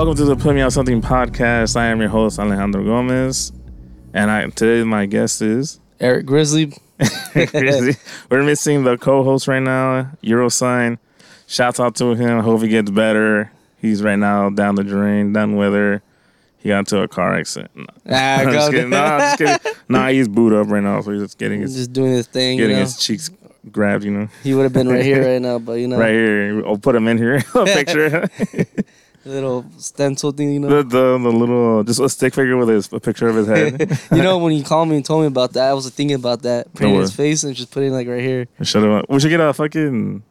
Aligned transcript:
Welcome 0.00 0.16
to 0.16 0.24
the 0.24 0.34
Put 0.34 0.54
Me 0.54 0.62
On 0.62 0.70
Something 0.70 1.02
podcast. 1.02 1.76
I 1.76 1.88
am 1.88 2.00
your 2.00 2.08
host 2.08 2.38
Alejandro 2.38 2.82
Gomez, 2.82 3.52
and 4.14 4.30
I 4.30 4.46
today 4.48 4.82
my 4.82 5.04
guest 5.04 5.42
is 5.42 5.78
Eric 6.00 6.24
Grizzly. 6.24 6.72
We're 8.30 8.42
missing 8.42 8.84
the 8.84 8.96
co-host 8.98 9.46
right 9.46 9.60
now, 9.60 10.10
Eurosign. 10.24 10.96
Shouts 11.46 11.78
out 11.78 11.96
to 11.96 12.14
him. 12.14 12.40
Hope 12.40 12.62
he 12.62 12.68
gets 12.68 12.90
better. 12.90 13.52
He's 13.76 14.02
right 14.02 14.16
now 14.18 14.48
down 14.48 14.76
the 14.76 14.84
drain, 14.84 15.34
down 15.34 15.56
weather. 15.56 16.02
He 16.56 16.70
got 16.70 16.78
into 16.78 17.02
a 17.02 17.06
car 17.06 17.34
accident. 17.38 17.70
No, 17.76 17.84
Ah, 18.10 18.36
I'm 18.38 18.46
go 18.46 18.52
just 18.52 18.70
kidding. 18.70 18.94
I'm 18.94 19.20
just 19.20 19.36
kidding. 19.36 19.72
Nah, 19.90 20.08
he's 20.08 20.28
booed 20.28 20.54
up 20.54 20.68
right 20.68 20.82
now, 20.82 21.02
so 21.02 21.10
he's 21.12 21.20
just 21.24 21.36
getting 21.36 21.60
his 21.60 21.76
just 21.76 21.92
doing 21.92 22.12
his 22.12 22.26
thing. 22.26 22.56
You 22.56 22.64
getting 22.64 22.76
know? 22.76 22.84
his 22.84 22.96
cheeks 22.96 23.30
grabbed. 23.70 24.04
You 24.04 24.12
know, 24.12 24.28
He 24.42 24.54
would 24.54 24.62
have 24.62 24.72
been 24.72 24.88
right 24.88 25.04
here 25.04 25.22
right 25.30 25.42
now, 25.42 25.58
but 25.58 25.74
you 25.74 25.88
know, 25.88 25.98
right 25.98 26.14
here. 26.14 26.66
I'll 26.66 26.78
put 26.78 26.96
him 26.96 27.06
in 27.06 27.18
here. 27.18 27.44
A 27.54 27.64
picture. 27.66 28.30
Little 29.24 29.64
stencil 29.78 30.32
thing. 30.32 30.52
You 30.52 30.60
know, 30.60 30.68
the, 30.68 30.82
the 30.82 31.18
the 31.18 31.30
little 31.30 31.84
just 31.84 32.00
a 32.00 32.08
stick 32.08 32.34
figure 32.34 32.56
with 32.56 32.68
his 32.68 32.92
a 32.92 33.00
picture 33.00 33.28
of 33.28 33.36
his 33.36 33.46
head. 33.46 33.98
you 34.12 34.22
know 34.22 34.38
when 34.38 34.52
you 34.52 34.64
called 34.64 34.88
me 34.88 34.96
and 34.96 35.04
told 35.04 35.22
me 35.22 35.26
about 35.26 35.52
that, 35.54 35.68
I 35.68 35.74
was 35.74 35.88
thinking 35.90 36.16
about 36.16 36.42
that, 36.42 36.72
putting 36.74 36.94
No 36.94 37.00
his 37.00 37.14
face 37.14 37.44
and 37.44 37.54
just 37.54 37.70
putting 37.70 37.92
like 37.92 38.08
right 38.08 38.20
here. 38.22 38.46
Shut 38.62 38.82
him 38.82 38.90
up. 38.92 39.06
We 39.08 39.20
should 39.20 39.30
get 39.30 39.40
a 39.40 39.52
fucking 39.52 40.22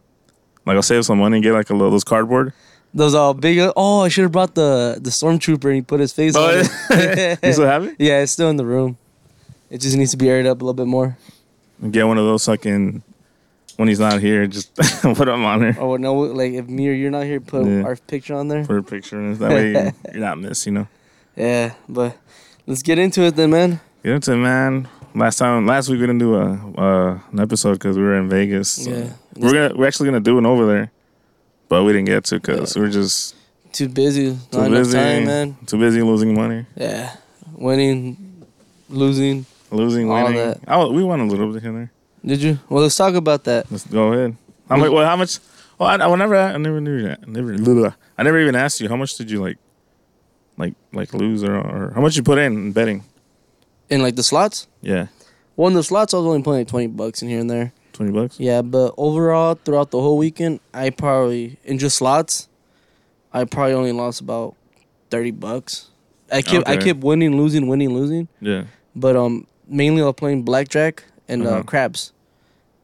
like 0.65 0.75
I'll 0.75 0.81
save 0.83 1.05
some 1.05 1.19
money 1.19 1.37
and 1.37 1.43
get 1.43 1.53
like 1.53 1.69
a 1.69 1.73
little 1.73 1.91
those 1.91 2.03
cardboard. 2.03 2.53
Those 2.93 3.13
all 3.13 3.35
big. 3.35 3.59
Oh, 3.75 4.01
I 4.01 4.07
should 4.09 4.23
have 4.23 4.31
brought 4.31 4.55
the 4.55 4.97
the 4.99 5.11
stormtrooper 5.11 5.65
and 5.65 5.75
he 5.75 5.81
put 5.81 5.99
his 5.99 6.11
face 6.11 6.35
on 6.35 6.43
Oh, 6.49 6.63
it. 6.89 7.39
you 7.43 7.53
still 7.53 7.65
have 7.65 7.83
it? 7.85 7.95
yeah, 7.99 8.21
it's 8.21 8.31
still 8.31 8.49
in 8.49 8.57
the 8.57 8.65
room. 8.65 8.97
It 9.69 9.81
just 9.81 9.95
needs 9.95 10.11
to 10.11 10.17
be 10.17 10.27
aired 10.27 10.47
up 10.47 10.61
a 10.61 10.63
little 10.65 10.73
bit 10.73 10.87
more. 10.87 11.15
Get 11.91 12.07
one 12.07 12.17
of 12.17 12.25
those 12.25 12.45
fucking 12.45 13.03
when 13.79 13.87
he's 13.87 13.99
not 14.01 14.19
here, 14.19 14.45
just 14.45 14.75
put 15.01 15.27
him 15.27 15.45
on 15.45 15.61
there. 15.61 15.77
Oh 15.79 15.95
no, 15.95 16.13
like 16.15 16.51
if 16.51 16.67
me 16.67 16.89
or 16.89 16.91
you're 16.91 17.09
not 17.11 17.23
here, 17.23 17.39
put 17.39 17.65
Yeah. 17.65 17.83
our 17.83 17.95
picture 17.95 18.35
on 18.35 18.49
there. 18.49 18.65
Put 18.65 18.75
a 18.77 18.83
picture 18.83 19.17
in 19.19 19.31
it. 19.31 19.35
That 19.39 19.51
way 19.51 19.71
you're 19.71 19.93
not 20.21 20.37
missed, 20.37 20.65
you 20.65 20.73
know. 20.73 20.87
Yeah, 21.37 21.71
but 21.87 22.17
let's 22.67 22.83
get 22.83 22.99
into 22.99 23.21
it 23.23 23.37
then, 23.37 23.51
man. 23.51 23.79
Get 24.03 24.15
into 24.15 24.33
it, 24.33 24.37
man. 24.37 24.89
Last 25.15 25.37
time, 25.37 25.65
last 25.65 25.87
week 25.87 26.01
we 26.01 26.07
didn't 26.07 26.19
do 26.19 26.35
a 26.35 26.45
uh, 26.77 27.19
an 27.31 27.39
episode 27.39 27.73
because 27.79 27.95
we 27.97 28.03
were 28.03 28.17
in 28.17 28.27
Vegas. 28.27 28.69
so 28.83 28.91
Yeah. 28.91 29.13
we're 29.37 29.53
gonna 29.53 29.71
we're 29.77 29.87
actually 29.87 30.07
gonna 30.09 30.19
do 30.19 30.35
one 30.35 30.45
over 30.45 30.65
there, 30.67 30.91
but 31.69 31.85
we 31.85 31.93
didn't 31.93 32.07
get 32.07 32.25
to 32.25 32.35
because 32.35 32.75
we're 32.75 32.89
just 32.91 33.33
Too 33.71 33.87
busy, 33.87 34.37
too 34.51 34.57
not 34.57 34.67
enough 34.67 34.79
busy, 34.91 34.97
time, 34.97 35.25
man. 35.25 35.57
too 35.65 35.79
busy 35.79 36.01
losing 36.01 36.33
money, 36.35 36.65
Yeah, 36.75 37.15
winning, 37.55 38.17
losing. 38.89 39.45
losing, 39.71 40.11
All 40.11 40.25
winning. 40.25 40.37
that. 40.37 40.59
Oh, 40.67 40.91
we 40.91 41.01
won 41.03 41.21
a 41.21 41.25
little 41.25 41.53
bit 41.53 41.63
here. 41.63 41.71
there. 41.71 41.91
Did 42.25 42.41
you? 42.41 42.59
Well, 42.69 42.83
let's 42.83 42.95
talk 42.95 43.13
about 43.15 43.43
that. 43.45 43.71
Let's 43.71 43.85
go 43.87 44.13
ahead. 44.13 44.35
How 44.67 44.77
much? 44.77 44.91
Well, 44.91 45.05
how 45.05 45.15
much? 45.15 45.39
Well, 45.77 45.89
I, 45.89 45.95
I 45.95 46.15
never, 46.15 46.35
I 46.35 46.57
never 46.57 46.81
knew 46.81 47.01
that. 47.03 47.19
I 47.25 47.29
never, 47.29 47.57
blah, 47.57 47.73
blah. 47.73 47.93
I 48.17 48.23
never 48.23 48.39
even 48.39 48.55
asked 48.55 48.81
you 48.81 48.89
how 48.89 48.97
much 48.97 49.15
did 49.15 49.31
you 49.31 49.41
like, 49.41 49.57
like, 50.57 50.73
like 50.91 51.13
lose 51.13 51.41
or, 51.43 51.55
or 51.55 51.91
how 51.95 52.01
much 52.01 52.17
you 52.17 52.23
put 52.23 52.37
in, 52.37 52.51
in 52.53 52.71
betting? 52.73 53.03
In 53.89 54.01
like 54.01 54.15
the 54.17 54.23
slots. 54.23 54.67
Yeah, 54.81 55.07
Well, 55.55 55.69
in 55.69 55.73
the 55.73 55.83
slots, 55.83 56.13
I 56.13 56.17
was 56.17 56.25
only 56.25 56.43
playing 56.43 56.61
like 56.61 56.67
twenty 56.67 56.87
bucks 56.87 57.21
in 57.21 57.29
here 57.29 57.39
and 57.39 57.49
there. 57.49 57.71
twenty 57.93 58.11
bucks. 58.11 58.39
Yeah, 58.39 58.61
but 58.61 58.93
overall, 58.97 59.55
throughout 59.55 59.91
the 59.91 60.01
whole 60.01 60.17
weekend, 60.17 60.59
I 60.73 60.89
probably 60.89 61.57
in 61.63 61.79
just 61.79 61.97
slots, 61.97 62.49
I 63.33 63.45
probably 63.45 63.73
only 63.73 63.93
lost 63.93 64.19
about 64.21 64.55
thirty 65.09 65.31
bucks. 65.31 65.87
I 66.31 66.41
kept 66.43 66.67
I 66.67 66.77
kept 66.77 66.99
winning, 66.99 67.37
losing, 67.37 67.67
winning, 67.67 67.93
losing. 67.95 68.27
Yeah, 68.41 68.65
But 68.95 69.15
um, 69.15 69.47
mainly 69.67 70.01
I 70.03 70.05
was 70.05 70.15
playing 70.15 70.43
blackjack 70.43 71.03
and 71.29 71.45
uh 71.45 71.61
Uh-huh. 71.63 71.87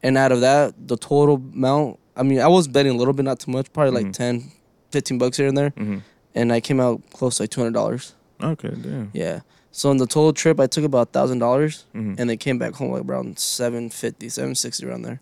and 0.02 0.16
out 0.16 0.32
of 0.32 0.40
that, 0.40 0.74
the 0.88 0.96
total 0.96 1.36
amount. 1.54 1.98
I 2.16 2.22
mean, 2.22 2.40
I 2.40 2.48
was 2.48 2.66
betting 2.68 2.92
a 2.92 2.96
little 2.96 3.12
bit, 3.12 3.24
not 3.24 3.40
too 3.40 3.50
much, 3.50 3.70
probably 3.72 3.92
like 3.92 4.06
Mhm. 4.06 4.12
10, 4.12 4.52
15 4.90 5.18
bucks 5.18 5.36
here 5.36 5.48
and 5.48 5.56
there, 5.58 5.70
hmm 5.76 5.98
and 6.34 6.52
I 6.52 6.60
came 6.60 6.80
out 6.80 7.00
close 7.12 7.36
to 7.36 7.42
like 7.44 7.50
two 7.50 7.60
hundred 7.62 7.72
dollars. 7.74 8.14
Okay, 8.42 8.68
damn. 8.68 9.10
Yeah. 9.14 9.40
So 9.72 9.90
in 9.90 9.96
the 9.98 10.06
total 10.06 10.32
trip, 10.32 10.60
I 10.60 10.66
took 10.66 10.84
about 10.84 11.12
thousand 11.12 11.38
dollars, 11.40 11.84
hmm 11.92 12.14
and 12.18 12.28
they 12.30 12.36
came 12.36 12.58
back 12.58 12.74
home 12.74 12.92
like 12.92 13.04
around 13.04 13.38
750 13.38 14.28
760 14.28 14.86
around 14.86 15.02
there. 15.02 15.20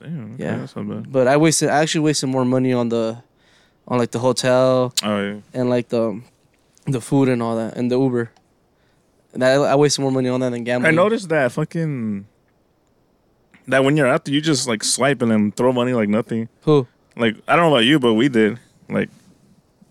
Damn. 0.00 0.34
Okay, 0.34 0.44
Yeah. 0.44 0.56
that's 0.58 0.76
not 0.76 0.88
bad. 0.88 1.12
But 1.12 1.26
I 1.28 1.36
wasted, 1.36 1.68
I 1.68 1.78
actually 1.82 2.02
wasted 2.02 2.28
more 2.28 2.44
money 2.44 2.72
on 2.72 2.88
the, 2.90 3.22
on 3.88 3.98
like 3.98 4.10
the 4.12 4.18
hotel 4.18 4.92
Oh 5.02 5.20
yeah. 5.22 5.36
and 5.54 5.68
like 5.70 5.88
the, 5.88 6.20
the 6.86 7.00
food 7.00 7.28
and 7.28 7.42
all 7.42 7.56
that, 7.56 7.76
and 7.76 7.90
the 7.90 7.98
Uber. 7.98 8.30
And 9.32 9.44
I, 9.44 9.76
wasted 9.76 10.02
more 10.02 10.10
money 10.10 10.28
on 10.28 10.40
that 10.40 10.50
than 10.50 10.64
gambling. 10.64 10.92
I 10.92 10.94
noticed 10.94 11.28
that 11.28 11.52
fucking 11.52 12.26
that 13.68 13.84
when 13.84 13.96
you're 13.96 14.08
out 14.08 14.24
there, 14.24 14.34
you 14.34 14.40
just 14.40 14.66
like 14.66 14.82
swipe 14.82 15.22
and 15.22 15.30
then 15.30 15.52
throw 15.52 15.72
money 15.72 15.92
like 15.92 16.08
nothing. 16.08 16.48
Who? 16.62 16.86
Like 17.16 17.36
I 17.46 17.54
don't 17.56 17.66
know 17.66 17.74
about 17.76 17.84
you, 17.84 17.98
but 17.98 18.14
we 18.14 18.28
did. 18.28 18.58
Like, 18.88 19.08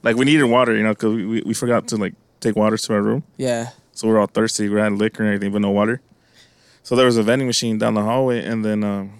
like 0.03 0.17
we 0.17 0.25
needed 0.25 0.43
water, 0.45 0.75
you 0.75 0.83
know, 0.83 0.89
because 0.89 1.15
we, 1.15 1.25
we 1.25 1.41
we 1.45 1.53
forgot 1.53 1.87
to 1.89 1.97
like 1.97 2.13
take 2.41 2.55
water 2.55 2.77
to 2.77 2.93
our 2.93 3.01
room. 3.01 3.23
Yeah. 3.37 3.69
So 3.93 4.07
we 4.07 4.13
are 4.13 4.19
all 4.19 4.27
thirsty. 4.27 4.67
We 4.69 4.79
had 4.79 4.93
liquor 4.93 5.23
and 5.23 5.33
everything, 5.33 5.51
but 5.53 5.61
no 5.61 5.71
water. 5.71 6.01
So 6.83 6.95
there 6.95 7.05
was 7.05 7.17
a 7.17 7.23
vending 7.23 7.47
machine 7.47 7.77
down 7.77 7.93
the 7.93 8.01
hallway, 8.01 8.43
and 8.43 8.63
then 8.65 8.83
um, 8.83 9.19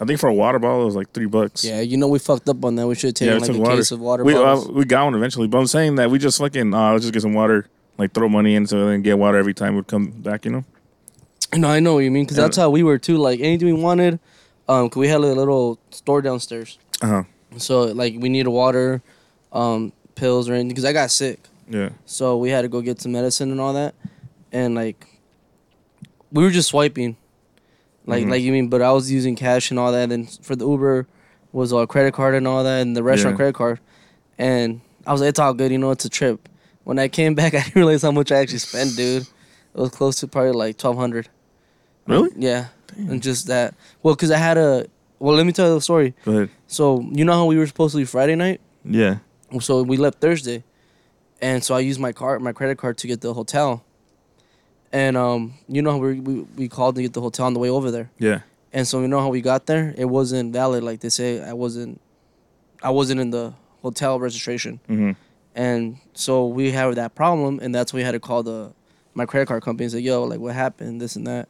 I 0.00 0.04
think 0.04 0.20
for 0.20 0.28
a 0.28 0.34
water 0.34 0.58
bottle 0.58 0.82
it 0.82 0.84
was 0.86 0.94
like 0.96 1.12
three 1.12 1.26
bucks. 1.26 1.64
Yeah. 1.64 1.80
You 1.80 1.96
know 1.96 2.08
we 2.08 2.18
fucked 2.18 2.48
up 2.48 2.64
on 2.64 2.76
that. 2.76 2.86
We 2.86 2.94
should 2.94 3.08
have 3.08 3.14
taken 3.14 3.34
we 3.34 3.40
like 3.40 3.56
a 3.56 3.60
water. 3.60 3.76
case 3.76 3.90
of 3.90 4.00
water 4.00 4.24
We 4.24 4.34
uh, 4.34 4.42
bottles. 4.42 4.68
we 4.68 4.84
got 4.84 5.04
one 5.04 5.14
eventually, 5.14 5.48
but 5.48 5.58
I'm 5.58 5.66
saying 5.66 5.96
that 5.96 6.10
we 6.10 6.18
just 6.18 6.38
fucking 6.38 6.72
uh, 6.72 6.92
let's 6.92 7.02
just 7.04 7.12
get 7.14 7.22
some 7.22 7.34
water, 7.34 7.66
like 7.98 8.12
throw 8.14 8.28
money 8.28 8.54
in, 8.54 8.66
so 8.66 8.86
then 8.86 9.02
get 9.02 9.18
water 9.18 9.38
every 9.38 9.54
time 9.54 9.74
we'd 9.76 9.86
come 9.86 10.10
back. 10.10 10.44
You 10.44 10.50
know? 10.52 10.64
no, 11.54 11.68
I 11.68 11.80
know 11.80 11.94
what 11.94 12.00
you 12.00 12.10
mean 12.10 12.24
because 12.24 12.36
that's 12.36 12.56
how 12.56 12.70
we 12.70 12.82
were 12.82 12.98
too. 12.98 13.16
Like 13.18 13.40
anything 13.40 13.66
we 13.74 13.80
wanted, 13.80 14.18
um, 14.68 14.88
'cause 14.88 15.00
we 15.00 15.08
had 15.08 15.16
a 15.20 15.20
little 15.20 15.78
store 15.90 16.22
downstairs. 16.22 16.78
Uh 17.02 17.06
huh. 17.06 17.22
So 17.58 17.82
like 17.84 18.14
we 18.18 18.28
needed 18.28 18.48
water, 18.48 19.02
um, 19.52 19.92
pills 20.14 20.48
or 20.48 20.54
anything 20.54 20.68
because 20.68 20.84
I 20.84 20.92
got 20.92 21.10
sick. 21.10 21.40
Yeah. 21.68 21.90
So 22.06 22.36
we 22.38 22.50
had 22.50 22.62
to 22.62 22.68
go 22.68 22.80
get 22.80 23.00
some 23.00 23.12
medicine 23.12 23.50
and 23.50 23.60
all 23.60 23.72
that, 23.74 23.94
and 24.52 24.74
like 24.74 25.06
we 26.32 26.42
were 26.42 26.50
just 26.50 26.68
swiping, 26.70 27.16
like 28.06 28.24
Mhm. 28.24 28.30
like 28.30 28.42
you 28.42 28.52
mean. 28.52 28.68
But 28.68 28.82
I 28.82 28.92
was 28.92 29.10
using 29.12 29.36
cash 29.36 29.70
and 29.70 29.78
all 29.78 29.92
that, 29.92 30.10
and 30.10 30.28
for 30.42 30.56
the 30.56 30.66
Uber 30.66 31.06
was 31.52 31.72
a 31.72 31.86
credit 31.86 32.14
card 32.14 32.34
and 32.34 32.48
all 32.48 32.64
that, 32.64 32.80
and 32.80 32.96
the 32.96 33.02
restaurant 33.02 33.34
Yeah. 33.34 33.38
credit 33.38 33.54
card, 33.54 33.80
and 34.38 34.80
I 35.06 35.12
was 35.12 35.20
like, 35.20 35.28
it's 35.28 35.38
all 35.38 35.52
good, 35.52 35.70
you 35.70 35.76
know, 35.78 35.90
it's 35.90 36.04
a 36.06 36.08
trip. 36.08 36.48
When 36.84 36.98
I 36.98 37.08
came 37.08 37.34
back, 37.34 37.54
I 37.58 37.60
didn't 37.62 37.74
realize 37.76 38.02
how 38.02 38.10
much 38.12 38.32
I 38.32 38.36
actually 38.38 38.58
spent, 38.58 38.96
dude. 38.96 39.22
It 39.22 39.80
was 39.80 39.90
close 39.90 40.16
to 40.20 40.28
probably 40.28 40.52
like 40.52 40.76
twelve 40.78 40.96
hundred. 40.96 41.28
Really? 42.06 42.30
Yeah, 42.36 42.66
and 42.96 43.22
just 43.22 43.46
that. 43.46 43.74
Well, 44.02 44.14
cause 44.16 44.30
I 44.30 44.36
had 44.38 44.58
a. 44.58 44.86
Well, 45.18 45.36
let 45.36 45.46
me 45.46 45.52
tell 45.52 45.68
you 45.68 45.74
the 45.74 45.80
story. 45.80 46.14
Go 46.24 46.32
ahead. 46.32 46.50
So 46.66 47.00
you 47.12 47.24
know 47.24 47.32
how 47.34 47.44
we 47.46 47.56
were 47.56 47.66
supposed 47.66 47.92
to 47.92 47.98
leave 47.98 48.10
Friday 48.10 48.34
night. 48.34 48.60
Yeah. 48.84 49.18
So 49.60 49.82
we 49.82 49.96
left 49.96 50.18
Thursday, 50.20 50.64
and 51.40 51.62
so 51.62 51.74
I 51.74 51.80
used 51.80 52.00
my 52.00 52.12
card, 52.12 52.42
my 52.42 52.52
credit 52.52 52.76
card, 52.78 52.98
to 52.98 53.06
get 53.06 53.20
the 53.20 53.32
hotel. 53.32 53.84
And 54.92 55.16
um, 55.16 55.54
you 55.68 55.80
know 55.80 55.92
how 55.92 55.98
we 55.98 56.20
we 56.20 56.34
we 56.56 56.68
called 56.68 56.96
to 56.96 57.02
get 57.02 57.12
the 57.14 57.20
hotel 57.20 57.46
on 57.46 57.54
the 57.54 57.60
way 57.60 57.70
over 57.70 57.90
there, 57.90 58.10
Yeah. 58.18 58.40
and 58.74 58.86
so 58.86 59.00
you 59.00 59.08
know 59.08 59.20
how 59.20 59.28
we 59.30 59.40
got 59.40 59.64
there, 59.66 59.94
it 59.96 60.04
wasn't 60.06 60.52
valid. 60.52 60.82
Like 60.84 61.00
they 61.00 61.08
say, 61.08 61.40
I 61.42 61.54
wasn't, 61.54 61.98
I 62.82 62.90
wasn't 62.90 63.20
in 63.20 63.30
the 63.30 63.54
hotel 63.80 64.18
registration, 64.20 64.80
Mm-hmm. 64.90 65.12
And 65.54 65.98
so 66.14 66.46
we 66.46 66.70
had 66.72 66.94
that 66.96 67.14
problem, 67.14 67.58
and 67.62 67.74
that's 67.74 67.92
when 67.92 68.00
we 68.00 68.04
had 68.04 68.12
to 68.12 68.20
call 68.20 68.42
the 68.42 68.72
my 69.14 69.26
credit 69.26 69.46
card 69.46 69.62
company 69.62 69.84
and 69.84 69.92
say, 69.92 69.98
"Yo, 70.00 70.24
like 70.24 70.40
what 70.40 70.54
happened? 70.54 71.00
This 71.00 71.16
and 71.16 71.26
that," 71.26 71.48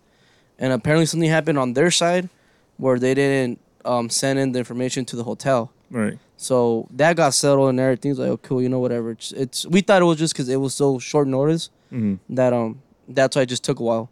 and 0.58 0.72
apparently 0.72 1.06
something 1.06 1.28
happened 1.30 1.58
on 1.58 1.74
their 1.74 1.90
side, 1.90 2.28
where 2.76 2.98
they 2.98 3.14
didn't 3.14 3.60
um 3.84 4.08
send 4.10 4.38
in 4.38 4.52
the 4.52 4.58
information 4.58 5.04
to 5.06 5.16
the 5.16 5.24
hotel. 5.24 5.72
Right. 5.90 6.18
So 6.36 6.88
that 6.92 7.16
got 7.16 7.34
settled 7.34 7.68
and 7.68 7.78
everything's 7.78 8.18
like, 8.18 8.28
oh, 8.30 8.36
cool, 8.38 8.60
you 8.62 8.68
know, 8.68 8.80
whatever. 8.80 9.10
It's, 9.12 9.30
it's 9.32 9.66
we 9.66 9.80
thought 9.80 10.02
it 10.02 10.06
was 10.06 10.18
just 10.18 10.32
because 10.34 10.48
it 10.48 10.56
was 10.56 10.74
so 10.74 10.98
short 10.98 11.28
notice 11.28 11.70
Mm-hmm. 11.92 12.34
that 12.34 12.52
um 12.54 12.80
that's 13.06 13.36
why 13.36 13.42
it 13.42 13.46
just 13.50 13.62
took 13.62 13.78
a 13.78 13.82
while. 13.82 14.08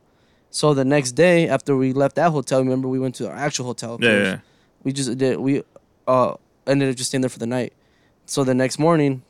So 0.50 0.74
the 0.74 0.84
next 0.84 1.12
day 1.12 1.48
after 1.48 1.74
we 1.76 1.92
left 1.94 2.16
that 2.16 2.30
hotel, 2.30 2.58
remember 2.60 2.88
we 2.88 2.98
went 2.98 3.14
to 3.16 3.28
our 3.28 3.34
actual 3.34 3.64
hotel. 3.64 3.96
Yeah. 4.00 4.22
Yeah. 4.22 4.38
We 4.84 4.92
just 4.92 5.16
did 5.16 5.38
we 5.40 5.62
uh 6.06 6.34
ended 6.66 6.90
up 6.90 6.96
just 6.96 7.08
staying 7.10 7.22
there 7.22 7.30
for 7.30 7.38
the 7.38 7.46
night. 7.46 7.72
So 8.26 8.44
the 8.44 8.54
next 8.54 8.78
morning, 8.78 9.22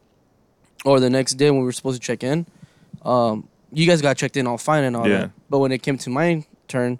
or 0.85 1.01
the 1.01 1.11
next 1.11 1.35
day 1.35 1.51
when 1.51 1.61
we 1.61 1.65
were 1.67 1.73
supposed 1.73 2.01
to 2.01 2.07
check 2.07 2.23
in, 2.25 2.47
um, 3.03 3.49
you 3.73 3.87
guys 3.87 4.03
got 4.03 4.17
checked 4.17 4.37
in 4.37 4.47
all 4.47 4.59
fine 4.59 4.85
and 4.85 4.97
all 4.97 5.09
Yeah. 5.09 5.19
that. 5.19 5.31
But 5.49 5.59
when 5.59 5.73
it 5.73 5.83
came 5.83 5.99
to 5.99 6.11
my 6.11 6.45
turn, 6.69 6.99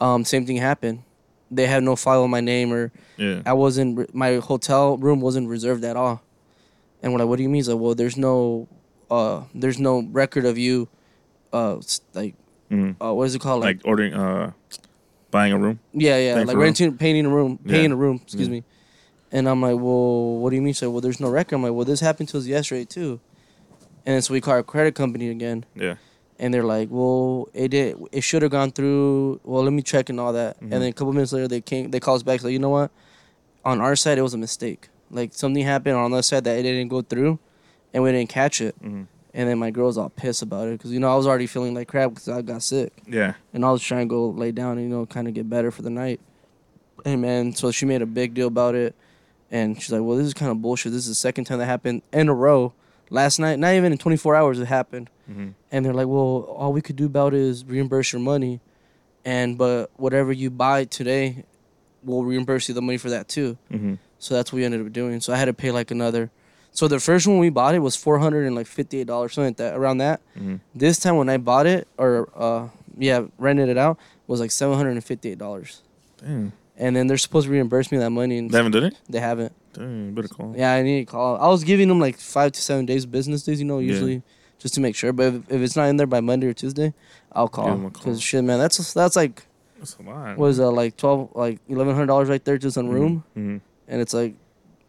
um, 0.00 0.24
same 0.24 0.46
thing 0.46 0.56
happened. 0.56 1.02
They 1.50 1.66
had 1.66 1.82
no 1.82 1.96
file 1.96 2.22
on 2.24 2.30
my 2.30 2.40
name 2.40 2.72
or 2.72 2.92
Yeah. 3.16 3.42
I 3.46 3.52
wasn't 3.52 3.98
re- 3.98 4.06
my 4.12 4.36
hotel 4.36 4.96
room 4.96 5.20
wasn't 5.20 5.48
reserved 5.48 5.84
at 5.84 5.96
all. 5.96 6.20
And 7.02 7.12
we're 7.12 7.18
like, 7.20 7.28
what 7.28 7.36
do 7.36 7.42
you 7.42 7.48
mean? 7.48 7.56
He's 7.56 7.68
like, 7.68 7.78
well, 7.78 7.94
there's 7.94 8.16
no, 8.16 8.66
uh, 9.10 9.42
there's 9.54 9.78
no 9.78 10.02
record 10.10 10.44
of 10.46 10.56
you, 10.58 10.88
uh, 11.52 11.76
like, 12.14 12.34
Mm-hmm. 12.70 13.00
uh, 13.04 13.12
what 13.12 13.24
is 13.24 13.34
it 13.34 13.40
called? 13.40 13.60
Like 13.62 13.80
ordering, 13.84 14.14
uh, 14.14 14.52
buying 15.30 15.52
a 15.52 15.58
room. 15.58 15.78
yeah, 15.92 16.16
yeah, 16.18 16.34
paying 16.34 16.46
like 16.46 16.56
room? 16.56 16.62
renting, 16.62 16.96
painting 16.96 17.26
a 17.26 17.28
room, 17.28 17.58
paying 17.58 17.90
Yeah. 17.90 17.94
a 17.94 17.96
room. 17.96 18.20
Excuse 18.22 18.48
Yeah. 18.48 18.52
me. 18.52 18.64
And 19.34 19.48
I'm 19.48 19.60
like, 19.60 19.74
well, 19.76 20.36
what 20.38 20.50
do 20.50 20.56
you 20.56 20.62
mean? 20.62 20.74
So, 20.74 20.90
well, 20.90 21.00
there's 21.00 21.18
no 21.20 21.28
record. 21.28 21.56
I'm 21.56 21.62
like, 21.64 21.72
well, 21.72 21.84
this 21.84 21.98
happened 22.00 22.28
to 22.30 22.38
us 22.38 22.46
yesterday 22.46 22.84
too. 22.84 23.18
And 24.06 24.22
so 24.24 24.32
we 24.32 24.40
call 24.40 24.54
our 24.54 24.62
credit 24.62 24.94
company 24.94 25.28
again, 25.28 25.64
Yeah. 25.74 25.96
and 26.38 26.54
they're 26.54 26.62
like, 26.62 26.88
well, 26.90 27.48
it 27.52 27.68
did, 27.68 27.96
it 28.12 28.20
should 28.20 28.42
have 28.42 28.50
gone 28.52 28.70
through. 28.70 29.40
Well, 29.44 29.64
let 29.64 29.72
me 29.72 29.82
check 29.82 30.08
and 30.08 30.20
all 30.20 30.32
that. 30.34 30.56
Mhm. 30.60 30.62
And 30.62 30.72
then 30.72 30.82
a 30.82 30.92
couple 30.92 31.12
minutes 31.12 31.32
later, 31.32 31.48
they 31.48 31.60
came, 31.60 31.90
they 31.90 31.98
called 32.00 32.16
us 32.16 32.22
back. 32.22 32.42
Like, 32.44 32.52
you 32.52 32.58
know 32.60 32.70
what? 32.70 32.90
On 33.64 33.80
our 33.80 33.96
side, 33.96 34.18
it 34.18 34.22
was 34.22 34.34
a 34.34 34.38
mistake. 34.38 34.88
Like 35.10 35.34
something 35.34 35.64
happened 35.64 35.96
on 35.96 36.12
our 36.14 36.22
side 36.22 36.44
that 36.44 36.58
it 36.58 36.62
didn't 36.62 36.88
go 36.88 37.02
through, 37.02 37.38
and 37.92 38.02
we 38.04 38.12
didn't 38.12 38.28
catch 38.30 38.60
it. 38.60 38.74
Mhm. 38.82 39.06
And 39.36 39.48
then 39.48 39.58
my 39.58 39.70
girl's 39.72 39.98
all 39.98 40.10
pissed 40.10 40.42
about 40.42 40.68
it 40.68 40.78
because 40.78 40.92
you 40.92 41.00
know 41.00 41.10
I 41.12 41.16
was 41.16 41.26
already 41.26 41.46
feeling 41.48 41.74
like 41.74 41.88
crap 41.88 42.10
because 42.10 42.28
I 42.28 42.40
got 42.42 42.62
sick, 42.62 42.92
Yeah. 43.08 43.34
and 43.52 43.64
I 43.64 43.72
was 43.72 43.82
trying 43.82 44.06
to 44.06 44.10
go 44.10 44.28
lay 44.28 44.52
down 44.52 44.78
and 44.78 44.82
you 44.88 44.94
know 44.94 45.06
kind 45.06 45.26
of 45.26 45.34
get 45.34 45.48
better 45.50 45.70
for 45.72 45.82
the 45.82 45.90
night. 45.90 46.20
And 47.04 47.20
man, 47.22 47.52
so 47.54 47.70
she 47.72 47.84
made 47.86 48.00
a 48.02 48.06
big 48.06 48.34
deal 48.34 48.46
about 48.48 48.74
it, 48.76 48.94
and 49.54 49.80
she's 49.80 49.92
like, 49.92 50.02
"Well, 50.02 50.16
this 50.18 50.26
is 50.26 50.34
kind 50.34 50.50
of 50.50 50.60
bullshit. 50.60 50.92
This 50.92 51.02
is 51.02 51.08
the 51.08 51.14
second 51.28 51.44
time 51.46 51.58
that 51.60 51.66
happened 51.66 52.02
in 52.12 52.28
a 52.28 52.34
row. 52.34 52.72
Last 53.10 53.38
night, 53.38 53.58
not 53.58 53.74
even 53.74 53.92
in 53.92 53.98
24 53.98 54.34
hours, 54.36 54.58
it 54.58 54.66
happened." 54.66 55.08
hmm 55.26 55.48
And 55.72 55.84
they're 55.84 55.94
like, 55.94 56.08
"Well, 56.08 56.44
all 56.60 56.72
we 56.72 56.82
could 56.82 56.96
do 56.96 57.06
about 57.06 57.32
it 57.34 57.40
is 57.40 57.64
reimburse 57.64 58.12
your 58.12 58.20
money, 58.20 58.60
and 59.24 59.56
but 59.56 59.90
whatever 59.96 60.32
you 60.32 60.50
buy 60.50 60.84
today, 60.84 61.44
we'll 62.02 62.24
reimburse 62.24 62.68
you 62.68 62.74
the 62.74 62.82
money 62.82 62.98
for 62.98 63.10
that 63.10 63.28
too." 63.28 63.56
hmm 63.70 63.94
So 64.18 64.34
that's 64.34 64.52
what 64.52 64.56
we 64.58 64.64
ended 64.64 64.80
up 64.86 64.92
doing. 64.92 65.20
So 65.20 65.32
I 65.32 65.36
had 65.36 65.46
to 65.46 65.54
pay 65.54 65.70
like 65.70 65.90
another. 65.90 66.30
So 66.72 66.88
the 66.88 66.98
first 66.98 67.26
one 67.28 67.38
we 67.38 67.50
bought 67.50 67.74
it 67.76 67.78
was 67.80 67.94
four 67.94 68.18
hundred 68.18 68.46
and 68.46 68.54
like 68.56 68.66
fifty 68.66 68.98
eight 69.00 69.06
dollars, 69.06 69.32
something 69.34 69.50
like 69.50 69.56
that, 69.58 69.76
around 69.76 69.98
that. 69.98 70.20
hmm 70.36 70.56
This 70.74 70.98
time 70.98 71.16
when 71.16 71.28
I 71.28 71.36
bought 71.36 71.66
it 71.66 71.86
or 71.98 72.28
uh 72.34 72.68
yeah 72.98 73.26
rented 73.38 73.68
it 73.68 73.78
out 73.78 73.96
was 74.26 74.40
like 74.40 74.50
seven 74.50 74.76
hundred 74.76 74.90
and 74.98 75.04
fifty 75.04 75.30
eight 75.30 75.38
dollars. 75.38 75.82
Damn. 76.18 76.52
And 76.76 76.96
then 76.96 77.06
they're 77.06 77.18
supposed 77.18 77.46
to 77.46 77.52
reimburse 77.52 77.92
me 77.92 77.98
that 77.98 78.10
money 78.10 78.38
and 78.38 78.50
They 78.50 78.56
haven't 78.56 78.72
done 78.72 78.84
it? 78.84 78.94
they 79.08 79.20
haven't. 79.20 79.52
Damn, 79.72 80.14
better 80.14 80.28
call. 80.28 80.54
Yeah, 80.56 80.72
I 80.72 80.82
need 80.82 81.06
to 81.06 81.12
call. 81.12 81.36
I 81.36 81.48
was 81.48 81.62
giving 81.64 81.88
them 81.88 82.00
like 82.00 82.18
five 82.18 82.52
to 82.52 82.60
seven 82.60 82.84
days 82.86 83.06
business 83.06 83.42
days, 83.44 83.58
you 83.60 83.64
know, 83.64 83.78
Yeah. 83.78 83.88
usually 83.92 84.22
just 84.58 84.74
to 84.74 84.80
make 84.80 84.96
sure. 84.96 85.12
But 85.12 85.34
if, 85.34 85.34
if 85.50 85.60
it's 85.62 85.76
not 85.76 85.84
in 85.88 85.96
there 85.96 86.06
by 86.06 86.20
Monday 86.20 86.46
or 86.48 86.52
Tuesday, 86.52 86.92
I'll 87.32 87.48
call. 87.48 87.68
'em 87.70 87.84
a 87.86 87.90
call. 87.90 88.04
Cause 88.12 88.20
shit, 88.22 88.42
man, 88.44 88.58
that's 88.58 88.92
that's 88.94 89.16
like 89.16 89.46
That's 89.78 89.96
a 89.98 90.02
lot. 90.02 90.36
what 90.38 90.48
is 90.48 90.56
that 90.58 90.70
like 90.70 90.96
twelve 90.96 91.30
like 91.34 91.60
eleven 91.68 91.94
hundred 91.94 92.06
dollars 92.06 92.28
right 92.28 92.44
there 92.44 92.58
just 92.58 92.76
on 92.78 92.88
room, 92.88 93.24
hmm 93.34 93.58
and 93.88 94.00
it's 94.00 94.14
like 94.14 94.34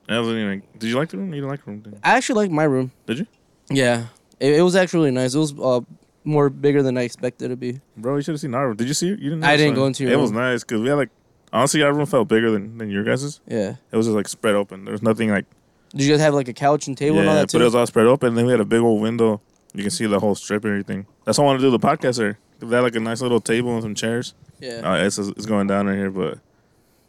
That 0.07 0.19
wasn't 0.19 0.37
even. 0.39 0.63
Did 0.77 0.89
you 0.89 0.95
like 0.97 1.09
the 1.09 1.17
room? 1.17 1.29
You 1.33 1.41
didn't 1.41 1.49
like 1.49 1.65
the 1.65 1.71
room? 1.71 1.79
Did? 1.81 1.99
I 2.03 2.15
actually 2.17 2.43
like 2.45 2.51
my 2.51 2.63
room. 2.63 2.91
Did 3.07 3.19
you? 3.19 3.27
Yeah, 3.69 4.07
it, 4.39 4.53
it 4.55 4.61
was 4.61 4.75
actually 4.75 4.99
really 4.99 5.11
nice. 5.15 5.33
It 5.33 5.39
was 5.39 5.53
uh, 5.59 5.81
more 6.23 6.49
bigger 6.51 6.81
than 6.83 6.95
I 6.97 7.01
expected 7.01 7.45
it 7.45 7.49
to 7.49 7.55
be. 7.57 7.81
Bro, 7.97 8.17
you 8.17 8.21
should 8.21 8.33
have 8.33 8.39
seen 8.41 8.53
our 8.53 8.67
room. 8.67 8.77
Did 8.77 8.87
you 8.87 8.93
see 8.93 9.09
it? 9.09 9.19
You 9.19 9.31
didn't. 9.31 9.43
I 9.43 9.57
didn't 9.57 9.75
go 9.75 9.85
into 9.87 10.03
your 10.03 10.13
It 10.13 10.17
was 10.17 10.31
nice 10.31 10.63
because 10.63 10.81
we 10.81 10.89
had 10.89 10.95
like 10.95 11.09
honestly 11.55 11.81
our 11.81 11.93
room 11.93 12.05
felt 12.05 12.27
bigger 12.27 12.51
than, 12.51 12.77
than 12.77 12.89
your 12.89 13.03
guys's. 13.03 13.39
Yeah. 13.47 13.75
It 13.91 13.97
was 13.97 14.05
just 14.07 14.15
like 14.15 14.27
spread 14.27 14.55
open. 14.55 14.85
There 14.85 14.91
was 14.91 15.01
nothing 15.01 15.29
like 15.29 15.45
Did 15.91 16.01
you 16.03 16.11
guys 16.11 16.19
have 16.21 16.33
like 16.33 16.47
a 16.47 16.53
couch 16.53 16.87
and 16.87 16.97
table 16.97 17.19
and 17.19 17.29
all 17.29 17.35
that 17.35 17.49
too? 17.49 17.57
but 17.57 17.61
it 17.63 17.65
was 17.65 17.75
all 17.75 17.87
spread 17.87 18.07
open. 18.07 18.29
And 18.29 18.37
then 18.37 18.45
we 18.45 18.51
had 18.51 18.61
a 18.61 18.65
big 18.65 18.81
old 18.81 19.01
window. 19.01 19.41
You 19.73 19.81
can 19.81 19.91
see 19.91 20.05
the 20.05 20.19
whole 20.19 20.35
strip 20.35 20.63
and 20.63 20.71
everything. 20.71 21.05
That's 21.25 21.37
why 21.37 21.43
I 21.43 21.47
want 21.47 21.59
to 21.59 21.65
do 21.65 21.71
the 21.71 21.79
podcast 21.79 22.17
there. 22.17 22.37
They 22.59 22.75
had 22.75 22.81
like 22.83 22.95
a 22.95 22.99
nice 22.99 23.21
little 23.21 23.41
table 23.41 23.73
and 23.73 23.81
some 23.83 23.95
chairs. 23.95 24.33
yeah. 24.59 24.81
Uh, 24.83 24.95
it's, 25.05 25.17
it's 25.17 25.45
going 25.45 25.67
down 25.67 25.87
right 25.87 25.97
here, 25.97 26.11
but 26.11 26.39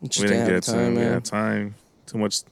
we 0.03 0.09
didn't 0.09 0.47
get 0.49 0.63
time, 0.65 0.75
time. 0.75 0.95
man. 0.95 1.13
Yeah, 1.13 1.21
time. 1.21 1.75
Too 2.07 2.19
much 2.19 2.43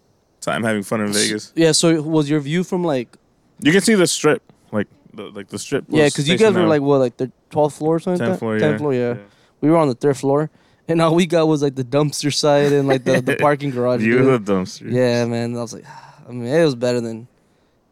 time 0.41 0.62
having 0.62 0.82
fun 0.82 1.00
in 1.00 1.12
Vegas. 1.12 1.52
Yeah. 1.56 1.73
So 1.73 2.00
was 2.02 2.31
your 2.31 2.41
view 2.41 2.64
from 2.64 2.85
like 2.85 3.17
You 3.61 3.73
can 3.73 3.81
see 3.81 3.94
the 3.94 4.06
strip, 4.06 4.43
like 4.73 4.87
the 5.12 5.25
like 5.25 5.49
the 5.49 5.58
strip. 5.58 5.85
yeah? 5.88 6.06
Because 6.06 6.29
you 6.29 6.37
guys 6.38 6.55
were 6.55 6.62
out. 6.62 6.69
like 6.69 6.82
what 6.82 6.99
like 6.99 7.17
the 7.17 7.31
twelfth 7.50 7.79
floor 7.79 7.96
or 7.96 8.00
something. 8.00 8.26
like 8.26 8.38
tenth 8.38 8.38
that? 8.38 8.38
floor. 8.38 8.58
Yeah. 8.58 8.76
floor. 8.79 8.94
Yeah. 8.94 9.17
We 9.61 9.70
were 9.70 9.76
on 9.79 9.88
the 9.88 9.94
third 9.94 10.17
floor, 10.17 10.50
and 10.89 11.01
all 11.01 11.15
we 11.15 11.27
got 11.27 11.47
was 11.49 11.63
like 11.63 11.75
the 11.75 11.85
dumpster 11.85 12.33
side 12.35 12.73
and 12.73 12.87
like 12.89 13.05
the, 13.05 13.21
the 13.21 13.37
parking 13.41 13.71
garage. 13.71 14.03
You 14.03 14.23
the 14.39 14.53
dumpster. 14.53 14.91
Yeah, 14.91 15.25
man. 15.27 15.57
I 15.57 15.61
was 15.61 15.73
like, 15.73 15.85
I 16.29 16.33
mean, 16.33 16.47
it 16.47 16.65
was 16.65 16.75
better 16.75 17.01
than 17.01 17.29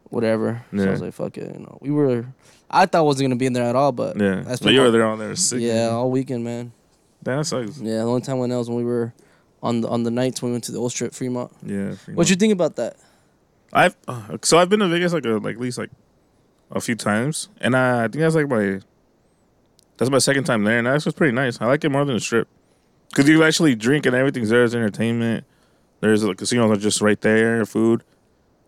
whatever. 0.09 0.63
So 0.75 0.83
I 0.87 0.91
was 0.91 1.01
like, 1.01 1.13
fuck 1.13 1.37
it. 1.37 1.53
You 1.53 1.61
know, 1.61 1.77
we 1.81 1.91
were. 1.91 2.25
I 2.69 2.85
thought 2.87 2.99
I 2.99 3.01
wasn't 3.01 3.25
gonna 3.25 3.35
be 3.35 3.45
in 3.45 3.53
there 3.53 3.63
at 3.65 3.75
all, 3.75 3.91
but 3.91 4.19
Yeah. 4.19 4.41
That's 4.45 4.59
but 4.61 4.73
you 4.73 4.81
were 4.81 4.89
there 4.91 5.05
all 5.05 5.17
there 5.17 5.35
sick. 5.35 5.59
yeah, 5.61 5.89
all 5.89 6.09
weekend, 6.09 6.43
man. 6.43 6.71
Damn, 7.21 7.37
that 7.37 7.45
sucks. 7.45 7.79
Yeah, 7.79 7.97
the 7.99 8.03
only 8.03 8.21
time 8.21 8.39
when 8.39 8.49
that 8.49 8.57
was 8.57 8.67
when 8.69 8.77
we 8.77 8.83
were 8.83 9.13
on 9.61 9.81
the 9.81 9.87
on 9.87 10.03
the 10.03 10.11
nights 10.11 10.41
when 10.41 10.51
we 10.51 10.53
went 10.55 10.63
to 10.65 10.71
the 10.71 10.79
Old 10.79 10.91
Strip 10.91 11.13
Fremont. 11.13 11.51
Yeah. 11.63 11.93
What 12.13 12.27
do 12.27 12.31
you 12.31 12.35
think 12.35 12.51
about 12.51 12.75
that? 12.77 12.97
I've 13.71 13.95
uh, 14.07 14.37
so 14.43 14.57
I've 14.57 14.69
been 14.69 14.79
to 14.79 14.87
Vegas 14.87 15.13
like 15.13 15.25
a, 15.25 15.29
like 15.37 15.55
at 15.55 15.61
least 15.61 15.77
like 15.77 15.89
a 16.71 16.81
few 16.81 16.95
times, 16.95 17.49
and 17.61 17.75
I, 17.75 17.99
I 18.05 18.07
think 18.07 18.21
that's 18.21 18.35
like 18.35 18.47
my 18.49 18.81
that's 19.97 20.11
my 20.11 20.17
second 20.17 20.43
time 20.45 20.63
there, 20.63 20.77
and 20.79 20.87
that's 20.87 21.03
just 21.05 21.15
pretty 21.15 21.31
nice. 21.33 21.61
I 21.61 21.65
like 21.67 21.83
it 21.83 21.89
more 21.89 22.03
than 22.05 22.15
the 22.15 22.19
strip 22.21 22.47
because 23.13 23.29
you 23.29 23.43
actually 23.43 23.75
drink 23.75 24.05
and 24.05 24.15
everything's 24.15 24.49
there. 24.49 24.59
There's 24.59 24.73
entertainment. 24.75 25.45
There's 25.99 26.21
the 26.21 26.33
casinos 26.33 26.71
are 26.75 26.81
just 26.81 26.99
right 27.01 27.19
there, 27.21 27.65
food, 27.65 28.03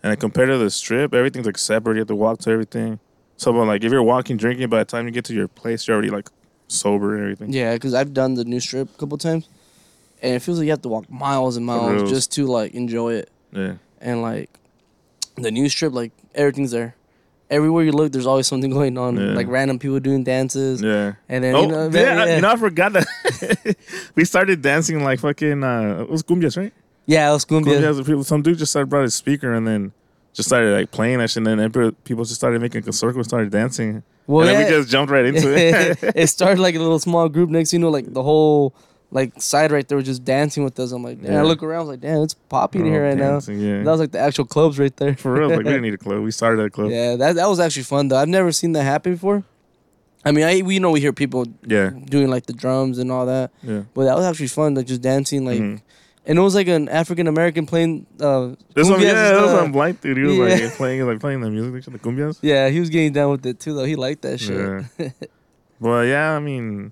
and 0.03 0.11
then 0.11 0.17
compared 0.19 0.49
to 0.49 0.57
the 0.57 0.69
strip, 0.69 1.13
everything's 1.13 1.45
like 1.45 1.57
separate. 1.57 1.95
You 1.95 2.01
have 2.01 2.07
to 2.09 2.15
walk 2.15 2.39
to 2.41 2.51
everything. 2.51 2.99
So, 3.37 3.51
but 3.51 3.65
like 3.65 3.83
if 3.83 3.91
you're 3.91 4.03
walking 4.03 4.37
drinking, 4.37 4.69
by 4.69 4.79
the 4.79 4.85
time 4.85 5.05
you 5.05 5.11
get 5.11 5.25
to 5.25 5.33
your 5.33 5.47
place, 5.47 5.87
you're 5.87 5.95
already 5.95 6.11
like 6.11 6.29
sober 6.67 7.15
and 7.15 7.23
everything. 7.23 7.51
Yeah, 7.51 7.73
because 7.73 7.93
I've 7.93 8.13
done 8.13 8.35
the 8.35 8.45
new 8.45 8.59
strip 8.59 8.93
a 8.93 8.97
couple 8.97 9.17
times, 9.17 9.49
and 10.21 10.35
it 10.35 10.39
feels 10.41 10.59
like 10.59 10.65
you 10.65 10.71
have 10.71 10.81
to 10.83 10.89
walk 10.89 11.09
miles 11.09 11.57
and 11.57 11.65
miles 11.65 11.93
reals. 11.93 12.09
just 12.09 12.31
to 12.33 12.45
like 12.45 12.73
enjoy 12.73 13.13
it. 13.15 13.29
Yeah, 13.51 13.75
And 13.99 14.21
like 14.21 14.49
the 15.35 15.51
new 15.51 15.67
strip, 15.67 15.91
like 15.93 16.11
everything's 16.33 16.71
there. 16.71 16.95
Everywhere 17.49 17.83
you 17.83 17.91
look, 17.91 18.11
there's 18.11 18.25
always 18.25 18.47
something 18.47 18.69
going 18.79 18.97
on. 18.97 19.17
Yeah. 19.17 19.33
Like 19.33 19.47
random 19.47 19.79
people 19.79 19.99
doing 19.99 20.23
dances, 20.23 20.81
yeah. 20.81 21.13
and 21.29 21.43
then 21.43 21.55
oh, 21.55 21.61
you 21.61 21.67
know, 21.67 21.89
yeah, 21.89 22.25
yeah, 22.25 22.35
you 22.35 22.41
know, 22.41 22.51
I 22.51 22.55
forgot 22.55 22.93
that 22.93 23.77
we 24.15 24.25
started 24.25 24.61
dancing 24.61 25.03
like 25.03 25.19
fucking. 25.19 25.63
Uh, 25.63 26.01
it 26.01 26.09
was 26.09 26.23
cumbias, 26.23 26.57
right? 26.57 26.73
yeah, 27.05 27.29
it 27.29 27.33
was 27.33 27.45
cumbia. 27.45 27.79
Cumbias, 27.79 28.05
people, 28.05 28.23
some 28.23 28.41
dude 28.41 28.57
just 28.57 28.71
started 28.71 28.89
brought 28.89 29.03
his 29.03 29.15
speaker 29.15 29.53
and 29.53 29.67
then 29.67 29.91
just 30.33 30.49
started 30.49 30.73
like 30.73 30.91
playing 30.91 31.19
that 31.19 31.29
shit. 31.29 31.45
And 31.47 31.59
then 31.59 31.91
people 32.03 32.23
just 32.23 32.35
started 32.35 32.61
making 32.61 32.87
a 32.87 32.93
circle 32.93 33.19
and 33.19 33.25
started 33.25 33.51
dancing. 33.51 34.03
Well, 34.27 34.47
and 34.47 34.49
then 34.49 34.61
yeah, 34.61 34.77
we 34.77 34.81
just 34.81 34.89
jumped 34.89 35.11
right 35.11 35.25
into 35.25 35.53
it. 35.55 35.97
it 36.15 36.27
started 36.27 36.59
like 36.59 36.75
a 36.75 36.79
little 36.79 36.99
small 36.99 37.29
group. 37.29 37.49
Next, 37.49 37.73
you 37.73 37.79
know, 37.79 37.89
like 37.89 38.11
the 38.11 38.23
whole 38.23 38.73
like 39.11 39.39
side 39.41 39.71
right 39.71 39.87
there 39.87 39.95
was 39.97 40.05
just 40.05 40.25
dancing 40.25 40.63
with 40.63 40.77
us. 40.79 40.91
I'm 40.91 41.03
like, 41.03 41.21
damn, 41.21 41.35
I 41.39 41.41
look 41.43 41.63
around, 41.63 41.77
I 41.77 41.79
was 41.81 41.89
like, 41.89 42.01
damn, 42.01 42.21
it's 42.23 42.33
popping 42.33 42.85
here 42.85 43.03
Oh, 43.05 43.07
right 43.09 43.17
now. 43.17 43.39
Yeah. 43.53 43.83
That 43.83 43.91
was 43.91 43.99
like 43.99 44.11
the 44.11 44.19
actual 44.19 44.45
clubs 44.45 44.77
right 44.79 44.95
there. 44.97 45.15
For 45.15 45.31
real, 45.33 45.49
like 45.49 45.59
we 45.59 45.63
didn't 45.71 45.83
need 45.83 45.93
a 45.93 45.97
club. 45.97 46.21
We 46.21 46.31
started 46.31 46.59
at 46.61 46.65
a 46.67 46.69
club. 46.69 46.91
Yeah, 46.91 47.15
that 47.15 47.35
that 47.35 47.47
was 47.47 47.59
actually 47.59 47.83
fun 47.83 48.07
though. 48.09 48.17
I've 48.17 48.27
never 48.27 48.51
seen 48.51 48.73
that 48.73 48.83
happen 48.83 49.13
before. 49.13 49.43
I 50.25 50.31
mean, 50.31 50.43
I 50.43 50.61
we 50.63 50.79
know 50.79 50.89
we 50.91 50.99
hear 51.01 51.13
people 51.13 51.45
Yeah. 51.65 51.91
doing 51.91 52.29
like 52.29 52.47
the 52.47 52.53
drums 52.53 52.97
and 52.97 53.11
all 53.11 53.25
that, 53.27 53.51
Yeah. 53.61 53.83
but 53.93 54.05
that 54.05 54.15
was 54.15 54.25
actually 54.25 54.47
fun. 54.47 54.73
Like 54.73 54.87
just 54.87 55.01
dancing, 55.01 55.45
like, 55.45 55.59
Mhm. 55.61 55.81
and 56.25 56.39
it 56.39 56.41
was 56.41 56.55
like 56.55 56.67
an 56.67 56.89
African 56.89 57.27
American 57.27 57.67
playing. 57.67 58.07
Uh, 58.19 58.55
This 58.73 58.89
one, 58.89 58.99
yeah, 59.01 59.13
that 59.13 59.41
was 59.41 59.51
some 59.51 59.71
black 59.71 60.01
dude. 60.01 60.17
He 60.17 60.23
was 60.23 60.37
Yeah. 60.59 60.65
like 60.65 60.73
playing, 60.75 61.05
like 61.05 61.19
playing 61.19 61.41
the 61.41 61.51
music, 61.51 61.85
the 61.93 61.99
cumbias. 61.99 62.39
Yeah, 62.41 62.69
he 62.69 62.79
was 62.79 62.89
getting 62.89 63.13
down 63.13 63.29
with 63.31 63.45
it 63.45 63.59
too 63.59 63.75
though. 63.75 63.85
He 63.85 63.95
liked 63.95 64.23
that 64.23 64.39
shit. 64.39 64.57
Yeah. 64.97 65.09
well, 65.79 66.03
yeah, 66.03 66.31
I 66.31 66.39
mean, 66.39 66.91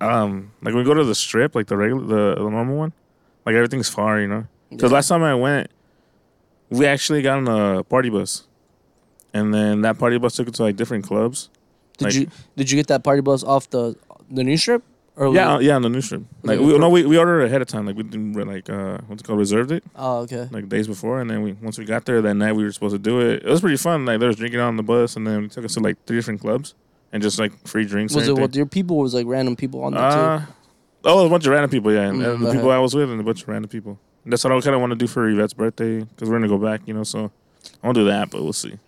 um, 0.00 0.52
like 0.62 0.74
when 0.74 0.82
we 0.82 0.84
go 0.84 0.94
to 0.94 1.04
the 1.04 1.14
strip, 1.14 1.54
like 1.54 1.66
the 1.66 1.76
regular, 1.76 2.04
the, 2.06 2.34
the 2.42 2.50
normal 2.50 2.76
one, 2.76 2.92
like 3.44 3.54
everything's 3.54 3.88
far, 3.88 4.20
you 4.20 4.28
know. 4.28 4.46
Because 4.70 4.90
Yeah. 4.90 4.96
last 4.96 5.08
time 5.08 5.22
I 5.22 5.34
went, 5.34 5.70
we 6.70 6.86
actually 6.86 7.22
got 7.22 7.38
on 7.38 7.48
a 7.78 7.82
party 7.84 8.10
bus, 8.10 8.46
and 9.32 9.54
then 9.54 9.82
that 9.82 9.98
party 9.98 10.18
bus 10.18 10.34
took 10.36 10.48
us 10.48 10.54
to 10.56 10.62
like 10.64 10.76
different 10.76 11.04
clubs. 11.04 11.48
Did 11.98 12.04
like- 12.06 12.14
you 12.14 12.26
did 12.56 12.70
you 12.70 12.76
get 12.76 12.88
that 12.88 13.04
party 13.04 13.20
bus 13.22 13.42
off 13.44 13.70
the 13.70 13.96
the 14.30 14.44
new 14.44 14.56
strip? 14.56 14.82
Or 15.18 15.32
Yeah, 15.34 15.60
yeah, 15.60 15.76
on 15.76 15.80
the 15.80 15.88
new 15.88 16.02
strip. 16.02 16.24
Like 16.42 16.60
we 16.60 16.76
no, 16.76 16.90
we 16.90 17.06
we 17.06 17.16
ordered 17.16 17.40
ahead 17.44 17.62
of 17.62 17.68
time. 17.68 17.86
Like 17.86 17.96
we 17.96 18.02
didn't 18.02 18.34
like 18.34 18.68
uh 18.68 18.98
what's 19.06 19.22
it 19.22 19.24
called 19.24 19.38
reserved 19.38 19.72
it 19.72 19.82
Oh, 19.96 20.18
okay. 20.18 20.46
like 20.50 20.68
days 20.68 20.86
before, 20.86 21.20
and 21.22 21.30
then 21.30 21.40
we 21.40 21.52
once 21.52 21.78
we 21.78 21.86
got 21.86 22.04
there 22.04 22.20
that 22.20 22.34
night 22.34 22.52
we 22.52 22.64
were 22.64 22.72
supposed 22.72 22.92
to 22.94 22.98
do 22.98 23.20
it. 23.20 23.42
It 23.42 23.48
was 23.48 23.62
pretty 23.62 23.78
fun. 23.78 24.04
Like 24.04 24.18
there 24.20 24.26
was 24.28 24.36
drinking 24.36 24.60
on 24.60 24.76
the 24.76 24.82
bus, 24.82 25.16
and 25.16 25.26
then 25.26 25.42
we 25.42 25.48
took 25.48 25.64
us 25.64 25.72
to 25.74 25.80
like 25.80 25.96
three 26.04 26.18
different 26.18 26.42
clubs 26.42 26.74
and 27.12 27.22
just 27.22 27.38
like 27.38 27.52
free 27.66 27.84
drinks. 27.84 28.14
Was 28.14 28.28
and 28.28 28.38
it 28.38 28.40
with 28.40 28.54
your 28.56 28.66
people? 28.66 28.96
Or 28.98 29.02
was 29.02 29.14
like 29.14 29.26
random 29.26 29.56
people 29.56 29.82
on 29.84 29.94
there 29.94 30.02
Uh, 30.02 30.42
oh, 31.04 31.26
a 31.26 31.30
bunch 31.30 31.46
of 31.46 31.52
random 31.52 31.70
people, 31.70 31.92
yeah, 31.92 32.08
and, 32.08 32.18
Mm, 32.20 32.34
and 32.34 32.42
the 32.42 32.48
okay. 32.48 32.56
people 32.58 32.70
I 32.70 32.78
was 32.78 32.94
with, 32.94 33.10
and 33.10 33.20
a 33.20 33.24
bunch 33.24 33.42
of 33.42 33.48
random 33.48 33.68
people. 33.68 33.98
That's 34.24 34.42
what 34.42 34.52
I 34.52 34.60
kind 34.60 34.74
of 34.74 34.80
want 34.80 34.90
to 34.90 34.96
do 34.96 35.06
for 35.06 35.28
Yvette's 35.28 35.54
birthday 35.54 36.00
because 36.00 36.28
we're 36.28 36.36
gonna 36.36 36.48
go 36.48 36.58
back, 36.58 36.82
you 36.86 36.94
know. 36.94 37.04
So 37.04 37.30
I 37.82 37.86
want 37.86 37.94
to 37.96 38.00
do 38.02 38.06
that, 38.06 38.30
but 38.30 38.42
we'll 38.42 38.52
see. 38.52 38.78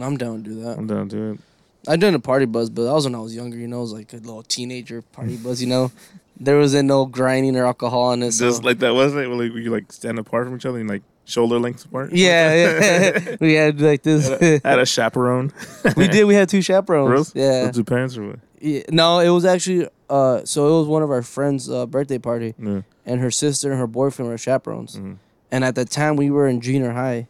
I'm 0.00 0.18
down 0.18 0.42
to 0.44 0.50
do 0.50 0.60
that. 0.62 0.76
I'm 0.78 0.86
down 0.86 1.08
to 1.08 1.16
do 1.16 1.32
it. 1.32 1.40
I 1.86 1.96
done 1.96 2.14
a 2.14 2.18
party 2.18 2.44
buzz, 2.44 2.68
but 2.68 2.84
that 2.84 2.92
was 2.92 3.04
when 3.04 3.14
I 3.14 3.20
was 3.20 3.34
younger. 3.34 3.56
You 3.56 3.66
know, 3.66 3.78
it 3.78 3.82
was 3.82 3.92
like 3.94 4.12
a 4.12 4.16
little 4.16 4.42
teenager 4.42 5.00
party 5.00 5.36
buzz. 5.36 5.62
You 5.62 5.68
know, 5.68 5.90
there 6.38 6.58
wasn't 6.58 6.86
no 6.88 7.06
grinding 7.06 7.56
or 7.56 7.64
alcohol 7.64 8.12
in 8.12 8.22
it. 8.22 8.32
So. 8.32 8.44
Just 8.46 8.62
like 8.62 8.80
that, 8.80 8.94
wasn't 8.94 9.24
it? 9.24 9.28
Like, 9.28 9.54
we 9.54 9.68
like 9.70 9.90
stand 9.90 10.18
apart 10.18 10.46
from 10.46 10.56
each 10.56 10.66
other 10.66 10.78
and 10.78 10.88
like 10.88 11.02
shoulder 11.28 11.58
lengths 11.60 11.84
apart. 11.84 12.12
yeah, 12.12 12.54
yeah. 12.54 13.36
we 13.40 13.54
had 13.54 13.80
like 13.80 14.02
this. 14.02 14.28
I 14.64 14.68
had 14.68 14.78
a 14.78 14.86
chaperone. 14.96 15.52
we 15.96 16.08
did. 16.08 16.24
We 16.24 16.34
had 16.34 16.48
two 16.48 16.62
chaperones. 16.62 17.32
For 17.32 17.38
Yeah. 17.38 17.66
With 17.66 17.74
two 17.76 17.84
parents 17.84 18.16
or 18.16 18.26
what? 18.28 18.38
yeah. 18.60 18.82
No, 18.90 19.20
it 19.20 19.28
was 19.30 19.44
actually. 19.44 19.88
Uh, 20.10 20.40
so 20.44 20.66
it 20.66 20.78
was 20.80 20.88
one 20.88 21.02
of 21.02 21.10
our 21.10 21.22
friends' 21.22 21.68
uh, 21.70 21.84
birthday 21.86 22.18
party, 22.18 22.54
Yeah. 22.58 22.80
and 23.04 23.20
her 23.20 23.30
sister 23.30 23.70
and 23.70 23.78
her 23.78 23.86
boyfriend 23.86 24.30
were 24.30 24.38
chaperones. 24.38 24.96
Mhm. 24.96 25.16
And 25.52 25.64
at 25.64 25.74
the 25.74 25.84
time, 25.84 26.16
we 26.16 26.30
were 26.30 26.48
in 26.48 26.60
junior 26.62 26.92
high, 26.92 27.28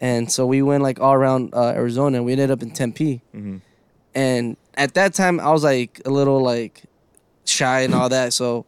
and 0.00 0.30
so 0.30 0.46
we 0.46 0.62
went 0.62 0.82
like 0.84 1.00
all 1.00 1.14
around 1.14 1.52
uh, 1.52 1.72
Arizona. 1.74 2.18
and 2.18 2.24
We 2.26 2.32
ended 2.32 2.50
up 2.50 2.62
in 2.62 2.70
Tempe. 2.70 3.22
hmm 3.32 3.56
and 4.14 4.56
at 4.74 4.94
that 4.94 5.12
time 5.12 5.38
I 5.40 5.50
was 5.52 5.62
like 5.62 6.00
a 6.06 6.10
little 6.10 6.40
like 6.40 6.84
shy 7.44 7.80
and 7.82 7.94
all 7.94 8.08
that. 8.08 8.32
So 8.32 8.64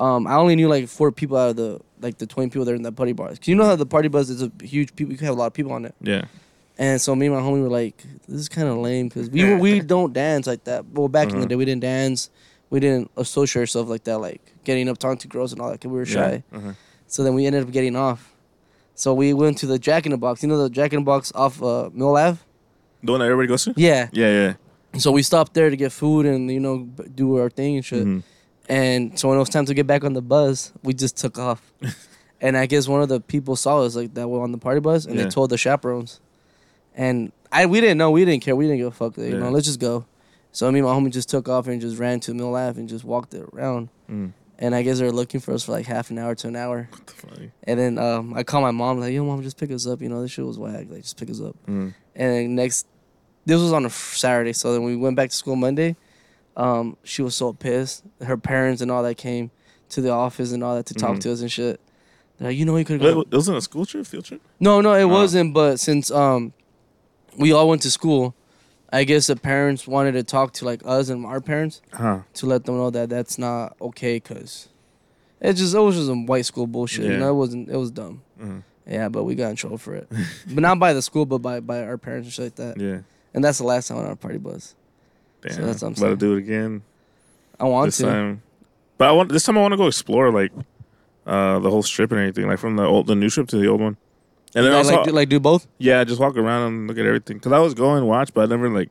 um, 0.00 0.26
I 0.26 0.36
only 0.36 0.56
knew 0.56 0.66
like 0.68 0.88
four 0.88 1.12
people 1.12 1.36
out 1.36 1.50
of 1.50 1.56
the 1.56 1.80
like 2.00 2.18
the 2.18 2.26
twenty 2.26 2.50
people 2.50 2.64
there 2.64 2.74
in 2.74 2.82
that 2.82 2.96
party 2.96 3.12
bus. 3.12 3.38
'Cause 3.38 3.48
you 3.48 3.54
know 3.56 3.64
how 3.64 3.76
the 3.76 3.86
party 3.86 4.08
bus 4.08 4.28
is 4.28 4.42
a 4.42 4.50
huge 4.62 4.94
people. 4.96 5.12
You 5.12 5.18
can 5.18 5.26
have 5.26 5.36
a 5.36 5.38
lot 5.38 5.46
of 5.46 5.54
people 5.54 5.72
on 5.72 5.84
it. 5.84 5.94
Yeah. 6.00 6.24
And 6.78 7.00
so 7.00 7.14
me 7.16 7.26
and 7.26 7.34
my 7.34 7.40
homie 7.42 7.60
were 7.62 7.68
like, 7.68 8.04
this 8.28 8.40
is 8.40 8.48
kind 8.48 8.68
of 8.68 8.76
lame 8.78 9.08
because 9.08 9.28
we 9.30 9.54
we 9.56 9.80
don't 9.94 10.12
dance 10.12 10.46
like 10.46 10.64
that. 10.64 10.84
Well, 10.92 11.08
back 11.08 11.24
in 11.28 11.30
the 11.30 11.36
Uh-huh. 11.38 11.46
day 11.48 11.56
we 11.56 11.64
didn't 11.64 11.82
dance. 11.82 12.30
We 12.70 12.80
didn't 12.80 13.10
associate 13.16 13.62
ourselves 13.62 13.90
like 13.90 14.04
that, 14.04 14.18
like 14.18 14.40
getting 14.64 14.88
up 14.88 14.98
talking 14.98 15.18
to 15.18 15.28
girls 15.28 15.52
and 15.52 15.60
all 15.60 15.70
that. 15.70 15.80
Cause 15.80 15.90
we 15.90 15.96
were 15.98 16.06
shy. 16.06 16.42
Yeah. 16.52 16.58
Uh-huh. 16.58 16.72
So 17.06 17.24
then 17.24 17.34
we 17.34 17.46
ended 17.46 17.62
up 17.64 17.70
getting 17.72 17.96
off. 17.96 18.34
So 18.94 19.14
we 19.14 19.32
went 19.32 19.58
to 19.58 19.66
the 19.66 19.78
Jack 19.78 20.06
in 20.06 20.12
the 20.12 20.18
Box. 20.18 20.42
You 20.42 20.48
know 20.48 20.58
the 20.62 20.68
Jack 20.70 20.92
in 20.92 21.00
the 21.00 21.04
Box 21.04 21.32
off 21.34 21.62
uh, 21.62 21.88
Mill 21.92 22.16
Ave? 22.16 22.38
The 23.02 23.12
one 23.12 23.20
that 23.20 23.26
everybody 23.26 23.46
goes 23.48 23.64
to. 23.64 23.74
Yeah. 23.76 24.08
Yeah, 24.12 24.30
yeah. 24.30 24.54
So 24.98 25.12
we 25.12 25.22
stopped 25.22 25.54
there 25.54 25.70
to 25.70 25.76
get 25.76 25.92
food 25.92 26.26
and 26.26 26.50
you 26.50 26.60
know 26.60 26.88
do 27.14 27.36
our 27.38 27.48
thing 27.50 27.76
and 27.76 27.84
shit. 27.84 28.04
Mhm. 28.06 28.22
And 28.68 29.18
so 29.18 29.28
when 29.28 29.36
it 29.36 29.40
was 29.40 29.48
time 29.48 29.64
to 29.66 29.74
get 29.74 29.86
back 29.86 30.04
on 30.04 30.12
the 30.12 30.22
bus, 30.22 30.72
we 30.82 30.92
just 30.94 31.16
took 31.16 31.38
off. 31.38 31.72
and 32.40 32.56
I 32.56 32.66
guess 32.66 32.86
one 32.86 33.00
of 33.02 33.08
the 33.08 33.20
people 33.20 33.56
saw 33.56 33.80
us 33.82 33.96
like 33.96 34.14
that 34.14 34.28
were 34.28 34.42
on 34.42 34.52
the 34.52 34.58
party 34.58 34.80
bus, 34.80 35.06
and 35.06 35.16
Yeah. 35.16 35.24
they 35.24 35.30
told 35.30 35.50
the 35.50 35.58
chaperones. 35.58 36.20
And 36.94 37.32
I 37.50 37.66
we 37.66 37.80
didn't 37.80 37.98
know, 37.98 38.10
we 38.10 38.24
didn't 38.24 38.42
care, 38.42 38.54
we 38.56 38.66
didn't 38.66 38.78
give 38.78 38.88
a 38.88 38.90
fuck. 38.90 39.16
You 39.16 39.24
Yeah. 39.24 39.38
know, 39.38 39.50
let's 39.50 39.66
just 39.66 39.80
go. 39.80 40.04
So 40.52 40.70
me 40.72 40.80
and 40.80 40.88
my 40.88 40.94
homie 40.94 41.10
just 41.12 41.28
took 41.28 41.48
off 41.48 41.66
and 41.68 41.80
just 41.80 41.98
ran 41.98 42.20
to 42.20 42.34
Mill 42.34 42.54
Ave 42.54 42.78
and 42.80 42.88
just 42.88 43.04
walked 43.04 43.32
it 43.34 43.46
around. 43.52 43.88
Mm. 44.10 44.32
And 44.58 44.74
I 44.74 44.82
guess 44.82 44.98
they 44.98 45.04
were 45.04 45.12
looking 45.12 45.38
for 45.40 45.52
us 45.54 45.62
for 45.64 45.72
like 45.72 45.86
half 45.86 46.10
an 46.10 46.18
hour 46.18 46.34
to 46.34 46.48
an 46.48 46.56
hour. 46.56 46.88
What 46.90 47.06
the 47.06 47.12
fuck? 47.12 47.38
And 47.62 47.78
then 47.78 47.96
um, 47.98 48.34
I 48.34 48.42
called 48.42 48.62
my 48.64 48.72
mom 48.72 48.98
like, 48.98 49.12
"Yo, 49.12 49.24
mom, 49.24 49.40
just 49.42 49.56
pick 49.56 49.70
us 49.70 49.86
up. 49.86 50.02
You 50.02 50.08
know, 50.08 50.20
this 50.20 50.32
shit 50.32 50.44
was 50.44 50.58
whack. 50.58 50.86
Like, 50.90 51.02
just 51.02 51.16
pick 51.16 51.30
us 51.30 51.40
up." 51.40 51.54
Mm. 51.68 51.94
And 52.16 52.32
then 52.34 52.54
next, 52.56 52.86
this 53.46 53.60
was 53.60 53.72
on 53.72 53.86
a 53.86 53.90
Saturday. 53.90 54.52
So 54.52 54.72
then 54.72 54.82
we 54.82 54.96
went 54.96 55.14
back 55.14 55.30
to 55.30 55.36
school 55.36 55.54
Monday. 55.54 55.94
Um, 56.58 56.96
she 57.04 57.22
was 57.22 57.34
so 57.34 57.52
pissed. 57.54 58.02
Her 58.20 58.36
parents 58.36 58.82
and 58.82 58.90
all 58.90 59.02
that 59.04 59.14
came 59.16 59.50
to 59.90 60.00
the 60.02 60.10
office 60.10 60.52
and 60.52 60.62
all 60.62 60.74
that 60.76 60.84
to 60.86 60.94
talk 60.94 61.16
Mhm. 61.16 61.20
to 61.20 61.32
us 61.32 61.40
and 61.40 61.50
shit. 61.50 61.80
They're 62.38 62.48
like, 62.50 62.58
you 62.58 62.64
know, 62.66 62.76
you 62.76 62.84
could. 62.84 63.02
It 63.02 63.32
wasn't 63.32 63.56
a 63.58 63.62
school 63.62 63.86
trip, 63.86 64.06
field 64.06 64.24
trip. 64.26 64.42
No, 64.60 64.80
no, 64.80 64.92
it 64.94 65.02
Oh. 65.04 65.08
wasn't. 65.08 65.54
But 65.54 65.78
since 65.80 66.10
um, 66.10 66.52
we 67.38 67.52
all 67.52 67.68
went 67.68 67.82
to 67.82 67.90
school, 67.90 68.34
I 68.92 69.04
guess 69.04 69.28
the 69.28 69.36
parents 69.36 69.86
wanted 69.86 70.12
to 70.12 70.22
talk 70.24 70.52
to 70.54 70.64
like 70.64 70.82
us 70.84 71.08
and 71.08 71.24
our 71.24 71.40
parents 71.40 71.80
Huh. 71.92 72.20
to 72.34 72.46
let 72.46 72.64
them 72.64 72.76
know 72.76 72.90
that 72.90 73.08
that's 73.08 73.38
not 73.38 73.76
okay. 73.80 74.18
Cause 74.20 74.68
it 75.40 75.54
just 75.54 75.74
it 75.74 75.78
was 75.78 75.94
just 75.94 76.08
some 76.08 76.26
white 76.26 76.44
school 76.46 76.66
bullshit. 76.66 77.04
You 77.06 77.16
know, 77.18 77.30
it 77.30 77.34
wasn't. 77.34 77.68
It 77.68 77.76
was 77.76 77.90
dumb. 77.92 78.22
Mhm. 78.42 78.62
Yeah, 78.86 79.08
but 79.08 79.24
we 79.24 79.34
got 79.34 79.50
in 79.50 79.56
trouble 79.56 79.78
for 79.78 79.94
it. 79.94 80.08
but 80.46 80.60
not 80.60 80.78
by 80.80 80.92
the 80.92 81.02
school, 81.02 81.24
but 81.26 81.38
by 81.38 81.60
by 81.60 81.84
our 81.84 81.98
parents 81.98 82.26
and 82.26 82.32
shit 82.32 82.44
like 82.44 82.54
that. 82.56 82.80
Yeah. 82.80 82.98
And 83.34 83.44
that's 83.44 83.58
the 83.58 83.64
last 83.64 83.88
time 83.88 83.98
on 83.98 84.06
our 84.06 84.16
party 84.16 84.38
bus. 84.38 84.74
Damn. 85.42 85.52
So 85.52 85.62
that's 85.66 85.82
what 85.82 85.88
I'm 85.88 85.94
About 85.94 86.08
to 86.10 86.16
do 86.16 86.34
it 86.34 86.38
again 86.38 86.82
I 87.60 87.64
want 87.64 87.86
this 87.88 87.98
to. 87.98 88.04
time. 88.04 88.42
But 88.96 89.08
I 89.08 89.12
want 89.12 89.30
this 89.30 89.44
time. 89.44 89.56
I 89.58 89.60
want 89.60 89.72
to 89.72 89.76
go 89.78 89.86
explore 89.86 90.32
like 90.32 90.52
uh 91.26 91.58
the 91.58 91.70
whole 91.70 91.82
strip 91.82 92.10
and 92.12 92.20
everything, 92.20 92.48
like 92.48 92.58
from 92.58 92.76
the 92.76 92.84
old 92.84 93.06
the 93.06 93.14
new 93.14 93.28
strip 93.28 93.48
to 93.48 93.58
the 93.58 93.68
old 93.68 93.80
one. 93.80 93.96
And 94.54 94.64
then 94.64 94.72
like, 94.72 94.84
also, 94.84 94.96
like, 94.96 95.04
do, 95.04 95.10
like 95.12 95.28
do 95.28 95.40
both. 95.40 95.66
yeah, 95.78 96.02
just 96.04 96.20
walk 96.20 96.36
around 96.36 96.68
and 96.68 96.88
look 96.88 96.98
at 96.98 97.04
everything. 97.04 97.38
Cause 97.38 97.52
I 97.52 97.58
was 97.58 97.74
going 97.74 98.04
watch, 98.06 98.32
but 98.32 98.42
I 98.42 98.46
never 98.46 98.70
like 98.70 98.90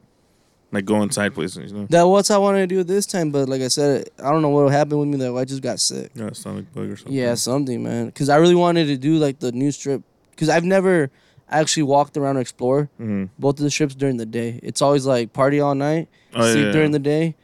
like 0.72 0.86
go 0.86 1.02
inside 1.02 1.34
places. 1.34 1.72
You 1.72 1.78
know. 1.80 1.88
That 1.90 2.04
what's 2.04 2.30
I 2.30 2.38
wanted 2.38 2.70
to 2.70 2.76
do 2.76 2.84
this 2.84 3.06
time, 3.06 3.32
but 3.32 3.50
like 3.50 3.62
I 3.62 3.70
said, 3.70 4.10
I 4.20 4.32
don't 4.32 4.42
know 4.42 4.50
what 4.50 4.72
happened 4.72 5.00
with 5.00 5.10
me. 5.10 5.18
That 5.18 5.34
I 5.34 5.46
just 5.46 5.62
got 5.62 5.80
sick. 5.80 6.12
Yeah, 6.14 6.32
stomach 6.34 6.66
bug 6.74 6.90
or 6.92 6.96
something. 6.98 7.14
Yeah, 7.14 7.34
something, 7.36 7.82
man. 7.84 8.08
Because 8.08 8.30
I 8.30 8.36
really 8.38 8.56
wanted 8.56 8.86
to 8.88 8.98
do 8.98 9.18
like 9.18 9.40
the 9.40 9.52
new 9.52 9.72
strip. 9.72 10.04
Because 10.32 10.50
I've 10.50 10.66
never 10.66 11.10
actually 11.50 11.84
walked 11.84 12.18
around 12.18 12.38
or 12.38 12.42
explored 12.42 12.90
hmm 12.98 13.26
both 13.40 13.58
of 13.58 13.64
the 13.64 13.72
strips 13.72 13.96
during 13.96 14.18
the 14.18 14.26
day. 14.26 14.60
It's 14.62 14.82
always 14.82 15.06
like 15.06 15.34
party 15.34 15.60
all 15.60 15.74
night, 15.76 16.10
Oh, 16.38 16.52
sleep 16.52 16.66
yeah. 16.66 16.72
during 16.72 16.92
the 16.92 17.00
day, 17.00 17.36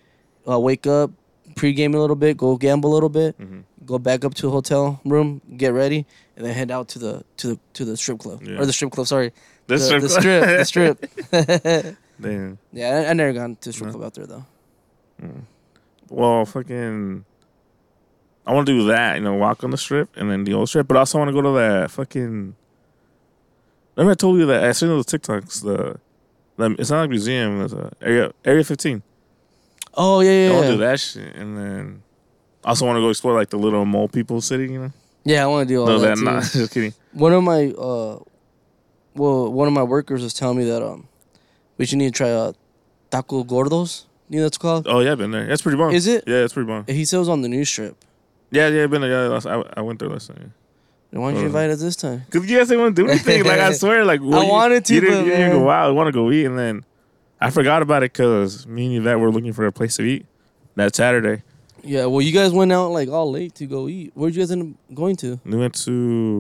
uh, 0.50 0.59
wake 0.59 0.85
up, 0.88 1.12
pregame 1.55 1.95
a 1.95 1.97
little 2.00 2.15
bit, 2.15 2.38
go 2.38 2.55
gamble 2.57 2.91
a 2.91 2.95
little 2.95 3.09
bit, 3.09 3.35
hmm 3.38 3.62
go 3.85 4.00
back 4.00 4.23
up 4.23 4.33
to 4.33 4.47
a 4.47 4.50
hotel 4.50 5.01
room, 5.03 5.41
get 5.57 5.73
ready, 5.73 6.05
and 6.38 6.45
then 6.45 6.53
head 6.53 6.71
out 6.71 6.88
to 6.88 7.00
the 7.00 7.21
to 7.35 7.47
the 7.47 7.59
to 7.73 7.83
the 7.83 7.97
strip 7.97 8.17
club 8.19 8.41
Yeah. 8.41 8.57
or 8.59 8.65
the 8.65 8.71
strip 8.71 8.91
club. 8.91 9.07
Sorry, 9.07 9.33
This 9.67 9.89
the, 9.89 10.07
strip. 10.09 10.41
the 10.63 10.63
strip, 10.65 11.00
the 11.29 11.43
strip. 11.91 11.97
Damn. 12.21 12.57
yeah, 12.71 13.03
I, 13.07 13.09
I 13.09 13.13
never 13.13 13.33
gone 13.33 13.57
to 13.59 13.73
strip 13.73 13.88
No. 13.88 13.93
club 13.93 14.05
out 14.05 14.13
there 14.13 14.25
though. 14.25 14.45
Well, 16.09 16.45
fucking. 16.45 17.25
I 18.45 18.53
want 18.53 18.67
to 18.67 18.73
do 18.73 18.88
that, 18.88 19.15
you 19.17 19.21
know, 19.23 19.33
walk 19.35 19.63
on 19.63 19.71
the 19.71 19.77
strip 19.77 20.15
and 20.17 20.29
then 20.29 20.43
the 20.43 20.53
old 20.53 20.67
strip, 20.69 20.88
but 20.88 20.97
I 20.97 21.00
also 21.01 21.17
want 21.17 21.29
to 21.29 21.33
go 21.33 21.41
to 21.41 21.51
that 21.51 21.91
fucking. 21.91 22.55
Remember 23.95 24.12
I 24.12 24.15
told 24.15 24.39
you 24.39 24.45
that 24.47 24.63
I 24.63 24.71
seen 24.73 24.89
those 24.89 25.05
TikToks. 25.05 25.62
The, 25.63 26.00
the 26.57 26.75
it's 26.79 26.89
not 26.89 27.00
like 27.01 27.07
a 27.07 27.10
museum. 27.10 27.62
It's 27.62 27.74
a 27.74 27.91
area 28.01 28.31
area 28.45 28.63
fifteen. 28.63 29.03
Oh 29.95 30.22
yeah, 30.22 30.31
yeah, 30.48 30.50
I 30.50 30.53
want 30.55 30.65
to 30.65 30.72
do 30.74 30.77
that 30.79 31.00
shit, 31.00 31.36
and 31.36 31.57
then 31.57 32.03
I 32.63 32.69
also 32.69 32.86
want 32.86 32.98
to 32.98 33.01
go 33.01 33.10
explore 33.10 33.33
like 33.33 33.50
the 33.50 33.57
little 33.57 33.86
mole 33.86 34.07
people 34.07 34.41
city. 34.41 34.72
You 34.72 34.79
know, 34.79 34.91
Yeah, 35.24 35.43
I 35.43 35.48
want 35.48 35.67
to 35.67 35.74
do 35.74 35.81
all 35.81 35.88
no, 35.88 36.00
that, 36.00 36.17
that 36.17 36.24
not 36.24 36.43
just 36.51 36.74
kidding. 36.74 36.93
One 37.12 37.33
of 37.33 37.43
my 37.43 37.67
uh, 37.72 38.19
well, 39.15 39.51
one 39.51 39.67
of 39.67 39.74
my 39.74 39.83
workers 39.83 40.24
was 40.24 40.33
telling 40.33 40.57
me 40.57 40.65
that 40.65 40.81
um, 40.83 41.07
we 41.77 41.86
should 41.86 42.00
need 42.00 42.13
to 42.13 42.17
try 42.17 42.29
uh, 42.31 42.53
taco 43.12 43.43
gordos. 43.43 44.05
You 44.29 44.38
know 44.38 44.45
what 44.45 44.48
it's 44.48 44.57
called? 44.57 44.88
Oh 44.88 45.00
yeah, 45.01 45.12
I've 45.12 45.17
been 45.19 45.31
there. 45.31 45.45
That's 45.45 45.62
pretty 45.62 45.77
bomb. 45.77 45.93
Is 45.93 46.07
it? 46.07 46.24
Yeah, 46.25 46.38
it's 46.38 46.53
pretty 46.53 46.67
bomb. 46.67 46.86
He 46.88 47.05
said 47.05 47.17
it 47.17 47.19
was 47.19 47.29
on 47.29 47.41
the 47.41 47.50
new 47.50 47.65
strip. 47.65 47.95
Yeah, 48.50 48.67
yeah, 48.69 48.83
I've 48.83 48.89
been 48.89 49.01
there. 49.01 49.12
Yeah, 49.12 49.27
last, 49.29 49.45
I, 49.45 49.62
I 49.75 49.81
went 49.81 50.00
there 50.00 50.10
last 50.10 50.27
time. 50.27 50.53
Then 51.13 51.22
why 51.22 51.29
didn't 51.29 51.41
you 51.41 51.46
Uh, 51.46 51.48
invite 51.50 51.70
us 51.70 51.79
this 51.79 51.96
time? 51.96 52.24
Cause 52.32 52.43
you 52.50 52.58
guys 52.58 52.67
didn't 52.70 52.82
want 52.82 52.96
to 52.96 53.03
do 53.03 53.08
anything. 53.08 53.43
like 53.43 53.60
I 53.60 53.72
swear, 53.82 54.03
like 54.03 54.20
I 54.20 54.24
you- 54.24 54.29
wanted 54.50 54.84
to, 54.86 54.96
You 54.96 55.01
didn't, 55.01 55.20
but 55.20 55.25
you 55.27 55.32
didn't 55.32 55.51
go 55.60 55.70
out. 55.70 55.88
I 55.88 55.91
want 55.91 56.08
to 56.08 56.12
go 56.12 56.32
eat, 56.32 56.46
and 56.46 56.58
then 56.58 56.84
I 57.39 57.51
forgot 57.51 57.84
about 57.84 58.01
it 58.01 58.12
because 58.13 58.65
me 58.65 58.88
and 58.88 58.96
Yvette 59.05 59.20
were 59.20 59.32
looking 59.32 59.53
for 59.53 59.67
a 59.67 59.72
place 59.72 59.96
to 59.98 60.03
eat 60.03 60.25
that 60.75 60.96
Saturday. 60.96 61.43
Yeah, 61.84 62.05
well, 62.08 62.22
you 62.22 62.32
guys 62.32 62.51
went 62.51 62.72
out 62.72 62.88
like 62.91 63.10
all 63.10 63.29
late 63.29 63.53
to 63.55 63.67
go 63.67 63.88
eat. 63.88 64.12
Where'd 64.15 64.34
you 64.34 64.41
guys 64.41 64.50
end 64.51 64.75
up 64.89 64.96
going 64.96 65.15
to? 65.17 65.39
We 65.46 65.55
went 65.58 65.75
to. 65.84 65.91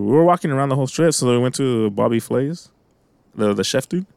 We 0.05 0.11
were 0.11 0.23
walking 0.23 0.49
around 0.49 0.69
the 0.69 0.75
whole 0.75 0.87
strip, 0.87 1.13
so 1.13 1.29
we 1.29 1.37
went 1.37 1.53
to 1.55 1.91
Bobby 1.91 2.19
Flay's, 2.19 2.71
the 3.35 3.53
the 3.53 3.63
chef 3.63 3.87
dude. 3.87 4.07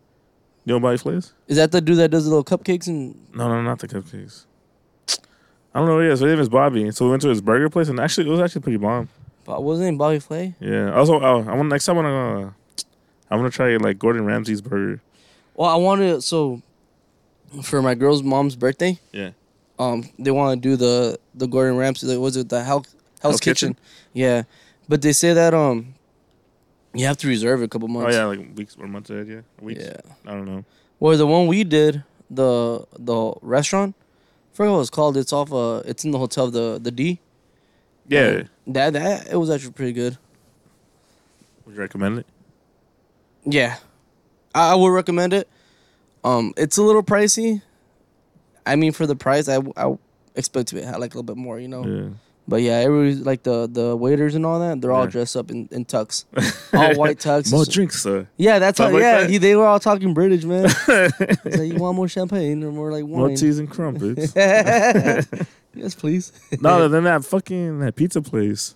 You 0.64 0.72
know 0.72 0.80
Bobby 0.80 0.96
Flay's? 0.96 1.34
Is 1.48 1.58
that 1.58 1.70
the 1.72 1.82
dude 1.82 1.98
that 1.98 2.10
does 2.10 2.24
the 2.24 2.30
little 2.30 2.44
cupcakes 2.44 2.86
and? 2.86 3.14
No, 3.34 3.46
no, 3.48 3.60
not 3.60 3.78
the 3.80 3.88
cupcakes. 3.88 4.46
I 5.74 5.80
don't 5.80 5.88
know 5.88 5.96
who 5.96 6.00
he 6.04 6.06
is. 6.08 6.20
His 6.20 6.30
name 6.30 6.40
is 6.40 6.48
Bobby. 6.48 6.90
So 6.92 7.04
we 7.04 7.10
went 7.10 7.22
to 7.22 7.28
his 7.28 7.42
burger 7.42 7.68
place, 7.68 7.88
and 7.90 8.00
actually, 8.00 8.26
it 8.28 8.30
was 8.30 8.40
actually 8.40 8.62
pretty 8.62 8.78
bomb. 8.78 9.08
But 9.46 9.62
wasn't 9.62 9.94
it 9.94 9.98
Bobby 9.98 10.18
Flay? 10.18 10.54
Yeah. 10.60 10.92
Also, 10.92 11.20
oh, 11.20 11.44
I 11.48 11.54
want 11.54 11.68
next 11.68 11.86
time 11.86 11.98
I 11.98 12.02
want 12.02 12.54
to. 12.76 12.84
I 13.30 13.36
want 13.36 13.52
to 13.52 13.56
try 13.56 13.76
like 13.76 13.98
Gordon 13.98 14.24
Ramsay's 14.24 14.60
burger. 14.60 15.00
Well, 15.54 15.70
I 15.70 15.76
wanted 15.76 16.22
so 16.22 16.62
for 17.62 17.80
my 17.80 17.94
girl's 17.94 18.22
mom's 18.22 18.56
birthday. 18.56 18.98
Yeah. 19.12 19.30
Um, 19.78 20.08
they 20.18 20.30
want 20.30 20.60
to 20.62 20.68
do 20.68 20.76
the 20.76 21.18
the 21.34 21.46
Gordon 21.46 21.76
Ramsay. 21.76 22.06
like, 22.06 22.18
Was 22.18 22.36
it 22.36 22.48
the 22.48 22.62
Hell's, 22.62 22.94
Hell's, 23.20 23.40
Kitchen? 23.40 23.74
Kitchen? 23.74 23.84
Yeah, 24.12 24.42
but 24.88 25.02
they 25.02 25.12
say 25.12 25.32
that 25.32 25.54
um, 25.54 25.94
you 26.94 27.06
have 27.06 27.18
to 27.18 27.28
reserve 27.28 27.62
a 27.62 27.68
couple 27.68 27.88
months. 27.88 28.14
Oh 28.14 28.18
yeah, 28.18 28.24
like 28.26 28.56
weeks 28.56 28.76
or 28.78 28.86
months 28.86 29.10
ahead. 29.10 29.28
Yeah, 29.28 29.40
weeks. 29.60 29.84
Yeah. 29.84 30.00
I 30.26 30.30
don't 30.32 30.46
know. 30.46 30.64
Well, 30.98 31.16
the 31.16 31.26
one 31.26 31.46
we 31.46 31.62
did, 31.62 32.02
the 32.30 32.86
the 32.98 33.34
restaurant, 33.42 33.94
I 34.52 34.56
forgot 34.56 34.72
what 34.72 34.80
it's 34.80 34.90
called. 34.90 35.16
It's 35.16 35.32
off. 35.32 35.52
Uh, 35.52 35.82
it's 35.84 36.04
in 36.04 36.10
the 36.10 36.18
hotel. 36.18 36.50
The 36.50 36.80
the 36.82 36.90
D. 36.90 37.20
Yeah. 38.08 38.44
That 38.66 38.94
that 38.94 39.28
it 39.30 39.36
was 39.36 39.50
actually 39.50 39.72
pretty 39.72 39.92
good. 39.92 40.18
Would 41.64 41.74
you 41.74 41.80
recommend 41.80 42.18
it? 42.20 42.26
Yeah, 43.44 43.76
I, 44.54 44.72
I 44.72 44.74
would 44.74 44.88
recommend 44.88 45.32
it. 45.32 45.48
Um, 46.24 46.52
it's 46.56 46.76
a 46.76 46.82
little 46.82 47.02
pricey. 47.02 47.62
I 48.66 48.74
mean, 48.74 48.92
for 48.92 49.06
the 49.06 49.14
price, 49.16 49.48
I 49.48 49.58
I 49.76 49.96
expect 50.34 50.68
to 50.68 50.84
have 50.84 50.98
like 50.98 51.14
a 51.14 51.18
little 51.18 51.22
bit 51.22 51.36
more, 51.36 51.58
you 51.60 51.68
know. 51.68 51.84
Yeah. 51.86 52.08
But 52.48 52.62
yeah, 52.62 52.74
everybody 52.78 53.14
like 53.16 53.42
the 53.42 53.66
the 53.66 53.96
waiters 53.96 54.34
and 54.36 54.46
all 54.46 54.60
that. 54.60 54.80
They're 54.80 54.92
all 54.92 55.04
Yeah. 55.04 55.10
dressed 55.10 55.36
up 55.36 55.50
in, 55.50 55.68
in 55.72 55.84
tux, 55.84 56.24
all 56.72 56.94
white 56.94 57.18
tux. 57.18 57.50
More 57.52 57.64
drinks, 57.64 58.00
sir. 58.02 58.28
Yeah, 58.36 58.60
that's 58.60 58.76
Stuff 58.76 58.88
how. 58.90 58.94
like 58.94 59.02
yeah, 59.02 59.20
that? 59.22 59.30
he, 59.30 59.38
they 59.38 59.56
were 59.56 59.66
all 59.66 59.80
talking 59.80 60.14
British, 60.14 60.44
man. 60.44 60.64
It's 60.88 61.56
like, 61.58 61.72
you 61.72 61.78
want 61.78 61.96
more 61.96 62.06
champagne 62.08 62.62
or 62.62 62.70
more 62.70 62.92
like 62.92 63.02
wine? 63.02 63.10
More 63.12 63.26
wine? 63.28 63.36
cheese 63.36 63.58
and 63.58 63.68
crumpets. 63.68 64.32
yes, 64.36 65.94
please. 65.96 66.32
no, 66.60 66.88
then 66.88 67.04
that 67.04 67.24
fucking 67.24 67.80
that 67.80 67.96
pizza 67.96 68.22
place. 68.22 68.74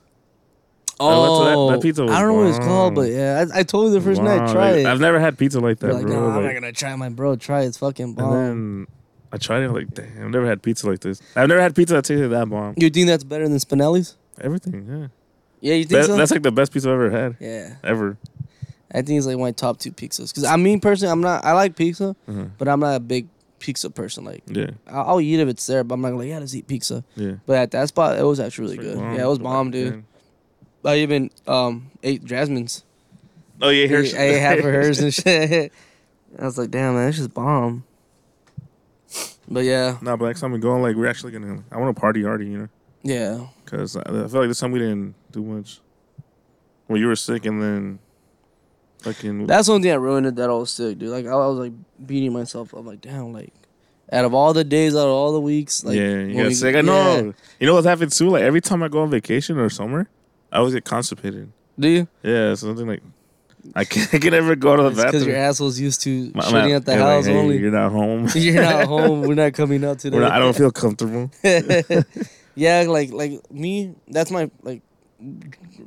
I 0.98 1.04
went 1.04 1.16
to 1.16 1.30
Oh, 1.30 1.66
that- 1.70 1.76
that 1.76 1.82
pizza 1.82 2.02
oh, 2.02 2.06
was 2.06 2.14
I 2.14 2.20
don't 2.20 2.28
know 2.28 2.34
what 2.42 2.48
it's 2.48 2.58
called, 2.58 2.94
but 2.94 3.08
yeah, 3.10 3.46
I, 3.54 3.60
I 3.60 3.62
told 3.62 3.88
you 3.92 3.98
the 3.98 4.04
first 4.04 4.20
night, 4.20 4.40
Wow, 4.40 4.52
try 4.52 4.70
like, 4.72 4.80
it. 4.80 4.86
I've 4.86 5.00
never 5.00 5.18
had 5.18 5.38
pizza 5.38 5.58
like 5.60 5.78
that, 5.78 5.86
You're 5.86 5.94
like, 5.94 6.06
bro. 6.06 6.14
no, 6.20 6.26
I'm 6.28 6.34
like- 6.44 6.54
not 6.54 6.60
gonna 6.60 6.72
try, 6.72 6.94
my 6.96 7.08
bro. 7.08 7.36
Try 7.36 7.62
it. 7.62 7.66
It's 7.68 7.78
fucking 7.78 8.14
bomb. 8.14 8.32
and 8.34 8.86
then 8.86 8.86
I 9.32 9.36
tried 9.38 9.62
it. 9.62 9.70
Like, 9.70 9.92
damn, 9.94 10.24
I've 10.24 10.30
never 10.30 10.46
had 10.46 10.62
pizza 10.62 10.88
like 10.88 11.00
this. 11.00 11.20
I've 11.36 11.48
never 11.48 11.60
had 11.60 11.74
pizza 11.74 11.94
that 11.94 12.04
tasted 12.04 12.28
that 12.28 12.48
bomb. 12.48 12.74
you 12.76 12.90
think 12.90 13.06
that's 13.06 13.24
better 13.24 13.48
than 13.48 13.58
Spinelli's? 13.58 14.16
Everything, 14.40 14.86
yeah. 14.88 15.06
Yeah, 15.60 15.74
you 15.76 15.84
think 15.84 16.00
That- 16.00 16.06
so? 16.06 16.16
That's 16.16 16.30
like 16.30 16.42
the 16.42 16.50
best 16.52 16.72
pizza 16.72 16.88
I've 16.88 16.94
ever 16.94 17.10
had, 17.10 17.36
yeah, 17.38 17.74
ever. 17.84 18.16
I 18.92 19.02
think 19.02 19.18
it's 19.18 19.26
like 19.26 19.38
my 19.38 19.52
top 19.52 19.78
two 19.78 19.92
pizzas. 19.92 20.34
Cause 20.34 20.42
I 20.44 20.56
mean, 20.56 20.80
personally, 20.80 21.12
I'm 21.12 21.20
not. 21.20 21.44
I 21.44 21.52
like 21.52 21.76
pizza, 21.76 22.16
Uh-huh. 22.26 22.46
but 22.58 22.66
I'm 22.66 22.80
not 22.80 22.96
a 22.96 23.00
big 23.00 23.28
pizza 23.60 23.88
person. 23.90 24.24
Like, 24.24 24.42
Yeah, 24.48 24.70
I'll, 24.88 25.04
I'll 25.10 25.20
eat 25.20 25.38
if 25.38 25.46
it's 25.48 25.64
there, 25.66 25.84
but 25.84 25.94
I'm 25.94 26.00
not 26.00 26.14
like, 26.14 26.26
yeah, 26.28 26.38
let's 26.40 26.54
eat 26.56 26.66
pizza. 26.66 27.04
yeah. 27.14 27.34
But 27.46 27.56
at 27.58 27.70
that 27.72 27.88
spot, 27.88 28.18
it 28.18 28.24
was 28.24 28.40
actually 28.40 28.78
really 28.78 28.94
good. 28.94 28.98
Yeah, 28.98 29.22
it 29.24 29.28
was 29.28 29.38
bomb, 29.38 29.70
dude. 29.70 30.02
I 30.84 30.96
even 30.96 31.30
um 31.46 31.90
ate 32.02 32.24
Jasmine's. 32.24 32.82
Oh 33.62 33.68
yeah, 33.68 33.84
I 33.84 33.86
here. 33.86 34.18
I 34.18 34.22
ate 34.22 34.38
half 34.40 34.58
of 34.58 34.64
hers 34.64 34.98
and 35.00 35.12
shit. 35.20 35.72
I 36.38 36.44
was 36.44 36.56
like, 36.58 36.70
damn, 36.70 36.94
man, 36.94 37.04
that's 37.06 37.18
just 37.18 37.34
bomb. 37.34 37.84
But 39.50 39.64
yeah, 39.64 39.98
Nah, 40.00 40.16
but 40.16 40.26
next 40.26 40.40
time 40.40 40.52
we 40.52 40.58
go, 40.60 40.76
like, 40.80 40.94
we're 40.96 41.06
actually 41.08 41.32
gonna. 41.32 41.62
I 41.72 41.78
want 41.78 41.94
to 41.94 42.00
party 42.00 42.22
hardy, 42.22 42.46
you 42.46 42.58
know, 42.58 42.68
yeah. 43.02 43.46
because 43.64 43.96
I, 43.96 44.00
I 44.02 44.28
feel 44.28 44.40
like 44.40 44.48
this 44.48 44.60
time 44.60 44.70
we 44.72 44.78
didn't 44.78 45.14
do 45.32 45.42
much. 45.42 45.80
Well, 46.88 46.98
you 46.98 47.06
were 47.08 47.16
sick, 47.16 47.46
and 47.46 47.60
then 47.62 47.98
fucking. 49.02 49.46
That's 49.46 49.66
the 49.66 49.72
only 49.74 49.82
thing 49.84 49.92
that 49.92 50.00
ruined 50.00 50.26
it. 50.26 50.36
That 50.36 50.50
I 50.50 50.52
was 50.52 50.70
sick, 50.70 50.98
dude. 50.98 51.08
Like 51.10 51.26
I, 51.26 51.30
I 51.30 51.46
was 51.46 51.58
like 51.58 51.72
beating 52.06 52.32
myself 52.32 52.74
up. 52.74 52.84
Like 52.84 53.00
damn, 53.00 53.32
like 53.32 53.52
out 54.12 54.24
of 54.24 54.34
all 54.34 54.52
the 54.52 54.64
days, 54.64 54.94
out 54.94 55.06
of 55.08 55.14
all 55.14 55.32
the 55.32 55.40
weeks, 55.40 55.84
like 55.84 55.96
yeah, 55.96 56.18
you 56.18 56.36
got 56.36 56.46
we- 56.48 56.54
sick. 56.54 56.76
I 56.76 56.80
know. 56.80 57.34
You 57.58 57.66
know 57.66 57.74
what's 57.74 57.86
happened 57.86 58.12
too? 58.12 58.28
Like 58.30 58.42
every 58.42 58.60
time 58.60 58.82
I 58.82 58.88
go 58.88 59.00
on 59.02 59.10
vacation 59.10 59.58
or 59.58 59.68
somewhere, 59.70 60.08
I 60.52 60.58
always 60.58 60.74
get 60.74 60.84
constipated. 60.84 61.50
Do 61.78 61.88
you? 61.88 62.08
Yeah, 62.22 62.54
something 62.54 62.86
like 62.86 63.02
I 63.74 63.84
can't, 63.84 64.12
I 64.14 64.18
can 64.18 64.30
never 64.30 64.56
go 64.56 64.76
to 64.76 64.82
the 64.84 64.90
Because 64.90 65.04
bathroom. 65.12 65.28
your 65.28 65.36
asshole's 65.36 65.78
used 65.78 66.02
to 66.02 66.32
My- 66.34 66.42
shitting 66.44 66.76
at 66.76 66.84
the 66.84 66.92
they're 66.92 67.00
like, 67.00 67.08
house 67.16 67.26
"Hey, 67.26 67.36
only. 67.38 67.58
You're 67.58 67.70
not 67.70 67.92
home. 67.92 68.28
You're 68.34 68.62
not 68.62 68.86
home. 68.94 69.22
We're 69.22 69.34
not 69.34 69.52
coming 69.52 69.84
out 69.84 69.98
today. 69.98 70.18
Not- 70.18 70.32
I 70.32 70.38
don't 70.38 70.56
feel 70.56 70.70
comfortable. 70.70 71.30
yeah, 72.54 72.84
like 72.88 73.12
like 73.12 73.50
me, 73.52 73.94
that's 74.08 74.30
my 74.30 74.50
like 74.62 74.82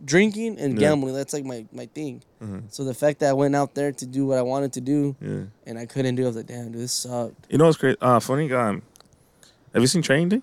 drinking 0.05 0.59
and 0.59 0.73
Yeah. 0.73 0.89
gambling. 0.89 1.15
That's 1.15 1.33
like 1.33 1.45
my 1.45 1.65
my 1.71 1.87
thing. 1.87 2.21
Mhm. 2.41 2.63
So 2.69 2.83
the 2.83 2.93
fact 2.93 3.19
that 3.19 3.29
I 3.29 3.33
went 3.33 3.55
out 3.55 3.73
there 3.75 3.91
to 3.91 4.05
do 4.05 4.25
what 4.27 4.37
I 4.37 4.41
wanted 4.43 4.73
to 4.73 4.81
do 4.81 5.15
Yeah. 5.21 5.43
and 5.65 5.79
I 5.79 5.85
couldn't 5.85 6.15
do, 6.15 6.21
it, 6.21 6.25
I 6.25 6.27
was 6.27 6.35
like, 6.37 6.47
damn, 6.47 6.71
dude, 6.71 6.81
this 6.81 6.91
sucked. 6.93 7.47
You 7.49 7.57
know 7.57 7.65
what's 7.65 7.77
great? 7.77 7.97
Uh, 8.01 8.19
funny 8.19 8.47
guy. 8.47 8.69
Um, 8.69 8.81
have 9.73 9.81
you 9.81 9.87
seen 9.87 10.01
Training 10.03 10.29
Day? 10.29 10.41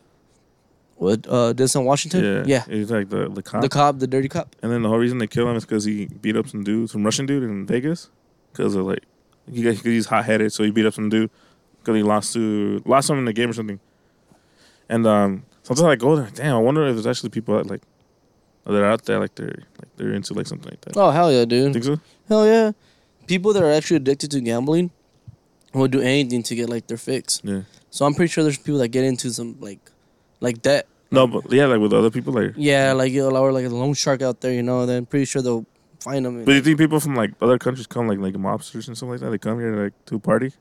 What? 1.00 1.26
Uh, 1.26 1.54
Denzel 1.54 1.82
Washington? 1.82 2.44
Yeah. 2.46 2.62
He's 2.68 2.90
like 2.90 3.08
the 3.08 3.30
the 3.30 3.42
cop. 3.42 3.62
The 3.62 3.70
cop, 3.70 3.98
the 4.00 4.06
dirty 4.06 4.28
cop. 4.28 4.54
and 4.62 4.70
then 4.70 4.82
the 4.82 4.88
whole 4.90 4.98
reason 4.98 5.16
they 5.16 5.26
kill 5.26 5.48
him 5.48 5.56
is 5.56 5.64
because 5.64 5.84
he 5.84 6.04
beat 6.06 6.36
up 6.36 6.46
some 6.46 6.62
dude, 6.62 6.90
some 6.90 7.02
Russian 7.02 7.24
dude 7.24 7.42
in 7.42 7.64
Vegas. 7.66 8.10
Because 8.52 8.74
of 8.74 8.84
like, 8.84 9.04
he 9.50 9.62
got, 9.62 9.76
he's 9.76 10.06
hot 10.06 10.26
headed, 10.26 10.52
so 10.52 10.62
he 10.62 10.70
beat 10.70 10.84
up 10.84 10.92
some 10.92 11.08
dude 11.08 11.30
because 11.78 11.96
he 11.96 12.02
lost 12.02 12.34
to 12.34 12.82
lost 12.84 13.08
him 13.08 13.16
in 13.16 13.24
the 13.24 13.32
game 13.32 13.48
or 13.48 13.54
something. 13.54 13.80
And 14.90 15.06
um, 15.06 15.46
sometimes 15.62 15.86
I 15.86 15.96
go 15.96 16.16
there, 16.16 16.28
damn. 16.34 16.56
I 16.56 16.58
wonder 16.58 16.86
if 16.86 16.96
there's 16.96 17.06
actually 17.06 17.30
people 17.30 17.56
that 17.56 17.70
like 17.70 17.80
that 18.66 18.74
are 18.74 18.84
out 18.84 19.06
there 19.06 19.20
like 19.20 19.34
they're 19.36 19.64
like 19.78 19.96
they're 19.96 20.12
into 20.12 20.34
like 20.34 20.48
something 20.48 20.68
like 20.68 20.82
that. 20.82 20.98
Oh 20.98 21.10
hell 21.12 21.32
yeah, 21.32 21.46
dude. 21.46 21.72
Think 21.72 21.84
so? 21.86 21.98
Hell 22.28 22.46
yeah. 22.46 22.72
People 23.26 23.54
that 23.54 23.62
are 23.62 23.72
actually 23.72 23.96
addicted 23.96 24.30
to 24.32 24.40
gambling 24.42 24.90
will 25.72 25.88
do 25.88 26.02
anything 26.02 26.42
to 26.42 26.54
get 26.54 26.68
like 26.68 26.88
their 26.88 26.98
fix. 26.98 27.40
Yeah. 27.42 27.62
So 27.88 28.04
I'm 28.04 28.12
pretty 28.12 28.30
sure 28.30 28.44
there's 28.44 28.58
people 28.58 28.80
that 28.80 28.88
get 28.88 29.04
into 29.04 29.30
some 29.30 29.56
like 29.60 29.80
like 30.40 30.62
that. 30.62 30.86
No, 31.10 31.26
but 31.26 31.50
yeah, 31.52 31.66
like 31.66 31.80
with 31.80 31.92
other 31.92 32.10
people, 32.10 32.32
like. 32.32 32.52
Yeah, 32.56 32.92
like 32.92 33.12
you 33.12 33.28
know, 33.28 33.36
or 33.36 33.52
like 33.52 33.64
a 33.66 33.68
loan 33.68 33.94
shark 33.94 34.22
out 34.22 34.40
there, 34.40 34.52
you 34.52 34.62
know. 34.62 34.86
Then 34.86 35.06
pretty 35.06 35.24
sure 35.24 35.42
they'll 35.42 35.66
find 36.00 36.24
them. 36.24 36.44
But 36.44 36.52
you 36.52 36.62
think 36.62 36.78
people 36.78 37.00
from 37.00 37.14
like 37.16 37.32
other 37.42 37.58
countries 37.58 37.86
come 37.86 38.06
like 38.08 38.18
like 38.18 38.34
mobsters 38.34 38.86
and 38.88 38.96
stuff 38.96 39.08
like 39.10 39.20
that? 39.20 39.30
They 39.30 39.38
come 39.38 39.58
here 39.58 39.74
like 39.84 40.04
to 40.06 40.18
party. 40.18 40.52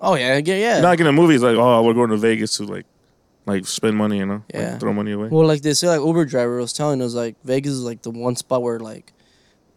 oh 0.00 0.14
yeah, 0.14 0.36
yeah, 0.44 0.54
yeah. 0.54 0.80
Not 0.80 0.90
like 0.90 1.00
in 1.00 1.06
the 1.06 1.12
movies, 1.12 1.42
like 1.42 1.56
oh 1.56 1.82
we're 1.82 1.94
going 1.94 2.10
to 2.10 2.16
Vegas 2.18 2.56
to 2.58 2.64
like 2.64 2.86
like 3.46 3.66
spend 3.66 3.96
money, 3.96 4.18
you 4.18 4.26
know, 4.26 4.42
like, 4.52 4.62
Yeah. 4.62 4.78
throw 4.78 4.92
money 4.92 5.12
away. 5.12 5.28
Well, 5.28 5.46
like 5.46 5.62
they 5.62 5.72
say, 5.72 5.88
like 5.88 6.00
Uber 6.06 6.24
driver 6.26 6.58
was 6.58 6.72
telling 6.72 7.00
us, 7.00 7.14
like 7.14 7.36
Vegas 7.44 7.72
is 7.72 7.82
like 7.82 8.02
the 8.02 8.10
one 8.10 8.36
spot 8.36 8.62
where 8.62 8.78
like 8.78 9.12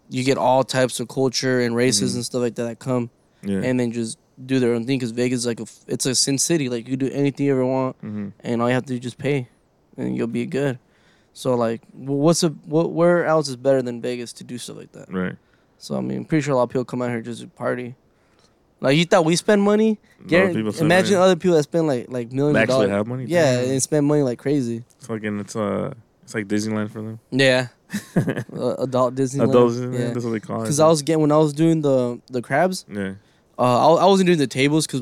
you 0.09 0.23
get 0.23 0.37
all 0.37 0.63
types 0.63 0.99
of 0.99 1.07
culture 1.07 1.61
and 1.61 1.75
races 1.75 2.11
Mhm. 2.11 2.15
and 2.15 2.25
stuff 2.25 2.41
like 2.41 2.55
that 2.55 2.63
that 2.65 2.79
come 2.79 3.09
Yeah. 3.43 3.61
and 3.63 3.79
then 3.79 3.91
just 3.93 4.17
do 4.45 4.59
their 4.59 4.73
own 4.73 4.85
thing. 4.85 4.97
Because 4.99 5.11
Vegas 5.11 5.39
is 5.39 5.45
like 5.45 5.59
a, 5.59 5.65
it's 5.87 6.05
a 6.05 6.15
sin 6.15 6.37
city. 6.37 6.69
Like 6.69 6.87
you 6.87 6.95
do 6.97 7.09
anything 7.11 7.45
you 7.45 7.51
ever 7.53 7.65
want, 7.65 7.95
hmm 7.97 8.29
and 8.41 8.61
all 8.61 8.67
you 8.67 8.73
have 8.73 8.83
to 8.85 8.89
do 8.89 8.95
is 8.95 8.99
just 9.01 9.17
pay, 9.17 9.47
and 9.97 10.15
you'll 10.15 10.27
be 10.27 10.45
good. 10.45 10.79
So 11.33 11.55
like, 11.55 11.81
what's 11.93 12.43
a 12.43 12.49
what? 12.49 12.91
Where 12.91 13.25
else 13.25 13.47
is 13.49 13.55
better 13.55 13.81
than 13.81 14.01
Vegas 14.01 14.33
to 14.33 14.43
do 14.43 14.57
stuff 14.57 14.77
like 14.77 14.91
that? 14.93 15.11
Right. 15.13 15.35
So 15.77 15.95
I 15.97 16.01
mean, 16.01 16.25
pretty 16.25 16.41
sure 16.43 16.53
a 16.53 16.57
lot 16.57 16.63
of 16.63 16.69
people 16.69 16.85
come 16.85 17.01
out 17.01 17.09
here 17.09 17.21
just 17.21 17.41
to 17.41 17.47
party. 17.47 17.95
Like 18.81 18.97
you 18.97 19.05
thought 19.05 19.25
we 19.25 19.35
spend 19.35 19.61
money? 19.61 19.89
A 19.89 20.21
lot 20.21 20.25
of 20.25 20.27
Guaran- 20.29 20.53
people 20.55 20.71
spend 20.71 20.85
imagine 20.87 21.13
money. 21.15 21.23
other 21.25 21.35
people 21.35 21.57
that 21.57 21.63
spend 21.63 21.87
like 21.87 22.05
like 22.09 22.31
millions 22.31 22.55
They 22.55 22.63
of 22.63 22.69
actually 22.69 22.87
dollars. 22.87 22.97
have 22.99 23.07
money. 23.07 23.25
Yeah, 23.27 23.61
Damn. 23.61 23.71
and 23.71 23.83
spend 23.83 24.05
money 24.07 24.21
like 24.23 24.39
crazy. 24.39 24.83
It's 24.97 25.07
fucking 25.07 25.39
it's 25.41 25.55
uh 25.55 25.93
it's 26.23 26.33
like 26.33 26.47
Disneyland 26.47 26.89
for 26.91 27.01
them. 27.01 27.19
Yeah, 27.31 27.67
uh, 28.15 28.75
adult 28.79 29.15
Disneyland. 29.15 29.49
Adult 29.49 29.71
Disneyland, 29.73 29.99
Yeah. 29.99 30.11
that's 30.13 30.25
what 30.25 30.31
they 30.31 30.39
call 30.39 30.57
it. 30.61 30.63
Because 30.63 30.79
I 30.79 30.87
was 30.87 31.01
getting 31.01 31.21
when 31.21 31.31
I 31.31 31.37
was 31.37 31.53
doing 31.53 31.81
the 31.81 32.19
the 32.27 32.41
craps, 32.41 32.85
yeah. 32.89 33.13
Uh, 33.59 33.95
I, 33.95 34.03
I 34.03 34.05
wasn't 34.05 34.27
doing 34.27 34.39
the 34.39 34.47
tables 34.47 34.87
because 34.87 35.01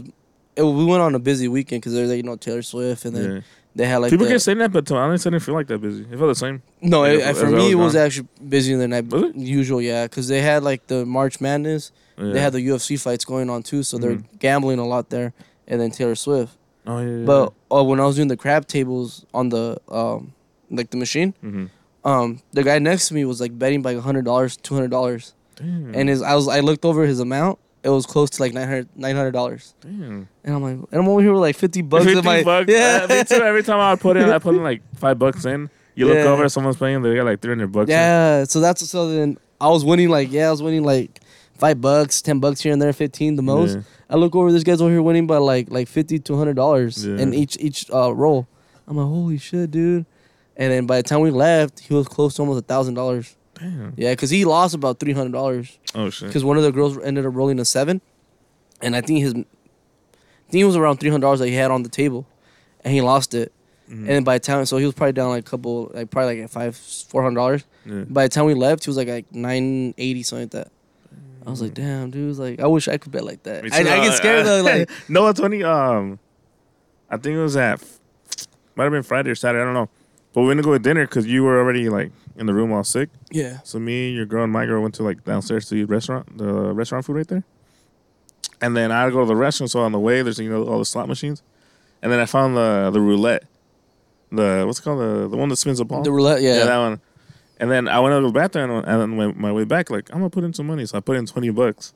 we 0.58 0.86
went 0.86 1.02
on 1.02 1.14
a 1.16 1.20
busy 1.20 1.48
weekend 1.48 1.82
because 1.82 1.94
there's 1.94 2.10
like, 2.10 2.18
you 2.18 2.24
know 2.24 2.36
Taylor 2.36 2.64
Swift 2.64 3.06
and 3.06 3.16
then 3.16 3.32
yeah. 3.36 3.42
they 3.76 3.86
had 3.86 3.98
like 3.98 4.10
People 4.10 4.26
the, 4.26 4.32
keep 4.34 4.42
saying 4.42 4.58
that, 4.58 4.72
but 4.72 4.88
to 4.88 4.94
be 4.94 4.98
honest, 4.98 5.28
I 5.28 5.30
didn't 5.30 5.44
feel 5.44 5.54
like 5.54 5.68
that 5.68 5.78
busy. 5.80 6.02
It 6.12 6.18
felt 6.18 6.30
the 6.30 6.36
same. 6.36 6.64
no 6.82 7.06
Yeah, 7.06 7.30
it- 7.30 7.38
for 7.38 7.46
me 7.52 7.72
it 7.72 7.76
was 7.76 7.94
gone. 7.94 8.06
actually 8.08 8.28
busier 8.50 8.78
than 8.80 8.94
I 8.94 9.02
Was 9.02 9.34
usual 9.36 9.80
yeah 9.82 10.06
because 10.06 10.28
they 10.28 10.42
had 10.42 10.64
like 10.64 10.88
the 10.88 11.06
March 11.06 11.40
Madness 11.40 11.92
Yeah. 12.18 12.34
they 12.34 12.40
had 12.40 12.54
the 12.54 12.68
UFC 12.68 13.00
fights 13.00 13.26
going 13.26 13.48
on 13.52 13.62
too 13.62 13.84
so 13.84 14.00
they're 14.00 14.16
Mhm. 14.16 14.40
gambling 14.40 14.80
a 14.80 14.88
lot 14.88 15.12
there 15.12 15.34
and 15.68 15.80
then 15.80 15.92
Taylor 15.92 16.16
Swift 16.16 16.58
oh 16.88 17.00
yeah. 17.00 17.18
yeah, 17.20 17.26
but 17.26 17.54
uh, 17.72 17.84
when 17.84 18.00
I 18.00 18.06
was 18.06 18.16
doing 18.16 18.28
the 18.30 18.38
crap 18.38 18.66
tables 18.68 19.24
on 19.36 19.50
the 19.50 19.78
um 19.90 20.34
like 20.72 20.90
the 20.90 20.98
machine 20.98 21.36
yeah. 21.44 21.50
hmm 21.52 21.66
um 22.04 22.40
the 22.54 22.64
guy 22.64 22.80
next 22.80 23.10
to 23.10 23.14
me 23.14 23.24
was 23.26 23.40
like 23.40 23.54
betting 23.60 23.82
by 23.84 23.94
hundred 23.96 24.26
dollars 24.26 24.58
two 24.58 24.74
hundred 24.74 24.90
dollars 24.92 25.36
and 25.60 26.10
his 26.10 26.22
I 26.24 26.34
was 26.34 26.48
I 26.48 26.62
looked 26.62 26.86
over 26.86 27.06
his 27.06 27.20
amount 27.20 27.60
it 27.84 27.90
was 27.90 28.06
close 28.06 28.30
to 28.32 28.42
like 28.42 28.54
900 28.54 29.32
dollars 29.32 29.74
damn. 29.82 30.28
And 30.44 30.56
I'm 30.56 30.62
like, 30.64 30.74
and 30.92 31.02
I'm 31.02 31.08
over 31.08 31.22
here 31.22 31.32
with 31.32 31.42
like 31.42 31.56
50 31.56 31.82
bucks 31.84 32.06
50 32.06 32.20
in 32.20 32.26
my 32.26 32.44
bucks. 32.44 32.70
Yeah. 32.72 33.06
Uh, 33.10 33.14
me 33.14 33.24
too. 33.24 33.36
Every 33.44 33.64
time 33.64 33.80
I 33.80 33.96
put 33.96 34.18
in, 34.18 34.30
I 34.30 34.40
put 34.40 34.56
in 34.56 34.64
like 34.64 34.82
five 34.96 35.18
bucks 35.20 35.46
in. 35.46 35.70
You 35.96 36.08
look 36.08 36.16
Yeah. 36.18 36.24
over, 36.26 36.48
someone's 36.50 36.78
playing, 36.78 37.02
they 37.02 37.16
got 37.16 37.26
like 37.26 37.42
three 37.42 37.52
hundred 37.52 37.72
bucks. 37.72 37.90
in. 37.90 37.94
yeah. 37.96 38.44
So 38.44 38.60
that's 38.60 38.88
so 38.90 39.10
then 39.12 39.38
I 39.62 39.70
was 39.70 39.86
winning 39.86 40.10
like 40.10 40.32
yeah, 40.32 40.48
I 40.48 40.52
was 40.52 40.62
winning 40.62 40.84
like 40.84 41.22
five 41.56 41.80
bucks, 41.80 42.22
ten 42.22 42.40
bucks 42.40 42.62
here 42.62 42.74
and 42.74 42.82
there, 42.82 42.94
fifteen 42.94 43.36
the 43.36 43.42
most. 43.44 43.76
Yeah. 43.78 43.82
I 44.10 44.16
look 44.16 44.36
over 44.36 44.52
this 44.52 44.64
guy's 44.64 44.82
over 44.82 44.92
here 44.92 45.02
winning 45.02 45.28
by 45.28 45.38
like 45.38 45.70
like 45.72 45.88
fifty 45.88 46.20
to 46.20 46.38
hundred 46.38 46.56
dollars 46.56 47.06
Yeah. 47.06 47.18
in 47.18 47.34
each 47.34 47.58
each 47.60 47.90
uh 47.94 48.14
roll. 48.14 48.48
I'm 48.88 48.98
like, 48.98 49.06
holy 49.08 49.38
shit, 49.38 49.72
dude. 49.72 50.06
And 50.56 50.72
then 50.74 50.86
by 50.88 50.98
the 50.98 51.04
time 51.04 51.20
we 51.22 51.30
left, 51.30 51.80
he 51.82 51.94
was 51.94 52.08
close 52.08 52.34
to 52.36 52.42
almost 52.42 52.60
a 52.60 52.66
thousand 52.66 52.96
dollars. 52.96 53.36
Damn. 53.60 53.94
Yeah, 53.98 54.12
because 54.12 54.30
he 54.30 54.46
lost 54.46 54.74
about 54.76 55.00
three 55.00 55.14
hundred 55.14 55.32
dollars 55.34 55.78
Oh 55.96 56.10
shit. 56.10 56.28
because 56.28 56.44
one 56.44 56.58
of 56.58 56.64
the 56.64 56.72
girls 56.72 56.98
ended 57.00 57.26
up 57.26 57.36
rolling 57.36 57.60
a 57.60 57.66
seven, 57.66 58.02
and 58.82 58.96
I 58.96 59.02
think 59.02 59.20
his, 59.20 59.34
I 59.34 60.52
think 60.52 60.62
it 60.62 60.66
was 60.66 60.76
around 60.76 60.98
three 61.00 61.10
hundred 61.10 61.22
dollars 61.22 61.40
that 61.40 61.48
he 61.48 61.54
had 61.56 61.72
on 61.72 61.84
the 61.84 61.90
table, 61.90 62.26
and 62.84 62.94
he 62.94 63.02
lost 63.02 63.34
it. 63.34 63.52
Mhm. 63.90 64.00
And 64.00 64.08
then 64.10 64.24
by 64.24 64.36
the 64.38 64.42
time, 64.44 64.66
so 64.66 64.78
he 64.78 64.86
was 64.86 64.94
probably 64.94 65.14
down 65.14 65.30
like 65.30 65.48
a 65.48 65.50
couple, 65.50 65.90
like 65.94 66.10
probably 66.10 66.42
like 66.42 66.50
five, 66.50 66.76
four 66.76 67.24
hundred 67.24 67.36
dollars. 67.36 67.64
Yeah. 67.86 68.04
By 68.10 68.24
the 68.24 68.30
time 68.30 68.46
we 68.46 68.54
left, 68.54 68.84
he 68.84 68.90
was 68.90 68.98
like 68.98 69.08
like 69.08 69.34
nine 69.34 69.94
eighty 69.98 70.24
something 70.24 70.44
like 70.46 70.52
that. 70.52 70.72
I 71.46 71.50
was 71.50 71.62
like, 71.62 71.74
damn, 71.74 72.12
dude. 72.12 72.28
was 72.28 72.40
like, 72.40 72.60
I 72.60 72.68
wish 72.68 72.90
I 72.90 72.98
could 72.98 73.14
bet 73.14 73.24
like 73.24 73.44
that. 73.44 73.64
I, 73.74 73.78
I 73.80 73.84
get 74.04 74.14
scared 74.18 74.46
though. 74.46 74.62
Like, 74.62 74.90
no, 75.08 75.28
it's 75.28 75.40
funny. 75.40 75.64
Um, 75.64 76.20
I 77.10 77.16
think 77.16 77.38
it 77.38 77.42
was 77.42 77.56
at 77.56 77.82
might 78.76 78.84
have 78.84 78.92
been 78.92 79.04
Friday 79.04 79.30
or 79.30 79.36
Saturday. 79.36 79.62
I 79.62 79.66
don't 79.66 79.74
know. 79.74 79.90
But 80.38 80.44
we 80.44 80.50
went 80.50 80.60
to 80.60 80.64
go 80.64 80.74
to 80.74 80.78
dinner 80.78 81.04
because 81.08 81.26
you 81.26 81.42
were 81.42 81.58
already 81.60 81.90
like 81.90 82.12
in 82.36 82.46
the 82.46 82.54
room 82.54 82.72
all 82.72 82.84
sick. 82.84 83.10
yeah, 83.32 83.58
So 83.64 83.80
me, 83.80 84.12
your 84.12 84.28
girl, 84.28 84.44
and 84.44 84.54
my 84.54 84.68
girl 84.68 84.84
went 84.84 84.94
to 84.94 85.04
like 85.04 85.24
downstairs 85.24 85.68
to 85.70 85.76
eat 85.76 85.86
restaurant, 85.86 86.38
the 86.38 86.46
restaurant 86.76 87.06
food 87.06 87.16
right 87.16 87.28
there. 87.28 87.44
And 88.62 88.78
then 88.78 88.92
I 88.92 89.00
had 89.00 89.06
to 89.08 89.12
go 89.14 89.22
to 89.22 89.26
the 89.26 89.36
restaurant. 89.36 89.72
So 89.72 89.80
on 89.80 89.94
the 89.94 90.00
way, 90.00 90.22
there's 90.22 90.38
you 90.38 90.48
know 90.48 90.68
all 90.68 90.78
the 90.78 90.86
slot 90.86 91.08
machines, 91.08 91.42
and 92.04 92.12
then 92.12 92.20
I 92.20 92.28
found 92.28 92.56
the 92.56 92.92
the 92.92 93.02
roulette, 93.02 93.46
the 94.32 94.62
what's 94.68 94.78
it 94.78 94.84
called 94.84 95.00
the 95.00 95.28
the 95.28 95.38
one 95.38 95.50
that 95.50 95.56
spins 95.56 95.80
the 95.80 95.86
ball. 95.86 96.04
the 96.04 96.12
roulette. 96.12 96.44
Yeah, 96.44 96.58
Yeah, 96.60 96.66
that 96.66 96.78
one. 96.78 97.02
And 97.60 97.72
then 97.72 97.88
I 97.88 98.00
went 98.00 98.14
to 98.14 98.22
the 98.22 98.32
bathroom 98.32 98.70
and 98.70 99.02
then 99.02 99.18
went 99.18 99.40
my 99.40 99.52
way 99.52 99.64
back. 99.64 99.90
Like 99.90 100.08
I'm 100.12 100.20
gonna 100.20 100.30
put 100.30 100.44
in 100.44 100.54
some 100.54 100.68
money, 100.68 100.86
so 100.86 101.00
I 101.00 101.02
put 101.02 101.18
in 101.18 101.26
twenty 101.26 101.50
bucks, 101.50 101.96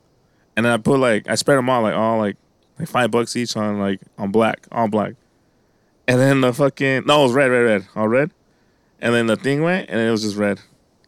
and 0.56 0.66
then 0.66 0.72
I 0.72 0.78
put 0.78 0.98
like 0.98 1.28
I 1.28 1.36
spread 1.36 1.58
them 1.58 1.70
all 1.70 1.82
like 1.82 1.94
all 1.94 2.18
like 2.18 2.36
like 2.76 2.88
five 2.88 3.12
bucks 3.12 3.36
each 3.36 3.56
on 3.56 3.78
like 3.78 4.00
on 4.18 4.32
black, 4.32 4.66
all 4.72 4.88
black. 4.88 5.14
And 6.08 6.18
then 6.20 6.40
the 6.40 6.52
fucking 6.52 7.04
no, 7.06 7.20
it 7.20 7.22
was 7.24 7.32
red, 7.32 7.46
red, 7.48 7.60
red, 7.62 7.86
all 7.94 8.08
red. 8.08 8.30
And 9.00 9.14
then 9.14 9.26
the 9.26 9.36
thing 9.36 9.62
went, 9.62 9.88
and 9.90 10.00
it 10.00 10.10
was 10.10 10.22
just 10.22 10.36
red. 10.36 10.60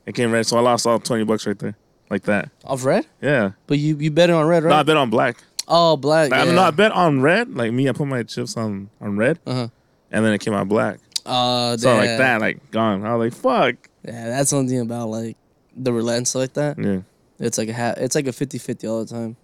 It 0.06 0.14
came 0.14 0.30
red, 0.32 0.46
so 0.46 0.56
I 0.56 0.60
lost 0.60 0.86
all 0.86 0.98
twenty 0.98 1.24
bucks 1.24 1.46
right 1.46 1.58
there, 1.58 1.76
like 2.10 2.22
that. 2.24 2.50
off 2.64 2.84
red. 2.84 3.06
Yeah. 3.22 3.52
But 3.66 3.78
you 3.78 3.96
you 3.98 4.10
bet 4.10 4.30
on 4.30 4.46
red, 4.46 4.62
right? 4.64 4.70
No, 4.70 4.76
I 4.76 4.82
bet 4.82 4.96
on 4.96 5.10
black. 5.10 5.36
oh, 5.68 5.96
black. 5.96 6.32
I 6.32 6.38
Yeah. 6.40 6.44
mean, 6.46 6.54
no, 6.56 6.62
I 6.62 6.70
bet 6.70 6.92
on 6.92 7.20
red. 7.22 7.54
Like 7.56 7.72
me, 7.72 7.88
I 7.88 7.92
put 7.92 8.06
my 8.06 8.22
chips 8.22 8.56
on 8.56 8.90
on 9.00 9.16
red, 9.16 9.38
Uh 9.46 9.54
huh. 9.54 9.68
and 10.10 10.24
then 10.24 10.32
it 10.32 10.38
came 10.40 10.54
out 10.54 10.68
black. 10.68 10.98
Uh, 11.26 11.76
So 11.76 11.96
like 11.96 12.18
that, 12.18 12.40
like 12.40 12.70
gone. 12.70 13.04
I 13.04 13.14
was 13.14 13.32
like, 13.32 13.40
fuck. 13.74 13.88
Yeah, 14.04 14.28
that's 14.28 14.50
something 14.50 14.78
about 14.80 15.08
like 15.08 15.36
the 15.76 15.92
roulette 15.92 16.32
like 16.34 16.52
that. 16.54 16.78
Yeah. 16.78 17.00
It's 17.40 17.56
like 17.58 17.68
a 17.68 17.74
ha- 17.74 17.94
it's 17.96 18.14
like 18.14 18.26
a 18.26 18.30
50-50 18.32 18.88
all 18.88 19.04
the 19.04 19.10
time. 19.12 19.36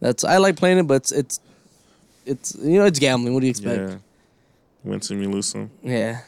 That's 0.00 0.24
I 0.24 0.36
like 0.38 0.56
playing 0.56 0.78
it, 0.78 0.86
but 0.88 0.96
it's 0.96 1.12
it's, 1.12 1.40
it's 2.26 2.56
you 2.60 2.78
know 2.78 2.84
it's 2.86 2.98
gambling. 2.98 3.32
What 3.34 3.40
do 3.40 3.46
you 3.46 3.50
expect? 3.50 3.90
Yeah. 3.90 3.96
Win 4.84 5.00
some, 5.00 5.20
you 5.20 5.30
lose 5.30 5.46
some. 5.46 5.70
Yeah. 5.82 6.20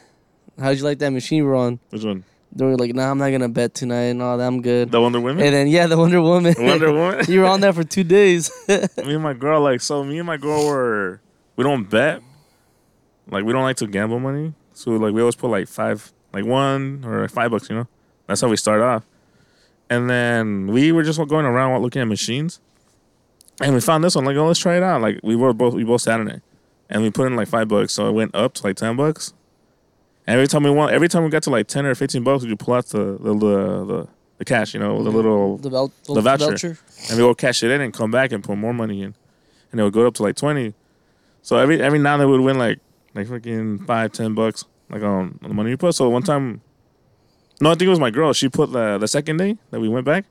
How'd 0.58 0.78
you 0.78 0.84
like 0.84 0.98
that 1.00 1.10
machine 1.10 1.44
on? 1.46 1.78
Which 1.90 2.04
one? 2.04 2.24
They 2.52 2.64
were 2.64 2.76
like, 2.76 2.94
nah, 2.94 3.10
I'm 3.10 3.18
not 3.18 3.30
gonna 3.30 3.50
bet 3.50 3.74
tonight. 3.74 4.12
No, 4.12 4.40
I'm 4.40 4.62
good. 4.62 4.90
The 4.90 4.98
Wonder 5.00 5.20
Woman. 5.20 5.44
And 5.44 5.54
then 5.54 5.66
yeah, 5.68 5.86
the 5.86 5.98
Wonder 5.98 6.22
Woman. 6.22 6.54
Wonder 6.58 6.90
Woman. 7.00 7.26
you 7.28 7.40
were 7.40 7.46
on 7.46 7.60
there 7.60 7.74
for 7.74 7.84
two 7.84 8.02
days. 8.04 8.50
me 8.68 9.14
and 9.14 9.22
my 9.22 9.34
girl, 9.34 9.60
like, 9.60 9.82
so 9.82 10.02
me 10.02 10.18
and 10.18 10.26
my 10.26 10.38
girl 10.38 10.66
were, 10.66 11.20
we 11.56 11.64
don't 11.64 11.84
bet. 11.84 12.22
Like, 13.28 13.44
we 13.44 13.52
don't 13.52 13.62
like 13.62 13.76
to 13.76 13.86
gamble 13.86 14.20
money. 14.20 14.54
So, 14.72 14.92
like, 14.92 15.12
we 15.12 15.20
always 15.20 15.36
put 15.36 15.48
like 15.50 15.68
five, 15.68 16.12
like 16.32 16.46
one 16.46 17.04
or 17.04 17.22
like 17.22 17.30
five 17.30 17.50
bucks, 17.50 17.68
you 17.68 17.76
know? 17.76 17.88
That's 18.26 18.40
how 18.40 18.48
we 18.48 18.56
start 18.56 18.80
off. 18.80 19.04
And 19.90 20.08
then 20.08 20.66
we 20.68 20.92
were 20.92 21.02
just 21.02 21.18
going 21.28 21.44
around 21.44 21.82
looking 21.82 22.00
at 22.00 22.08
machines. 22.08 22.60
And 23.60 23.74
we 23.74 23.80
found 23.80 24.02
this 24.02 24.14
one, 24.14 24.24
like, 24.24 24.36
oh, 24.36 24.46
let's 24.46 24.58
try 24.58 24.76
it 24.76 24.82
out. 24.82 25.02
Like, 25.02 25.20
we 25.22 25.36
were 25.36 25.52
both, 25.52 25.74
we 25.74 25.84
both 25.84 26.02
sat 26.02 26.20
in 26.20 26.28
it. 26.28 26.42
And 26.88 27.02
we 27.02 27.10
put 27.10 27.26
in 27.26 27.36
like 27.36 27.48
five 27.48 27.68
bucks. 27.68 27.92
So 27.92 28.08
it 28.08 28.12
went 28.12 28.34
up 28.34 28.54
to 28.54 28.62
like 28.66 28.76
10 28.76 28.96
bucks. 28.96 29.32
And 30.26 30.34
every 30.34 30.46
time 30.48 30.62
we 30.64 30.70
won, 30.70 30.92
every 30.92 31.08
time 31.08 31.24
we 31.24 31.30
got 31.30 31.42
to 31.44 31.50
like 31.50 31.66
10 31.68 31.86
or 31.86 31.94
15 31.94 32.22
bucks, 32.24 32.42
we 32.44 32.50
would 32.50 32.58
pull 32.58 32.74
out 32.74 32.86
the, 32.86 33.16
the, 33.20 33.34
the, 33.34 33.84
the, 33.84 34.08
the 34.38 34.44
cash, 34.44 34.74
you 34.74 34.80
know, 34.80 35.02
the 35.02 35.10
little 35.10 35.56
the, 35.58 35.70
vel- 35.70 35.92
The 36.06 36.20
voucher. 36.20 36.78
and 37.08 37.10
we 37.12 37.16
go 37.18 37.34
cash 37.34 37.62
it 37.62 37.70
in 37.70 37.80
and 37.80 37.92
come 37.92 38.10
back 38.10 38.32
and 38.32 38.42
put 38.44 38.56
more 38.58 38.74
money 38.74 39.02
in, 39.02 39.14
and 39.70 39.80
it 39.80 39.84
would 39.84 39.92
go 39.92 40.06
up 40.06 40.14
to 40.14 40.22
like 40.24 40.36
twenty. 40.36 40.74
So 41.42 41.56
every 41.56 41.80
every 41.80 41.98
now 41.98 42.14
and 42.14 42.20
then 42.22 42.28
we 42.28 42.36
would 42.36 42.44
win 42.44 42.58
like 42.58 42.80
like 43.14 43.28
fucking 43.28 43.86
five 43.86 44.12
ten 44.12 44.34
bucks 44.34 44.64
like 44.90 45.02
on, 45.02 45.38
on 45.42 45.48
the 45.48 45.54
money 45.54 45.70
we 45.70 45.76
put. 45.76 45.94
So 45.94 46.08
one 46.10 46.22
time, 46.22 46.60
no, 47.62 47.70
I 47.70 47.74
think 47.74 47.82
it 47.86 47.88
was 47.88 48.00
my 48.00 48.10
girl. 48.10 48.32
She 48.34 48.48
put 48.50 48.72
the 48.72 48.98
the 48.98 49.08
second 49.08 49.38
day 49.38 49.56
that 49.70 49.80
we 49.80 49.88
went 49.88 50.04
back, 50.04 50.26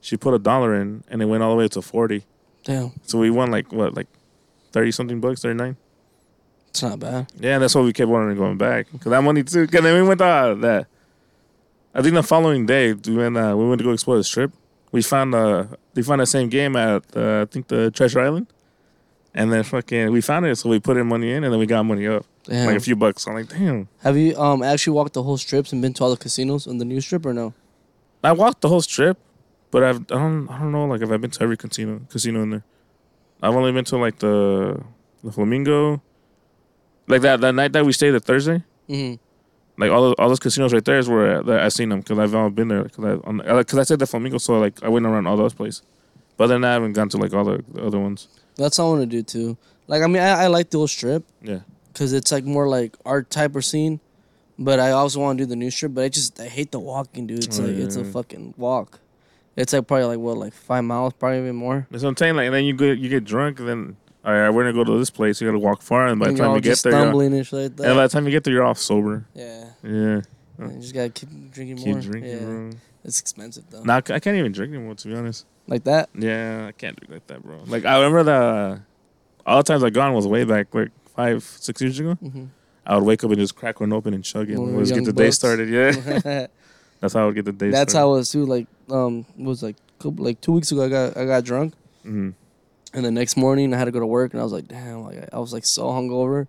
she 0.00 0.16
put 0.16 0.32
a 0.34 0.38
dollar 0.38 0.74
in, 0.74 1.04
and 1.08 1.20
it 1.20 1.26
went 1.26 1.42
all 1.42 1.50
the 1.50 1.56
way 1.56 1.68
to 1.68 1.82
forty. 1.82 2.24
Damn, 2.64 2.92
So 3.02 3.18
we 3.18 3.28
won 3.28 3.50
like 3.50 3.70
what, 3.72 3.94
like 3.94 4.06
thirty 4.70 4.92
something 4.92 5.20
bucks, 5.20 5.42
thirty 5.42 5.56
nine. 5.58 5.76
It's 6.72 6.82
not 6.82 6.98
bad. 6.98 7.30
Yeah, 7.38 7.54
and 7.54 7.62
that's 7.62 7.74
why 7.74 7.82
we 7.82 7.92
kept 7.92 8.08
wanting 8.08 8.30
to 8.30 8.34
going 8.34 8.56
back 8.56 8.86
because 8.90 9.10
that 9.10 9.20
money 9.22 9.42
too. 9.42 9.66
Cause 9.66 9.82
then 9.82 9.94
we 9.94 10.08
went 10.08 10.22
uh, 10.22 10.54
that. 10.54 10.86
I 11.94 12.00
think 12.00 12.14
the 12.14 12.22
following 12.22 12.64
day 12.64 12.94
we 12.94 13.14
went 13.14 13.36
uh, 13.36 13.54
we 13.54 13.68
went 13.68 13.78
to 13.80 13.84
go 13.84 13.92
explore 13.92 14.16
the 14.16 14.24
strip. 14.24 14.50
We 14.90 15.02
found 15.02 15.34
uh 15.34 15.66
they 15.92 16.00
found 16.00 16.22
the 16.22 16.26
same 16.26 16.48
game 16.48 16.74
at 16.76 17.04
uh, 17.14 17.42
I 17.42 17.44
think 17.44 17.68
the 17.68 17.90
Treasure 17.90 18.20
Island, 18.20 18.46
and 19.34 19.52
then 19.52 19.64
fucking 19.64 20.10
we 20.12 20.22
found 20.22 20.46
it, 20.46 20.56
so 20.56 20.70
we 20.70 20.80
put 20.80 20.96
in 20.96 21.06
money 21.08 21.30
in, 21.32 21.44
and 21.44 21.52
then 21.52 21.60
we 21.60 21.66
got 21.66 21.82
money 21.82 22.06
up 22.08 22.24
Damn. 22.44 22.66
like 22.68 22.78
a 22.78 22.80
few 22.80 22.96
bucks. 22.96 23.26
I'm 23.26 23.34
like, 23.34 23.48
damn. 23.50 23.86
Have 24.02 24.16
you 24.16 24.34
um 24.38 24.62
actually 24.62 24.94
walked 24.94 25.12
the 25.12 25.22
whole 25.22 25.36
strips 25.36 25.72
and 25.74 25.82
been 25.82 25.92
to 25.92 26.04
all 26.04 26.10
the 26.10 26.16
casinos 26.16 26.66
on 26.66 26.78
the 26.78 26.86
new 26.86 27.02
strip 27.02 27.26
or 27.26 27.34
no? 27.34 27.52
I 28.24 28.32
walked 28.32 28.62
the 28.62 28.68
whole 28.68 28.80
strip, 28.80 29.18
but 29.70 29.82
I've 29.84 30.00
I 30.10 30.16
don't 30.16 30.48
I 30.48 30.58
don't 30.58 30.72
know 30.72 30.86
like 30.86 31.02
if 31.02 31.10
I've 31.10 31.20
been 31.20 31.32
to 31.32 31.42
every 31.42 31.58
casino 31.58 32.00
casino 32.08 32.42
in 32.42 32.50
there. 32.50 32.64
I've 33.42 33.54
only 33.54 33.72
been 33.72 33.84
to 33.86 33.98
like 33.98 34.20
the 34.20 34.80
the 35.22 35.32
Flamingo, 35.32 36.00
like 37.08 37.22
that 37.22 37.40
that 37.40 37.54
night 37.54 37.72
that 37.72 37.84
we 37.84 37.92
stayed 37.92 38.14
at 38.14 38.24
Thursday. 38.24 38.62
Mm-hmm. 38.88 39.14
Like 39.80 39.90
all 39.90 40.02
those, 40.02 40.14
all 40.18 40.28
those 40.28 40.38
casinos 40.40 40.72
right 40.72 40.84
there 40.84 40.98
is 40.98 41.08
where 41.08 41.48
I, 41.50 41.64
I 41.66 41.68
seen 41.68 41.88
them 41.88 42.00
because 42.00 42.18
I've 42.18 42.34
all 42.34 42.50
been 42.50 42.68
there 42.68 42.84
because 42.84 43.04
I 43.04 43.56
because 43.58 43.78
I 43.78 43.82
said 43.84 43.98
the 43.98 44.06
Flamingo, 44.06 44.38
so 44.38 44.58
like 44.58 44.82
I 44.82 44.88
went 44.88 45.06
around 45.06 45.26
all 45.26 45.36
those 45.36 45.54
places. 45.54 45.82
But 46.36 46.48
then 46.48 46.64
I 46.64 46.72
haven't 46.72 46.92
gone 46.94 47.08
to 47.10 47.16
like 47.18 47.32
all 47.32 47.44
the, 47.44 47.64
the 47.72 47.84
other 47.84 47.98
ones. 47.98 48.28
That's 48.56 48.78
what 48.78 48.84
I 48.84 48.88
want 48.88 49.00
to 49.02 49.06
do 49.06 49.22
too. 49.22 49.56
Like 49.86 50.02
I 50.02 50.06
mean, 50.06 50.22
I, 50.22 50.44
I 50.44 50.46
like 50.48 50.70
the 50.70 50.78
old 50.78 50.90
strip 50.90 51.24
Yeah, 51.42 51.60
because 51.92 52.12
it's 52.12 52.30
like 52.30 52.44
more 52.44 52.68
like 52.68 52.96
art 53.04 53.30
type 53.30 53.56
of 53.56 53.64
scene. 53.64 54.00
But 54.58 54.78
I 54.78 54.90
also 54.90 55.18
want 55.20 55.38
to 55.38 55.44
do 55.44 55.48
the 55.48 55.56
new 55.56 55.70
strip. 55.70 55.94
But 55.94 56.04
I 56.04 56.08
just 56.10 56.38
I 56.38 56.46
hate 56.48 56.70
the 56.70 56.78
walking, 56.80 57.26
dude. 57.26 57.44
It's 57.44 57.58
Oh, 57.58 57.62
like 57.64 57.76
it's 57.76 57.96
a 57.96 58.04
fucking 58.04 58.54
walk. 58.58 59.00
It's 59.56 59.72
like 59.72 59.86
probably 59.86 60.04
like 60.06 60.18
what 60.18 60.36
like 60.36 60.52
five 60.52 60.84
miles, 60.84 61.14
probably 61.14 61.38
even 61.38 61.56
more. 61.56 61.86
that's 61.90 62.02
what 62.02 62.10
I'm 62.10 62.16
saying. 62.16 62.36
Like 62.36 62.46
and 62.46 62.54
then 62.54 62.64
you 62.64 62.74
get 62.74 62.98
you 62.98 63.08
get 63.08 63.24
drunk, 63.24 63.58
and 63.58 63.68
then 63.68 63.96
all 64.24 64.32
right, 64.32 64.50
we're 64.50 64.62
gonna 64.62 64.72
go 64.72 64.84
to 64.84 64.98
this 64.98 65.10
place. 65.10 65.40
You 65.40 65.48
gotta 65.48 65.58
walk 65.58 65.82
far, 65.82 66.06
and 66.06 66.18
by 66.20 66.30
the 66.30 66.38
time 66.38 66.54
you 66.54 66.60
get 66.60 66.78
there, 66.82 66.92
stumbling 66.92 67.34
and 67.34 67.46
shit 67.46 67.52
like 67.62 67.76
that. 67.76 67.86
and 67.88 67.96
by 67.96 68.02
the 68.04 68.08
time 68.08 68.24
you 68.24 68.30
get 68.30 68.44
there, 68.44 68.54
you're 68.54 68.64
off 68.64 68.78
sober. 68.78 69.26
yeah, 69.34 69.70
Yeah, 69.82 70.20
you 70.60 70.78
just 70.80 70.94
gotta 70.94 71.10
keep 71.10 71.28
drinking 71.50 71.76
keep 71.78 71.86
more. 71.86 72.00
drinking, 72.00 72.30
yeah, 72.32 72.44
bro. 72.44 72.70
it's 73.04 73.20
expensive 73.20 73.64
though. 73.70 73.82
Nah, 73.82 73.96
I 73.96 74.20
can't 74.20 74.36
even 74.36 74.52
drink 74.52 74.72
anymore 74.74 74.94
to 74.94 75.08
be 75.08 75.14
honest. 75.14 75.44
like 75.66 75.84
that. 75.84 76.08
Yeah, 76.14 76.66
I 76.68 76.72
can't 76.72 76.96
drink 76.96 77.12
like 77.12 77.26
that, 77.28 77.42
bro. 77.42 77.60
Like 77.66 77.84
I 77.84 77.96
remember 77.96 78.22
the 78.22 78.80
all 79.44 79.56
the 79.58 79.62
times 79.64 79.82
I 79.82 79.90
gone 79.90 80.14
was 80.14 80.26
way 80.26 80.44
back, 80.44 80.72
like 80.74 80.90
five, 81.16 81.42
six 81.42 81.80
years 81.82 81.98
ago. 81.98 82.14
hmm 82.14 82.44
I 82.84 82.96
would 82.96 83.04
wake 83.04 83.22
up 83.22 83.30
and 83.30 83.38
just 83.38 83.54
crack 83.54 83.78
one 83.78 83.92
open 83.92 84.12
and 84.12 84.24
chug 84.24 84.50
it. 84.50 84.58
One 84.58 84.70
of 84.70 84.74
Let's 84.76 84.90
the 84.90 84.96
get 84.96 85.04
the 85.04 85.12
day 85.12 85.30
started. 85.30 85.68
Yeah, 85.68 85.92
that's 87.00 87.14
how 87.14 87.22
I 87.22 87.26
would 87.26 87.34
get 87.36 87.44
the 87.44 87.52
day. 87.52 87.70
Started. 87.70 87.72
That's 87.74 87.92
started. 87.92 87.98
how 88.06 88.14
it 88.14 88.16
was 88.18 88.30
too. 88.30 88.44
Like 88.46 88.66
um, 88.90 89.24
it 89.38 89.44
was 89.44 89.62
like 89.62 89.76
couple, 90.00 90.24
like 90.24 90.40
two 90.40 90.50
weeks 90.52 90.72
ago. 90.72 90.84
I 90.84 90.88
got 90.88 91.16
I 91.16 91.24
got 91.24 91.44
drunk, 91.44 91.74
hmm 92.02 92.30
and 92.94 93.04
the 93.04 93.10
next 93.10 93.36
morning 93.36 93.72
I 93.74 93.78
had 93.78 93.86
to 93.86 93.90
go 93.90 94.00
to 94.00 94.06
work, 94.06 94.32
and 94.32 94.40
I 94.40 94.44
was 94.44 94.52
like, 94.52 94.68
damn, 94.68 95.02
like 95.04 95.28
I 95.32 95.38
was 95.38 95.52
like 95.52 95.64
so 95.64 95.84
hungover. 95.86 96.46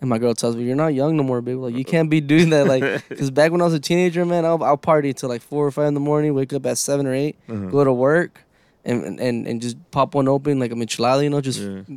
And 0.00 0.10
my 0.10 0.18
girl 0.18 0.34
tells 0.34 0.56
me, 0.56 0.64
"You're 0.64 0.76
not 0.76 0.88
young 0.92 1.16
no 1.16 1.22
more, 1.22 1.40
baby. 1.40 1.56
Like 1.56 1.74
you 1.74 1.84
can't 1.84 2.10
be 2.10 2.20
doing 2.20 2.50
that. 2.50 2.66
Like, 2.66 2.82
cause 3.16 3.30
back 3.30 3.50
when 3.50 3.62
I 3.62 3.64
was 3.64 3.72
a 3.72 3.80
teenager, 3.80 4.26
man, 4.26 4.44
I'll, 4.44 4.62
I'll 4.62 4.76
party 4.76 5.14
till 5.14 5.30
like 5.30 5.40
four 5.40 5.66
or 5.66 5.70
five 5.70 5.86
in 5.88 5.94
the 5.94 6.00
morning. 6.00 6.34
Wake 6.34 6.52
up 6.52 6.66
at 6.66 6.76
seven 6.76 7.06
or 7.06 7.14
8 7.14 7.34
Mhm. 7.48 7.70
go 7.70 7.82
to 7.82 7.92
work, 7.94 8.42
and 8.84 9.18
and 9.18 9.46
and 9.46 9.62
just 9.62 9.76
pop 9.90 10.14
one 10.14 10.28
open 10.28 10.58
like 10.58 10.70
a 10.70 10.74
michelada, 10.74 11.22
you 11.22 11.30
know, 11.30 11.40
just 11.40 11.60
Yeah, 11.60 11.96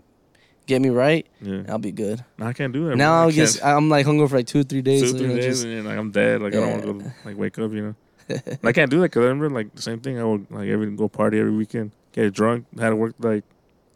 get 0.65 0.81
me 0.81 0.87
right, 0.89 1.27
yeah. 1.41 1.55
and 1.55 1.69
I'll 1.69 1.77
be 1.77 1.91
good. 1.91 2.23
No, 2.37 2.45
I 2.47 2.53
can't 2.53 2.71
do 2.71 2.87
that. 2.87 2.95
now. 2.95 3.27
I 3.27 3.31
guess. 3.31 3.61
I'm 3.61 3.89
like 3.89 4.05
hungover 4.05 4.29
for 4.29 4.37
like 4.37 4.47
two 4.47 4.61
or 4.61 4.63
three 4.63 4.81
days. 4.81 5.01
two, 5.01 5.07
you 5.07 5.17
three 5.17 5.27
know, 5.27 5.35
days, 5.35 5.45
just- 5.45 5.63
and 5.65 5.77
then, 5.79 5.85
like 5.85 5.97
I'm 5.97 6.11
dead. 6.11 6.41
Like 6.41 6.53
I 6.53 6.57
don't 6.61 6.71
want 6.71 6.83
to 6.83 6.93
go 7.05 7.11
like 7.25 7.37
wake 7.37 7.59
up. 7.59 7.73
You 7.73 7.95
know, 8.29 8.39
I 8.63 8.71
can't 8.71 8.89
do 8.89 8.99
that 9.01 9.11
because 9.11 9.25
I 9.25 9.27
remember 9.27 9.49
like 9.49 9.75
the 9.75 9.81
same 9.81 9.99
thing. 9.99 10.17
I 10.17 10.23
would 10.23 10.49
like 10.49 10.69
every 10.69 10.89
go 10.95 11.09
party 11.09 11.37
every 11.37 11.51
weekend, 11.51 11.91
get 12.13 12.31
drunk, 12.33 12.65
had 12.79 12.91
to 12.91 12.95
work 12.95 13.15
like 13.19 13.43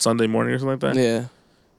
Sunday 0.04 0.28
morning 0.28 0.54
or 0.54 0.60
something 0.60 0.80
like 0.80 0.96
that. 0.96 1.02
yeah. 1.02 1.26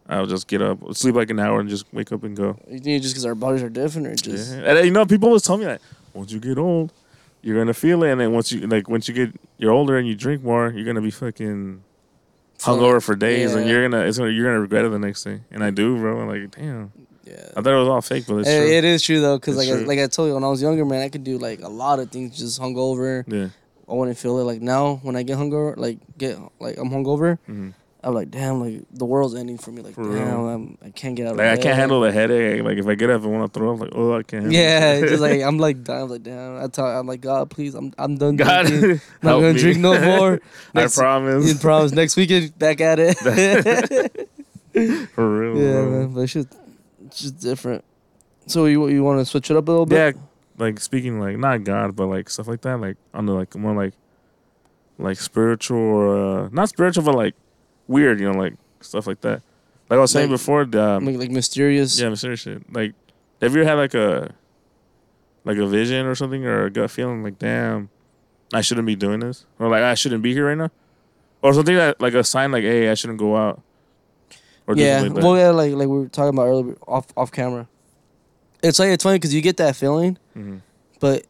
I'll 0.06 0.26
just 0.26 0.48
get 0.48 0.60
up, 0.60 0.78
sleep 0.94 1.14
like 1.14 1.30
an 1.30 1.38
hour, 1.40 1.60
and 1.60 1.68
just 1.68 1.86
wake 1.92 2.12
up 2.12 2.24
and 2.24 2.36
go. 2.36 2.58
You 2.70 2.78
think 2.78 3.02
just 3.02 3.14
because 3.14 3.24
our 3.24 3.34
bodies 3.34 3.62
are 3.62 3.70
different, 3.70 4.06
or 4.06 4.14
just 4.14 4.52
Yeah. 4.52 4.58
And 4.68 4.78
uh, 4.78 4.82
you 4.82 4.90
know, 4.90 5.06
people 5.06 5.28
always 5.28 5.42
tell 5.42 5.56
me 5.56 5.64
that 5.64 5.80
once 6.12 6.30
you 6.30 6.40
get 6.40 6.58
old, 6.58 6.92
you're 7.40 7.56
gonna 7.56 7.72
feel 7.72 8.02
it, 8.04 8.10
and 8.12 8.20
then 8.20 8.30
once 8.32 8.52
you 8.52 8.66
like 8.66 8.86
once 8.88 9.08
you 9.08 9.14
get 9.14 9.30
you're 9.56 9.72
older 9.72 9.96
and 9.96 10.06
you 10.06 10.14
drink 10.14 10.42
more, 10.42 10.70
you're 10.70 10.84
gonna 10.84 11.00
be 11.00 11.10
fucking 11.10 11.82
hungover 12.58 13.02
for 13.02 13.14
days, 13.16 13.54
and 13.54 13.68
you're 13.68 13.88
gonna 13.88 14.04
it's 14.04 14.18
gonna 14.18 14.30
you're 14.30 14.44
gonna 14.44 14.60
regret 14.60 14.84
it 14.84 14.90
the 14.90 14.98
next 14.98 15.24
day. 15.24 15.40
And 15.50 15.64
I 15.64 15.70
do, 15.70 15.96
bro. 15.96 16.20
I'm 16.20 16.28
like, 16.28 16.50
damn, 16.50 16.92
yeah. 17.24 17.48
I 17.56 17.62
thought 17.62 17.72
it 17.72 17.78
was 17.78 17.88
all 17.88 18.02
fake, 18.02 18.24
but 18.28 18.36
it's 18.38 18.48
It- 18.48 18.60
true. 18.60 18.70
it 18.76 18.84
is 18.84 19.02
true 19.02 19.20
though, 19.20 19.38
because 19.38 19.56
like 19.56 19.68
I, 19.70 19.74
like 19.84 19.98
I 20.00 20.06
told 20.06 20.28
you 20.28 20.34
when 20.34 20.44
I 20.44 20.48
was 20.48 20.60
younger, 20.60 20.84
man, 20.84 21.00
I 21.02 21.08
could 21.08 21.24
do 21.24 21.38
like 21.38 21.60
a 21.62 21.68
lot 21.68 21.98
of 21.98 22.10
things 22.10 22.36
just 22.38 22.60
hungover. 22.60 23.24
yeah. 23.26 23.48
I 23.88 23.92
wouldn't 23.92 24.16
feel 24.18 24.38
it. 24.38 24.44
Like 24.44 24.62
now, 24.62 24.96
when 25.02 25.14
I 25.16 25.22
get 25.22 25.36
hungover, 25.38 25.76
like 25.76 25.98
get 26.18 26.38
like 26.60 26.76
I'm 26.78 26.90
hungover, 26.90 27.38
hmm 27.46 27.70
I'm 28.04 28.12
like, 28.14 28.30
damn, 28.30 28.60
like 28.60 28.82
the 28.92 29.04
world's 29.06 29.34
ending 29.34 29.56
for 29.58 29.70
me. 29.72 29.80
Like, 29.82 29.94
For 29.94 30.02
damn, 30.04 30.12
real. 30.12 30.48
I'm, 30.48 30.78
I 30.84 30.90
can't 30.90 31.16
get 31.16 31.26
out. 31.26 31.36
Like 31.36 31.46
of 31.46 31.52
I 31.52 31.54
bed. 31.56 31.62
can't 31.62 31.76
handle 31.76 32.00
the 32.02 32.12
headache. 32.12 32.62
Like 32.62 32.76
if 32.78 32.86
I 32.86 32.94
get 32.94 33.08
up 33.10 33.22
and 33.22 33.32
want 33.32 33.52
to 33.52 33.58
throw 33.58 33.74
up, 33.74 33.80
like 33.80 33.92
oh 33.94 34.14
I 34.14 34.22
can't. 34.22 34.44
handle 34.44 34.60
Yeah, 34.60 35.00
just 35.00 35.22
like 35.22 35.40
I'm 35.48 35.58
like, 35.58 35.82
damn, 35.84 36.02
I'm 36.02 36.08
like, 36.10 36.22
damn. 36.22 36.62
I 36.62 36.66
tell, 36.68 36.86
I'm 36.86 37.06
like, 37.06 37.20
God, 37.22 37.50
please, 37.50 37.74
I'm, 37.74 37.92
I'm 37.98 38.16
done. 38.18 38.36
God, 38.36 38.66
drinking. 38.66 38.90
I'm 39.22 39.26
not 39.28 39.34
gonna 39.40 39.52
me. 39.54 39.58
drink 39.60 39.78
no 39.80 39.98
more. 40.18 40.40
I 40.74 40.80
Next- 40.82 40.96
promise. 40.98 41.48
You 41.48 41.54
promise. 41.58 41.92
Next 41.92 42.16
weekend, 42.16 42.58
back 42.58 42.80
at 42.80 42.98
it. 43.00 43.16
For 45.14 45.38
real. 45.38 45.56
yeah, 45.56 45.72
bro. 45.72 45.90
man, 45.90 46.14
but 46.14 46.26
just, 46.26 46.48
it's 47.06 47.20
just 47.20 47.38
different. 47.40 47.84
So 48.46 48.66
you 48.66 48.88
you 48.88 49.02
want 49.04 49.20
to 49.20 49.24
switch 49.24 49.50
it 49.50 49.56
up 49.56 49.68
a 49.68 49.70
little 49.70 49.86
bit? 49.86 49.96
Yeah, 50.16 50.20
like 50.58 50.80
speaking 50.80 51.20
like 51.20 51.38
not 51.38 51.64
God, 51.64 51.96
but 51.96 52.06
like 52.06 52.28
stuff 52.28 52.48
like 52.48 52.60
that, 52.62 52.80
like 52.80 52.96
on 53.14 53.26
the 53.26 53.32
like 53.32 53.54
more 53.56 53.74
like 53.74 53.94
like 54.98 55.18
spiritual 55.18 55.78
or 55.78 56.44
uh, 56.44 56.48
not 56.52 56.68
spiritual, 56.68 57.04
but 57.04 57.14
like 57.14 57.34
weird, 57.88 58.20
you 58.20 58.30
know, 58.30 58.38
like 58.38 58.54
stuff 58.80 59.06
like 59.06 59.20
that. 59.22 59.42
Like 59.90 59.98
I 59.98 60.00
was 60.00 60.10
saying 60.10 60.30
Like- 60.30 60.38
before, 60.40 60.64
the, 60.64 60.82
um, 60.82 61.04
Like, 61.06 61.16
like 61.16 61.30
mysterious. 61.30 62.00
yeah, 62.00 62.08
mysterious 62.08 62.40
shit. 62.40 62.62
Like, 62.72 62.94
have 63.42 63.54
you 63.54 63.60
ever 63.62 63.68
had 63.70 63.74
like 63.76 63.94
a 63.94 64.32
like 65.44 65.58
a 65.58 65.66
vision 65.66 66.06
or 66.06 66.14
something 66.14 66.44
or 66.46 66.64
a 66.66 66.70
gut 66.70 66.90
feeling 66.90 67.22
like, 67.22 67.38
damn, 67.38 67.90
I 68.52 68.62
shouldn't 68.62 68.86
be 68.86 68.96
doing 68.96 69.20
this, 69.20 69.44
or 69.58 69.68
like 69.68 69.82
I 69.82 69.94
shouldn't 69.94 70.22
be 70.22 70.32
here 70.32 70.46
right 70.46 70.56
now, 70.56 70.70
or 71.42 71.52
something 71.52 71.74
that 71.76 72.00
like 72.00 72.14
a 72.14 72.24
sign 72.24 72.50
like, 72.52 72.62
hey, 72.62 72.88
I 72.90 72.94
shouldn't 72.94 73.18
go 73.18 73.36
out. 73.36 73.60
Or 74.66 74.74
yeah. 74.74 75.02
like 75.02 75.12
well, 75.22 75.36
yeah, 75.36 75.50
like 75.50 75.72
like 75.74 75.88
we 75.88 75.98
were 75.98 76.08
talking 76.08 76.30
about 76.30 76.46
earlier 76.46 76.76
off 76.88 77.06
off 77.16 77.30
camera. 77.30 77.68
It's 78.62 78.78
like 78.78 78.88
it's 78.88 79.04
funny 79.04 79.16
because 79.18 79.34
you 79.34 79.42
get 79.42 79.58
that 79.58 79.76
feeling, 79.76 80.16
Mhm. 80.34 80.62
but 81.00 81.26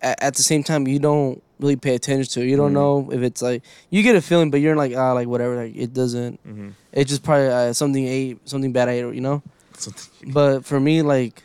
at, 0.00 0.22
at 0.22 0.34
the 0.36 0.42
same 0.42 0.62
time 0.64 0.88
you 0.88 0.98
don't 0.98 1.42
really 1.60 1.76
pay 1.76 1.94
attention 1.94 2.30
to 2.32 2.40
it. 2.42 2.48
You 2.50 2.56
don't 2.56 2.70
Mhm. 2.72 2.74
know 2.74 3.08
if 3.12 3.22
it's 3.22 3.40
like 3.42 3.62
you 3.90 4.02
get 4.02 4.16
a 4.16 4.20
feeling, 4.20 4.50
but 4.50 4.60
you're 4.60 4.76
like 4.76 4.94
ah 4.96 5.12
like 5.12 5.28
whatever. 5.28 5.56
Like 5.56 5.76
it 5.76 5.92
doesn't. 5.94 6.40
Mhm. 6.46 6.72
It's 6.92 7.08
just 7.10 7.22
probably 7.22 7.48
uh, 7.48 7.72
something 7.72 8.06
ate 8.06 8.38
something 8.48 8.72
bad 8.72 8.88
I 8.88 8.92
ate. 8.92 9.14
You 9.14 9.20
know. 9.20 9.42
But 10.32 10.64
for 10.64 10.78
me, 10.80 11.02
like 11.02 11.42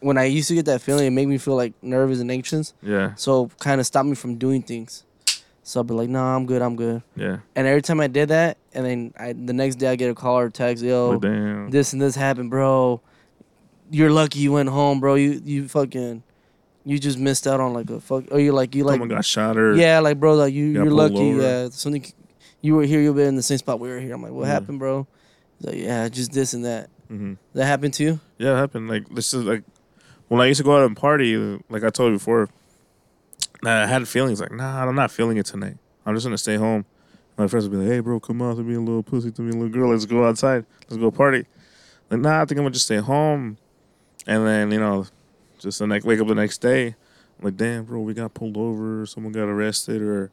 when 0.00 0.18
I 0.18 0.24
used 0.24 0.48
to 0.48 0.54
get 0.54 0.64
that 0.66 0.80
feeling, 0.82 1.06
it 1.06 1.10
made 1.10 1.26
me 1.28 1.38
feel 1.38 1.54
like 1.54 1.72
nervous 1.80 2.18
and 2.20 2.30
anxious. 2.30 2.74
Yeah, 2.82 3.14
So 3.14 3.50
kind 3.60 3.80
of 3.80 3.86
stopped 3.86 4.08
me 4.08 4.16
from 4.16 4.34
doing 4.36 4.60
things. 4.62 5.04
So 5.62 5.78
I'd 5.78 5.86
be 5.86 5.94
like, 5.94 6.08
nah, 6.08 6.34
I'm 6.34 6.44
good, 6.44 6.60
I'm 6.60 6.74
good. 6.74 7.02
yeah. 7.14 7.36
And 7.54 7.68
every 7.68 7.82
time 7.82 8.00
I 8.00 8.08
did 8.08 8.30
that, 8.30 8.58
and 8.74 8.84
then 8.84 9.14
I, 9.16 9.32
the 9.32 9.52
next 9.52 9.76
day 9.76 9.86
I 9.86 9.94
get 9.94 10.10
a 10.10 10.14
call 10.14 10.38
or 10.40 10.50
text, 10.50 10.82
yo, 10.82 11.20
damn. 11.20 11.70
this 11.70 11.92
and 11.92 12.02
this 12.02 12.16
happened, 12.16 12.50
bro. 12.50 13.00
You're 13.92 14.10
lucky 14.10 14.40
you 14.40 14.50
went 14.52 14.70
home, 14.70 14.98
bro. 14.98 15.14
You 15.14 15.40
you 15.44 15.68
fucking, 15.68 16.24
you 16.84 16.98
just 16.98 17.18
missed 17.18 17.46
out 17.46 17.60
on 17.60 17.72
like 17.72 17.88
a 17.90 18.00
fuck. 18.00 18.24
Or 18.30 18.38
you 18.40 18.52
like 18.52 18.74
you 18.74 18.84
like 18.84 18.94
Someone 18.94 19.08
got 19.08 19.24
shot 19.24 19.56
or 19.56 19.74
yeah, 19.76 19.98
like 20.00 20.18
bro, 20.20 20.34
like 20.34 20.52
you 20.54 20.66
you're 20.66 20.90
lucky. 20.90 21.16
over. 21.16 21.40
Yeah, 21.40 21.68
something. 21.70 22.04
You 22.60 22.76
were 22.76 22.84
here, 22.84 23.00
you've 23.00 23.16
been 23.16 23.28
in 23.28 23.36
the 23.36 23.42
same 23.42 23.58
spot 23.58 23.80
we 23.80 23.88
were 23.88 23.98
here. 23.98 24.14
I'm 24.14 24.22
like, 24.22 24.32
what 24.32 24.42
Yeah. 24.46 24.52
happened, 24.52 24.78
bro? 24.78 25.06
He's 25.58 25.66
like, 25.66 25.76
yeah, 25.76 26.08
just 26.08 26.32
this 26.32 26.54
and 26.54 26.64
that. 26.64 26.90
hmm 27.08 27.34
That 27.54 27.66
happened 27.66 27.94
to 27.94 28.04
you? 28.04 28.20
Yeah, 28.38 28.54
it 28.54 28.58
happened. 28.58 28.88
Like 28.88 29.08
this 29.08 29.34
is 29.34 29.44
like 29.44 29.64
when 30.28 30.40
I 30.40 30.46
used 30.46 30.58
to 30.58 30.64
go 30.64 30.76
out 30.76 30.86
and 30.86 30.96
party. 30.96 31.36
Like 31.68 31.84
I 31.84 31.90
told 31.90 32.12
you 32.12 32.18
before, 32.18 32.48
I 33.64 33.86
had 33.86 34.06
feelings 34.08 34.40
like, 34.40 34.52
nah, 34.52 34.86
I'm 34.86 34.94
not 34.94 35.10
feeling 35.10 35.36
it 35.36 35.46
tonight. 35.46 35.76
I'm 36.04 36.14
just 36.14 36.26
gonna 36.26 36.38
stay 36.38 36.56
home. 36.56 36.84
My 37.38 37.46
friends 37.48 37.68
would 37.68 37.72
be 37.72 37.78
like, 37.82 37.88
hey, 37.92 38.00
bro, 38.00 38.20
come 38.20 38.42
out 38.42 38.56
to 38.56 38.62
be 38.62 38.74
a 38.74 38.80
little 38.80 39.02
pussy, 39.02 39.30
to 39.30 39.42
be 39.42 39.48
a 39.48 39.52
little 39.52 39.68
girl. 39.68 39.90
Let's 39.90 40.04
go 40.04 40.24
outside. 40.26 40.66
Let's 40.88 41.00
go 41.00 41.10
party. 41.10 41.46
Like, 42.10 42.20
nah, 42.20 42.42
I 42.42 42.44
think 42.44 42.58
I'm 42.58 42.64
gonna 42.64 42.70
just 42.70 42.84
stay 42.86 42.98
home. 42.98 43.56
And 44.26 44.46
then 44.46 44.70
you 44.70 44.78
know, 44.80 45.06
just 45.62 45.78
the 45.78 45.86
next 45.86 46.04
wake 46.04 46.20
up 46.20 46.26
the 46.26 46.34
next 46.34 46.58
day, 46.58 46.86
I'm 46.88 47.44
like, 47.44 47.56
damn, 47.56 47.84
bro, 47.84 48.00
we 48.00 48.14
got 48.14 48.34
pulled 48.34 48.56
over. 48.56 49.06
Someone 49.06 49.32
got 49.32 49.48
arrested, 49.48 50.02
or 50.02 50.30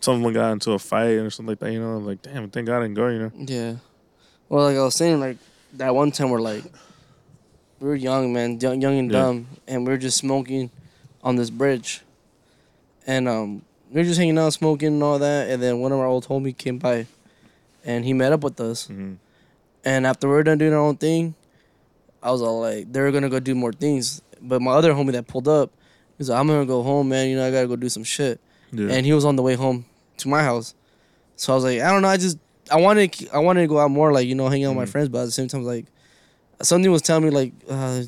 someone 0.00 0.32
got 0.32 0.52
into 0.52 0.72
a 0.72 0.78
fight 0.78 1.16
or 1.18 1.30
something 1.30 1.52
like 1.52 1.58
that. 1.60 1.72
You 1.72 1.80
know, 1.80 1.96
I'm 1.96 2.06
like, 2.06 2.22
damn, 2.22 2.48
thank 2.50 2.66
God 2.66 2.78
I 2.78 2.82
didn't 2.82 2.94
go. 2.94 3.08
You 3.08 3.18
know. 3.18 3.32
Yeah. 3.34 3.74
Well, 4.48 4.64
like 4.64 4.76
I 4.76 4.82
was 4.82 4.94
saying, 4.94 5.20
like 5.20 5.38
that 5.74 5.94
one 5.94 6.10
time 6.10 6.30
we're 6.30 6.40
like, 6.40 6.64
we 7.80 7.88
were 7.88 7.94
young, 7.94 8.32
man, 8.32 8.58
young, 8.60 8.80
young 8.80 8.98
and 8.98 9.10
Yeah. 9.10 9.18
dumb, 9.18 9.46
and 9.66 9.86
we 9.86 9.92
were 9.92 9.98
just 9.98 10.18
smoking 10.18 10.70
on 11.22 11.36
this 11.36 11.50
bridge, 11.50 12.02
and 13.06 13.28
um, 13.28 13.62
we 13.90 14.00
were 14.00 14.04
just 14.04 14.18
hanging 14.18 14.38
out, 14.38 14.52
smoking 14.52 14.88
and 14.94 15.02
all 15.02 15.18
that, 15.18 15.50
and 15.50 15.62
then 15.62 15.80
one 15.80 15.92
of 15.92 15.98
our 15.98 16.06
old 16.06 16.26
homie 16.26 16.56
came 16.56 16.78
by, 16.78 17.06
and 17.84 18.04
he 18.04 18.12
met 18.12 18.32
up 18.32 18.42
with 18.42 18.60
us, 18.60 18.86
hmm 18.86 19.14
and 19.84 20.06
after 20.06 20.26
we 20.28 20.34
were 20.34 20.42
done 20.42 20.58
doing 20.58 20.72
our 20.72 20.80
own 20.80 20.96
thing, 20.96 21.34
I 22.22 22.30
was 22.32 22.42
all 22.42 22.60
like, 22.60 22.92
they're 22.92 23.10
gonna 23.12 23.28
go 23.28 23.38
do 23.40 23.54
more 23.54 23.72
things, 23.72 24.20
but 24.42 24.60
my 24.62 24.72
other 24.72 24.92
homie 24.92 25.12
that 25.12 25.26
pulled 25.26 25.48
up, 25.48 25.72
he's 26.16 26.28
like, 26.30 26.38
I'm 26.38 26.46
gonna 26.46 26.66
go 26.66 26.82
home, 26.82 27.08
man. 27.08 27.28
You 27.28 27.36
know, 27.36 27.46
I 27.46 27.50
gotta 27.50 27.66
go 27.68 27.76
do 27.76 27.88
some 27.88 28.04
shit. 28.04 28.40
Yeah. 28.70 28.88
and 28.90 29.06
he 29.06 29.14
was 29.14 29.24
on 29.24 29.36
the 29.36 29.42
way 29.42 29.54
home 29.54 29.86
to 30.18 30.28
my 30.28 30.42
house. 30.42 30.74
So 31.36 31.52
I 31.52 31.56
was 31.56 31.64
like, 31.64 31.80
I 31.80 31.90
don't 31.90 32.02
know, 32.02 32.08
I 32.08 32.16
just 32.18 32.36
I 32.70 32.76
wanted 32.76 33.28
I 33.32 33.38
wanted 33.38 33.62
to 33.62 33.66
go 33.66 33.78
out 33.78 33.90
more, 33.90 34.12
like 34.12 34.26
you 34.26 34.34
know, 34.34 34.48
hang 34.48 34.64
out 34.64 34.70
with 34.70 34.76
my 34.76 34.84
Mhm. 34.84 34.88
friends, 34.88 35.08
but 35.08 35.20
at 35.20 35.24
the 35.24 35.30
same 35.32 35.48
time, 35.48 35.64
like 35.64 35.86
something 36.60 36.90
was 36.92 37.00
telling 37.02 37.24
me 37.24 37.30
like, 37.30 37.52
uh, 37.68 38.02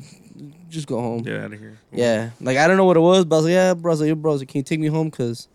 just 0.69 0.85
go 0.87 0.99
home. 1.01 1.23
Get 1.23 1.39
out 1.39 1.51
of 1.53 1.59
here. 1.59 1.77
Yeah, 1.91 2.29
like 2.39 2.57
I 2.57 2.67
don't 2.67 2.77
know 2.77 2.85
what 2.85 2.95
it 2.97 3.01
was, 3.01 3.25
but 3.25 3.35
I 3.35 3.39
was 3.39 3.45
like, 3.45 3.53
yeah, 3.53 3.73
bro. 3.73 3.91
I 3.91 3.93
was 3.93 4.01
like, 4.01 4.07
yo, 4.09 4.15
bro, 4.15 4.31
I 4.31 4.33
was 4.33 4.41
like, 4.41 4.49
can 4.49 4.59
you 4.59 4.63
take 4.63 4.79
me 4.79 4.87
home? 4.87 5.09
Cause 5.09 5.47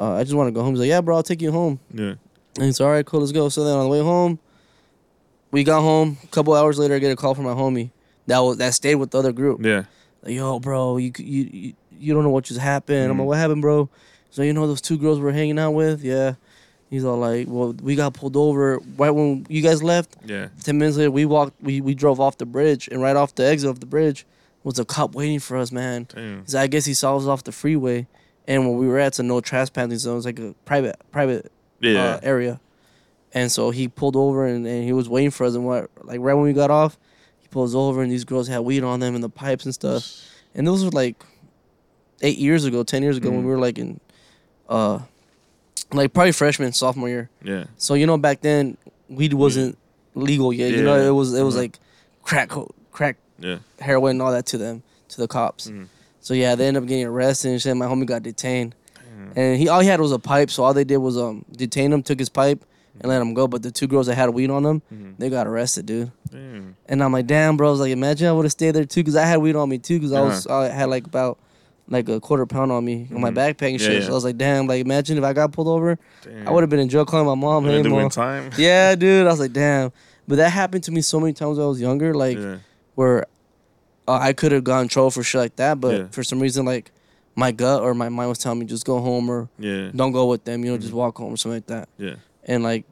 uh, 0.00 0.14
I 0.14 0.24
just 0.24 0.34
want 0.34 0.48
to 0.48 0.52
go 0.52 0.62
home. 0.64 0.72
He's 0.74 0.80
like, 0.80 0.88
yeah, 0.88 1.00
bro, 1.00 1.14
I'll 1.16 1.22
take 1.22 1.40
you 1.40 1.52
home. 1.52 1.78
Yeah. 1.92 2.14
And 2.56 2.64
he's 2.64 2.80
all 2.80 2.90
right, 2.90 3.06
cool, 3.06 3.20
let's 3.20 3.30
go. 3.32 3.48
So 3.48 3.62
then 3.64 3.76
on 3.76 3.84
the 3.84 3.88
way 3.90 4.00
home, 4.00 4.38
we 5.52 5.62
got 5.64 5.80
home. 5.82 6.18
A 6.24 6.26
couple 6.28 6.54
hours 6.54 6.78
later, 6.78 6.94
I 6.94 6.98
get 6.98 7.12
a 7.12 7.16
call 7.16 7.34
from 7.34 7.44
my 7.44 7.52
homie 7.54 7.90
that 8.26 8.38
was 8.40 8.56
that 8.58 8.74
stayed 8.74 8.96
with 8.96 9.10
the 9.10 9.18
other 9.18 9.32
group. 9.32 9.64
Yeah. 9.64 9.84
Like, 10.22 10.34
yo, 10.34 10.58
bro, 10.60 10.96
you 10.96 11.12
you 11.18 11.50
you, 11.52 11.72
you 11.98 12.14
don't 12.14 12.22
know 12.24 12.30
what 12.30 12.44
just 12.44 12.60
happened. 12.60 13.10
I'm 13.10 13.16
Mhm. 13.16 13.20
like, 13.20 13.28
what 13.28 13.38
happened, 13.38 13.62
bro? 13.62 13.88
So 14.30 14.42
you 14.42 14.52
know 14.52 14.66
those 14.66 14.80
two 14.80 14.98
girls 14.98 15.20
we're 15.20 15.32
hanging 15.32 15.58
out 15.58 15.72
with? 15.72 16.02
Yeah. 16.02 16.34
He's 16.90 17.04
all 17.04 17.16
like, 17.18 17.46
well, 17.48 17.72
we 17.82 17.96
got 17.96 18.14
pulled 18.14 18.36
over 18.36 18.78
right 18.96 19.10
when 19.10 19.46
you 19.48 19.62
guys 19.62 19.82
left. 19.82 20.16
Yeah. 20.24 20.48
Ten 20.62 20.78
minutes 20.78 20.96
later, 20.96 21.10
we 21.10 21.24
walked, 21.24 21.60
we 21.62 21.80
we 21.80 21.94
drove 21.94 22.20
off 22.20 22.38
the 22.38 22.46
bridge, 22.46 22.88
and 22.90 23.00
right 23.02 23.16
off 23.16 23.34
the 23.34 23.44
exit 23.44 23.68
of 23.70 23.80
the 23.80 23.86
bridge 23.86 24.26
was 24.62 24.78
a 24.78 24.84
cop 24.84 25.14
waiting 25.14 25.40
for 25.40 25.56
us, 25.56 25.70
man. 25.72 26.06
Damn. 26.14 26.46
So 26.46 26.58
I 26.60 26.66
guess 26.68 26.84
he 26.84 26.94
saw 26.94 27.16
us 27.16 27.26
off 27.26 27.44
the 27.44 27.52
freeway, 27.52 28.06
and 28.46 28.66
where 28.68 28.76
we 28.76 28.86
were 28.86 28.98
at, 28.98 29.08
it's 29.08 29.18
a 29.18 29.22
no 29.22 29.40
trespassing 29.40 29.98
zone. 29.98 30.16
It's 30.18 30.26
like 30.26 30.38
a 30.38 30.54
private 30.64 30.96
private 31.10 31.50
Yeah. 31.80 32.04
uh, 32.14 32.20
area, 32.22 32.60
and 33.32 33.50
so 33.50 33.70
he 33.70 33.88
pulled 33.88 34.16
over 34.16 34.46
and, 34.46 34.66
and 34.66 34.84
he 34.84 34.92
was 34.92 35.08
waiting 35.08 35.30
for 35.30 35.44
us. 35.46 35.54
And 35.54 35.64
what 35.66 35.90
like 36.02 36.20
right 36.20 36.34
when 36.34 36.44
we 36.44 36.52
got 36.52 36.70
off, 36.70 36.96
pulls 37.54 37.74
over 37.74 38.02
and 38.02 38.10
these 38.12 38.24
girls 38.24 38.48
had 38.48 38.58
weed 38.60 38.82
on 38.82 39.00
them 39.00 39.14
and 39.14 39.22
the 39.24 39.28
pipes 39.30 39.64
and 39.64 39.72
stuff. 39.72 40.02
And 40.54 40.66
those 40.66 40.84
were 40.84 40.90
like 40.90 41.16
eight 42.20 42.36
years 42.38 42.64
ago, 42.64 42.82
ten 42.82 43.02
years 43.02 43.16
ago 43.16 43.30
when 43.30 43.40
Mhm. 43.40 43.44
we 43.46 43.50
were 43.50 43.58
like 43.58 43.78
in, 43.78 44.00
uh, 44.68 44.98
like 45.92 46.12
probably 46.12 46.32
freshman 46.32 46.72
sophomore 46.72 47.08
year. 47.08 47.30
yeah. 47.42 47.64
So 47.78 47.94
you 47.94 48.06
know 48.06 48.18
back 48.18 48.40
then 48.40 48.76
weed 49.08 49.32
wasn't 49.34 49.78
legal 50.14 50.52
yet. 50.52 50.70
Yeah. 50.72 50.76
You 50.78 50.82
know 50.82 50.96
it 50.96 51.10
was 51.10 51.32
it 51.34 51.42
was 51.42 51.56
like 51.56 51.78
crack 52.22 52.50
crack 52.92 53.16
Yeah. 53.38 53.58
heroin 53.80 54.12
and 54.16 54.22
all 54.22 54.32
that 54.32 54.46
to 54.46 54.58
them 54.58 54.82
to 55.10 55.16
the 55.20 55.28
cops. 55.28 55.68
Mhm. 55.70 55.86
So 56.20 56.34
yeah, 56.34 56.54
they 56.56 56.66
ended 56.66 56.82
up 56.82 56.88
getting 56.88 57.04
arrested 57.06 57.50
and 57.52 57.60
shit. 57.62 57.76
My 57.76 57.86
homie 57.86 58.06
got 58.06 58.22
detained, 58.22 58.74
and 59.36 59.58
he 59.60 59.68
all 59.68 59.80
he 59.80 59.88
had 59.88 60.00
was 60.00 60.12
a 60.12 60.18
pipe. 60.18 60.50
So 60.50 60.64
all 60.64 60.74
they 60.74 60.84
did 60.84 60.96
was 60.98 61.16
um 61.18 61.44
detain 61.54 61.92
him, 61.92 62.02
took 62.02 62.18
his 62.18 62.28
pipe, 62.30 62.64
and 63.00 63.08
let 63.08 63.18
them 63.18 63.34
go. 63.34 63.46
But 63.48 63.62
the 63.62 63.70
two 63.70 63.86
girls 63.86 64.06
that 64.06 64.14
had 64.14 64.30
weed 64.30 64.50
on 64.50 64.62
them, 64.62 64.82
Mhm. 64.92 65.14
they 65.18 65.28
got 65.30 65.46
arrested, 65.46 65.86
dude. 65.86 66.10
Damn. 66.30 66.76
And 66.86 67.02
I'm 67.02 67.12
like, 67.12 67.26
damn, 67.26 67.56
bro. 67.56 67.68
I 67.68 67.70
was 67.70 67.80
like, 67.80 67.90
imagine 67.92 68.28
I 68.28 68.32
would 68.32 68.44
have 68.44 68.52
stayed 68.52 68.72
there 68.72 68.84
too, 68.84 69.02
cause 69.04 69.16
I 69.16 69.24
had 69.26 69.38
weed 69.38 69.56
on 69.56 69.68
me 69.68 69.78
too, 69.78 70.00
cause 70.00 70.12
I 70.12 70.20
was 70.20 70.46
I 70.46 70.68
had 70.68 70.88
like 70.88 71.06
about 71.06 71.38
like 71.88 72.08
a 72.08 72.18
quarter 72.18 72.46
pound 72.46 72.72
on 72.72 72.82
me 72.84 73.08
on 73.14 73.20
my 73.20 73.30
backpack 73.30 73.72
and 73.72 73.80
shit. 73.80 74.00
yeah. 74.00 74.06
So 74.06 74.12
I 74.12 74.14
was 74.14 74.24
like, 74.24 74.38
damn, 74.38 74.66
like 74.66 74.80
imagine 74.80 75.18
if 75.18 75.24
I 75.24 75.32
got 75.34 75.52
pulled 75.52 75.68
over, 75.68 75.98
Damn. 76.22 76.48
I 76.48 76.50
would 76.50 76.62
have 76.62 76.70
been 76.70 76.80
in 76.80 76.88
jail 76.88 77.04
calling 77.04 77.26
my 77.26 77.34
mom. 77.34 77.64
Hey, 77.66 77.82
mom. 77.82 78.08
time. 78.10 78.50
Yeah, 78.58 78.94
dude. 78.94 79.26
I 79.26 79.30
was 79.30 79.40
like, 79.40 79.52
damn. 79.52 79.92
But 80.26 80.36
that 80.36 80.48
happened 80.50 80.84
to 80.84 80.92
me 80.92 81.02
so 81.02 81.20
many 81.20 81.34
times 81.34 81.58
when 81.58 81.66
I 81.66 81.68
was 81.68 81.80
younger, 81.80 82.14
like 82.14 82.38
yeah. 82.38 82.56
where 82.94 83.26
uh, 84.08 84.18
I 84.20 84.32
could 84.32 84.52
have 84.52 84.64
gotten 84.64 84.84
in 84.84 84.88
trouble 84.88 85.10
for 85.10 85.22
shit 85.22 85.38
like 85.40 85.56
that, 85.56 85.80
but 85.80 86.14
for 86.14 86.22
some 86.24 86.40
reason, 86.40 86.64
like 86.64 86.90
my 87.36 87.52
gut 87.52 87.82
or 87.82 87.92
my 87.94 88.08
mind 88.08 88.28
was 88.30 88.38
telling 88.38 88.60
me 88.60 88.64
just 88.66 88.86
go 88.86 89.00
home 89.00 89.28
or 89.28 89.48
Yeah. 89.58 89.90
don't 89.94 90.12
go 90.12 90.26
with 90.26 90.44
them, 90.44 90.64
you 90.64 90.70
know, 90.70 90.78
just 90.78 90.92
Mhm. 90.92 90.96
walk 90.96 91.18
home 91.18 91.34
or 91.34 91.36
something 91.36 91.56
like 91.56 91.66
that. 91.66 91.88
Yeah. 91.98 92.14
And 92.46 92.62
like 92.62 92.84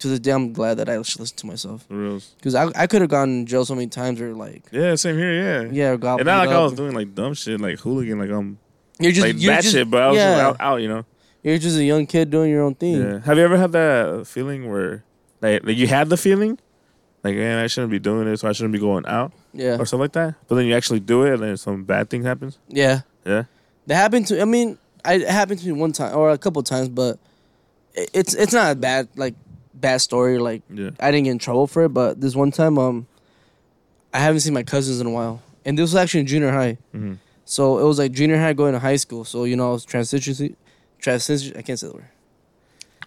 to 0.00 0.08
this 0.08 0.18
day, 0.20 0.32
I'm 0.32 0.52
glad 0.52 0.74
that 0.78 0.88
I 0.88 0.98
actually 0.98 1.22
listened 1.22 1.38
to 1.38 1.46
myself 1.46 1.84
For 1.86 1.94
reals. 1.94 2.34
because 2.38 2.54
I 2.54 2.70
I 2.74 2.86
could 2.86 3.00
have 3.02 3.10
gone 3.10 3.28
in 3.30 3.46
jail 3.46 3.64
so 3.64 3.74
many 3.74 3.86
times 3.88 4.20
or 4.20 4.34
like 4.34 4.64
Yeah. 4.72 4.94
Same 4.96 5.16
here. 5.16 5.32
Yeah. 5.32 5.70
yeah, 5.72 5.90
or 5.90 5.96
got 5.96 6.20
And 6.20 6.26
not 6.26 6.46
like 6.46 6.54
I 6.54 6.60
was 6.62 6.72
doing 6.72 6.94
like 6.94 7.14
dumb 7.14 7.34
shit, 7.34 7.60
like 7.60 7.78
hooligan, 7.78 8.18
like 8.18 8.30
um, 8.30 8.58
You're 8.98 9.12
just 9.12 9.26
like 9.26 9.36
you're 9.40 9.52
bad 9.52 9.62
just, 9.62 9.74
shit, 9.74 9.88
but 9.90 10.02
I 10.02 10.08
was 10.08 10.16
yeah, 10.16 10.34
just 10.34 10.44
out, 10.44 10.56
out, 10.60 10.76
you 10.82 10.88
know. 10.88 11.04
you're 11.42 11.58
just 11.58 11.76
a 11.78 11.84
young 11.84 12.06
kid 12.06 12.30
doing 12.30 12.50
your 12.50 12.62
own 12.62 12.74
thing. 12.74 13.00
Yeah. 13.00 13.18
Have 13.20 13.38
you 13.38 13.44
ever 13.44 13.56
had 13.56 13.72
that 13.72 14.26
feeling 14.26 14.68
where, 14.70 15.04
like, 15.40 15.64
like 15.64 15.76
you 15.76 15.86
had 15.86 16.08
the 16.08 16.16
feeling, 16.16 16.58
like, 17.24 17.36
man, 17.36 17.58
I 17.62 17.66
shouldn't 17.68 17.90
be 17.90 17.98
doing 17.98 18.26
this, 18.26 18.42
or 18.44 18.48
I 18.48 18.52
shouldn't 18.52 18.72
be 18.72 18.78
going 18.80 19.06
out, 19.06 19.32
Yeah, 19.54 19.76
or 19.78 19.86
something 19.86 20.00
like 20.02 20.12
that, 20.12 20.34
but 20.48 20.56
then 20.56 20.66
you 20.66 20.74
actually 20.74 21.00
do 21.00 21.22
it, 21.24 21.34
and 21.34 21.42
then 21.42 21.56
some 21.56 21.84
bad 21.84 22.10
thing 22.10 22.22
happens. 22.24 22.58
yeah. 22.68 23.00
Yeah. 23.24 23.44
That 23.86 23.94
happened 23.96 24.26
to. 24.28 24.40
I 24.40 24.44
mean, 24.44 24.78
I, 25.04 25.14
it 25.14 25.28
happened 25.28 25.60
to 25.60 25.66
me 25.66 25.72
one 25.72 25.92
time 25.92 26.16
or 26.16 26.30
a 26.30 26.38
couple 26.38 26.62
times, 26.62 26.88
but 26.88 27.18
it's 27.94 28.34
it's 28.34 28.52
not 28.52 28.72
a 28.72 28.74
bad 28.74 29.08
like 29.16 29.34
bad 29.74 30.00
story. 30.00 30.38
Like 30.38 30.62
Yeah. 30.72 30.90
I 31.00 31.10
didn't 31.10 31.24
get 31.24 31.30
in 31.32 31.38
trouble 31.38 31.66
for 31.66 31.84
it, 31.84 31.90
but 31.90 32.20
this 32.20 32.34
one 32.34 32.50
time, 32.50 32.78
um, 32.78 33.06
I 34.14 34.18
haven't 34.20 34.40
seen 34.40 34.54
my 34.54 34.62
cousins 34.62 35.00
in 35.00 35.06
a 35.06 35.10
while, 35.10 35.42
and 35.64 35.76
this 35.78 35.82
was 35.82 35.96
actually 35.96 36.20
in 36.20 36.26
junior 36.26 36.50
high. 36.52 36.78
hmm 36.92 37.14
So 37.44 37.78
it 37.78 37.84
was 37.84 37.98
like 37.98 38.12
junior 38.12 38.38
high 38.38 38.52
going 38.54 38.72
to 38.72 38.78
high 38.78 38.96
school. 38.96 39.24
So 39.24 39.44
you 39.44 39.56
know, 39.56 39.68
I 39.70 39.72
was 39.72 39.84
transitioning. 39.86 40.54
Transition. 40.98 41.56
I 41.56 41.62
can't 41.62 41.78
say 41.78 41.88
the 41.88 41.94
word. 41.94 42.08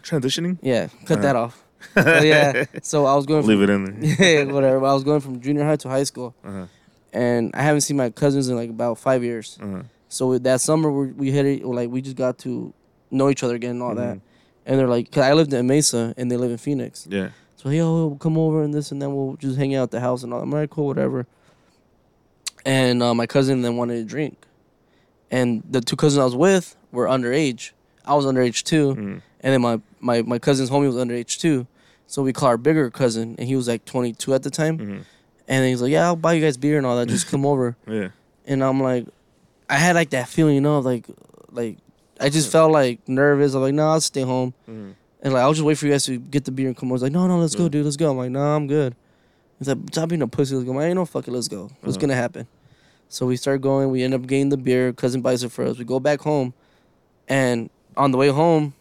Transitioning. 0.03 0.57
Yeah, 0.61 0.87
cut 1.05 1.17
Uh-huh. 1.17 1.21
that 1.21 1.35
off. 1.35 1.63
But 1.93 2.25
yeah. 2.25 2.65
So 2.81 3.05
I 3.05 3.15
was 3.15 3.25
going. 3.25 3.41
From, 3.43 3.49
Leave 3.49 3.61
it 3.61 3.69
in 3.69 3.99
there. 4.01 4.43
yeah, 4.45 4.51
whatever. 4.51 4.77
I 4.85 4.93
was 4.93 5.03
going 5.03 5.21
from 5.21 5.39
junior 5.41 5.63
high 5.65 5.77
to 5.77 5.89
high 5.89 6.03
school, 6.03 6.35
Uh-huh. 6.43 6.65
and 7.13 7.51
I 7.55 7.61
haven't 7.63 7.81
seen 7.81 7.97
my 7.97 8.09
cousins 8.09 8.49
in 8.49 8.55
like 8.55 8.69
about 8.69 8.97
five 8.99 9.23
years. 9.23 9.57
Uh-huh. 9.61 9.83
So 10.09 10.37
that 10.37 10.61
summer, 10.61 10.91
we, 10.91 11.07
we 11.11 11.31
hit 11.31 11.45
it 11.45 11.65
like 11.65 11.89
we 11.89 12.01
just 12.01 12.15
got 12.15 12.37
to 12.39 12.73
know 13.11 13.29
each 13.29 13.43
other 13.43 13.55
again 13.55 13.71
and 13.71 13.83
all 13.83 13.95
that. 13.95 14.19
And 14.65 14.79
they're 14.79 14.87
like, 14.87 15.11
cause 15.11 15.23
I 15.23 15.33
lived 15.33 15.53
in 15.53 15.67
Mesa 15.67 16.13
and 16.17 16.29
they 16.31 16.37
live 16.37 16.51
in 16.51 16.57
Phoenix. 16.57 17.07
Yeah. 17.09 17.29
So 17.55 17.69
yo, 17.69 18.07
we'll 18.07 18.17
come 18.17 18.37
over 18.37 18.63
and 18.63 18.73
this 18.73 18.91
and 18.91 19.01
then 19.01 19.15
we'll 19.15 19.35
just 19.37 19.57
hang 19.57 19.75
out 19.75 19.83
at 19.83 19.91
the 19.91 19.99
house 19.99 20.23
and 20.23 20.33
all. 20.33 20.41
I'm 20.41 20.51
like, 20.51 20.69
cool, 20.69 20.87
whatever. 20.87 21.25
And 22.65 23.03
uh, 23.03 23.13
my 23.13 23.27
cousin 23.27 23.61
then 23.61 23.77
wanted 23.77 23.95
to 23.97 24.03
drink, 24.05 24.37
and 25.29 25.61
the 25.69 25.81
two 25.81 25.95
cousins 25.95 26.19
I 26.19 26.23
was 26.25 26.35
with 26.35 26.75
were 26.91 27.05
underage. 27.05 27.71
I 28.05 28.15
was 28.15 28.25
underage 28.25 28.63
too, 28.63 28.95
Mhm. 28.95 29.21
and 29.41 29.53
then 29.53 29.61
my 29.61 29.79
my 29.99 30.23
my 30.23 30.39
cousin's 30.39 30.71
homie 30.71 30.87
was 30.87 30.95
underage 30.95 31.39
too. 31.39 31.67
So 32.07 32.23
we 32.23 32.33
call 32.33 32.49
our 32.49 32.57
bigger 32.57 32.89
cousin, 32.89 33.35
and 33.37 33.47
he 33.47 33.55
was 33.55 33.67
like 33.67 33.85
22 33.85 34.33
at 34.33 34.41
the 34.43 34.49
time. 34.49 34.77
Mhm. 34.79 35.01
And 35.47 35.65
he's 35.67 35.79
like, 35.81 35.91
yeah, 35.91 36.05
I'll 36.05 36.15
buy 36.15 36.33
you 36.33 36.41
guys 36.41 36.57
beer 36.57 36.77
and 36.77 36.87
all 36.87 36.97
that. 36.97 37.07
Just 37.07 37.27
come 37.31 37.45
over. 37.45 37.75
Yeah. 37.87 38.09
And 38.47 38.63
I'm 38.63 38.81
like, 38.81 39.05
I 39.69 39.75
had 39.75 39.95
like 39.95 40.09
that 40.11 40.27
feeling, 40.27 40.55
you 40.55 40.61
know, 40.61 40.79
like 40.79 41.05
like 41.51 41.77
I 42.19 42.29
just 42.29 42.51
felt 42.51 42.71
like 42.71 43.07
nervous. 43.07 43.53
I'm 43.53 43.61
like, 43.61 43.73
no, 43.73 43.87
I'll 43.89 44.01
stay 44.01 44.21
home. 44.21 44.53
Mhm. 44.69 44.93
And 45.21 45.33
like, 45.33 45.41
I'll 45.41 45.53
just 45.53 45.65
wait 45.65 45.77
for 45.77 45.85
you 45.87 45.91
guys 45.91 46.05
to 46.05 46.17
get 46.17 46.45
the 46.45 46.51
beer 46.51 46.67
and 46.67 46.77
come 46.77 46.89
over. 46.89 46.95
He's 46.95 47.03
like, 47.03 47.11
no, 47.11 47.27
no, 47.27 47.37
let's 47.39 47.55
go, 47.55 47.63
Yeah. 47.63 47.69
dude, 47.69 47.85
let's 47.85 47.97
go. 47.97 48.11
I'm 48.11 48.17
like, 48.17 48.31
no, 48.31 48.39
I'm 48.41 48.67
good. 48.67 48.95
He's 49.59 49.67
like, 49.67 49.77
stop 49.91 50.09
being 50.09 50.21
a 50.21 50.27
pussy. 50.27 50.53
Let's 50.55 50.65
go. 50.65 50.71
I'm 50.71 50.77
like, 50.77 50.85
ain't 50.87 50.95
no 50.95 51.05
fucking, 51.05 51.33
let's 51.33 51.47
go. 51.47 51.69
What's 51.81 51.97
Uh-huh. 51.97 52.01
gonna 52.01 52.15
happen? 52.15 52.47
So 53.09 53.25
we 53.25 53.35
start 53.37 53.61
going. 53.61 53.89
We 53.91 54.03
end 54.03 54.13
up 54.13 54.25
getting 54.27 54.49
the 54.49 54.57
beer. 54.57 54.91
Cousin 54.93 55.21
buys 55.21 55.43
it 55.43 55.51
for 55.51 55.65
us. 55.65 55.77
We 55.77 55.85
go 55.85 55.99
back 55.99 56.21
home, 56.21 56.53
and 57.27 57.69
on 57.95 58.11
the 58.11 58.17
way 58.17 58.29
home, 58.29 58.73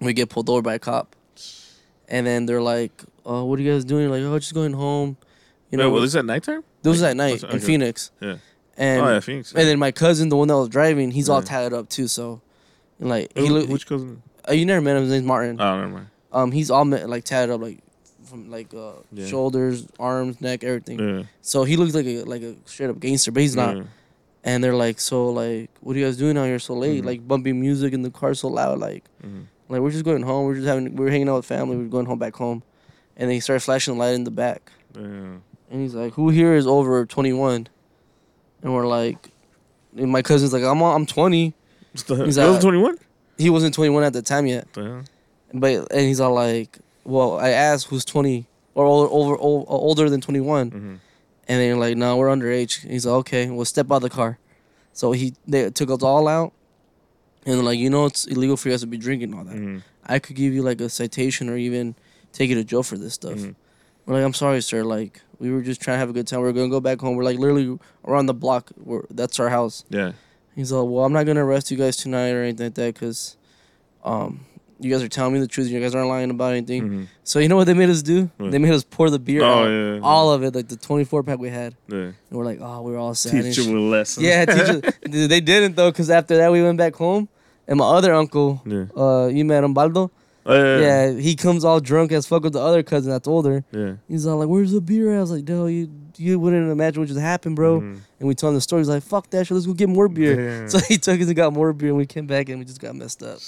we 0.00 0.12
get 0.12 0.28
pulled 0.30 0.48
over 0.48 0.62
by 0.62 0.74
a 0.74 0.78
cop. 0.78 1.14
And 2.08 2.26
then 2.26 2.46
they're 2.46 2.62
like, 2.62 3.02
"Oh, 3.26 3.44
what 3.44 3.58
are 3.58 3.62
you 3.62 3.72
guys 3.72 3.84
doing?" 3.84 4.10
Like, 4.10 4.22
"Oh, 4.22 4.38
just 4.38 4.54
going 4.54 4.72
home." 4.74 5.16
You 5.70 5.78
Wait, 5.78 5.84
know, 5.84 5.90
well, 5.90 6.02
is 6.02 6.12
that 6.12 6.24
nighttime? 6.24 6.62
this 6.82 6.90
was 6.90 7.02
at 7.02 7.16
night 7.16 7.32
what's- 7.32 7.44
in 7.44 7.50
okay. 7.50 7.58
Phoenix. 7.58 8.10
Yeah. 8.20 8.36
And 8.76 9.02
oh 9.02 9.12
yeah, 9.12 9.20
Phoenix. 9.20 9.52
and 9.52 9.66
then 9.68 9.78
my 9.78 9.90
cousin, 9.92 10.28
the 10.30 10.36
one 10.36 10.48
that 10.48 10.56
was 10.56 10.68
driving, 10.68 11.10
he's 11.10 11.28
all 11.28 11.40
Yeah. 11.40 11.44
tatted 11.46 11.72
up 11.74 11.88
too. 11.88 12.08
So, 12.08 12.40
and 12.98 13.08
like 13.08 13.30
he 13.36 13.46
Who- 13.48 13.66
which 13.66 13.86
cousin? 13.86 14.22
uh, 14.48 14.52
you 14.52 14.64
never 14.66 14.80
met 14.80 14.96
him. 14.96 15.02
His 15.02 15.12
name's 15.12 15.26
Martin. 15.26 15.60
Oh, 15.60 15.76
never 15.80 15.88
mind. 15.92 16.06
Um, 16.32 16.52
he's 16.52 16.70
all 16.70 16.84
met, 16.86 17.08
like 17.08 17.24
tatted 17.24 17.50
up, 17.54 17.60
like 17.60 17.80
from 18.24 18.50
like 18.50 18.72
uh, 18.72 18.92
Yeah. 19.12 19.26
shoulders, 19.26 19.86
arms, 20.00 20.40
neck, 20.40 20.64
everything. 20.64 20.98
Yeah. 20.98 21.22
So 21.42 21.64
he 21.64 21.76
looks 21.76 21.94
like 21.94 22.06
a 22.06 22.22
like 22.24 22.42
a 22.42 22.54
straight 22.64 22.88
up 22.90 22.98
gangster, 22.98 23.30
but 23.30 23.40
he's 23.42 23.54
not. 23.56 23.76
Yeah. 23.76 23.82
And 24.44 24.64
they're 24.64 24.74
like, 24.74 24.98
so 24.98 25.28
like, 25.28 25.70
what 25.80 25.94
are 25.94 25.98
you 25.98 26.06
guys 26.06 26.16
doing 26.16 26.36
out 26.38 26.46
here 26.46 26.58
so 26.58 26.74
late? 26.74 27.02
Mhm. 27.02 27.06
Like 27.06 27.28
bumping 27.28 27.60
music 27.60 27.92
in 27.92 28.02
the 28.02 28.10
car 28.10 28.32
so 28.34 28.48
loud, 28.48 28.78
like, 28.78 29.04
Mhm. 29.24 29.44
like 29.68 29.80
we're 29.82 29.90
just 29.90 30.04
going 30.04 30.22
home. 30.22 30.46
We're 30.46 30.54
just 30.54 30.66
having, 30.66 30.96
we're 30.96 31.10
hanging 31.10 31.28
out 31.28 31.36
with 31.36 31.44
family. 31.46 31.76
We're 31.76 31.84
going 31.88 32.06
home 32.06 32.18
back 32.18 32.34
home. 32.36 32.62
And 33.18 33.28
they 33.28 33.34
he 33.34 33.40
started 33.40 33.60
flashing 33.60 33.94
the 33.94 34.00
light 34.00 34.14
in 34.14 34.24
the 34.24 34.30
back, 34.30 34.72
Damn. 34.94 35.42
and 35.70 35.82
he's 35.82 35.94
like, 35.94 36.14
who 36.14 36.30
here 36.30 36.54
is 36.54 36.66
over 36.66 37.04
twenty 37.04 37.34
one? 37.34 37.68
And 38.62 38.72
we're 38.74 38.86
like, 38.86 39.30
and 39.96 40.10
my 40.10 40.22
cousin's 40.22 40.52
like, 40.52 40.62
I'm 40.62 40.80
I'm 40.82 41.06
twenty. 41.06 41.54
What's 41.92 42.06
He's 42.08 42.36
That 42.36 42.46
was 42.48 42.58
uh, 42.58 42.60
21? 42.60 42.98
He 43.38 43.50
wasn't 43.50 43.74
twenty 43.74 43.90
one 43.90 44.04
at 44.04 44.12
the 44.12 44.22
time 44.22 44.46
yet. 44.46 44.66
But 44.74 45.92
and 45.92 46.00
he's 46.00 46.20
all 46.20 46.32
like, 46.34 46.78
well, 47.04 47.38
I 47.38 47.50
asked 47.50 47.88
who's 47.88 48.04
twenty 48.04 48.46
or 48.74 48.84
older, 48.86 49.10
over, 49.12 49.36
older 49.68 50.08
than 50.08 50.20
twenty 50.20 50.40
one. 50.40 50.70
Mhm. 50.70 50.98
And 51.48 51.60
they're 51.60 51.76
like, 51.76 51.96
no, 51.96 52.16
we're 52.16 52.28
underage. 52.28 52.88
He's 52.88 53.04
like, 53.04 53.14
okay, 53.16 53.50
well, 53.50 53.64
step 53.64 53.90
out 53.90 53.96
of 53.96 54.02
the 54.02 54.10
car. 54.10 54.38
So 54.92 55.12
he 55.12 55.34
they 55.46 55.68
took 55.70 55.90
us 55.90 56.02
all 56.02 56.28
out, 56.28 56.52
and 57.44 57.56
they're 57.56 57.62
like, 57.64 57.78
you 57.78 57.90
know, 57.90 58.06
it's 58.06 58.24
illegal 58.26 58.56
for 58.56 58.68
you 58.68 58.72
guys 58.74 58.80
to 58.82 58.86
be 58.86 58.96
drinking 58.96 59.30
and 59.32 59.38
all 59.38 59.44
that. 59.44 59.56
Mhm. 59.56 59.82
I 60.06 60.18
could 60.18 60.36
give 60.36 60.52
you 60.54 60.62
like 60.62 60.80
a 60.80 60.88
citation 60.88 61.48
or 61.48 61.56
even 61.56 61.94
take 62.32 62.48
you 62.48 62.54
to 62.56 62.64
jail 62.64 62.82
for 62.82 62.96
this 62.96 63.14
stuff. 63.14 63.34
Mhm. 63.38 63.54
We're 64.06 64.14
like, 64.16 64.24
I'm 64.24 64.34
sorry, 64.34 64.62
sir. 64.62 64.82
Like, 64.84 65.20
we 65.42 65.50
were 65.50 65.60
just 65.60 65.80
trying 65.82 65.96
to 65.96 65.98
have 65.98 66.08
a 66.08 66.12
good 66.14 66.26
time. 66.26 66.40
We 66.40 66.48
are 66.48 66.52
gonna 66.52 66.68
go 66.70 66.80
back 66.80 67.00
home. 67.00 67.16
We're 67.16 67.24
like 67.24 67.38
literally 67.38 67.78
around 68.06 68.26
the 68.26 68.34
block. 68.34 68.70
We're, 68.78 69.02
that's 69.10 69.38
our 69.40 69.48
house. 69.50 69.84
Yeah. 69.90 70.12
He's 70.54 70.70
like, 70.72 70.88
well, 70.88 71.04
I'm 71.04 71.12
not 71.12 71.24
gonna 71.26 71.44
arrest 71.44 71.70
you 71.70 71.76
guys 71.76 71.96
tonight 71.96 72.30
or 72.30 72.42
anything 72.42 72.66
like 72.66 72.74
that 72.74 72.94
because, 72.94 73.36
um, 74.04 74.40
you 74.78 74.90
guys 74.90 75.02
are 75.02 75.08
telling 75.08 75.32
me 75.34 75.38
the 75.40 75.46
truth. 75.46 75.68
You 75.68 75.78
guys 75.80 75.94
aren't 75.94 76.08
lying 76.08 76.30
about 76.30 76.52
anything. 76.52 76.82
Mhm. 76.90 77.06
So 77.24 77.38
you 77.38 77.48
know 77.48 77.56
what 77.56 77.66
they 77.66 77.74
made 77.74 77.88
us 77.90 78.02
do? 78.02 78.30
What? 78.38 78.50
They 78.50 78.58
made 78.58 78.72
us 78.72 78.82
pour 78.84 79.10
the 79.10 79.18
beer 79.18 79.42
Oh 79.42 79.46
out, 79.46 79.68
yeah. 79.68 80.00
all 80.02 80.32
of 80.32 80.42
it, 80.42 80.54
like 80.54 80.66
the 80.68 80.76
24 80.76 81.22
pack 81.22 81.38
we 81.38 81.50
had. 81.50 81.74
Yeah. 81.88 81.98
And 81.98 82.14
we're 82.30 82.44
like, 82.44 82.58
oh, 82.60 82.82
we 82.82 82.92
are 82.94 82.98
all 82.98 83.14
sad. 83.14 83.42
Teach 83.44 83.58
you 83.58 83.78
a 83.78 83.80
lesson. 83.80 84.24
Yeah, 84.24 84.44
teachers. 84.44 84.82
they 85.28 85.40
didn't 85.40 85.76
though, 85.76 85.90
because 85.92 86.10
after 86.10 86.36
that 86.36 86.50
we 86.50 86.62
went 86.62 86.78
back 86.78 86.94
home, 86.96 87.28
And 87.68 87.78
my 87.78 87.86
other 87.86 88.12
uncle, 88.12 88.60
Yeah. 88.66 88.86
uh, 88.96 89.26
you 89.28 89.44
met 89.44 89.62
him, 89.62 89.72
Baldo. 89.72 90.10
Oh, 90.44 90.54
yeah. 90.78 91.06
Yeah, 91.10 91.18
he 91.20 91.36
comes 91.36 91.64
all 91.64 91.78
drunk 91.80 92.10
as 92.12 92.26
fuck 92.26 92.42
with 92.42 92.52
the 92.54 92.60
other 92.60 92.82
cousin 92.82 93.10
that's 93.12 93.28
older. 93.28 93.64
Yeah. 93.70 93.94
He's 94.08 94.26
all 94.26 94.38
like, 94.38 94.48
"Where's 94.48 94.72
the 94.72 94.80
beer?" 94.80 95.16
I 95.16 95.20
was 95.20 95.30
like, 95.30 95.46
"No, 95.48 95.66
you 95.66 95.88
you 96.16 96.38
wouldn't 96.38 96.70
imagine 96.70 97.00
what 97.00 97.08
just 97.08 97.20
happened, 97.20 97.54
bro." 97.56 97.80
Mhm. 97.80 97.98
And 98.18 98.28
we 98.28 98.34
told 98.34 98.50
him 98.50 98.54
the 98.56 98.60
story. 98.60 98.80
He's 98.80 98.88
like, 98.88 99.02
"Fuck 99.04 99.30
that 99.30 99.46
shit, 99.46 99.54
let's 99.54 99.66
go 99.66 99.72
get 99.74 99.88
more 99.88 100.08
beer." 100.08 100.66
So 100.68 100.78
he 100.80 100.98
took 100.98 101.20
us 101.20 101.26
and 101.28 101.36
got 101.36 101.52
more 101.52 101.72
beer, 101.72 101.90
and 101.90 101.98
we 101.98 102.06
came 102.06 102.26
back 102.26 102.48
and 102.48 102.58
we 102.58 102.64
just 102.64 102.80
got 102.80 102.94
messed 102.96 103.22
up. 103.22 103.38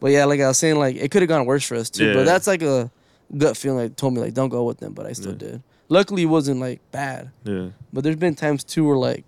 But 0.00 0.10
yeah, 0.10 0.24
like 0.24 0.40
I 0.40 0.48
was 0.48 0.58
saying, 0.58 0.78
like 0.78 0.96
it 0.96 1.10
could 1.10 1.22
have 1.22 1.28
gone 1.28 1.46
worse 1.46 1.64
for 1.64 1.76
us 1.76 1.90
too. 1.90 2.06
Yeah. 2.08 2.14
But 2.14 2.24
that's 2.26 2.46
like 2.46 2.62
a 2.62 2.90
gut 3.36 3.56
feeling. 3.56 3.78
Like 3.78 3.96
told 3.96 4.14
me 4.14 4.20
like 4.20 4.34
don't 4.34 4.48
go 4.50 4.64
with 4.64 4.78
them, 4.78 4.92
but 4.94 5.06
I 5.06 5.12
still 5.12 5.32
Yeah. 5.32 5.38
did. 5.38 5.62
Luckily, 5.88 6.22
it 6.22 6.26
wasn't 6.26 6.58
like 6.60 6.80
bad. 6.90 7.30
Yeah. 7.44 7.68
But 7.92 8.02
there's 8.04 8.16
been 8.16 8.34
times 8.34 8.64
too 8.64 8.84
where 8.84 8.96
like, 8.96 9.24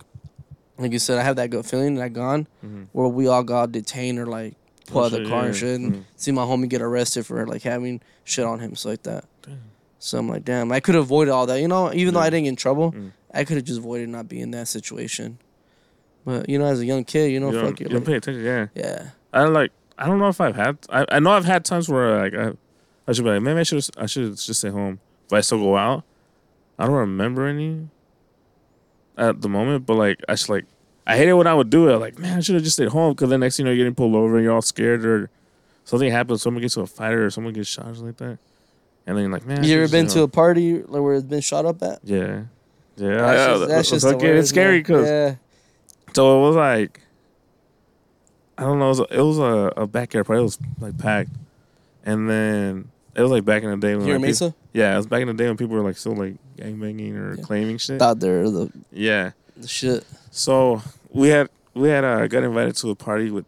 like 0.79 0.93
you 0.93 0.99
said, 0.99 1.19
I 1.19 1.23
have 1.23 1.37
that 1.37 1.51
gut 1.51 1.65
feeling 1.65 1.95
and 1.95 2.03
I 2.03 2.09
gone 2.09 2.47
Mhm. 2.67 2.87
where 2.93 3.07
we 3.09 3.29
all 3.29 3.45
got 3.45 3.71
detained 3.73 4.19
or 4.19 4.27
like 4.27 4.55
Oh, 4.95 5.05
out 5.05 5.13
the 5.13 5.29
car 5.29 5.47
and 5.47 5.55
shit, 5.57 5.79
and 5.81 5.95
Mhm. 5.95 6.03
see 6.17 6.31
my 6.33 6.43
homie 6.43 6.69
get 6.69 6.83
arrested 6.83 7.27
for 7.27 7.47
like 7.47 7.63
having 7.63 8.01
shit 8.25 8.45
on 8.45 8.61
him, 8.61 8.75
so 8.75 8.89
like 8.91 9.03
that. 9.05 9.25
Damn. 9.43 9.61
So 9.99 10.19
I'm 10.19 10.29
like, 10.29 10.45
damn, 10.45 10.71
I 10.73 10.81
could 10.81 10.95
have 10.95 11.05
avoided 11.05 11.31
all 11.33 11.47
that. 11.47 11.61
You 11.61 11.69
know, 11.69 11.93
even 11.93 12.15
though 12.15 12.21
I 12.21 12.31
didn't 12.31 12.45
get 12.45 12.51
in 12.51 12.57
trouble, 12.57 12.93
Mm. 12.93 13.13
I 13.35 13.45
could 13.45 13.57
have 13.57 13.65
just 13.65 13.79
avoided 13.81 14.09
not 14.09 14.29
being 14.29 14.43
in 14.43 14.51
that 14.53 14.69
situation. 14.69 15.39
But 16.25 16.49
you 16.49 16.59
know, 16.59 16.67
as 16.67 16.81
a 16.81 16.87
young 16.87 17.05
kid, 17.05 17.33
you 17.33 17.41
know, 17.41 17.51
you 17.51 17.61
fuck 17.61 17.81
you. 17.81 17.89
don't 17.89 18.05
pay 18.05 18.15
attention. 18.17 18.45
Yeah. 18.45 18.67
yeah. 18.75 19.11
I 19.33 19.45
like. 19.45 19.71
I 19.99 20.07
don't 20.07 20.19
know 20.19 20.29
if 20.29 20.41
I've 20.41 20.55
had. 20.57 20.79
I, 20.91 21.05
I 21.11 21.19
know 21.19 21.31
I've 21.33 21.45
had 21.45 21.65
times 21.65 21.89
where 21.89 22.19
like 22.23 22.35
I, 22.35 22.53
I 23.09 23.13
should 23.13 23.25
be 23.25 23.31
like 23.31 23.43
maybe 23.43 23.61
I 23.61 23.63
should 23.65 23.85
I 23.97 24.07
should 24.07 24.37
just 24.37 24.61
stay 24.61 24.69
home, 24.71 25.01
but 25.29 25.37
I 25.37 25.41
still 25.41 25.59
go 25.59 25.77
out. 25.77 26.05
I 26.79 26.87
don't 26.87 26.95
remember 26.95 27.47
any. 27.47 27.89
At 29.17 29.41
the 29.41 29.49
moment, 29.49 29.85
but 29.85 29.95
like 29.95 30.21
I 30.29 30.35
just 30.35 30.49
like 30.49 30.65
I 31.09 31.17
hated 31.17 31.33
when 31.33 31.47
I 31.47 31.55
would 31.55 31.71
do 31.71 31.89
it. 31.89 31.97
Like 31.97 32.19
man, 32.19 32.39
I 32.39 32.41
should 32.41 32.55
have 32.55 32.63
just 32.65 32.77
stayed 32.77 32.89
home 32.91 33.15
because 33.15 33.31
then 33.31 33.41
next 33.41 33.57
thing 33.57 33.67
you 33.67 33.73
know 33.73 33.75
you're 33.75 33.85
getting 33.87 33.95
pulled 33.97 34.15
over 34.15 34.37
and 34.37 34.45
you're 34.45 34.53
all 34.55 34.63
scared 34.63 35.05
or 35.07 35.31
something 35.85 36.11
happens. 36.13 36.43
Someone 36.43 36.61
gets 36.61 36.75
to 36.75 36.83
a 36.83 36.87
fighter 36.87 37.25
or 37.27 37.31
someone 37.31 37.55
gets 37.55 37.69
shot 37.69 37.87
or 37.87 37.95
something 37.95 38.07
like 38.09 38.17
that, 38.19 38.39
and 39.07 39.17
then 39.17 39.25
you're 39.25 39.33
like 39.33 39.47
man. 39.47 39.65
You 39.65 39.79
ever 39.83 39.91
been 39.91 40.09
stayed 40.09 40.19
to 40.21 40.25
a 40.25 40.29
party 40.29 40.79
where 40.81 41.15
it's 41.15 41.25
been 41.27 41.41
shot 41.41 41.65
up 41.65 41.83
at? 41.83 42.01
Yeah. 42.05 42.43
Yeah, 42.97 43.09
That's 43.15 43.21
yeah, 43.39 43.47
just- 43.47 43.61
that- 43.61 43.69
that's 43.69 43.91
just 43.91 44.07
okay, 44.07 44.37
it's 44.39 44.49
scary 44.51 44.81
because 44.81 45.07
yeah. 45.09 45.35
so 46.15 46.39
it 46.45 46.47
was 46.49 46.57
like, 46.57 47.01
I 48.59 48.63
don't 48.63 48.79
know, 48.81 48.87
it 48.87 48.89
was 48.89 49.01
a, 49.01 49.05
it 49.19 49.23
was 49.23 49.39
a, 49.39 49.73
a 49.83 49.87
backyard 49.87 50.27
party. 50.27 50.41
It 50.41 50.43
was 50.45 50.59
like 50.81 50.99
packed, 50.99 51.31
and 52.05 52.29
then 52.29 52.91
it 53.15 53.23
was 53.23 53.31
like 53.31 53.45
back 53.45 53.63
in 53.63 53.71
the 53.71 53.77
day 53.77 53.95
when 53.95 54.05
here 54.05 54.17
in 54.17 54.21
like, 54.23 54.29
Mesa, 54.31 54.47
peop- 54.47 54.55
yeah, 54.73 54.95
it 54.95 54.97
was 54.97 55.07
back 55.07 55.23
in 55.23 55.29
the 55.29 55.35
day 55.35 55.47
when 55.47 55.57
people 55.57 55.77
were 55.77 55.83
like 55.83 55.97
still 55.97 56.17
like 56.17 56.35
gang 56.57 56.81
banging 56.81 57.17
or 57.17 57.37
Yeah. 57.37 57.43
claiming 57.45 57.79
shit. 57.79 58.03
out 58.03 58.19
there 58.19 58.51
the 58.51 58.73
Yeah, 58.91 59.31
the 59.57 59.69
shit. 59.69 60.05
so 60.33 60.83
we 61.19 61.29
had 61.29 61.49
we 61.75 61.89
had 61.89 62.05
uh, 62.05 62.27
got 62.29 62.45
invited 62.45 62.77
to 62.77 62.91
a 62.91 62.95
party 62.95 63.31
with 63.31 63.45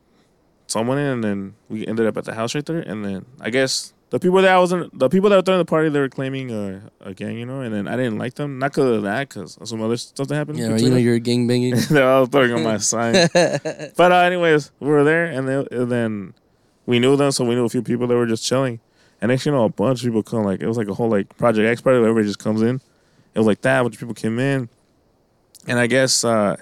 someone, 0.66 0.98
and 0.98 1.22
then 1.22 1.54
we 1.68 1.86
ended 1.86 2.06
up 2.06 2.16
at 2.16 2.24
the 2.24 2.34
house 2.34 2.54
right 2.54 2.66
there, 2.66 2.80
and 2.80 3.04
then 3.04 3.26
I 3.40 3.50
guess. 3.50 3.94
The 4.10 4.18
people 4.18 4.42
that 4.42 4.50
I 4.50 4.58
was 4.58 4.72
in, 4.72 4.90
the 4.92 5.08
people 5.08 5.30
that 5.30 5.36
were 5.36 5.42
throwing 5.42 5.60
the 5.60 5.64
party, 5.64 5.88
they 5.88 6.00
were 6.00 6.08
claiming 6.08 6.50
uh, 6.50 6.80
a 7.00 7.14
gang, 7.14 7.38
you 7.38 7.46
know, 7.46 7.60
and 7.60 7.72
then 7.72 7.86
I 7.86 7.94
didn't 7.94 8.18
like 8.18 8.34
them, 8.34 8.58
not 8.58 8.72
because 8.72 8.96
of 8.96 9.02
that, 9.04 9.28
because 9.28 9.56
some 9.62 9.80
other 9.80 9.96
stuff 9.96 10.26
that 10.26 10.34
happened. 10.34 10.58
Yeah, 10.58 10.66
right, 10.66 10.80
you 10.80 10.90
know 10.90 10.96
you're 10.96 11.20
gang 11.20 11.46
banging. 11.46 11.76
They're 11.90 12.10
all 12.10 12.26
throwing 12.26 12.52
on 12.52 12.64
my 12.64 12.78
sign. 12.92 13.28
But 13.32 14.10
uh, 14.10 14.16
anyways, 14.16 14.72
we 14.80 14.88
were 14.88 15.04
there, 15.04 15.26
and, 15.26 15.46
they, 15.46 15.64
and 15.70 15.92
then 15.92 16.34
we 16.86 16.98
knew 16.98 17.14
them, 17.14 17.30
so 17.30 17.44
we 17.44 17.54
knew 17.54 17.66
a 17.66 17.68
few 17.68 17.82
people 17.82 18.08
that 18.08 18.16
were 18.16 18.26
just 18.26 18.44
chilling. 18.44 18.80
And 19.22 19.30
actually, 19.30 19.52
you 19.52 19.58
know, 19.58 19.64
a 19.66 19.68
bunch 19.68 20.00
of 20.00 20.06
people 20.06 20.24
come. 20.24 20.42
Like 20.42 20.60
it 20.60 20.66
was 20.66 20.76
like 20.76 20.88
a 20.88 20.94
whole 20.94 21.08
like 21.08 21.36
Project 21.36 21.68
X 21.68 21.80
party. 21.80 22.00
Where 22.00 22.08
everybody 22.08 22.26
just 22.26 22.40
comes 22.40 22.62
in. 22.62 22.80
It 23.32 23.38
was 23.38 23.46
like 23.46 23.60
that. 23.60 23.78
A 23.78 23.84
bunch 23.84 23.94
of 23.94 24.00
people 24.00 24.14
came 24.14 24.40
in, 24.40 24.68
and 25.68 25.78
I 25.78 25.86
guess 25.86 26.24
uh, 26.24 26.56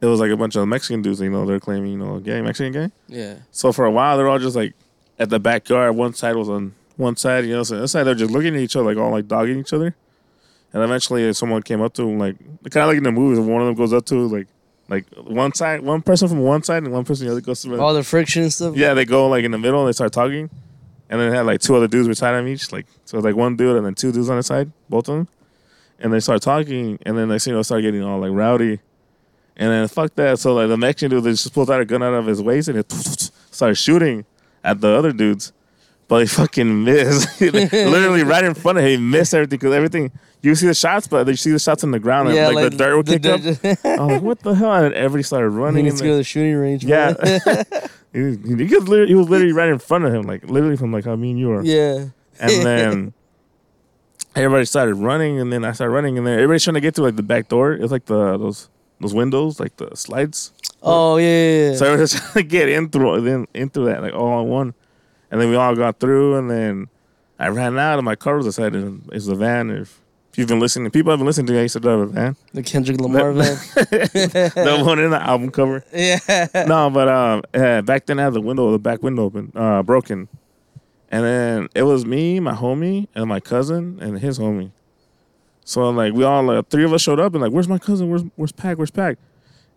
it 0.00 0.06
was 0.06 0.20
like 0.20 0.30
a 0.30 0.36
bunch 0.36 0.56
of 0.56 0.66
Mexican 0.68 1.02
dudes. 1.02 1.20
You 1.20 1.30
know, 1.30 1.44
they're 1.46 1.60
claiming 1.60 1.92
you 1.92 1.98
know 1.98 2.20
gang 2.20 2.44
Mexican 2.44 2.72
gang. 2.72 2.92
yeah. 3.08 3.36
So 3.50 3.72
for 3.72 3.84
a 3.84 3.90
while, 3.90 4.16
they're 4.16 4.28
all 4.28 4.38
just 4.38 4.56
like 4.56 4.74
at 5.18 5.30
the 5.30 5.40
backyard. 5.40 5.96
One 5.96 6.14
side 6.14 6.36
was 6.36 6.48
on 6.48 6.74
one 6.96 7.16
side, 7.16 7.44
you 7.44 7.54
know, 7.54 7.62
so 7.62 7.80
this 7.80 7.92
side 7.92 8.04
they're 8.04 8.14
just 8.14 8.32
looking 8.32 8.54
at 8.56 8.60
each 8.60 8.74
other, 8.76 8.84
like 8.86 8.96
all 8.96 9.10
like 9.10 9.28
dogging 9.28 9.58
each 9.58 9.72
other. 9.72 9.94
And 10.72 10.82
eventually, 10.82 11.28
uh, 11.28 11.32
someone 11.32 11.62
came 11.62 11.80
up 11.80 11.94
to 11.94 12.02
them, 12.02 12.18
like 12.18 12.36
kind 12.70 12.84
of 12.84 12.88
like 12.88 12.98
in 12.98 13.04
the 13.04 13.12
movies. 13.12 13.38
One 13.38 13.60
of 13.62 13.66
them 13.66 13.74
goes 13.74 13.92
up 13.92 14.04
to 14.06 14.26
like, 14.26 14.48
like 14.88 15.06
one 15.16 15.54
side, 15.54 15.80
one 15.80 16.02
person 16.02 16.28
from 16.28 16.40
one 16.40 16.62
side, 16.62 16.82
and 16.82 16.92
one 16.92 17.04
person 17.04 17.26
the 17.26 17.32
other 17.32 17.40
goes 17.40 17.62
to 17.62 17.68
the 17.70 17.78
All 17.80 17.94
the 17.94 18.02
friction 18.02 18.42
and 18.42 18.52
stuff. 18.52 18.76
Yeah, 18.76 18.94
they 18.94 19.04
go 19.04 19.28
like 19.28 19.44
in 19.44 19.50
the 19.50 19.58
middle 19.58 19.80
and 19.80 19.88
they 19.88 19.92
start 19.92 20.12
talking, 20.12 20.50
and 21.08 21.20
then 21.20 21.30
they 21.30 21.36
had 21.36 21.46
like 21.46 21.60
two 21.60 21.74
other 21.76 21.88
dudes 21.88 22.08
beside 22.08 22.32
them 22.32 22.48
each, 22.48 22.70
like 22.72 22.86
so 23.04 23.16
it's 23.16 23.24
like 23.24 23.36
one 23.36 23.56
dude 23.56 23.76
and 23.76 23.86
then 23.86 23.94
two 23.94 24.12
dudes 24.12 24.28
on 24.28 24.36
the 24.36 24.42
side, 24.42 24.70
both 24.90 25.08
of 25.08 25.16
them, 25.16 25.28
and 26.00 26.12
they 26.12 26.20
start 26.20 26.42
talking, 26.42 26.98
and 27.06 27.16
then 27.16 27.28
thing 27.38 27.52
you 27.52 27.56
know, 27.56 27.62
start 27.62 27.82
getting 27.82 28.02
all 28.02 28.18
like 28.18 28.32
rowdy, 28.32 28.80
and 29.58 29.70
then 29.70 29.88
fuck 29.88 30.14
that. 30.16 30.38
So 30.38 30.54
like 30.54 30.68
the 30.68 30.76
Mexican 30.76 31.10
dude, 31.10 31.24
just 31.24 31.52
pulled 31.52 31.70
out 31.70 31.80
a 31.80 31.84
gun 31.84 32.02
out 32.02 32.14
of 32.14 32.26
his 32.26 32.40
waist 32.40 32.68
and 32.68 32.78
it 32.78 32.90
started 33.50 33.74
shooting 33.74 34.24
at 34.64 34.80
the 34.80 34.88
other 34.88 35.12
dudes, 35.12 35.52
but 36.08 36.20
he 36.20 36.26
fucking 36.26 36.84
missed, 36.84 37.40
literally 37.40 38.22
right 38.22 38.44
in 38.44 38.54
front 38.54 38.78
of 38.78 38.84
him. 38.84 38.90
He 38.90 38.96
missed 38.96 39.34
everything 39.34 39.58
because 39.58 39.74
everything. 39.74 40.10
You 40.40 40.54
see 40.54 40.68
the 40.68 40.74
shots, 40.74 41.08
but 41.08 41.26
you 41.26 41.34
see 41.34 41.50
the 41.50 41.58
shots 41.58 41.82
on 41.82 41.90
the 41.90 41.98
ground, 41.98 42.28
and 42.28 42.36
Yeah, 42.36 42.48
like, 42.50 42.70
the 42.70 42.76
dirt 42.78 42.96
would 42.96 43.06
kick 43.08 43.26
up. 43.26 43.40
I'm 43.84 44.06
like, 44.08 44.22
"What 44.22 44.38
the 44.38 44.54
hell?" 44.54 44.72
And 44.72 44.84
then 44.84 44.94
everybody 44.94 45.24
started 45.24 45.50
He 45.50 45.56
running. 45.56 45.84
needs 45.84 45.94
and 45.94 45.98
to 45.98 46.04
go 46.04 46.10
to 46.12 46.16
the 46.18 46.22
shooting 46.22 46.54
range. 46.54 46.84
yeah, 46.84 47.12
he, 48.12 48.20
was, 48.22 48.36
he, 48.44 48.54
was 48.54 48.88
literally, 48.88 49.08
he 49.08 49.14
was 49.16 49.28
literally 49.28 49.52
right 49.52 49.68
in 49.68 49.80
front 49.80 50.04
of 50.04 50.14
him, 50.14 50.22
like 50.22 50.44
literally 50.48 50.76
from 50.76 50.92
like 50.92 51.06
how 51.06 51.16
me 51.16 51.30
and 51.30 51.40
you 51.40 51.50
are. 51.50 51.64
yeah. 51.64 52.04
And 52.38 52.64
then 52.64 53.12
everybody 54.36 54.64
started 54.64 54.94
running, 54.94 55.40
and 55.40 55.52
then 55.52 55.64
I 55.64 55.72
started 55.72 55.92
running, 55.92 56.16
and 56.18 56.24
then 56.24 56.34
everybody's 56.34 56.62
trying 56.62 56.74
to 56.74 56.80
get 56.80 56.94
to 56.96 57.02
like 57.02 57.16
the 57.16 57.22
back 57.24 57.48
door. 57.48 57.72
It's 57.72 57.90
like 57.90 58.04
the 58.06 58.36
those 58.38 58.68
those 59.00 59.14
windows, 59.14 59.60
like 59.60 59.76
the 59.76 59.94
slides. 59.96 60.52
Oh 60.82 61.16
yeah. 61.16 61.26
yeah, 61.26 61.70
yeah. 61.70 61.76
So 61.76 61.86
everybody's 61.86 62.14
trying 62.20 62.32
to 62.34 62.42
get 62.42 62.68
in 62.68 62.88
through 62.88 63.20
then 63.22 63.46
into 63.54 63.80
that 63.82 64.02
like 64.02 64.14
all 64.14 64.42
in 64.42 64.48
one, 64.48 64.74
and 65.30 65.40
then 65.40 65.50
we 65.50 65.56
all 65.56 65.74
got 65.74 66.00
through, 66.00 66.36
and 66.36 66.50
then 66.50 66.88
I 67.38 67.48
ran 67.48 67.78
out, 67.78 67.98
and 67.98 68.04
my 68.04 68.16
car 68.16 68.36
was 68.36 68.46
outside, 68.46 68.74
and 68.74 69.08
it's 69.12 69.26
the 69.26 69.34
van. 69.34 69.70
If, 69.70 70.00
if 70.32 70.38
you've 70.38 70.48
been 70.48 70.60
listening, 70.60 70.90
people 70.90 71.10
have 71.12 71.18
been 71.18 71.26
listening 71.26 71.46
to 71.48 71.52
me. 71.52 71.58
I 71.60 71.62
used 71.62 71.74
to 71.74 71.80
drive 71.80 72.00
a 72.00 72.06
van, 72.06 72.36
the 72.52 72.62
Kendrick 72.62 73.00
Lamar 73.00 73.32
van. 73.32 73.56
the 73.74 74.82
one 74.84 74.98
in 74.98 75.10
the 75.10 75.22
album 75.22 75.50
cover. 75.50 75.84
yeah. 75.92 76.18
no, 76.66 76.90
but 76.90 77.08
um, 77.08 77.42
uh, 77.54 77.82
back 77.82 78.06
then 78.06 78.18
I 78.18 78.24
had 78.24 78.34
the 78.34 78.40
window, 78.40 78.70
the 78.72 78.78
back 78.78 79.02
window 79.02 79.24
open, 79.24 79.52
uh, 79.54 79.82
broken, 79.82 80.28
and 81.10 81.24
then 81.24 81.68
it 81.74 81.82
was 81.82 82.04
me, 82.04 82.40
my 82.40 82.54
homie, 82.54 83.08
and 83.14 83.26
my 83.28 83.40
cousin, 83.40 83.98
and 84.00 84.18
his 84.18 84.38
homie. 84.38 84.70
So 85.68 85.90
like 85.90 86.14
we 86.14 86.24
all 86.24 86.42
like 86.44 86.70
three 86.70 86.84
of 86.84 86.94
us 86.94 87.02
showed 87.02 87.20
up 87.20 87.34
and 87.34 87.42
like, 87.42 87.52
where's 87.52 87.68
my 87.68 87.76
cousin? 87.76 88.08
Where's 88.08 88.22
where's 88.36 88.52
Pack? 88.52 88.78
Where's 88.78 88.90
Pack? 88.90 89.18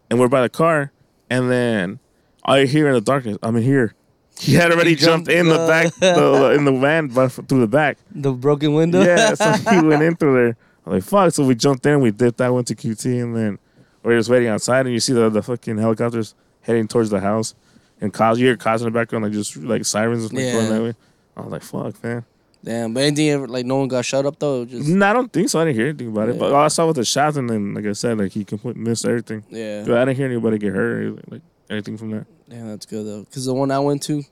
And 0.10 0.22
we're 0.22 0.30
by 0.30 0.42
the 0.42 0.48
car, 0.48 0.94
and 1.30 1.52
then 1.52 2.00
I 2.46 2.64
hear 2.64 2.88
in 2.88 2.94
the 2.94 3.02
darkness, 3.02 3.38
I'm 3.44 3.58
in 3.58 3.64
here. 3.64 3.94
He 4.40 4.54
had 4.54 4.72
already 4.72 4.92
He 4.92 4.96
jumped, 4.96 5.28
jumped, 5.28 5.32
in 5.32 5.48
the 5.50 5.60
uh, 5.60 5.68
back, 5.68 5.94
the, 5.96 6.54
in 6.58 6.64
the 6.64 6.72
van, 6.80 7.10
but 7.10 7.28
through 7.30 7.60
the 7.60 7.68
back. 7.68 7.98
The 8.10 8.32
broken 8.32 8.74
window. 8.74 9.02
Yeah, 9.04 9.34
so 9.34 9.52
he 9.70 9.82
went 9.86 10.02
in 10.02 10.16
through 10.16 10.34
there. 10.34 10.58
I'm 10.86 10.94
like, 10.94 11.04
fuck. 11.04 11.34
So 11.34 11.46
we 11.46 11.56
jumped 11.56 11.86
in, 11.86 12.00
we 12.00 12.12
dipped 12.12 12.38
that, 12.38 12.54
went 12.54 12.68
to 12.68 12.76
QT, 12.76 13.22
and 13.22 13.36
then 13.36 13.60
we're 14.02 14.18
just 14.18 14.30
waiting 14.30 14.48
outside, 14.48 14.86
and 14.86 14.94
you 14.94 15.02
see 15.02 15.12
the, 15.14 15.30
the 15.30 15.44
fucking 15.44 15.78
helicopters 15.78 16.36
heading 16.62 16.88
towards 16.88 17.10
the 17.10 17.20
house. 17.20 17.54
And 18.00 18.14
cars, 18.14 18.40
you 18.40 18.48
hear 18.48 18.56
cars 18.56 18.82
in 18.82 18.86
the 18.86 18.92
background, 18.98 19.26
like 19.26 19.34
just 19.34 19.58
like 19.58 19.84
sirens 19.86 20.32
like, 20.32 20.42
Yeah. 20.42 20.54
going 20.54 20.70
that 20.70 20.82
way. 20.82 20.94
I 21.36 21.42
was 21.42 21.52
like, 21.52 21.64
fuck, 21.64 22.02
man. 22.04 22.26
Damn. 22.64 22.94
But 22.94 23.04
anything 23.04 23.30
ever 23.30 23.48
like 23.48 23.66
no 23.66 23.78
one 23.78 23.88
got 23.88 24.06
shot 24.06 24.26
up 24.26 24.38
though. 24.40 24.66
Just 24.66 24.88
No, 24.88 25.06
I 25.08 25.14
don't 25.14 25.32
think 25.34 25.50
so. 25.50 25.60
I 25.60 25.66
didn't 25.66 25.78
hear 25.78 25.88
anything 25.88 26.10
about 26.10 26.30
it. 26.30 26.34
Yeah. 26.36 26.40
But 26.40 26.52
all 26.54 26.64
I 26.64 26.68
saw 26.68 26.86
was 26.86 26.96
the 26.96 27.04
shots, 27.06 27.38
and 27.38 27.50
then, 27.50 27.74
like 27.74 27.86
I 27.86 27.94
said, 27.94 28.18
like 28.20 28.32
he 28.32 28.44
completely 28.46 28.84
missed 28.84 29.06
everything. 29.06 29.44
yeah. 29.50 29.84
But 29.86 29.98
I 29.98 30.06
didn't 30.06 30.18
hear 30.18 30.28
anybody 30.28 30.58
get 30.60 30.74
hurt 30.74 31.04
or 31.04 31.12
like 31.30 31.42
anything 31.70 31.98
from 31.98 32.12
that. 32.12 32.26
Yeah, 32.48 32.66
that's 32.66 32.86
good 32.86 33.06
though. 33.06 33.26
Cause 33.34 33.46
the 33.46 33.54
one 33.54 33.72
I 33.72 33.80
went 33.80 34.04
to, 34.04 34.24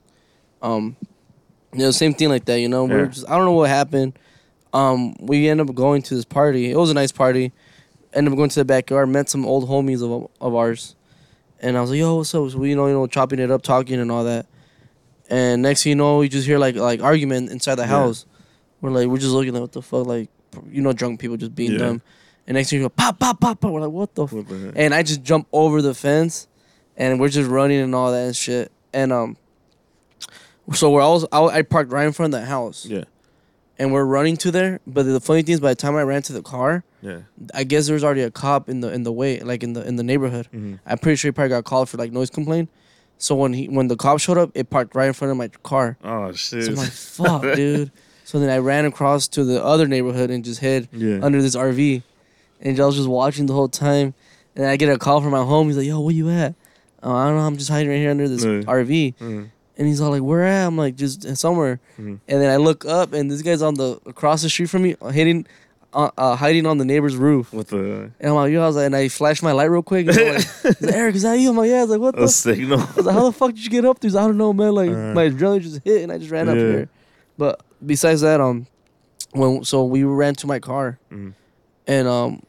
um, 0.62 0.96
you 1.72 1.80
know, 1.80 1.90
same 1.90 2.14
thing 2.14 2.28
like 2.28 2.44
that. 2.44 2.60
You 2.60 2.68
know, 2.68 2.84
we 2.84 2.94
Yeah. 2.94 3.06
just 3.06 3.28
I 3.28 3.36
don't 3.36 3.46
know 3.46 3.52
what 3.52 3.68
happened. 3.68 4.18
Um, 4.72 5.14
we 5.18 5.48
ended 5.48 5.68
up 5.68 5.74
going 5.74 6.02
to 6.02 6.14
this 6.14 6.24
party. 6.24 6.70
It 6.70 6.76
was 6.76 6.90
a 6.90 6.94
nice 6.94 7.10
party. 7.12 7.52
Ended 8.12 8.32
up 8.32 8.36
going 8.36 8.50
to 8.50 8.60
the 8.60 8.64
backyard. 8.64 9.08
Met 9.08 9.28
some 9.28 9.44
old 9.46 9.68
homies 9.68 10.02
of 10.04 10.30
of 10.40 10.54
ours, 10.54 10.94
and 11.60 11.76
I 11.76 11.80
was 11.80 11.90
like, 11.90 11.98
"Yo, 11.98 12.16
what's 12.16 12.32
up?" 12.34 12.50
So 12.50 12.58
we, 12.58 12.70
you 12.70 12.76
know, 12.76 12.86
you 12.86 12.92
know, 12.92 13.06
chopping 13.08 13.38
it 13.40 13.50
up, 13.50 13.62
talking 13.62 13.98
and 14.00 14.10
all 14.12 14.22
that. 14.24 14.46
And 15.30 15.62
next 15.62 15.84
thing 15.84 15.90
you 15.90 15.96
know, 15.96 16.18
we 16.18 16.28
just 16.28 16.46
hear 16.46 16.58
like 16.58 16.74
like 16.76 17.00
argument 17.00 17.50
inside 17.50 17.76
the 17.76 17.86
house. 17.86 18.26
We're 18.80 18.90
like, 18.90 19.06
we're 19.08 19.18
just 19.18 19.32
looking 19.32 19.54
at 19.54 19.60
what 19.62 19.72
the 19.72 19.82
fuck, 19.82 20.06
like, 20.06 20.28
you 20.70 20.80
know, 20.82 20.92
drunk 20.92 21.20
people 21.20 21.36
just 21.36 21.54
beating 21.54 21.78
them. 21.86 22.02
And 22.46 22.56
next 22.56 22.70
thing 22.70 22.78
you 22.80 22.84
go, 22.86 22.88
pop, 22.88 23.18
pop, 23.20 23.38
pop, 23.40 23.60
pop. 23.60 23.70
We're 23.70 23.82
like, 23.82 23.90
what 23.90 24.14
the 24.14 24.26
What 24.26 24.48
the 24.48 24.58
heck? 24.58 24.72
and 24.76 24.92
I 24.94 25.02
just 25.02 25.22
jump 25.22 25.46
over 25.52 25.80
the 25.82 25.94
fence, 25.94 26.48
and 26.96 27.20
we're 27.20 27.28
just 27.28 27.48
running 27.48 27.78
and 27.80 27.94
all 27.94 28.10
that 28.10 28.26
and 28.26 28.34
shit. 28.34 28.72
And 28.92 29.12
um, 29.12 29.36
so 30.74 30.90
we're 30.90 31.02
all 31.02 31.26
I, 31.32 31.58
I 31.58 31.62
parked 31.62 31.92
right 31.92 32.06
in 32.06 32.12
front 32.12 32.34
of 32.34 32.40
the 32.40 32.46
house, 32.46 32.86
Yeah, 32.86 33.04
and 33.78 33.92
we're 33.92 34.04
running 34.04 34.36
to 34.38 34.50
there. 34.50 34.80
But 34.86 35.04
the 35.04 35.20
funny 35.20 35.42
thing 35.42 35.54
is, 35.54 35.60
by 35.60 35.70
the 35.70 35.74
time 35.76 35.94
I 35.96 36.02
ran 36.02 36.22
to 36.22 36.32
the 36.32 36.42
car, 36.42 36.84
yeah. 37.02 37.20
I 37.54 37.64
guess 37.64 37.86
there 37.86 37.94
was 37.94 38.02
already 38.04 38.22
a 38.22 38.30
cop 38.30 38.68
in 38.68 38.80
the 38.80 38.92
in 38.92 39.02
the 39.04 39.12
way, 39.12 39.40
like 39.40 39.62
in 39.62 39.74
the 39.74 39.86
in 39.86 39.96
the 39.96 40.02
neighborhood. 40.02 40.46
hmm 40.50 40.74
I'm 40.86 40.98
pretty 40.98 41.16
sure 41.16 41.28
he 41.28 41.32
probably 41.32 41.50
got 41.50 41.64
called 41.64 41.88
for 41.88 41.98
like 41.98 42.12
noise 42.12 42.30
complaint. 42.30 42.68
So 43.20 43.34
when 43.34 43.52
he 43.52 43.68
when 43.68 43.88
the 43.88 43.96
cop 43.96 44.18
showed 44.18 44.38
up, 44.38 44.50
it 44.54 44.70
parked 44.70 44.94
right 44.94 45.06
in 45.06 45.12
front 45.12 45.30
of 45.30 45.36
my 45.36 45.48
car. 45.62 45.98
Oh 46.02 46.32
shit. 46.32 46.64
So 46.64 46.70
I'm 46.70 46.76
like, 46.76 46.90
fuck, 46.90 47.42
dude. 47.54 47.92
So 48.24 48.40
then 48.40 48.48
I 48.48 48.58
ran 48.58 48.86
across 48.86 49.28
to 49.28 49.44
the 49.44 49.62
other 49.62 49.86
neighborhood 49.86 50.30
and 50.30 50.42
just 50.44 50.60
hid 50.60 50.88
yeah. 50.92 51.18
under 51.22 51.42
this 51.42 51.54
RV, 51.54 52.02
and 52.60 52.80
I 52.80 52.86
was 52.86 52.96
just 52.96 53.08
watching 53.08 53.46
the 53.46 53.52
whole 53.52 53.68
time. 53.68 54.14
And 54.56 54.66
I 54.66 54.76
get 54.76 54.88
a 54.88 54.98
call 54.98 55.20
from 55.20 55.30
my 55.30 55.44
home. 55.44 55.68
He's 55.68 55.76
like, 55.76 55.86
"Yo, 55.86 56.00
where 56.00 56.14
you 56.14 56.30
at?" 56.30 56.54
oh, 57.02 57.14
I 57.14 57.26
don't 57.26 57.36
know. 57.36 57.42
I'm 57.42 57.56
just 57.56 57.70
hiding 57.70 57.88
right 57.88 57.96
here 57.98 58.10
under 58.10 58.28
this 58.28 58.44
Yeah. 58.44 58.62
RV. 58.62 59.14
Mm. 59.16 59.50
And 59.76 59.86
he's 59.86 60.00
all 60.00 60.10
like, 60.10 60.22
"Where 60.22 60.44
at?" 60.44 60.66
I'm 60.66 60.76
like, 60.76 60.96
"Just 60.96 61.36
somewhere." 61.36 61.78
Mhm. 61.98 62.20
And 62.26 62.42
then 62.42 62.50
I 62.50 62.56
look 62.56 62.84
up, 62.84 63.12
and 63.12 63.30
this 63.30 63.42
guy's 63.42 63.62
on 63.62 63.74
the 63.74 63.98
across 64.06 64.42
the 64.42 64.48
street 64.48 64.70
from 64.70 64.82
me, 64.82 64.96
hiding, 65.02 65.46
uh, 65.92 66.10
uh, 66.16 66.36
hiding 66.36 66.66
on 66.66 66.78
the 66.78 66.84
neighbor's 66.84 67.16
roof. 67.16 67.52
With 67.52 67.68
the 67.68 68.10
And 68.20 68.28
I'm 68.30 68.34
like, 68.34 68.52
"Yo," 68.52 68.62
I 68.62 68.66
was 68.66 68.76
like, 68.76 68.86
and 68.86 68.96
I 68.96 69.08
flashed 69.08 69.42
my 69.42 69.52
light 69.52 69.64
real 69.70 69.82
quick. 69.82 70.06
And 70.08 70.18
I'm 70.18 70.34
like, 70.34 70.44
he's 70.62 70.80
like, 70.82 70.94
Eric, 70.94 71.14
is 71.16 71.22
that 71.22 71.34
you? 71.38 71.50
I'm 71.50 71.56
like, 71.56 71.68
"Yeah." 71.70 71.78
I 71.78 71.82
was 71.82 71.90
like, 71.90 72.00
"What 72.00 72.14
the?" 72.14 72.20
a 72.22 72.24
f-" 72.24 72.30
signal. 72.30 72.80
I 72.80 72.92
was 72.96 73.06
like, 73.06 73.14
"How 73.14 73.24
the 73.24 73.32
fuck 73.32 73.50
did 73.54 73.64
you 73.64 73.70
get 73.70 73.84
up 73.84 73.98
there?" 74.00 74.08
He's 74.08 74.14
like, 74.14 74.24
I 74.24 74.26
don't 74.28 74.38
know, 74.38 74.52
man. 74.52 74.72
Like 74.74 74.90
Uh. 74.90 75.14
my 75.14 75.28
adrenaline 75.28 75.60
just 75.62 75.80
hit, 75.84 76.02
and 76.02 76.12
I 76.12 76.18
just 76.18 76.30
ran 76.30 76.48
up 76.48 76.56
Yeah. 76.56 76.62
here. 76.62 76.88
But 77.38 77.62
besides 77.84 78.20
that, 78.20 78.40
um, 78.40 78.66
when 79.32 79.64
so 79.64 79.84
we 79.84 80.04
ran 80.04 80.34
to 80.36 80.46
my 80.46 80.58
car, 80.58 80.98
Mhm. 81.12 81.32
and 81.86 82.08
um, 82.08 82.42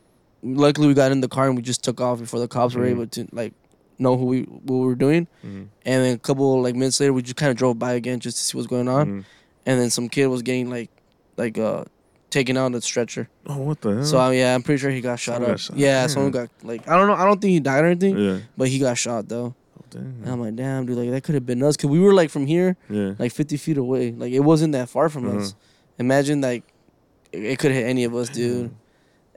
luckily 0.44 0.88
we 0.88 0.94
got 0.94 1.12
in 1.12 1.22
the 1.22 1.28
car 1.28 1.48
and 1.48 1.56
we 1.56 1.62
just 1.62 1.84
took 1.84 2.02
off 2.02 2.20
before 2.20 2.40
the 2.40 2.48
cops 2.48 2.76
were 2.76 2.86
Mhm. 2.86 2.92
able 2.92 3.08
to 3.08 3.28
like 3.32 3.54
know 4.00 4.18
who 4.18 4.26
we 4.26 4.42
what 4.44 4.78
we 4.82 4.86
were 4.86 4.96
doing. 4.96 5.28
Mhm. 5.46 5.68
And 5.86 6.04
then 6.04 6.16
a 6.16 6.18
couple 6.18 6.62
like 6.62 6.76
minutes 6.76 7.00
later, 7.00 7.14
we 7.14 7.22
just 7.22 7.36
kind 7.38 7.52
of 7.52 7.58
drove 7.58 7.78
by 7.80 7.94
again 7.94 8.20
just 8.20 8.38
to 8.38 8.44
see 8.44 8.58
what's 8.58 8.68
going 8.68 8.88
on. 8.88 9.08
Mhm. 9.08 9.24
And 9.66 9.80
then 9.80 9.90
some 9.92 10.10
kid 10.10 10.28
was 10.28 10.42
getting 10.42 10.70
like, 10.72 10.90
like 11.38 11.58
uh, 11.60 11.84
taken 12.32 12.58
out 12.58 12.66
on 12.66 12.72
the 12.72 12.82
stretcher. 12.82 13.30
Oh, 13.46 13.58
what 13.58 13.82
the 13.82 13.96
hell? 13.96 14.04
So 14.04 14.20
um, 14.20 14.34
yeah, 14.34 14.56
I'm 14.56 14.64
pretty 14.64 14.80
sure 14.80 14.90
he 14.90 15.02
got 15.02 15.20
shot 15.20 15.36
Someone 15.36 15.52
up. 15.52 15.58
got 15.58 15.60
shot. 15.60 15.78
Yeah, 15.78 16.02
Damn. 16.02 16.10
someone 16.10 16.32
got 16.32 16.50
like 16.64 16.88
I 16.88 16.98
don't 16.98 17.08
know. 17.08 17.14
I 17.14 17.26
don't 17.26 17.40
think 17.40 17.52
he 17.52 17.60
died 17.60 17.84
or 17.84 17.88
anything, 17.88 18.18
yeah. 18.18 18.40
but 18.58 18.68
he 18.70 18.80
got 18.80 18.98
shot 18.98 19.28
though. 19.30 19.54
Oh, 19.80 19.86
damn. 19.92 20.02
And 20.24 20.28
I'm 20.30 20.42
like, 20.42 20.56
damn, 20.56 20.86
dude, 20.88 20.98
like 20.98 21.12
that 21.12 21.24
could 21.24 21.36
have 21.36 21.46
been 21.46 21.62
us 21.62 21.78
because 21.78 21.92
we 21.92 22.00
were 22.00 22.14
like 22.14 22.32
from 22.32 22.48
here, 22.48 22.76
yeah. 22.90 23.14
like 23.20 23.32
50 23.32 23.58
feet 23.58 23.78
away. 23.78 24.12
Like 24.12 24.32
it 24.34 24.40
wasn't 24.40 24.74
that 24.74 24.90
far 24.90 25.10
from 25.10 25.38
us. 25.38 25.54
Imagine 26.00 26.42
like 26.42 26.64
it, 27.32 27.44
it 27.44 27.60
could 27.60 27.72
hit 27.72 27.86
any 27.86 28.04
of 28.06 28.16
us, 28.16 28.30
dude. 28.30 28.74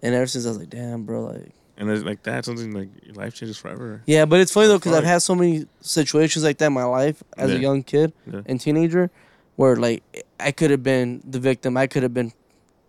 And 0.03 0.15
ever 0.15 0.27
since 0.27 0.47
I 0.47 0.49
was 0.49 0.59
like, 0.59 0.71
damn, 0.71 1.05
bro, 1.05 1.25
like. 1.25 1.51
And 1.77 1.91
it's 1.91 2.05
like 2.05 2.23
that, 2.23 2.45
something 2.45 2.73
like 2.73 2.89
your 3.03 3.15
life 3.15 3.35
changes 3.35 3.59
forever. 3.59 4.01
Yeah, 4.07 4.27
but 4.27 4.39
it's 4.39 4.53
funny 4.53 4.69
though 4.69 4.79
because 4.79 4.93
I've 4.93 5.03
had 5.05 5.23
so 5.23 5.35
many 5.35 5.67
situations 5.81 6.45
like 6.45 6.59
that 6.59 6.67
in 6.67 6.73
my 6.73 6.85
life 6.85 7.21
as 7.37 7.51
a 7.51 7.59
young 7.59 7.83
kid 7.83 8.13
Yeah. 8.33 8.43
and 8.47 8.61
teenager, 8.61 9.11
where 9.57 9.75
like 9.75 10.25
I 10.39 10.53
could 10.53 10.71
have 10.71 10.85
been 10.85 11.21
the 11.29 11.41
victim, 11.41 11.77
I 11.77 11.89
could 11.89 12.05
have 12.05 12.15
been 12.15 12.33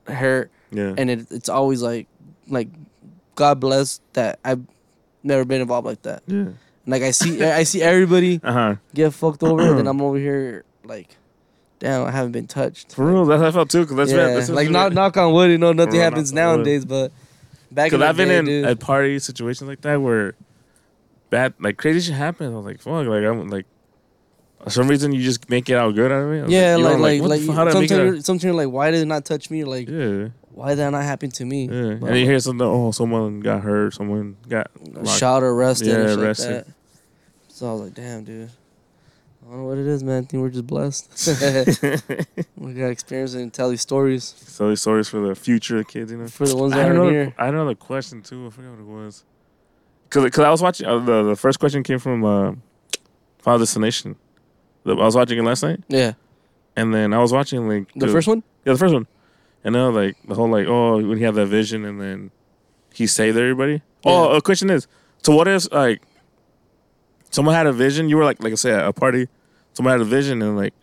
hurt, 0.08 0.52
Yeah. 0.72 0.94
and 0.98 1.10
it, 1.10 1.28
it's 1.32 1.50
always 1.50 1.82
like, 1.82 2.08
like, 2.48 2.70
God 3.36 3.60
bless 3.60 4.00
that 4.14 4.40
I've 4.46 4.62
never 5.24 5.46
been 5.46 5.62
involved 5.62 5.86
like 5.88 6.02
that. 6.04 6.24
yeah. 6.28 6.50
Like 6.88 7.02
I 7.02 7.12
see, 7.12 7.44
I 7.44 7.64
see 7.64 7.82
everybody 7.82 8.40
Uh 8.44 8.52
huh. 8.54 8.76
get 8.94 9.12
fucked 9.14 9.42
over, 9.44 9.62
and 9.62 9.78
then 9.80 9.88
I'm 9.92 10.02
over 10.02 10.18
here 10.18 10.64
like, 10.84 11.16
damn, 11.80 12.06
I 12.06 12.12
haven't 12.12 12.32
been 12.34 12.46
touched. 12.48 12.94
For 12.94 13.06
real, 13.12 13.26
that's 13.26 13.42
how 13.42 13.48
I 13.48 13.52
felt 13.52 13.70
too. 13.72 13.86
Cause 13.88 13.98
that's 13.98 14.12
yeah, 14.12 14.28
that's 14.36 14.50
like 14.50 14.70
knock 14.70 14.94
knock 14.94 15.18
on 15.18 15.34
wood, 15.34 15.50
you 15.50 15.58
know, 15.58 15.74
nothing 15.74 16.00
happens 16.00 16.32
nowadays, 16.32 16.86
but 16.86 17.12
back 17.72 17.88
Because 17.88 18.00
the 18.02 18.08
I've 18.08 18.18
been 18.18 18.30
day, 18.30 18.38
in 18.38 18.46
dude, 18.46 18.66
at 18.66 18.80
party 18.80 19.18
situations 19.18 19.68
like 19.68 19.82
that 19.82 20.00
where 20.00 20.36
bad, 21.32 21.56
like 21.60 21.78
crazy 21.78 22.00
shit 22.02 22.14
happens. 22.16 22.54
I 22.54 22.58
was 22.58 22.66
like, 22.66 22.80
fuck, 22.80 23.08
like 23.08 23.24
I'm 23.24 23.50
like, 23.50 23.66
for 24.66 24.70
some 24.72 24.88
reason 24.88 25.14
you 25.14 25.22
just 25.22 25.50
make 25.50 25.70
it 25.70 25.78
out 25.78 25.96
good 25.96 26.12
out 26.12 26.24
of 26.24 26.32
it. 26.34 26.44
I 26.44 26.48
yeah, 26.48 26.76
like 26.76 26.98
know, 26.98 27.02
like 27.02 27.22
like, 27.22 27.42
how 27.48 27.70
sometimes 27.72 27.92
you're, 27.92 28.16
out? 28.18 28.26
sometimes 28.26 28.44
you're 28.44 28.54
like, 28.54 28.70
why 28.70 28.92
did 28.92 29.02
it 29.02 29.06
not 29.06 29.24
touch 29.24 29.50
me? 29.50 29.64
Like, 29.64 29.88
Yeah, 29.88 30.30
why 30.52 30.70
did 30.70 30.80
that 30.80 30.90
not 30.90 31.04
happen 31.04 31.32
to 31.32 31.46
me? 31.46 31.66
yeah. 31.70 31.94
But 31.96 32.10
And 32.10 32.20
you 32.20 32.26
hear 32.26 32.40
something, 32.40 32.66
oh, 32.68 32.92
someone 32.92 33.40
got 33.40 33.62
hurt, 33.62 33.94
someone 33.94 34.36
got 34.50 34.70
locked. 34.92 35.18
shot 35.18 35.44
or 35.44 35.52
arrested, 35.52 35.88
Yeah, 35.88 36.16
arrested. 36.16 36.56
like 36.56 36.66
that. 36.66 36.74
So 37.48 37.70
I 37.70 37.72
was 37.74 37.82
like, 37.84 37.94
damn, 37.94 38.24
dude. 38.26 38.50
I 39.46 39.48
don't 39.52 39.60
know 39.60 39.66
what 39.68 39.78
it 39.78 39.86
is, 39.86 40.04
man. 40.04 40.24
I 40.24 40.26
think 40.26 40.42
we're 40.42 40.50
just 40.50 40.66
blessed. 40.66 41.06
we 42.58 42.74
got 42.74 42.88
experience 42.88 43.36
and 43.36 43.54
tell 43.54 43.70
these 43.70 43.82
stories 43.82 44.24
so 44.24 44.70
these 44.70 44.82
stories 44.82 45.08
for 45.08 45.20
the 45.20 45.36
future 45.36 45.84
kids, 45.84 46.12
you 46.12 46.18
know. 46.18 46.28
for 46.28 46.48
the 46.48 46.58
ones 46.58 46.74
I 46.74 46.78
that 46.78 46.88
had, 46.88 46.96
are 46.98 47.12
here. 47.12 47.34
I 47.38 47.46
had 47.46 47.54
another 47.54 47.76
question 47.76 48.24
too. 48.24 48.48
I 48.48 48.50
forgot 48.50 48.72
what 48.72 48.80
it 48.80 48.86
was. 49.06 49.24
Cause, 50.10 50.30
cause 50.32 50.44
I 50.46 50.50
was 50.50 50.62
watching 50.64 50.88
uh, 50.88 50.98
the 50.98 51.24
the 51.24 51.36
first 51.36 51.60
question 51.60 51.84
came 51.84 52.00
from 52.00 52.24
uh, 52.26 52.54
Final 53.40 53.60
Destination. 53.60 54.16
The, 54.86 54.94
I 54.94 55.04
was 55.04 55.16
watching 55.16 55.38
it 55.38 55.44
last 55.44 55.64
night, 55.64 55.82
Yeah, 55.90 56.14
and 56.76 56.94
then 56.94 57.14
I 57.14 57.18
was 57.20 57.34
watching 57.34 57.68
like 57.68 57.92
the 57.96 58.08
first 58.08 58.28
one. 58.28 58.44
Yeah, 58.64 58.74
the 58.74 58.80
first 58.80 58.94
one. 58.94 59.08
And 59.64 59.74
then 59.74 59.94
like 59.94 60.16
the 60.28 60.36
whole 60.36 60.50
like 60.50 60.68
oh 60.68 60.98
when 61.06 61.18
he 61.18 61.24
had 61.24 61.36
that 61.36 61.48
vision 61.48 61.86
and 61.86 62.00
then 62.00 62.32
he 62.94 63.08
saved 63.08 63.38
everybody. 63.38 63.82
Oh, 64.06 64.30
a 64.36 64.42
question 64.42 64.70
is 64.70 64.88
so 65.24 65.36
what 65.36 65.48
if 65.48 65.72
like 65.72 66.04
someone 67.32 67.56
had 67.56 67.66
a 67.68 67.74
vision? 67.74 68.08
You 68.10 68.18
were 68.18 68.24
like 68.24 68.42
like 68.44 68.54
I 68.54 68.56
said 68.56 68.80
at 68.80 68.88
a 68.88 68.94
party. 68.94 69.28
Someone 69.74 69.92
had 69.94 70.02
a 70.02 70.06
vision 70.06 70.42
and 70.42 70.56
like 70.56 70.74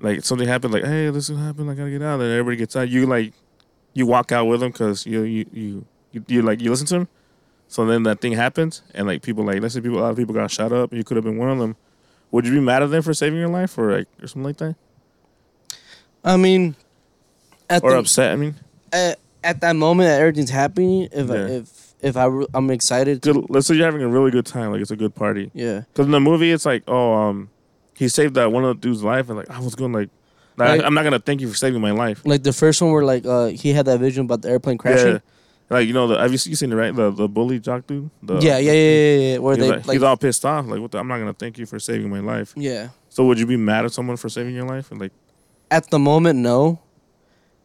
like 0.00 0.24
something 0.24 0.48
happened. 0.48 0.74
Like 0.74 0.84
hey, 0.84 1.10
this 1.10 1.28
will 1.30 1.36
happen. 1.36 1.68
I 1.68 1.74
gotta 1.74 1.90
get 1.90 2.02
out. 2.02 2.20
And 2.20 2.30
everybody 2.30 2.56
gets 2.56 2.74
out. 2.74 2.88
You 2.88 3.06
like 3.06 3.32
you 3.94 4.06
walk 4.06 4.32
out 4.32 4.46
with 4.46 4.60
them 4.60 4.72
because 4.72 5.06
you 5.06 5.22
you 5.22 5.46
you 5.52 5.84
you, 6.10 6.24
you 6.26 6.42
like 6.42 6.60
you 6.60 6.70
listen 6.70 6.86
to 6.88 6.96
him. 6.96 7.08
So 7.68 7.86
then 7.86 8.02
that 8.02 8.20
thing 8.20 8.32
happens 8.32 8.82
and 8.94 9.06
like 9.06 9.22
people 9.22 9.44
like 9.44 9.62
let's 9.62 9.74
say 9.74 9.80
people 9.80 9.98
a 9.98 10.02
lot 10.02 10.10
of 10.10 10.16
people 10.16 10.34
got 10.34 10.50
shot 10.50 10.72
up. 10.72 10.92
You 10.92 11.04
could 11.04 11.16
have 11.16 11.24
been 11.24 11.38
one 11.38 11.50
of 11.50 11.58
them. 11.58 11.76
Would 12.32 12.46
you 12.46 12.52
be 12.52 12.60
mad 12.60 12.82
at 12.82 12.90
them 12.90 13.02
for 13.02 13.14
saving 13.14 13.38
your 13.38 13.48
life 13.48 13.78
or 13.78 13.96
like 13.98 14.08
or 14.20 14.26
something 14.26 14.44
like 14.44 14.56
that? 14.56 14.74
I 16.24 16.36
mean, 16.36 16.74
at 17.70 17.82
Or 17.84 17.92
the, 17.92 17.98
upset? 17.98 18.32
I 18.32 18.36
mean. 18.36 18.54
at, 18.92 19.18
at 19.44 19.60
that 19.60 19.76
moment 19.76 20.08
that 20.08 20.20
everything's 20.20 20.50
happening, 20.50 21.08
if 21.12 21.30
I, 21.30 21.34
if 21.36 21.94
if 22.00 22.16
I 22.16 22.24
re- 22.26 22.46
I'm 22.54 22.70
excited. 22.70 23.20
Good. 23.22 23.46
Let's 23.48 23.66
say 23.66 23.74
you're 23.74 23.84
having 23.86 24.02
a 24.02 24.08
really 24.08 24.30
good 24.30 24.46
time, 24.46 24.72
like 24.72 24.80
it's 24.80 24.90
a 24.90 24.96
good 24.96 25.14
party. 25.14 25.50
yeah, 25.54 25.80
Because 25.92 26.06
in 26.06 26.12
the 26.12 26.20
movie, 26.20 26.50
it's 26.50 26.66
like, 26.66 26.82
oh, 26.88 27.12
um, 27.14 27.48
he 27.94 28.08
saved 28.08 28.34
that 28.34 28.50
one 28.50 28.64
of 28.64 28.76
the 28.80 28.80
dude's 28.88 29.02
life, 29.04 29.28
and 29.28 29.36
like 29.38 29.50
I 29.50 29.60
was 29.60 29.74
going 29.74 29.92
like, 29.92 30.08
like, 30.56 30.68
Like- 30.78 30.84
I'm 30.86 30.94
not 30.94 31.02
gonna 31.04 31.18
thank 31.18 31.40
you 31.40 31.48
for 31.48 31.56
saving 31.56 31.80
my 31.80 31.90
life. 31.92 32.22
like 32.24 32.42
the 32.42 32.52
first 32.52 32.80
one 32.82 32.92
where 32.92 33.04
like 33.04 33.24
uh 33.26 33.46
he 33.46 33.72
had 33.72 33.86
that 33.86 33.98
vision 34.00 34.24
about 34.26 34.42
the 34.42 34.48
airplane 34.50 34.78
crashing. 34.78 35.12
Yeah, 35.14 35.18
like 35.72 35.86
you 35.88 35.94
know, 35.94 36.06
the 36.06 36.18
have 36.18 36.30
you, 36.32 36.38
you 36.44 36.56
seen 36.56 36.70
it 36.72 36.76
right? 36.76 36.94
The 36.94 37.10
the 37.10 37.28
bully 37.28 37.58
jock 37.60 37.86
dude. 37.86 38.10
The, 38.22 38.34
yeah, 38.38 38.58
yeah, 38.58 38.72
yeah, 38.72 38.72
yeah, 38.72 39.32
yeah. 39.32 39.38
Where 39.38 39.56
He's, 39.56 39.64
they 39.64 39.70
like, 39.70 39.86
like, 39.86 39.94
he's 39.94 40.02
all 40.02 40.16
pissed 40.16 40.44
off. 40.44 40.66
Like, 40.66 40.80
what? 40.80 40.90
The, 40.92 40.98
I'm 40.98 41.08
not 41.08 41.18
gonna 41.18 41.32
thank 41.32 41.58
you 41.58 41.66
for 41.66 41.78
saving 41.78 42.08
my 42.10 42.20
life. 42.20 42.52
yeah. 42.56 42.88
So 43.08 43.24
would 43.26 43.38
you 43.38 43.46
be 43.46 43.56
mad 43.58 43.84
at 43.84 43.92
someone 43.92 44.16
for 44.16 44.28
saving 44.30 44.54
your 44.54 44.64
life? 44.66 44.90
And 44.90 44.98
like, 45.00 45.12
At 45.70 45.90
the 45.90 45.98
moment, 45.98 46.38
no, 46.38 46.80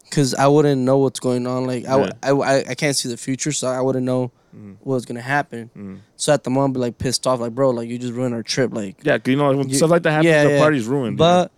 because 0.03 0.33
I 0.35 0.47
wouldn't 0.47 0.81
know 0.81 0.97
what's 0.97 1.19
going 1.21 1.47
on. 1.47 1.65
Like 1.65 1.83
Yeah. 1.83 2.09
I, 2.23 2.31
I, 2.31 2.55
I 2.69 2.75
can't 2.75 2.95
see 2.95 3.07
the 3.09 3.15
future, 3.17 3.51
so 3.53 3.67
I 3.67 3.79
wouldn't 3.81 4.03
know 4.05 4.31
mm, 4.55 4.75
what's 4.81 5.05
gonna 5.05 5.21
happen. 5.21 5.69
mm. 5.77 5.99
So 6.17 6.33
at 6.33 6.43
the 6.43 6.49
moment, 6.49 6.73
be 6.73 6.79
like 6.81 6.97
pissed 6.97 7.25
off, 7.27 7.39
like 7.39 7.53
bro, 7.55 7.69
like 7.69 7.87
you 7.89 7.97
just 7.97 8.13
ruined 8.13 8.33
our 8.35 8.43
trip, 8.43 8.73
like. 8.73 8.97
yeah, 9.03 9.17
'cause 9.19 9.29
you 9.31 9.37
know, 9.37 9.55
when 9.55 9.69
You- 9.69 9.75
stuff 9.75 9.89
like 9.89 10.03
that 10.03 10.11
happens, 10.11 10.25
yeah, 10.25 10.43
the 10.43 10.49
yeah. 10.51 10.59
party's 10.59 10.85
ruined. 10.87 11.17
But 11.17 11.51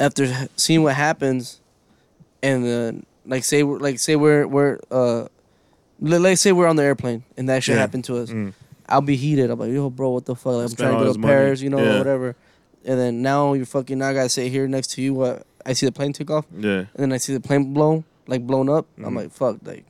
after 0.00 0.28
seeing 0.56 0.82
what 0.82 0.94
happens, 0.94 1.60
and 2.42 2.64
then 2.64 3.06
like 3.24 3.44
say 3.44 3.62
we're 3.62 3.78
like 3.78 3.98
say 3.98 4.16
we're 4.16 4.46
we're 4.46 4.78
uh, 4.90 5.28
let's 6.02 6.40
say 6.40 6.52
we're 6.52 6.66
on 6.66 6.76
the 6.76 6.82
airplane 6.82 7.22
and 7.36 7.48
that 7.48 7.62
shit 7.62 7.74
Yeah. 7.76 7.80
happened 7.80 8.04
to 8.04 8.18
us. 8.18 8.30
Mm. 8.30 8.52
I'll 8.88 9.00
be 9.00 9.16
heated. 9.16 9.50
I'm 9.50 9.58
like, 9.58 9.70
yo, 9.70 9.88
bro, 9.88 10.10
what 10.10 10.26
the 10.26 10.34
fuck? 10.34 10.54
Like, 10.54 10.62
I'm 10.64 10.68
Spend 10.68 10.78
trying 10.78 10.92
all 10.94 10.98
to 11.00 11.04
go 11.04 11.08
his 11.08 11.16
to 11.16 11.20
money. 11.20 11.32
Paris, 11.32 11.60
you 11.62 11.70
know, 11.70 11.78
Yeah. 11.82 11.94
or 11.94 11.98
whatever. 11.98 12.36
And 12.84 12.98
then 12.98 13.22
now 13.22 13.52
you're 13.52 13.64
fucking. 13.66 13.96
Now 13.98 14.08
I 14.08 14.14
gotta 14.14 14.28
sit 14.28 14.50
here 14.50 14.66
next 14.66 14.88
to 14.92 15.02
you. 15.02 15.14
What 15.14 15.46
I 15.64 15.72
see 15.72 15.86
the 15.86 15.92
plane 15.92 16.12
take 16.12 16.30
off, 16.30 16.44
Yeah, 16.56 16.78
and 16.78 16.88
then 16.96 17.12
I 17.12 17.16
see 17.18 17.32
the 17.32 17.40
plane 17.40 17.72
blown, 17.72 18.02
like 18.26 18.44
blown 18.44 18.68
up. 18.68 18.86
I'm 18.98 19.12
Mhm. 19.12 19.16
like, 19.16 19.30
fuck, 19.32 19.58
like. 19.64 19.84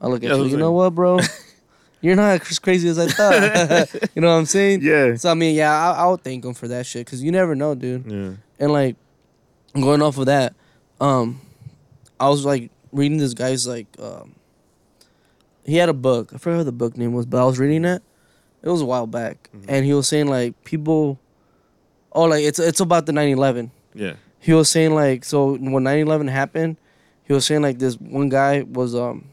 I 0.00 0.08
look 0.08 0.24
at 0.24 0.30
Yeah, 0.30 0.34
I 0.34 0.38
you. 0.38 0.46
You 0.46 0.56
know 0.56 0.72
what, 0.72 0.94
bro? 0.96 1.20
You're 2.00 2.16
not 2.16 2.40
as 2.50 2.58
crazy 2.58 2.88
as 2.88 2.98
I 2.98 3.06
thought. 3.06 3.94
you 4.16 4.20
know 4.20 4.32
what 4.32 4.38
I'm 4.40 4.46
saying? 4.46 4.80
yeah, 4.82 5.14
So 5.14 5.30
I 5.30 5.34
mean, 5.34 5.54
yeah, 5.54 5.70
I, 5.72 5.92
I'll 6.02 6.16
thank 6.16 6.44
him 6.44 6.54
for 6.54 6.66
that 6.66 6.84
shit 6.86 7.06
because 7.06 7.22
you 7.22 7.30
never 7.30 7.54
know, 7.54 7.76
dude. 7.76 8.04
yeah. 8.10 8.30
And 8.58 8.72
like 8.72 8.96
going 9.74 10.02
off 10.02 10.18
of 10.18 10.26
that, 10.26 10.54
um, 11.00 11.40
I 12.18 12.28
was 12.28 12.44
like 12.44 12.72
reading 12.90 13.18
this 13.18 13.34
guy's 13.34 13.64
like 13.68 13.86
um, 14.00 14.34
he 15.64 15.76
had 15.76 15.88
a 15.88 15.92
book. 15.94 16.32
I 16.34 16.38
forgot 16.38 16.58
what 16.58 16.64
the 16.66 16.72
book 16.72 16.96
name 16.96 17.12
was, 17.12 17.26
but 17.26 17.40
I 17.40 17.44
was 17.44 17.58
reading 17.58 17.84
it. 17.84 18.02
It 18.62 18.68
was 18.68 18.80
a 18.80 18.84
while 18.86 19.06
back, 19.06 19.50
Mhm. 19.54 19.64
and 19.68 19.84
he 19.84 19.92
was 19.92 20.06
saying 20.08 20.28
like 20.28 20.62
people, 20.64 21.18
oh, 22.12 22.24
like 22.24 22.44
it's 22.44 22.58
it's 22.58 22.80
about 22.80 23.06
the 23.06 23.12
9/11. 23.12 23.70
Yeah. 23.94 24.14
He 24.38 24.52
was 24.52 24.68
saying 24.68 24.94
like 24.94 25.24
so 25.24 25.54
when 25.56 25.82
9/11 25.84 26.28
happened, 26.28 26.76
he 27.24 27.32
was 27.32 27.44
saying 27.46 27.62
like 27.62 27.78
this 27.78 27.94
one 28.00 28.28
guy 28.28 28.62
was 28.62 28.94
um, 28.94 29.24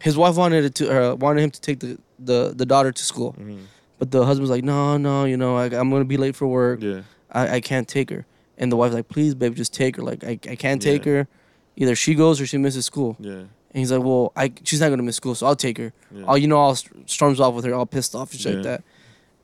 his 0.00 0.16
wife 0.16 0.36
wanted 0.36 0.64
it 0.64 0.74
to 0.76 0.84
uh, 0.90 1.14
wanted 1.16 1.42
him 1.42 1.50
to 1.50 1.60
take 1.60 1.80
the 1.80 1.98
the 2.18 2.52
the 2.56 2.66
daughter 2.66 2.92
to 2.92 3.02
school, 3.04 3.34
mhm, 3.38 3.58
but 3.98 4.10
the 4.10 4.24
husband's 4.24 4.50
like, 4.50 4.64
no, 4.64 4.96
no, 4.96 5.24
you 5.24 5.36
know, 5.36 5.56
I, 5.56 5.66
I'm 5.66 5.90
gonna 5.90 6.04
be 6.04 6.16
late 6.16 6.36
for 6.36 6.46
work. 6.46 6.80
Yeah. 6.82 7.02
I, 7.30 7.56
I 7.56 7.60
can't 7.60 7.86
take 7.86 8.08
her. 8.10 8.24
And 8.56 8.72
the 8.72 8.76
wife's 8.76 8.94
like, 8.94 9.08
please, 9.08 9.34
babe, 9.34 9.54
just 9.54 9.72
take 9.74 9.96
her. 9.96 10.02
Like, 10.02 10.24
I, 10.24 10.38
I 10.50 10.56
can't 10.56 10.80
take 10.82 11.04
Yeah. 11.04 11.12
her. 11.12 11.28
Either 11.76 11.94
she 11.94 12.14
goes 12.14 12.40
or 12.40 12.46
she 12.46 12.56
misses 12.58 12.86
school. 12.86 13.16
Yeah. 13.20 13.42
And 13.70 13.80
he's 13.80 13.92
like, 13.92 14.02
well, 14.02 14.32
I 14.34 14.52
she's 14.64 14.80
not 14.80 14.88
gonna 14.88 15.02
miss 15.02 15.16
school, 15.16 15.34
so 15.34 15.46
I'll 15.46 15.56
take 15.56 15.78
her. 15.78 15.92
Yeah. 16.10 16.24
All 16.24 16.38
you 16.38 16.48
know, 16.48 16.56
all 16.56 16.74
st- 16.74 17.08
storms 17.10 17.38
off 17.40 17.54
with 17.54 17.64
her, 17.66 17.74
all 17.74 17.86
pissed 17.86 18.14
off 18.14 18.32
and 18.32 18.40
shit 18.40 18.54
like 18.54 18.64
that. 18.64 18.82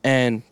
And 0.03 0.43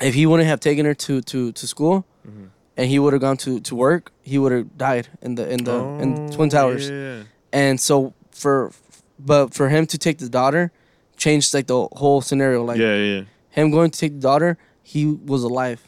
if 0.00 0.14
he 0.14 0.26
wouldn't 0.26 0.48
have 0.48 0.60
taken 0.60 0.84
her 0.86 0.94
to 0.94 1.20
to 1.22 1.52
to 1.52 1.66
school, 1.66 2.04
Mhm. 2.26 2.48
and 2.76 2.88
he 2.90 2.98
would 2.98 3.12
have 3.12 3.22
gone 3.22 3.36
to 3.38 3.60
to 3.60 3.74
work, 3.74 4.12
he 4.22 4.38
would 4.38 4.52
have 4.52 4.76
died 4.76 5.08
in 5.22 5.36
the 5.36 5.48
in 5.48 5.64
the 5.64 5.76
in 6.02 6.30
Twin 6.30 6.48
Oh, 6.48 6.50
Towers. 6.50 6.90
Yeah. 6.90 7.22
And 7.52 7.80
so 7.80 8.12
for, 8.32 8.72
but 9.18 9.54
for 9.54 9.68
him 9.70 9.86
to 9.86 9.96
take 9.96 10.18
the 10.18 10.28
daughter, 10.28 10.72
changed 11.16 11.54
like 11.54 11.68
the 11.68 11.88
whole 11.92 12.20
scenario. 12.20 12.64
Like 12.64 12.78
yeah, 12.78 12.96
yeah. 12.96 13.22
him 13.50 13.70
going 13.70 13.90
to 13.90 13.98
take 13.98 14.12
the 14.14 14.20
daughter, 14.20 14.58
he 14.82 15.06
was 15.06 15.42
alive 15.42 15.80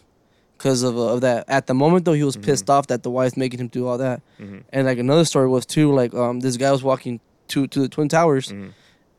because 0.59 0.83
of, 0.83 0.99
uh, 0.99 1.15
of 1.15 1.21
that. 1.23 1.45
At 1.49 1.67
the 1.69 1.75
moment 1.75 2.05
though, 2.05 2.13
he 2.13 2.25
was 2.25 2.37
pissed 2.37 2.69
off 2.69 2.89
that 2.89 3.03
the 3.05 3.11
wife's 3.11 3.37
making 3.37 3.61
him 3.61 3.69
do 3.69 3.87
all 3.87 3.97
that. 3.99 4.21
Mhm. 4.41 4.65
And 4.73 4.87
like 4.87 4.99
another 4.99 5.25
story 5.25 5.49
was 5.49 5.65
too 5.65 5.93
like 5.95 6.13
um 6.15 6.41
this 6.41 6.57
guy 6.57 6.71
was 6.73 6.83
walking 6.83 7.21
to 7.49 7.67
to 7.69 7.81
the 7.81 7.89
twin 7.89 8.09
towers, 8.09 8.49
Mhm. 8.49 8.71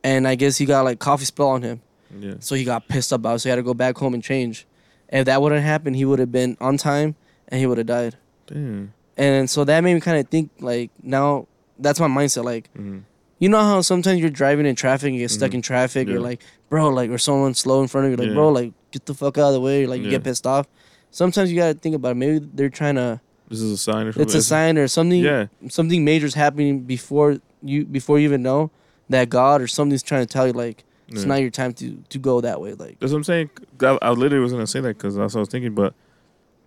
and 0.04 0.28
I 0.28 0.34
guess 0.36 0.58
he 0.58 0.66
got 0.66 0.84
like 0.84 0.98
coffee 0.98 1.24
spill 1.24 1.48
on 1.48 1.62
him, 1.62 1.80
Yeah. 2.18 2.34
So 2.40 2.54
he 2.54 2.64
got 2.64 2.88
pissed 2.88 3.12
about 3.12 3.36
it, 3.36 3.38
so 3.40 3.48
he 3.48 3.50
had 3.50 3.56
to 3.56 3.62
go 3.62 3.74
back 3.74 3.96
home 3.98 4.14
and 4.14 4.22
change. 4.22 4.66
And 5.08 5.20
if 5.20 5.26
that 5.26 5.40
wouldn't 5.42 5.62
happen, 5.62 5.94
he 5.94 6.04
would 6.04 6.18
have 6.18 6.30
been 6.32 6.56
on 6.60 6.76
time 6.76 7.14
and 7.48 7.58
he 7.60 7.66
would 7.66 7.78
have 7.78 7.86
died. 7.86 8.16
Damn. 8.46 8.92
And 9.16 9.48
so 9.50 9.64
that 9.64 9.80
made 9.82 9.94
me 9.94 10.00
kind 10.00 10.18
of 10.18 10.28
think 10.28 10.50
like 10.60 10.90
now 11.02 11.46
that's 11.78 11.98
my 12.00 12.08
mindset. 12.08 12.44
Like 12.44 12.68
Mhm. 12.78 13.02
you 13.38 13.48
know 13.48 13.60
how 13.62 13.80
sometimes 13.80 14.20
you're 14.20 14.28
driving 14.30 14.66
in 14.66 14.74
traffic 14.74 15.06
and 15.08 15.16
you 15.16 15.22
get 15.22 15.30
stuck 15.30 15.50
Mhm. 15.52 15.54
in 15.54 15.62
traffic, 15.62 16.08
you're 16.08 16.20
like, 16.20 16.42
bro, 16.68 16.88
like 16.90 17.10
or 17.10 17.18
someone's 17.18 17.58
slow 17.58 17.80
in 17.80 17.88
front 17.88 18.04
of 18.06 18.10
you, 18.12 18.16
like, 18.16 18.28
Yeah. 18.28 18.34
bro, 18.34 18.50
like 18.50 18.72
get 18.92 19.06
the 19.06 19.14
fuck 19.14 19.38
out 19.38 19.48
of 19.48 19.54
the 19.54 19.60
way, 19.60 19.86
like 19.86 19.98
you 20.00 20.06
Yeah. 20.06 20.18
get 20.18 20.24
pissed 20.24 20.46
off. 20.46 20.66
Sometimes 21.10 21.50
you 21.50 21.56
gotta 21.58 21.74
think 21.74 21.94
about 21.94 22.12
it. 22.12 22.16
maybe 22.16 22.38
they're 22.54 22.68
trying 22.68 22.94
to 22.96 23.20
This 23.48 23.60
is 23.60 23.72
a 23.72 23.76
sign 23.76 24.06
or 24.06 24.12
something. 24.12 24.22
it's 24.22 24.34
a 24.34 24.42
sign 24.42 24.78
or 24.78 24.86
something 24.88 25.20
Yeah. 25.20 25.46
something 25.68 26.04
major's 26.04 26.34
happening 26.34 26.80
before 26.80 27.38
you 27.62 27.84
before 27.84 28.18
you 28.18 28.24
even 28.24 28.42
know 28.42 28.70
that 29.08 29.28
God 29.28 29.60
or 29.60 29.66
something's 29.66 30.02
trying 30.02 30.24
to 30.26 30.32
tell 30.32 30.46
you 30.46 30.52
like 30.52 30.84
it's 31.08 31.22
Yeah. 31.22 31.28
not 31.28 31.40
your 31.40 31.50
time 31.50 31.72
to 31.74 32.02
to 32.08 32.18
go 32.18 32.40
that 32.40 32.60
way. 32.60 32.74
Like 32.74 32.98
That's 33.00 33.12
what 33.12 33.18
I'm 33.18 33.24
saying. 33.24 33.50
I, 33.82 33.98
I 34.02 34.10
literally 34.10 34.42
was 34.42 34.52
gonna 34.52 34.66
say 34.66 34.80
that 34.80 34.96
because 34.96 35.16
that's 35.16 35.34
what 35.34 35.40
I 35.40 35.42
was 35.42 35.48
thinking. 35.48 35.74
But 35.74 35.94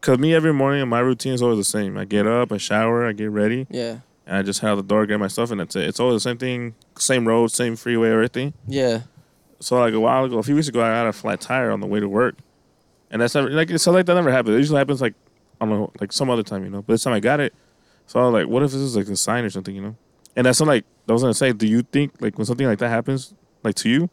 cause 0.01 0.19
me 0.19 0.33
every 0.35 0.51
morning, 0.53 0.85
my 0.89 0.99
routine 0.99 1.33
is 1.33 1.41
always 1.41 1.59
the 1.59 1.63
same. 1.63 1.97
I 1.97 2.03
get 2.05 2.27
up, 2.27 2.51
I 2.51 2.57
shower, 2.57 3.07
I 3.07 3.13
get 3.13 3.31
ready, 3.31 3.65
yeah, 3.69 3.99
and 4.27 4.35
I 4.37 4.41
just 4.41 4.59
head 4.59 4.71
out 4.71 4.75
the 4.75 4.83
door, 4.83 5.05
get 5.05 5.17
my 5.21 5.29
stuff, 5.29 5.51
and 5.51 5.61
that's 5.61 5.77
it. 5.77 5.87
It's 5.87 6.01
always 6.01 6.15
the 6.21 6.29
same 6.29 6.37
thing, 6.37 6.75
same 6.97 7.25
road, 7.25 7.51
same 7.51 7.77
freeway, 7.77 8.11
everything. 8.11 8.53
yeah, 8.67 9.03
So 9.61 9.79
like 9.79 9.93
a 9.93 9.99
while 10.01 10.25
ago, 10.25 10.37
a 10.39 10.43
few 10.43 10.55
weeks 10.55 10.67
ago, 10.67 10.83
I 10.83 10.89
had 10.89 11.07
a 11.07 11.13
flat 11.13 11.39
tire 11.39 11.71
on 11.71 11.79
the 11.79 11.87
way 11.87 12.01
to 12.01 12.09
work, 12.09 12.35
and 13.13 13.21
that's 13.21 13.33
never 13.35 13.49
like 13.49 13.69
so 13.79 13.91
like 13.93 14.05
that 14.07 14.15
never 14.15 14.31
happens. 14.31 14.55
It 14.55 14.59
usually 14.59 14.79
happens 14.79 14.99
like 15.01 15.13
I 15.61 15.65
don't 15.65 15.73
know, 15.79 15.91
like 16.01 16.11
some 16.11 16.29
other 16.29 16.43
time, 16.43 16.65
you 16.65 16.69
know. 16.69 16.81
But 16.81 16.95
this 16.95 17.03
time 17.03 17.13
I 17.13 17.21
got 17.21 17.39
it, 17.39 17.53
so 18.07 18.19
I 18.19 18.23
was 18.25 18.33
like, 18.33 18.47
what 18.47 18.63
if 18.63 18.71
this 18.71 18.81
is 18.81 18.95
like 18.97 19.07
a 19.07 19.15
sign 19.15 19.45
or 19.45 19.49
something, 19.49 19.73
you 19.73 19.81
know? 19.81 19.95
And 20.35 20.45
that's 20.45 20.59
what 20.59 20.67
like 20.67 20.83
I 21.07 21.13
was 21.13 21.21
gonna 21.21 21.33
say. 21.33 21.53
Do 21.53 21.65
you 21.67 21.83
think 21.83 22.11
like 22.19 22.37
when 22.37 22.45
something 22.45 22.67
like 22.67 22.79
that 22.79 22.89
happens, 22.89 23.33
like 23.63 23.75
to 23.75 23.89
you, 23.89 24.09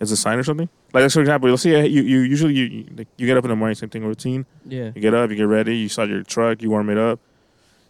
it's 0.00 0.10
a 0.10 0.16
sign 0.16 0.38
or 0.38 0.42
something? 0.42 0.68
Like 0.94 1.08
for 1.12 1.20
example, 1.20 1.48
you'll 1.48 1.58
see 1.58 1.70
you 1.86 2.02
you 2.02 2.20
usually 2.20 2.54
you 2.54 2.64
you, 2.64 2.86
like, 2.96 3.08
you 3.18 3.26
get 3.26 3.36
up 3.36 3.44
in 3.44 3.50
the 3.50 3.56
morning, 3.56 3.74
same 3.76 3.90
thing 3.90 4.02
routine. 4.04 4.46
yeah, 4.64 4.90
You 4.94 5.00
get 5.02 5.12
up, 5.14 5.28
you 5.30 5.36
get 5.36 5.42
ready, 5.42 5.76
you 5.76 5.88
start 5.90 6.08
your 6.08 6.22
truck, 6.22 6.62
you 6.62 6.70
warm 6.70 6.88
it 6.88 6.96
up, 6.98 7.20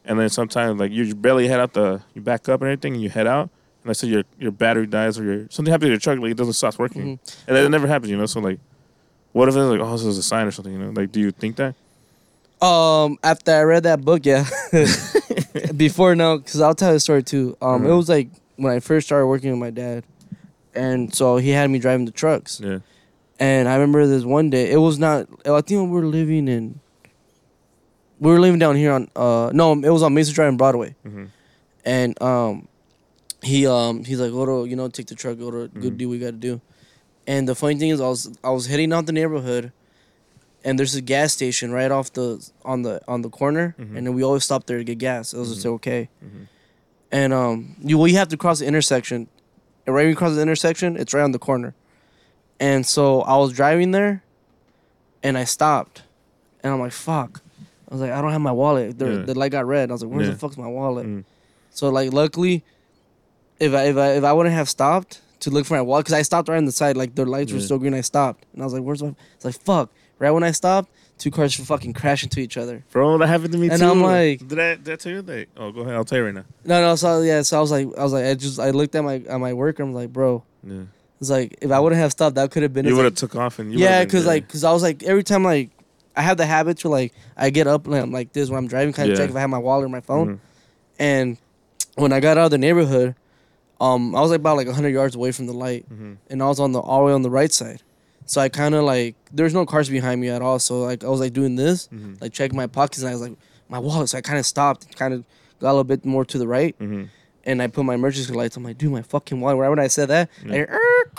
and 0.05 0.19
then 0.19 0.29
sometimes 0.29 0.81
like 0.81 0.91
you 0.91 1.15
barely 1.15 1.47
head 1.47 1.61
out 1.61 1.73
the 1.75 2.03
you 2.15 2.21
back 2.21 2.49
up 2.49 2.61
and 2.61 2.69
everything, 2.71 2.95
and 2.95 3.03
you 3.03 3.09
head 3.11 3.29
out. 3.29 3.49
And 3.85 3.91
I 3.91 3.93
said 3.93 4.09
your 4.11 4.25
your 4.41 4.51
battery 4.51 4.87
dies 4.89 5.17
or 5.21 5.25
your 5.25 5.47
something 5.51 5.71
happens 5.71 5.87
to 5.87 5.91
your 5.91 6.01
truck, 6.01 6.19
like 6.19 6.33
it 6.33 6.37
doesn't 6.37 6.55
stop 6.55 6.77
working, 6.81 7.19
Mhm. 7.19 7.35
and 7.47 7.57
it 7.57 7.69
never 7.71 7.87
happens, 7.87 8.11
you 8.11 8.17
know. 8.19 8.27
So 8.27 8.41
like, 8.41 8.59
what 9.33 9.49
if 9.49 9.55
it's 9.57 9.71
like, 9.71 9.81
oh, 9.81 9.93
this 9.93 10.05
is 10.05 10.19
a 10.19 10.23
sign 10.23 10.47
or 10.47 10.51
something, 10.51 10.73
you 10.73 10.79
know? 10.79 10.91
Like, 10.91 11.13
do 11.13 11.21
you 11.21 11.31
think 11.31 11.57
that? 11.57 11.75
Um, 12.65 13.19
after 13.23 13.53
I 13.53 13.63
read 13.63 13.85
that 13.85 14.01
book, 14.05 14.25
yeah. 14.27 14.45
Before 15.77 16.15
no, 16.15 16.39
because 16.39 16.61
I'll 16.61 16.75
tell 16.75 16.91
you 16.91 16.97
a 16.97 17.01
story 17.01 17.23
too. 17.23 17.57
Um, 17.63 17.85
it 17.85 17.89
Uh-huh. 17.89 17.97
was 17.97 18.09
like 18.09 18.29
when 18.57 18.73
I 18.73 18.81
first 18.81 19.07
started 19.07 19.27
working 19.27 19.51
with 19.51 19.61
my 19.61 19.71
dad, 19.71 20.05
and 20.75 21.15
so 21.15 21.37
he 21.37 21.51
had 21.51 21.71
me 21.71 21.79
driving 21.79 22.05
the 22.07 22.11
trucks. 22.13 22.61
Yeah. 22.63 22.81
And 23.39 23.69
I 23.69 23.75
remember 23.75 24.07
this 24.07 24.25
one 24.25 24.51
day. 24.51 24.71
It 24.73 24.79
was 24.79 24.99
not. 24.99 25.27
I 25.47 25.61
think 25.61 25.83
we 25.83 25.87
were 25.89 26.07
living 26.07 26.49
in. 26.49 26.81
We 28.19 28.31
were 28.33 28.41
living 28.41 28.59
down 28.59 28.75
here 28.77 28.93
on. 28.93 29.09
Uh, 29.15 29.51
no, 29.55 29.73
it 29.73 29.91
was 29.91 30.03
on 30.03 30.13
Mesa 30.15 30.33
Drive 30.33 30.49
and 30.49 30.59
Broadway. 30.59 30.97
hmm 31.05 31.27
And 31.85 32.21
um, 32.21 32.67
he 33.43 33.67
um 33.69 34.03
he's 34.05 34.19
like, 34.21 34.33
go 34.33 34.45
to 34.45 34.69
you 34.69 34.75
know 34.75 34.89
take 34.89 35.07
the 35.07 35.15
truck, 35.15 35.39
go 35.39 35.51
to 35.53 35.69
good 35.69 35.95
Mhm. 35.95 35.99
do 35.99 36.09
what 36.09 36.13
we 36.13 36.19
got 36.19 36.31
to 36.33 36.33
do. 36.37 36.61
And 37.29 37.47
the 37.49 37.55
funny 37.55 37.77
thing 37.79 37.91
is, 37.91 38.01
I 38.01 38.09
was 38.09 38.37
I 38.43 38.51
was 38.51 38.67
heading 38.67 38.93
out 38.93 39.07
the 39.07 39.13
neighborhood, 39.13 39.71
and 40.65 40.79
there's 40.79 40.95
a 40.95 41.03
gas 41.03 41.33
station 41.35 41.71
right 41.73 41.91
off 41.91 42.13
the 42.13 42.45
on 42.65 42.83
the 42.83 43.01
on 43.07 43.21
the 43.23 43.29
corner, 43.29 43.75
Mhm. 43.79 43.97
and 43.97 44.07
then 44.07 44.15
we 44.15 44.23
always 44.25 44.45
stop 44.45 44.65
there 44.67 44.79
to 44.79 44.85
get 44.85 44.99
gas. 44.99 45.35
It 45.35 45.39
was 45.39 45.53
just 45.55 45.67
Mhm. 45.67 45.73
okay. 45.75 46.09
Mhm. 46.25 46.49
And 47.13 47.33
um, 47.33 47.77
you 47.81 47.99
well 47.99 48.09
you 48.09 48.17
have 48.17 48.29
to 48.29 48.37
cross 48.39 48.59
the 48.61 48.67
intersection, 48.67 49.29
and 49.87 49.95
right 49.95 50.03
when 50.05 50.11
you 50.11 50.17
cross 50.17 50.35
the 50.35 50.41
intersection, 50.43 50.97
it's 50.97 51.13
right 51.13 51.23
on 51.23 51.33
the 51.33 51.39
corner. 51.39 51.75
And 52.59 52.85
so 52.87 53.21
I 53.23 53.37
was 53.37 53.53
driving 53.53 53.91
there, 53.93 54.23
and 55.23 55.37
I 55.39 55.45
stopped, 55.45 56.03
and 56.65 56.73
I'm 56.73 56.81
like, 56.81 56.93
fuck. 56.93 57.43
I 57.91 57.95
was 57.95 58.01
like, 58.01 58.11
I 58.11 58.21
don't 58.21 58.33
have 58.33 58.41
my 58.43 58.53
wallet. 58.53 58.99
The, 58.99 59.07
Yeah. 59.11 59.23
the 59.23 59.35
light 59.39 59.53
got 59.53 59.67
red. 59.67 59.91
I 59.91 59.93
was 59.95 60.03
like, 60.03 60.13
where 60.13 60.25
Yeah. 60.25 60.33
the 60.33 60.37
fuck's 60.39 60.57
my 60.59 60.67
wallet? 60.67 61.07
Mhm. 61.07 61.25
So 61.71 61.89
like, 61.91 62.13
luckily, 62.13 62.65
if 63.61 63.73
I 63.75 63.85
if 63.85 63.97
I 63.99 64.09
if 64.13 64.25
I 64.25 64.33
wouldn't 64.33 64.55
have 64.55 64.69
stopped 64.69 65.21
to 65.41 65.51
look 65.51 65.67
for 65.67 65.75
my 65.75 65.83
wallet, 65.83 66.05
because 66.07 66.19
I 66.19 66.23
stopped 66.23 66.49
right 66.49 66.57
on 66.57 66.65
the 66.65 66.73
side, 66.73 66.97
like 66.97 67.15
their 67.15 67.27
lights 67.27 67.53
were 67.53 67.59
Yeah. 67.59 67.65
still 67.65 67.79
green, 67.79 67.95
I 67.95 68.01
stopped, 68.01 68.45
and 68.53 68.63
I 68.63 68.65
was 68.65 68.75
like, 68.75 68.83
"Where's 68.83 69.03
my?" 69.03 69.15
It's 69.37 69.45
like, 69.45 69.55
"Fuck!" 69.61 69.91
Right 70.19 70.31
when 70.33 70.43
I 70.43 70.51
stopped, 70.51 70.91
two 71.17 71.31
cars 71.31 71.55
fucking 71.55 71.93
crash 71.93 72.25
into 72.25 72.41
each 72.41 72.57
other. 72.57 72.83
Bro, 72.91 73.19
that 73.19 73.29
happened 73.29 73.53
to 73.53 73.59
me 73.59 73.69
And 73.69 73.79
too. 73.81 73.89
I'm 73.89 74.03
like- 74.03 74.47
did 74.49 74.59
I, 74.59 74.75
did 74.75 74.89
I 74.93 74.97
tell 74.97 75.13
you 75.13 75.23
that? 75.23 75.47
Oh, 75.57 75.71
go 75.71 75.83
ahead. 75.83 75.95
I'll 75.95 76.05
tell 76.05 76.19
you 76.19 76.25
right 76.25 76.35
now. 76.35 76.45
No, 76.65 76.81
no. 76.81 76.97
So 76.97 77.23
yeah, 77.23 77.43
so 77.43 77.59
I 77.59 77.61
was 77.61 77.71
like, 77.71 77.87
I 77.97 78.03
was 78.03 78.13
like, 78.13 78.25
I 78.25 78.35
just 78.35 78.59
I 78.59 78.71
looked 78.71 78.95
at 78.97 79.05
my 79.05 79.23
at 79.29 79.39
my 79.39 79.53
worker. 79.53 79.83
I'm 79.85 79.95
like, 79.95 80.13
bro, 80.13 80.43
Yeah. 80.67 80.83
it's 81.21 81.31
like 81.31 81.57
if 81.61 81.71
I 81.71 81.79
wouldn't 81.79 82.01
have 82.01 82.11
stopped, 82.13 82.35
that 82.35 82.51
could 82.51 82.65
have 82.65 82.73
been. 82.73 82.85
You 82.85 82.91
it's 82.93 82.97
would 82.97 83.05
like- 83.05 83.13
have 83.13 83.31
took 83.31 83.37
off 83.37 83.59
and 83.61 83.73
you 83.73 83.79
yeah, 83.79 83.85
would've 83.85 83.99
been 84.01 84.07
because 84.09 84.25
there. 84.25 84.35
like, 84.35 84.47
because 84.49 84.65
I 84.65 84.73
was 84.73 84.83
like, 84.83 85.03
every 85.05 85.23
time 85.23 85.45
like, 85.45 85.71
I 86.17 86.23
have 86.23 86.37
the 86.37 86.47
habit 86.47 86.79
to 86.79 86.89
like, 86.89 87.13
I 87.37 87.51
get 87.51 87.69
up 87.69 87.87
and 87.87 87.95
I'm 87.95 88.11
like 88.13 88.33
this 88.33 88.51
when 88.51 88.59
I'm 88.59 88.67
driving, 88.67 88.93
kind 88.93 89.09
of 89.11 89.17
Yeah. 89.17 89.23
check 89.25 89.31
if 89.31 89.37
I 89.37 89.41
have 89.41 89.51
my 89.51 89.59
wallet 89.59 89.85
or 89.87 89.89
my 89.89 90.01
phone. 90.01 90.29
Mhm. 90.29 90.39
And 90.99 91.37
when 91.95 92.13
I 92.13 92.19
got 92.19 92.39
out 92.39 92.47
of 92.47 92.51
the 92.51 92.59
neighborhood, 92.59 93.15
um, 93.81 94.15
I 94.17 94.21
was 94.21 94.31
like 94.31 94.41
about 94.41 94.57
like 94.57 94.67
100 94.67 94.89
yards 94.89 95.15
away 95.15 95.33
from 95.33 95.47
the 95.47 95.53
light, 95.53 95.87
Mhm. 95.93 96.17
and 96.31 96.43
I 96.43 96.47
was 96.49 96.59
on 96.61 96.73
the 96.73 96.81
all 96.81 97.01
the 97.01 97.05
way 97.07 97.13
on 97.13 97.23
the 97.23 97.31
right 97.31 97.53
side. 97.53 97.83
So 98.27 98.41
I 98.41 98.49
kind 98.49 98.75
of 98.75 98.85
like 98.85 99.15
there's 99.33 99.55
no 99.55 99.65
cars 99.65 99.89
behind 99.89 100.21
me 100.21 100.29
at 100.29 100.43
all. 100.43 100.59
So 100.59 100.83
like 100.83 101.05
I 101.05 101.09
was 101.09 101.21
like 101.21 101.33
doing 101.33 101.57
this, 101.57 101.89
Mhm. 101.93 102.21
like 102.21 102.33
checking 102.33 102.57
my 102.57 102.67
pockets, 102.67 103.01
and 103.01 103.09
I 103.09 103.13
was 103.13 103.23
like 103.23 103.37
my 103.69 103.79
wallet. 103.79 104.09
So 104.11 104.19
I 104.19 104.21
kind 104.21 104.39
of 104.39 104.47
stopped, 104.47 104.97
kind 104.97 105.15
of 105.15 105.25
got 105.61 105.69
a 105.69 105.73
little 105.73 105.85
bit 105.85 106.05
more 106.05 106.25
to 106.25 106.39
the 106.39 106.47
right, 106.49 106.77
Mhm. 106.79 107.09
and 107.45 107.63
I 107.63 107.67
put 107.69 107.85
my 107.85 107.95
emergency 107.95 108.33
lights. 108.33 108.57
I'm 108.57 108.65
like, 108.65 108.79
dude, 108.79 108.93
my 108.93 109.03
fucking 109.03 109.41
wallet. 109.41 109.59
Right 109.59 109.69
when 109.69 109.79
I 109.79 109.87
said 109.89 110.09
that, 110.09 110.29
I 110.49 110.53
hear, 110.53 110.69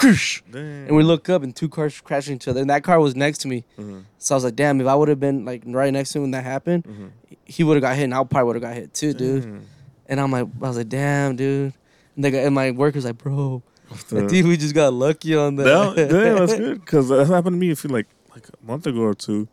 "Er, 0.03 0.15
and 0.53 0.95
we 0.95 1.03
look 1.03 1.29
up 1.29 1.43
and 1.43 1.55
two 1.55 1.69
cars 1.69 1.99
crashing 2.01 2.35
each 2.35 2.47
other, 2.47 2.61
and 2.61 2.69
that 2.69 2.83
car 2.83 2.99
was 2.99 3.15
next 3.15 3.39
to 3.39 3.47
me. 3.47 3.63
Mhm. 3.79 4.03
So 4.17 4.33
I 4.33 4.37
was 4.37 4.43
like, 4.43 4.55
damn, 4.55 4.79
if 4.81 4.87
I 4.87 4.95
would 4.95 5.07
have 5.09 5.19
been 5.19 5.45
like 5.45 5.63
right 5.65 5.91
next 5.93 6.11
to 6.13 6.19
him 6.19 6.23
when 6.23 6.31
that 6.31 6.43
happened, 6.43 6.83
Mhm. 6.83 7.09
he 7.45 7.63
would 7.63 7.75
have 7.75 7.81
got 7.81 7.95
hit, 7.95 8.03
and 8.03 8.13
I 8.13 8.23
probably 8.23 8.43
would 8.47 8.55
have 8.57 8.63
got 8.63 8.75
hit 8.75 8.93
too, 8.93 9.13
dude. 9.13 9.61
And 10.07 10.19
I'm 10.19 10.31
like, 10.31 10.47
I 10.61 10.67
was 10.67 10.77
like, 10.77 10.89
damn, 10.89 11.35
dude. 11.35 11.73
And, 12.15 12.25
and 12.25 12.55
my 12.55 12.71
worker's 12.71 13.05
like, 13.05 13.17
bro, 13.17 13.63
I 13.91 13.95
think 13.95 14.47
we 14.47 14.57
just 14.57 14.75
got 14.75 14.93
lucky 14.93 15.35
on 15.35 15.55
that. 15.55 15.95
That, 15.95 16.11
yeah, 16.11 16.33
that's 16.33 16.55
good 16.57 16.79
because 16.79 17.09
that 17.09 17.27
happened 17.27 17.55
to 17.55 17.57
me. 17.57 17.71
I 17.71 17.75
feel 17.75 17.91
like 17.91 18.07
like 18.31 18.47
a 18.47 18.65
month 18.65 18.87
ago 18.87 19.01
or 19.01 19.13
two. 19.13 19.47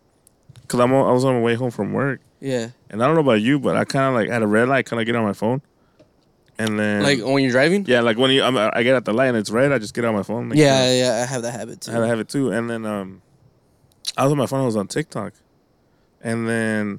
Because 0.63 0.81
I'm 0.81 0.93
on, 0.93 1.09
I 1.09 1.13
was 1.13 1.25
on 1.25 1.35
my 1.35 1.41
way 1.41 1.55
home 1.55 1.71
from 1.71 1.93
work, 1.93 2.21
yeah. 2.41 2.71
and 2.91 3.01
I 3.01 3.07
don't 3.07 3.15
know 3.15 3.21
about 3.21 3.41
you, 3.41 3.61
but 3.61 3.77
I 3.77 3.85
kind 3.85 4.07
of 4.07 4.15
like 4.15 4.29
had 4.29 4.43
a 4.43 4.49
red 4.49 4.69
light, 4.69 4.85
kind 4.85 4.99
of 4.99 5.07
get 5.07 5.15
on 5.15 5.23
my 5.23 5.33
phone, 5.33 5.63
and 6.59 6.77
then 6.77 7.05
Like 7.05 7.21
when 7.21 7.43
you're 7.45 7.53
driving? 7.53 7.85
yeah, 7.87 8.01
like 8.01 8.19
when 8.19 8.33
you 8.33 8.43
I'm, 8.43 8.57
I 8.57 8.83
get 8.83 8.97
at 8.97 9.05
the 9.05 9.13
light 9.13 9.29
and 9.29 9.37
it's 9.37 9.51
red, 9.51 9.71
I 9.71 9.79
just 9.79 9.95
get 9.95 10.05
on 10.05 10.15
my 10.15 10.25
phone. 10.25 10.49
Like, 10.49 10.59
yeah, 10.59 10.93
yeah, 10.93 11.23
I 11.23 11.33
have 11.33 11.43
that 11.43 11.53
habit 11.53 11.83
too. 11.83 11.93
I 11.93 12.05
have 12.07 12.19
it 12.19 12.29
too. 12.29 12.51
And 12.51 12.69
then 12.69 12.85
um, 12.85 13.23
I 14.17 14.25
was 14.25 14.33
on 14.33 14.39
my 14.39 14.47
phone. 14.47 14.63
I 14.63 14.67
was 14.67 14.75
on 14.75 14.89
TikTok, 14.89 15.35
and 16.21 16.49
then 16.49 16.99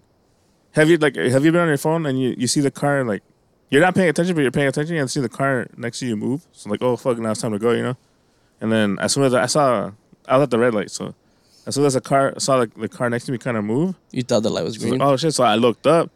have 0.72 0.89
you 0.89 0.97
like 0.97 1.16
have 1.16 1.43
you 1.43 1.51
been 1.51 1.62
on 1.62 1.68
your 1.68 1.78
phone 1.78 2.05
and 2.05 2.18
you, 2.20 2.36
you 2.38 2.47
see 2.47 2.62
the 2.62 2.72
car 2.72 3.03
like 3.03 3.24
you're 3.70 3.82
not 3.82 3.95
paying 3.95 4.09
attention, 4.09 4.36
but 4.36 4.41
you're 4.41 4.51
paying 4.51 4.68
attention 4.68 4.95
and 4.97 5.09
see 5.09 5.20
the 5.20 5.30
car 5.30 5.68
next 5.78 5.99
to 5.99 6.05
you 6.07 6.15
move. 6.15 6.45
So 6.51 6.70
like, 6.70 6.82
oh 6.82 6.95
fuck, 6.97 7.18
now 7.20 7.32
it's 7.32 7.41
time 7.41 7.51
to 7.51 7.59
go, 7.59 7.72
you 7.72 7.84
know. 7.84 7.97
And 8.61 8.72
then 8.72 8.97
as 8.99 9.13
soon 9.13 9.24
as 9.24 9.34
I 9.34 9.45
saw, 9.45 9.91
I 10.28 10.38
was 10.38 10.43
at 10.43 10.49
the 10.51 10.59
red 10.59 10.74
light, 10.74 10.89
so 10.91 11.13
as 11.65 11.76
soon 11.76 11.86
as 11.86 11.93
the 11.93 12.01
car 12.01 12.34
I 12.36 12.39
saw 12.39 12.59
the, 12.59 12.72
the 12.78 12.88
car 12.89 13.09
next 13.09 13.26
to 13.26 13.32
me 13.32 13.38
kind 13.38 13.57
of 13.57 13.63
move, 13.63 13.95
You 14.11 14.24
thought 14.24 14.43
the 14.43 14.49
light 14.49 14.63
was 14.63 14.76
I 14.76 14.78
was 14.78 14.84
green? 14.89 14.99
like, 14.99 15.07
oh 15.09 15.18
shit! 15.18 15.34
So 15.34 15.43
I 15.43 15.55
looked 15.55 15.86
up, 15.86 16.09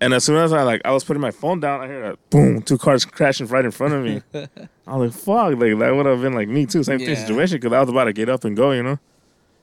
and 0.00 0.12
as 0.14 0.24
soon 0.24 0.36
as 0.36 0.52
I 0.52 0.62
like 0.62 0.80
I 0.84 0.90
was 0.92 1.04
putting 1.04 1.20
my 1.20 1.30
phone 1.30 1.60
down, 1.60 1.80
I 1.80 1.86
heard 1.86 2.14
a 2.14 2.16
boom, 2.30 2.62
two 2.62 2.78
cars 2.78 3.04
crashing 3.04 3.46
right 3.46 3.64
in 3.64 3.70
front 3.70 3.94
of 3.94 4.04
me. 4.04 4.22
I 4.86 4.96
was 4.96 5.14
like, 5.14 5.22
fuck, 5.24 5.60
like 5.60 5.78
that 5.78 5.94
would 5.94 6.06
have 6.06 6.20
been 6.20 6.34
like 6.34 6.48
me 6.48 6.66
too, 6.66 6.82
same 6.82 7.00
Yeah. 7.00 7.14
situation, 7.14 7.58
because 7.58 7.72
I 7.72 7.80
was 7.80 7.88
about 7.88 8.04
to 8.04 8.12
get 8.12 8.28
up 8.28 8.44
and 8.44 8.56
go, 8.56 8.72
you 8.72 8.82
know. 8.82 8.98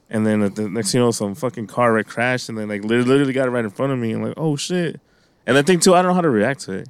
And 0.09 0.25
then 0.25 0.39
the, 0.39 0.49
the 0.49 0.69
next 0.69 0.93
thing 0.93 1.01
you 1.01 1.05
know, 1.05 1.11
some 1.11 1.35
fucking 1.35 1.67
car 1.67 1.91
wreck 1.93 2.07
crashed, 2.07 2.47
and 2.49 2.57
then 2.57 2.69
like 2.69 2.83
literally 2.83 3.33
got 3.33 3.47
it 3.47 3.51
right 3.51 3.65
in 3.65 3.71
front 3.71 3.91
of 3.91 3.99
me, 3.99 4.13
and 4.13 4.23
like, 4.23 4.35
oh 4.37 4.55
shit. 4.55 5.01
And 5.47 5.57
the 5.57 5.63
thing 5.63 5.79
too, 5.79 5.95
I 5.95 6.03
don't 6.03 6.09
know 6.09 6.15
how 6.15 6.21
to 6.21 6.29
react 6.29 6.59
to 6.61 6.73
it. 6.73 6.89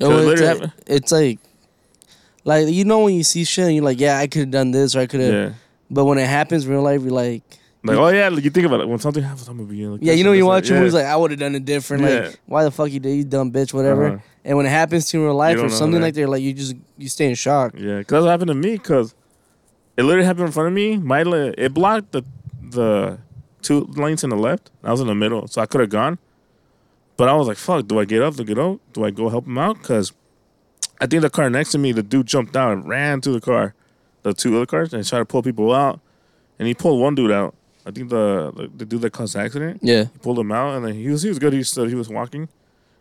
No, 0.00 0.08
Cause 0.08 0.26
it's, 0.26 0.40
like, 0.42 0.70
it's 0.86 1.12
like, 1.12 1.38
like 2.44 2.68
you 2.68 2.84
know 2.84 3.04
when 3.04 3.14
you 3.14 3.22
see 3.22 3.44
shit 3.44 3.66
and 3.66 3.74
you're 3.76 3.84
like, 3.84 4.00
yeah, 4.00 4.18
I 4.18 4.26
could 4.26 4.40
have 4.40 4.50
done 4.50 4.72
this 4.72 4.96
or 4.96 5.00
I 5.00 5.06
could 5.06 5.20
have. 5.20 5.32
Yeah. 5.32 5.52
But 5.88 6.06
when 6.06 6.18
it 6.18 6.26
happens 6.26 6.64
in 6.64 6.72
real 6.72 6.82
life, 6.82 7.02
you're 7.02 7.12
like, 7.12 7.42
Like, 7.84 7.98
oh 7.98 8.08
yeah, 8.08 8.30
like, 8.30 8.42
you 8.42 8.50
think 8.50 8.66
about 8.66 8.80
it 8.80 8.88
when 8.88 8.98
something 8.98 9.22
happens, 9.22 9.46
I'm 9.46 9.58
gonna 9.58 9.68
be 9.68 9.86
like, 9.86 10.00
yeah, 10.02 10.14
you 10.14 10.24
know 10.24 10.30
and 10.30 10.38
you 10.38 10.46
watch 10.46 10.70
yeah. 10.70 10.78
movies 10.78 10.94
like 10.94 11.04
I 11.04 11.14
would 11.14 11.30
have 11.32 11.40
done 11.40 11.54
it 11.54 11.66
different. 11.66 12.02
Yeah. 12.02 12.08
Like 12.08 12.40
why 12.46 12.64
the 12.64 12.70
fuck 12.70 12.90
you 12.90 12.98
did 12.98 13.14
you 13.14 13.24
dumb 13.24 13.52
bitch 13.52 13.74
whatever. 13.74 14.06
Uh-huh. 14.06 14.18
And 14.42 14.56
when 14.56 14.64
it 14.64 14.70
happens 14.70 15.10
to 15.10 15.18
you 15.18 15.22
in 15.22 15.28
real 15.28 15.36
life 15.36 15.58
or 15.58 15.68
something 15.68 16.00
that. 16.00 16.06
like 16.06 16.14
that, 16.14 16.28
like 16.28 16.42
you 16.42 16.54
just 16.54 16.74
you 16.96 17.08
stay 17.08 17.28
in 17.28 17.34
shock. 17.34 17.74
Yeah, 17.76 17.98
because 17.98 18.16
that's 18.16 18.22
what 18.22 18.30
happened 18.30 18.48
to 18.48 18.54
me. 18.54 18.72
Because 18.72 19.14
it 19.98 20.02
literally 20.04 20.24
happened 20.24 20.46
in 20.46 20.52
front 20.52 20.68
of 20.68 20.72
me. 20.72 20.96
My 20.96 21.20
it 21.58 21.74
blocked 21.74 22.12
the 22.12 22.24
the 22.62 23.18
two 23.60 23.84
lanes 23.96 24.24
in 24.24 24.30
the 24.30 24.36
left. 24.36 24.70
I 24.82 24.90
was 24.90 25.02
in 25.02 25.06
the 25.06 25.14
middle, 25.14 25.46
so 25.46 25.60
I 25.60 25.66
could 25.66 25.82
have 25.82 25.90
gone. 25.90 26.18
But 27.16 27.28
I 27.28 27.34
was 27.34 27.46
like, 27.46 27.56
"Fuck! 27.56 27.86
Do 27.86 27.98
I 28.00 28.04
get 28.04 28.22
up? 28.22 28.34
Do 28.34 28.42
I 28.42 28.46
get 28.46 28.58
out? 28.58 28.80
Do 28.92 29.04
I 29.04 29.10
go 29.10 29.28
help 29.28 29.46
him 29.46 29.58
out?" 29.58 29.78
Because 29.78 30.12
I 31.00 31.06
think 31.06 31.22
the 31.22 31.30
car 31.30 31.48
next 31.50 31.70
to 31.72 31.78
me, 31.78 31.92
the 31.92 32.02
dude 32.02 32.26
jumped 32.26 32.56
out 32.56 32.72
and 32.72 32.88
ran 32.88 33.20
to 33.22 33.30
the 33.30 33.40
car, 33.40 33.74
the 34.22 34.32
two 34.34 34.56
other 34.56 34.66
cars, 34.66 34.92
and 34.92 35.06
tried 35.06 35.18
to 35.20 35.24
pull 35.24 35.42
people 35.42 35.72
out. 35.72 36.00
And 36.58 36.68
he 36.68 36.74
pulled 36.74 37.00
one 37.00 37.14
dude 37.14 37.30
out. 37.32 37.54
I 37.86 37.90
think 37.90 38.10
the 38.10 38.52
the, 38.56 38.70
the 38.76 38.84
dude 38.84 39.02
that 39.02 39.12
caused 39.12 39.34
the 39.34 39.40
accident. 39.40 39.80
Yeah. 39.82 40.04
He 40.04 40.18
pulled 40.18 40.38
him 40.38 40.50
out, 40.52 40.74
and 40.76 40.84
then 40.86 40.94
he 40.94 41.08
was 41.08 41.22
he 41.22 41.28
was 41.28 41.38
good. 41.38 41.52
He 41.52 41.62
stood. 41.62 41.88
He 41.88 41.94
was 41.94 42.08
walking, 42.08 42.48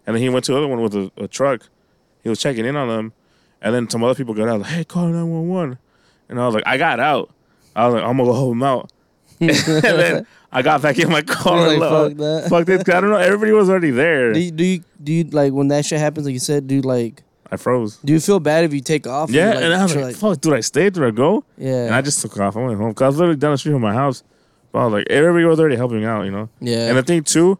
and 0.05 0.15
then 0.15 0.21
he 0.21 0.29
went 0.29 0.45
to 0.45 0.51
the 0.51 0.57
other 0.57 0.67
one 0.67 0.81
with 0.81 0.95
a, 0.95 1.11
a 1.17 1.27
truck. 1.27 1.69
He 2.21 2.29
was 2.29 2.39
checking 2.39 2.65
in 2.65 2.75
on 2.75 2.87
them, 2.87 3.13
and 3.61 3.73
then 3.73 3.89
some 3.89 4.03
other 4.03 4.15
people 4.15 4.33
got 4.33 4.47
out. 4.47 4.61
Like, 4.61 4.71
hey, 4.71 4.83
call 4.83 5.07
nine 5.07 5.29
one 5.29 5.47
one. 5.47 5.77
And 6.29 6.39
I 6.39 6.45
was 6.45 6.55
like, 6.55 6.63
I 6.65 6.77
got 6.77 6.99
out, 6.99 7.31
I 7.75 7.85
was 7.85 7.95
like, 7.95 8.03
I'm 8.03 8.17
gonna 8.17 8.29
go 8.29 8.33
help 8.33 8.51
him 8.53 8.63
out. 8.63 8.91
and 9.67 9.83
then 9.83 10.27
I 10.51 10.61
got 10.61 10.81
back 10.81 10.99
in 10.99 11.09
my 11.09 11.21
car. 11.37 11.67
Like, 11.75 11.79
fuck 11.79 12.17
that. 12.17 12.49
fuck 12.49 12.65
this. 12.65 12.81
I 12.89 13.01
don't 13.01 13.09
know. 13.09 13.17
Everybody 13.17 13.51
was 13.51 13.69
already 13.69 13.91
there. 13.91 14.33
Do 14.33 14.39
you, 14.39 14.51
do 14.51 14.63
you 14.63 14.83
do 15.03 15.13
you 15.13 15.23
like 15.25 15.53
when 15.53 15.67
that 15.69 15.85
shit 15.85 15.99
happens? 15.99 16.25
Like 16.25 16.33
you 16.33 16.39
said, 16.39 16.67
do 16.67 16.75
you 16.75 16.81
like 16.81 17.23
I 17.51 17.57
froze. 17.57 17.97
do 17.97 18.13
you 18.13 18.19
feel 18.19 18.39
bad 18.39 18.63
if 18.65 18.73
you 18.73 18.81
take 18.81 19.05
off? 19.05 19.29
Yeah, 19.29 19.45
you're, 19.45 19.53
like, 19.55 19.63
and 19.63 19.73
I 19.73 19.83
was 19.83 19.93
you're 19.93 20.03
like, 20.05 20.15
fuck, 20.15 20.41
dude, 20.41 20.53
I 20.53 20.61
stayed, 20.61 20.93
did 20.93 21.03
I 21.03 21.11
go? 21.11 21.43
yeah, 21.57 21.85
And 21.85 21.93
I 21.95 22.01
just 22.01 22.19
took 22.21 22.37
off. 22.39 22.57
I 22.57 22.63
went 22.65 22.79
home. 22.79 22.93
Cause 22.93 23.03
I 23.03 23.07
was 23.07 23.17
literally 23.17 23.37
down 23.37 23.51
the 23.51 23.57
street 23.57 23.73
from 23.73 23.81
my 23.81 23.93
house. 23.93 24.23
But 24.71 24.79
I 24.79 24.85
was 24.85 24.93
like, 24.93 25.07
everybody 25.11 25.45
was 25.45 25.59
already 25.59 25.75
helping 25.75 26.03
out, 26.03 26.23
you 26.25 26.31
know? 26.31 26.49
yeah, 26.59 26.87
And 26.89 26.97
the 26.97 27.03
thing, 27.03 27.23
too, 27.23 27.59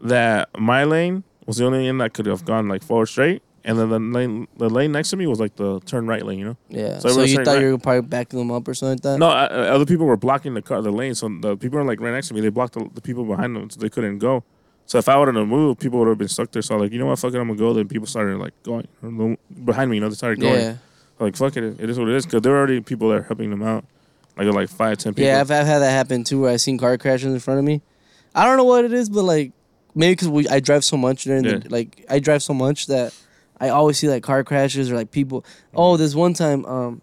that 0.00 0.48
my 0.56 0.84
lane 0.84 1.24
was 1.44 1.56
the 1.56 1.64
only 1.66 1.78
lane 1.80 1.98
that 1.98 2.12
could 2.12 2.26
have 2.26 2.44
gone 2.44 2.68
like 2.68 2.84
forward 2.84 3.06
straight. 3.06 3.42
And 3.68 3.76
then 3.78 3.88
the 3.90 3.98
lane, 3.98 4.46
the 4.56 4.70
lane 4.70 4.92
next 4.92 5.10
to 5.10 5.16
me 5.16 5.26
was 5.26 5.40
like 5.40 5.56
the 5.56 5.80
turn 5.80 6.06
right 6.06 6.24
lane, 6.24 6.38
you 6.38 6.44
know? 6.44 6.56
yeah. 6.68 6.98
so 7.00 7.08
So, 7.08 7.22
you 7.22 7.36
thought 7.44 7.54
right. 7.56 7.62
you 7.62 7.72
were 7.72 7.78
probably 7.78 8.02
backing 8.02 8.38
them 8.38 8.52
up 8.52 8.66
or 8.68 8.74
something 8.74 8.94
like 8.94 9.02
that? 9.02 9.18
No, 9.18 9.28
I, 9.28 9.46
other 9.46 9.84
people 9.84 10.06
were 10.06 10.16
blocking 10.16 10.54
the 10.54 10.62
car, 10.62 10.80
the 10.82 10.92
lane. 10.92 11.14
So 11.16 11.28
the 11.28 11.56
people 11.56 11.78
were 11.80 11.84
like 11.84 12.00
right 12.00 12.12
next 12.12 12.28
to 12.28 12.34
me. 12.34 12.40
They 12.40 12.48
blocked 12.48 12.74
the, 12.74 12.88
the 12.94 13.00
people 13.00 13.24
behind 13.24 13.56
them, 13.56 13.68
so 13.68 13.80
they 13.80 13.88
couldn't 13.88 14.18
go. 14.18 14.44
So 14.86 14.98
if 14.98 15.08
I 15.08 15.18
would 15.18 15.34
have 15.34 15.48
moved, 15.48 15.80
people 15.80 15.98
would 15.98 16.06
have 16.08 16.16
been 16.18 16.28
stuck 16.28 16.52
there. 16.52 16.62
So 16.62 16.74
I 16.74 16.78
was 16.78 16.84
like, 16.84 16.92
you 16.92 17.00
know 17.00 17.06
what, 17.06 17.18
fuck 17.18 17.34
it, 17.34 17.38
I'm 17.38 17.48
gonna 17.48 17.58
go. 17.58 17.72
Then 17.74 17.88
people 17.88 18.06
started 18.06 18.38
like 18.38 18.54
going 18.62 18.86
behind 19.64 19.90
me. 19.90 19.96
You 19.96 20.00
know, 20.02 20.08
they 20.10 20.14
started 20.14 20.38
going. 20.40 20.60
yeah, 20.60 20.76
Like 21.18 21.34
fuck 21.34 21.56
it, 21.56 21.64
it 21.80 21.90
is 21.90 21.98
what 21.98 22.08
it 22.08 22.14
is. 22.14 22.24
Because 22.24 22.42
there 22.42 22.52
were 22.52 22.58
already 22.58 22.80
people 22.80 23.08
there 23.08 23.22
helping 23.22 23.50
them 23.50 23.64
out, 23.64 23.84
like 24.38 24.46
like 24.46 24.68
five, 24.68 24.98
ten 24.98 25.12
people. 25.12 25.24
yeah. 25.26 25.40
I've, 25.40 25.50
I've 25.50 25.66
had 25.66 25.80
that 25.80 25.90
happen 25.90 26.22
too, 26.22 26.42
where 26.42 26.52
I've 26.52 26.60
seen 26.60 26.78
car 26.78 26.96
crashes 26.98 27.34
in 27.34 27.40
front 27.40 27.58
of 27.58 27.64
me. 27.64 27.82
I 28.32 28.44
don't 28.44 28.56
know 28.56 28.64
what 28.64 28.84
it 28.84 28.92
is, 28.92 29.08
but 29.08 29.24
like 29.24 29.50
maybe 29.96 30.12
because 30.12 30.28
we 30.28 30.46
I 30.48 30.60
drive 30.60 30.84
so 30.84 30.96
much 30.96 31.24
during 31.24 31.42
Yeah. 31.44 31.56
the 31.58 31.68
like 31.68 32.04
I 32.08 32.20
drive 32.20 32.44
so 32.44 32.54
much 32.54 32.86
that 32.86 33.12
I 33.60 33.68
always 33.70 33.98
see 33.98 34.08
like 34.08 34.22
car 34.22 34.44
crashes 34.44 34.90
or 34.90 34.96
like 34.96 35.10
people. 35.10 35.44
Oh, 35.74 35.96
this 35.96 36.14
one 36.14 36.34
time, 36.34 36.64
um, 36.66 37.00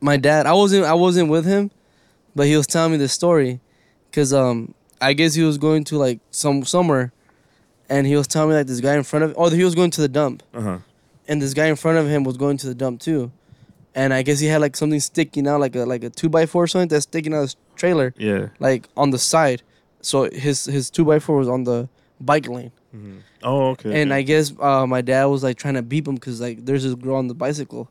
my 0.00 0.16
dad. 0.16 0.46
I 0.46 0.52
wasn't 0.52 0.84
I 0.84 0.94
wasn't 0.94 1.30
with 1.30 1.46
him, 1.46 1.70
but 2.34 2.46
he 2.46 2.56
was 2.56 2.66
telling 2.66 2.92
me 2.92 2.98
this 2.98 3.12
story, 3.12 3.60
cause 4.12 4.32
um 4.32 4.74
I 5.00 5.12
guess 5.12 5.34
he 5.34 5.42
was 5.42 5.58
going 5.58 5.84
to 5.84 5.98
like 5.98 6.20
some 6.30 6.64
somewhere, 6.64 7.12
and 7.88 8.06
he 8.06 8.16
was 8.16 8.26
telling 8.26 8.50
me 8.50 8.56
like 8.56 8.66
this 8.66 8.80
guy 8.80 8.96
in 8.96 9.02
front 9.02 9.24
of 9.24 9.34
oh 9.36 9.48
he 9.50 9.64
was 9.64 9.74
going 9.74 9.90
to 9.92 10.00
the 10.00 10.08
dump, 10.08 10.42
Uh 10.54 10.60
huh. 10.60 10.78
and 11.28 11.40
this 11.40 11.54
guy 11.54 11.66
in 11.66 11.76
front 11.76 11.98
of 11.98 12.08
him 12.08 12.24
was 12.24 12.36
going 12.36 12.56
to 12.58 12.66
the 12.66 12.74
dump 12.74 13.00
too, 13.00 13.30
and 13.94 14.12
I 14.12 14.22
guess 14.22 14.38
he 14.40 14.46
had 14.46 14.60
like 14.60 14.76
something 14.76 15.00
sticking 15.00 15.46
out 15.48 15.60
like 15.60 15.74
a 15.76 15.84
like 15.86 16.04
a 16.04 16.10
two 16.10 16.28
by 16.28 16.46
four 16.46 16.64
or 16.64 16.66
something 16.66 16.88
that's 16.88 17.04
sticking 17.04 17.32
out 17.34 17.42
his 17.42 17.56
trailer 17.76 18.12
Yeah. 18.18 18.48
like 18.58 18.88
on 18.96 19.10
the 19.10 19.18
side, 19.18 19.62
so 20.02 20.24
his 20.30 20.66
his 20.66 20.90
two 20.90 21.04
by 21.04 21.18
four 21.18 21.36
was 21.38 21.48
on 21.48 21.64
the 21.64 21.88
bike 22.20 22.48
lane. 22.48 22.72
Hmm 22.96 23.18
Oh, 23.42 23.68
okay. 23.70 24.00
And 24.02 24.10
okay. 24.10 24.18
I 24.18 24.22
guess 24.22 24.52
uh, 24.58 24.86
my 24.86 25.00
dad 25.02 25.26
was 25.26 25.42
like 25.42 25.56
trying 25.56 25.74
to 25.74 25.82
beep 25.82 26.08
him 26.08 26.14
because 26.16 26.40
like 26.40 26.64
there's 26.64 26.82
this 26.84 26.94
girl 26.94 27.16
on 27.16 27.28
the 27.28 27.34
bicycle, 27.34 27.88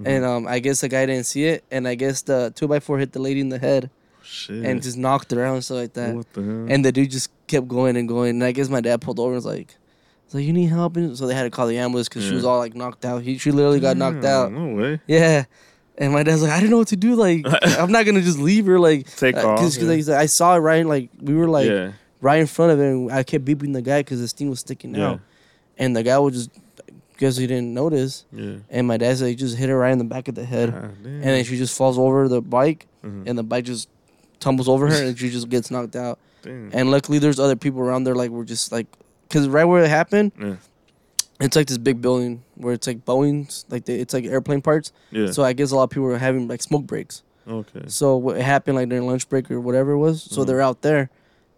Mhm. 0.00 0.06
and 0.08 0.24
um 0.24 0.46
I 0.48 0.58
guess 0.58 0.80
the 0.80 0.88
guy 0.88 1.06
didn't 1.06 1.26
see 1.26 1.44
it, 1.44 1.62
and 1.70 1.86
I 1.86 1.94
guess 1.94 2.22
the 2.22 2.52
two 2.56 2.66
by 2.66 2.80
four 2.80 2.98
hit 2.98 3.12
the 3.12 3.20
lady 3.20 3.40
in 3.40 3.48
the 3.50 3.58
head 3.58 3.90
shit. 4.22 4.64
and 4.64 4.82
just 4.82 4.96
knocked 4.98 5.30
her 5.30 5.44
out 5.44 5.54
and 5.54 5.64
stuff 5.64 5.76
like 5.78 5.92
that. 5.94 6.14
what 6.14 6.32
the 6.32 6.42
hell? 6.42 6.66
And 6.68 6.84
the 6.84 6.90
dude 6.90 7.10
just 7.10 7.30
kept 7.46 7.68
going 7.68 7.96
and 7.96 8.08
going, 8.08 8.30
and 8.30 8.42
I 8.44 8.50
guess 8.52 8.68
my 8.68 8.80
dad 8.80 9.00
pulled 9.00 9.20
over 9.20 9.28
and 9.30 9.36
was 9.36 9.46
like, 9.46 9.76
"So 10.28 10.38
you 10.38 10.52
need 10.52 10.66
help?" 10.70 10.96
And 10.96 11.16
so 11.16 11.26
they 11.28 11.34
had 11.34 11.44
to 11.44 11.50
call 11.50 11.66
the 11.68 11.78
ambulance 11.78 12.08
because 12.08 12.24
she 12.24 12.34
was 12.34 12.44
all 12.44 12.58
like 12.58 12.74
knocked 12.74 13.04
out. 13.04 13.22
He 13.22 13.38
she 13.38 13.52
literally 13.52 13.78
got 13.80 13.96
knocked 13.96 14.24
out. 14.24 14.50
No 14.52 14.74
way. 14.74 15.00
Yeah. 15.06 15.44
And 15.96 16.12
my 16.12 16.24
dad's 16.24 16.42
like, 16.42 16.50
I 16.50 16.58
didn't 16.58 16.70
know 16.72 16.78
what 16.78 16.88
to 16.88 16.96
do. 16.96 17.14
Like, 17.14 17.46
I'm 17.78 17.92
not 17.92 18.04
gonna 18.04 18.20
just 18.22 18.40
leave 18.40 18.66
her. 18.66 18.80
Like, 18.80 19.06
Take 19.14 19.36
off, 19.36 19.60
Because 19.60 19.78
yeah. 19.78 19.88
like, 19.88 20.04
like, 20.08 20.18
I 20.18 20.26
saw 20.26 20.56
it 20.56 20.58
right. 20.58 20.84
Like, 20.84 21.10
we 21.22 21.34
were 21.34 21.46
like 21.48 21.68
yeah. 21.70 21.92
Right 22.24 22.40
in 22.40 22.46
front 22.46 22.72
of 22.72 22.80
it, 22.80 22.86
and 22.90 23.12
I 23.12 23.22
kept 23.22 23.44
beeping 23.44 23.72
the 23.74 23.82
guy 23.82 24.00
because 24.00 24.18
his 24.18 24.32
thing 24.32 24.48
was 24.50 24.60
sticking 24.60 24.94
Yeah. 24.94 25.08
out, 25.10 25.20
and 25.78 25.94
the 25.94 26.02
guy 26.02 26.18
would 26.18 26.32
just 26.34 26.50
guess 27.18 27.36
he 27.36 27.46
didn't 27.46 27.72
notice. 27.72 28.24
Yeah. 28.32 28.56
And 28.70 28.86
my 28.88 28.96
dad 28.96 29.18
said 29.18 29.28
he 29.28 29.34
just 29.36 29.56
hit 29.56 29.68
her 29.68 29.78
right 29.78 29.92
in 29.92 29.98
the 29.98 30.04
back 30.04 30.26
of 30.28 30.34
the 30.34 30.44
head, 30.44 30.70
and 31.04 31.22
then 31.22 31.44
she 31.44 31.56
just 31.56 31.76
falls 31.76 31.98
over 31.98 32.26
the 32.28 32.40
bike, 32.42 32.86
Mhm. 33.04 33.24
and 33.28 33.38
the 33.38 33.42
bike 33.44 33.64
just 33.66 33.88
tumbles 34.40 34.68
over 34.68 34.88
her, 34.88 35.02
and 35.04 35.18
she 35.18 35.30
just 35.30 35.48
gets 35.48 35.70
knocked 35.70 35.94
out. 35.96 36.18
Damn. 36.42 36.70
And 36.72 36.90
luckily, 36.90 37.18
there's 37.18 37.38
other 37.38 37.56
people 37.56 37.80
around 37.80 38.04
there. 38.04 38.14
Like, 38.14 38.30
we're 38.30 38.44
just 38.44 38.72
like, 38.72 38.86
because 39.28 39.46
right 39.48 39.64
where 39.64 39.82
it 39.84 39.88
happened, 39.90 40.32
Yeah. 40.40 40.56
it's 41.40 41.56
like 41.56 41.66
this 41.68 41.78
big 41.78 42.00
building 42.02 42.42
where 42.56 42.74
it's 42.74 42.86
like 42.86 43.04
Boeing's, 43.04 43.64
like 43.70 43.84
they, 43.86 43.94
it's 44.00 44.12
like 44.14 44.24
airplane 44.26 44.60
parts. 44.62 44.92
yeah. 45.10 45.30
So 45.30 45.42
I 45.44 45.52
guess 45.52 45.70
a 45.70 45.76
lot 45.76 45.84
of 45.84 45.90
people 45.90 46.04
were 46.04 46.18
having 46.18 46.48
like 46.48 46.62
smoke 46.62 46.86
breaks. 46.86 47.22
okay. 47.48 47.84
So 47.88 48.16
what 48.16 48.36
happened 48.40 48.76
like 48.76 48.88
during 48.88 49.06
lunch 49.06 49.28
break 49.28 49.50
or 49.50 49.60
whatever 49.60 49.92
it 49.92 49.98
was. 49.98 50.22
So 50.22 50.42
Mhm. 50.42 50.46
they're 50.46 50.60
out 50.62 50.80
there, 50.82 51.10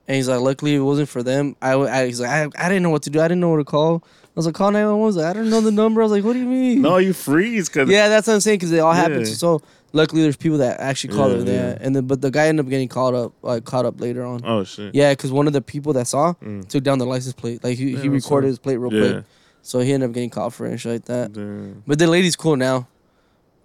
and 0.09 0.17
he's 0.17 0.29
like, 0.29 0.41
luckily 0.41 0.75
it 0.75 0.81
wasn't 0.81 1.09
for 1.09 1.23
them. 1.23 1.57
I, 1.61 1.73
I 1.75 2.07
he's 2.07 2.21
like, 2.21 2.31
I, 2.31 2.65
I 2.67 2.69
didn't 2.69 2.83
know 2.83 2.91
what 2.91 3.03
to 3.05 3.11
do. 3.11 3.21
I 3.21 3.25
didn't 3.29 3.41
know 3.41 3.49
where 3.51 3.59
to 3.59 3.65
call. 3.65 4.03
I 4.05 4.09
was 4.39 4.47
like, 4.47 4.55
call 4.55 4.71
nine 4.71 4.85
one 4.87 4.99
one. 4.99 5.03
I 5.03 5.07
Was 5.07 5.17
like, 5.17 5.27
I 5.27 5.33
don't 5.33 5.49
know 5.51 5.61
the 5.63 5.73
number. 5.73 6.03
I 6.03 6.05
was 6.05 6.13
like, 6.13 6.23
what 6.25 6.35
do 6.35 6.39
you 6.41 6.45
mean? 6.47 6.83
No, 6.83 6.99
you 6.99 7.13
freeze 7.15 7.69
because 7.69 7.89
Yeah, 7.89 8.09
that's 8.09 8.27
what 8.27 8.35
I'm 8.35 8.41
saying 8.41 8.59
because 8.59 8.71
it 8.73 8.81
all 8.81 8.93
happened. 8.93 9.27
Yeah. 9.27 9.33
So 9.35 9.63
luckily 9.95 10.21
there's 10.23 10.37
people 10.37 10.59
that 10.59 10.79
actually 10.79 11.15
called 11.15 11.33
Yeah, 11.33 11.39
her 11.39 11.45
there, 11.45 11.71
yeah. 11.71 11.79
and 11.81 11.97
then 11.97 12.07
but 12.07 12.21
the 12.21 12.31
guy 12.31 12.49
ended 12.49 12.67
up 12.67 12.71
getting 12.71 12.89
caught 12.89 13.15
up, 13.15 13.33
like 13.43 13.65
caught 13.65 13.87
up 13.87 13.99
later 14.01 14.25
on. 14.27 14.43
Oh 14.45 14.63
shit. 14.65 14.95
Yeah, 14.95 15.13
because 15.13 15.33
one 15.33 15.47
of 15.47 15.55
the 15.55 15.63
people 15.63 15.95
that 15.95 16.07
saw 16.07 16.35
Mm. 16.35 16.69
took 16.69 16.85
down 16.85 16.99
the 16.99 17.07
license 17.07 17.33
plate. 17.35 17.65
Like 17.65 17.79
he, 17.79 17.97
he 17.97 18.09
recorded 18.11 18.49
his 18.49 18.59
plate 18.59 18.77
real 18.77 18.93
Yeah. 18.93 19.13
quick, 19.13 19.25
so 19.63 19.79
he 19.81 19.93
ended 19.95 20.11
up 20.11 20.15
getting 20.15 20.29
caught 20.31 20.53
for 20.53 20.67
it 20.67 20.71
and 20.73 20.81
shit 20.81 20.93
like 20.93 21.05
that. 21.07 21.33
Damn. 21.33 21.83
But 21.87 21.99
the 21.99 22.07
lady's 22.07 22.37
cool 22.37 22.57
now. 22.57 22.87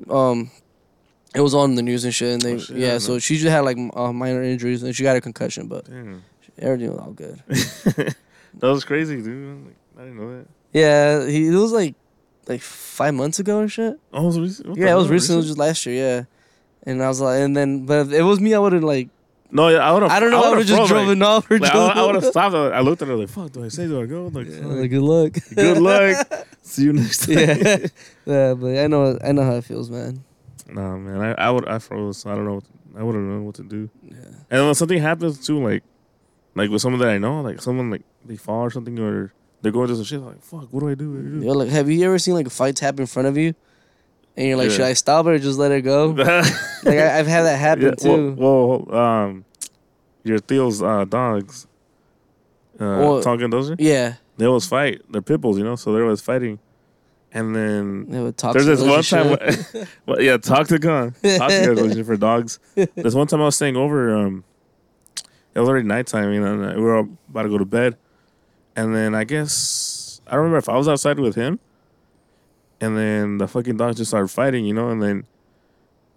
Um, 0.09 0.51
it 1.35 1.41
was 1.41 1.53
on 1.53 1.75
the 1.75 1.81
news 1.81 2.05
and 2.05 2.13
shit, 2.13 2.33
and 2.33 2.41
they 2.41 2.53
Oh, 2.55 2.59
shit, 2.59 2.77
yeah. 2.77 2.97
So 2.97 3.19
she 3.19 3.35
just 3.37 3.49
had 3.51 3.61
like 3.61 3.77
uh, 3.93 4.13
minor 4.13 4.41
injuries 4.41 4.83
and 4.83 4.95
she 4.95 5.03
got 5.03 5.15
a 5.17 5.21
concussion, 5.21 5.67
but 5.67 5.85
Damn. 5.89 6.23
Everything 6.59 6.91
was 6.91 6.99
all 6.99 7.11
good. 7.11 7.41
that 7.47 8.15
was 8.61 8.83
crazy, 8.85 9.21
dude. 9.21 9.65
Like, 9.65 9.75
I 9.97 10.01
didn't 10.01 10.17
know 10.17 10.37
that. 10.37 10.47
yeah, 10.73 11.25
he 11.27 11.47
it 11.47 11.55
was 11.55 11.71
like 11.71 11.95
like 12.47 12.61
five 12.61 13.13
months 13.13 13.39
ago 13.39 13.59
and 13.59 13.71
shit. 13.71 13.99
Oh, 14.13 14.29
it 14.35 14.39
was 14.39 14.61
Yeah, 14.75 14.93
it 14.93 14.95
was 14.95 15.09
recent. 15.09 15.35
It 15.35 15.37
was 15.37 15.45
just 15.47 15.57
last 15.59 15.85
year. 15.85 15.95
Yeah, 15.95 16.23
and 16.91 17.03
I 17.03 17.07
was 17.07 17.21
like, 17.21 17.39
and 17.41 17.55
then 17.55 17.85
but 17.85 18.07
if 18.07 18.13
it 18.13 18.23
was 18.23 18.39
me, 18.39 18.53
I 18.53 18.59
would 18.59 18.73
have 18.73 18.83
like 18.83 19.09
No, 19.51 19.67
yeah, 19.69 19.79
I 19.79 19.91
would 19.91 20.01
have. 20.03 20.11
I 20.11 20.19
don't 20.19 20.31
know, 20.31 20.41
I 20.43 20.49
would 20.49 20.57
have 20.59 20.67
just 20.67 20.87
driven 20.89 21.21
off 21.21 21.49
or 21.51 21.59
Like, 21.59 21.71
just, 21.71 21.95
I 21.97 22.05
would 22.05 22.15
have 22.15 22.25
stopped. 22.25 22.55
I 22.55 22.79
looked 22.81 23.01
at 23.01 23.07
her 23.07 23.15
like, 23.15 23.29
"Fuck, 23.29 23.51
do 23.51 23.63
I 23.63 23.67
say? 23.67 23.87
Do 23.87 24.01
I 24.01 24.05
go?" 24.05 24.27
Like, 24.27 24.47
Yeah, 24.49 24.65
like, 24.65 24.89
good 24.89 25.01
luck. 25.03 25.33
good 25.55 25.77
luck. 25.77 26.47
See 26.63 26.83
you 26.83 26.93
next 26.93 27.25
time. 27.25 27.37
yeah, 27.37 27.77
yeah, 28.25 28.53
but 28.53 28.77
I 28.77 28.87
know 28.87 29.17
I 29.23 29.31
know 29.33 29.43
how 29.43 29.55
it 29.55 29.63
feels, 29.65 29.89
man. 29.89 30.23
Nah, 30.69 30.95
man, 30.97 31.19
I, 31.21 31.47
I 31.47 31.49
would 31.51 31.67
I 31.67 31.79
froze. 31.79 32.25
I 32.25 32.33
don't 32.35 32.45
know. 32.45 32.55
What 32.55 32.65
I 32.97 33.03
wouldn't 33.03 33.23
know 33.23 33.41
what 33.41 33.55
to 33.55 33.63
do. 33.63 33.89
Yeah. 34.03 34.15
And 34.49 34.65
when 34.65 34.75
something 34.75 34.99
happens 34.99 35.45
too, 35.45 35.61
like, 35.63 35.83
like 36.55 36.69
with 36.69 36.81
someone 36.81 36.99
that 37.01 37.09
I 37.09 37.17
know, 37.17 37.41
like 37.41 37.61
someone 37.61 37.89
like 37.91 38.03
they 38.25 38.35
fall 38.35 38.61
or 38.61 38.69
something, 38.71 38.97
or 38.99 39.33
they're 39.61 39.71
going 39.71 39.87
through 39.87 39.97
some 39.97 40.05
shit. 40.05 40.19
Like, 40.21 40.41
fuck, 40.43 40.67
what 40.71 40.81
do 40.81 40.89
I 40.89 40.95
do? 40.95 41.11
What 41.11 41.21
do 41.21 41.27
I 41.27 41.39
do? 41.41 41.45
Yo, 41.45 41.53
like, 41.53 41.69
have 41.69 41.89
you 41.89 42.03
ever 42.05 42.19
seen 42.19 42.33
like 42.33 42.49
fights 42.49 42.79
happen 42.79 43.01
in 43.01 43.07
front 43.07 43.27
of 43.27 43.37
you, 43.37 43.53
and 44.37 44.47
you're 44.47 44.57
like, 44.57 44.69
Yeah. 44.69 44.75
should 44.75 44.85
I 44.85 44.93
stop 44.93 45.25
it 45.27 45.29
or 45.29 45.39
just 45.39 45.59
let 45.59 45.71
it 45.71 45.81
go? 45.81 46.07
like 46.17 46.97
I, 46.97 47.19
I've 47.19 47.27
had 47.27 47.43
that 47.43 47.57
happen 47.57 47.83
Yeah, 47.85 47.91
too. 47.91 48.33
Well, 48.37 48.85
well, 48.87 48.95
um, 48.99 49.45
your 50.23 50.39
Theo's 50.39 50.81
uh, 50.81 51.05
dogs, 51.05 51.67
uh, 52.79 52.85
Well- 52.85 53.21
Tonkin 53.21 53.49
those 53.49 53.71
are 53.71 53.75
yeah, 53.79 54.15
they 54.37 54.45
always 54.45 54.67
fight. 54.67 55.01
They're 55.09 55.21
pit 55.21 55.41
bulls, 55.41 55.57
you 55.57 55.63
know, 55.63 55.75
so 55.75 55.93
they're 55.93 56.03
always 56.03 56.21
fighting. 56.21 56.59
And 57.33 57.55
then 57.55 58.09
they 58.09 58.19
would 58.19 58.35
talk. 58.37 58.53
there's 58.53 58.65
this 58.65 58.81
one 58.81 59.03
time, 59.03 59.29
where- 59.29 59.87
well, 60.05 60.21
yeah, 60.21 60.35
talk 60.35 60.67
to 60.67 60.77
gun, 60.77 61.11
talk 61.23 61.49
to 61.49 61.65
relationship 61.69 62.05
for 62.05 62.17
dogs. 62.17 62.59
This 62.75 63.13
one 63.13 63.25
time 63.27 63.41
I 63.41 63.45
was 63.45 63.55
staying 63.55 63.77
over. 63.77 64.13
Um, 64.17 64.43
it 65.53 65.59
was 65.59 65.69
already 65.69 65.87
nighttime, 65.87 66.31
you 66.33 66.39
know, 66.39 66.53
and 66.53 66.75
we 66.75 66.81
were 66.81 66.97
all 66.97 67.09
about 67.29 67.43
to 67.43 67.49
go 67.49 67.57
to 67.57 67.65
bed. 67.65 67.97
And 68.75 68.95
then 68.95 69.13
I 69.15 69.23
guess 69.23 70.21
I 70.27 70.31
don't 70.31 70.39
remember 70.39 70.57
if 70.57 70.69
I 70.69 70.77
was 70.77 70.87
outside 70.87 71.19
with 71.19 71.35
him. 71.35 71.59
And 72.79 72.97
then 72.97 73.37
the 73.37 73.47
fucking 73.47 73.77
dogs 73.77 73.97
just 73.97 74.09
started 74.09 74.29
fighting, 74.29 74.65
you 74.65 74.73
know, 74.73 74.89
and 74.89 75.01
then 75.01 75.25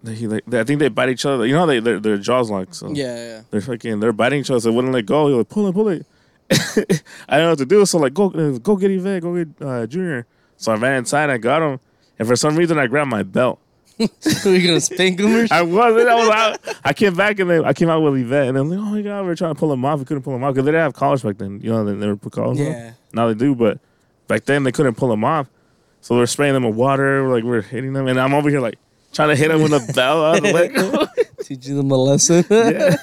they, 0.03 0.15
he, 0.15 0.27
like, 0.27 0.53
I 0.53 0.65
think 0.65 0.81
they 0.81 0.89
bite 0.89 1.09
each 1.09 1.25
other. 1.27 1.47
You 1.47 1.55
know, 1.55 1.61
how 1.61 1.67
they 1.67 1.81
their, 1.81 1.99
their 1.99 2.19
jaws 2.19 2.51
locked. 2.51 2.75
So 2.75 2.91
yeah, 2.91 3.17
yeah. 3.17 3.43
they're 3.51 3.61
fucking 3.61 4.01
they're 4.01 4.13
biting 4.13 4.41
each 4.41 4.51
other. 4.51 4.61
So 4.61 4.71
they 4.71 4.77
wouldn't 4.77 4.93
let 4.93 5.07
go. 5.07 5.29
You're 5.29 5.39
like 5.39 5.49
pull 5.49 5.67
it, 5.67 5.73
pull 5.73 5.89
it. 5.89 6.07
I 6.51 6.55
didn't 6.57 6.99
know 7.31 7.49
what 7.51 7.59
to 7.59 7.67
do. 7.67 7.87
So 7.87 7.99
like 7.99 8.15
go 8.15 8.31
uh, 8.31 8.59
go 8.59 8.77
get 8.77 8.91
Yvette, 8.91 9.23
go 9.23 9.45
get 9.45 9.67
uh, 9.67 9.87
Junior. 9.87 10.27
So 10.57 10.73
I 10.73 10.77
ran 10.77 10.99
inside. 10.99 11.31
I 11.31 11.39
got 11.39 11.63
him, 11.63 11.81
and 12.19 12.29
for 12.29 12.37
some 12.37 12.55
reason 12.55 12.79
I 12.79 12.87
grabbed 12.87 13.11
my 13.11 13.23
belt. 13.23 13.61
You 14.45 14.67
gonna 14.67 14.81
spank 14.81 15.19
them 15.19 15.35
or 15.35 15.47
I 15.51 15.63
wasn't. 15.63 16.09
I 16.09 16.15
was 16.15 16.29
out. 16.29 16.77
I 16.85 16.93
came 16.93 17.15
back 17.15 17.39
and 17.39 17.49
then 17.49 17.65
I 17.65 17.73
came 17.73 17.89
out 17.89 18.01
with 18.03 18.17
Yvette, 18.21 18.49
and 18.49 18.59
I'm 18.59 18.69
like, 18.69 18.79
oh 18.79 18.83
my 18.83 19.03
god, 19.03 19.25
we 19.25 19.31
are 19.31 19.35
trying 19.37 19.55
to 19.55 19.59
pull 19.59 19.73
him 19.73 19.85
off. 19.85 20.01
We 20.01 20.05
couldn't 20.05 20.23
pull 20.23 20.35
him 20.35 20.43
off 20.43 20.55
because 20.55 20.65
they 20.65 20.73
didn't 20.73 20.83
have 20.83 20.95
collars 20.95 21.23
back 21.23 21.39
then. 21.39 21.61
You 21.63 21.71
know, 21.71 21.85
they 21.85 21.95
never 21.95 22.17
put 22.17 22.33
collars. 22.33 22.59
Yeah. 22.59 22.93
Now 23.13 23.29
they 23.29 23.35
do, 23.35 23.55
but 23.55 23.79
back 24.27 24.45
then 24.45 24.65
they 24.65 24.73
couldn't 24.73 24.95
pull 24.97 25.13
him 25.13 25.25
off. 25.25 25.49
So 26.01 26.17
we're 26.17 26.27
spraying 26.27 26.55
them 26.55 26.65
with 26.65 26.75
water, 26.75 27.29
like 27.29 27.45
we're 27.45 27.63
hitting 27.63 27.93
them, 27.93 28.09
and 28.09 28.21
I'm 28.21 28.35
over 28.35 28.51
here 28.51 28.61
like 28.61 28.79
trying 29.13 29.29
to 29.29 29.37
hit 29.37 29.51
him 29.51 29.63
with 29.63 29.73
a 29.73 29.93
belt. 29.93 30.37
I 30.37 30.41
was 30.41 30.53
like, 30.53 31.37
Teaching 31.45 31.77
them 31.77 31.91
a 31.91 31.97
lesson. 31.97 32.45
yeah. 32.51 32.97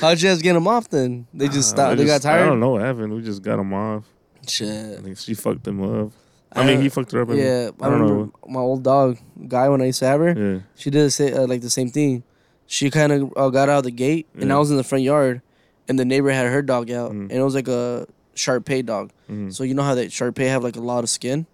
How'd 0.00 0.20
you 0.20 0.28
guys 0.28 0.42
get 0.42 0.54
them 0.54 0.66
off 0.66 0.88
then? 0.88 1.26
They 1.34 1.48
just 1.48 1.72
I 1.72 1.76
stopped. 1.76 1.98
They 1.98 2.06
got 2.06 2.22
tired. 2.22 2.42
I 2.42 2.46
don't 2.46 2.60
know 2.60 2.70
what 2.70 2.82
happened. 2.82 3.12
We 3.14 3.22
just 3.22 3.42
got 3.42 3.58
him 3.58 3.72
off. 3.72 4.04
Shit. 4.46 4.98
I 4.98 5.02
think 5.02 5.18
she 5.18 5.34
fucked 5.34 5.66
him 5.66 5.82
up. 5.82 6.12
I, 6.52 6.62
I 6.62 6.66
mean, 6.66 6.80
he 6.80 6.88
fucked 6.88 7.12
her 7.12 7.22
up. 7.22 7.28
Yeah, 7.30 7.70
I, 7.80 7.86
I 7.86 7.90
don't 7.90 8.00
remember 8.02 8.32
my 8.48 8.60
old 8.60 8.82
dog 8.82 9.18
guy 9.46 9.68
when 9.68 9.80
I 9.82 9.86
used 9.86 10.00
to 10.00 10.06
have 10.06 10.20
her. 10.20 10.32
Yeah. 10.36 10.60
She 10.74 10.90
did 10.90 11.04
the 11.06 11.10
sa- 11.10 11.42
uh, 11.42 11.46
like 11.46 11.60
the 11.60 11.70
same 11.70 11.90
thing. 11.90 12.24
She 12.66 12.90
kind 12.90 13.12
of 13.12 13.32
uh, 13.36 13.48
got 13.50 13.68
out 13.68 13.78
of 13.78 13.84
the 13.84 13.90
gate, 13.92 14.26
and 14.34 14.52
I 14.52 14.58
was 14.58 14.70
in 14.70 14.76
the 14.76 14.84
front 14.84 15.04
yard, 15.04 15.42
and 15.88 15.98
the 15.98 16.04
neighbor 16.04 16.30
had 16.30 16.46
her 16.46 16.62
dog 16.62 16.90
out, 16.90 17.10
Mm. 17.12 17.22
and 17.30 17.32
it 17.32 17.42
was 17.42 17.54
like 17.54 17.68
a 17.68 18.06
Shar-Pei 18.34 18.82
dog. 18.82 19.10
Mhm. 19.30 19.52
So 19.52 19.64
you 19.64 19.74
know 19.74 19.82
how 19.82 19.94
that 19.96 20.12
Shar-Pei 20.12 20.46
have 20.46 20.62
like 20.64 20.76
a 20.76 20.80
lot 20.80 21.02
of 21.04 21.10
skin, 21.10 21.46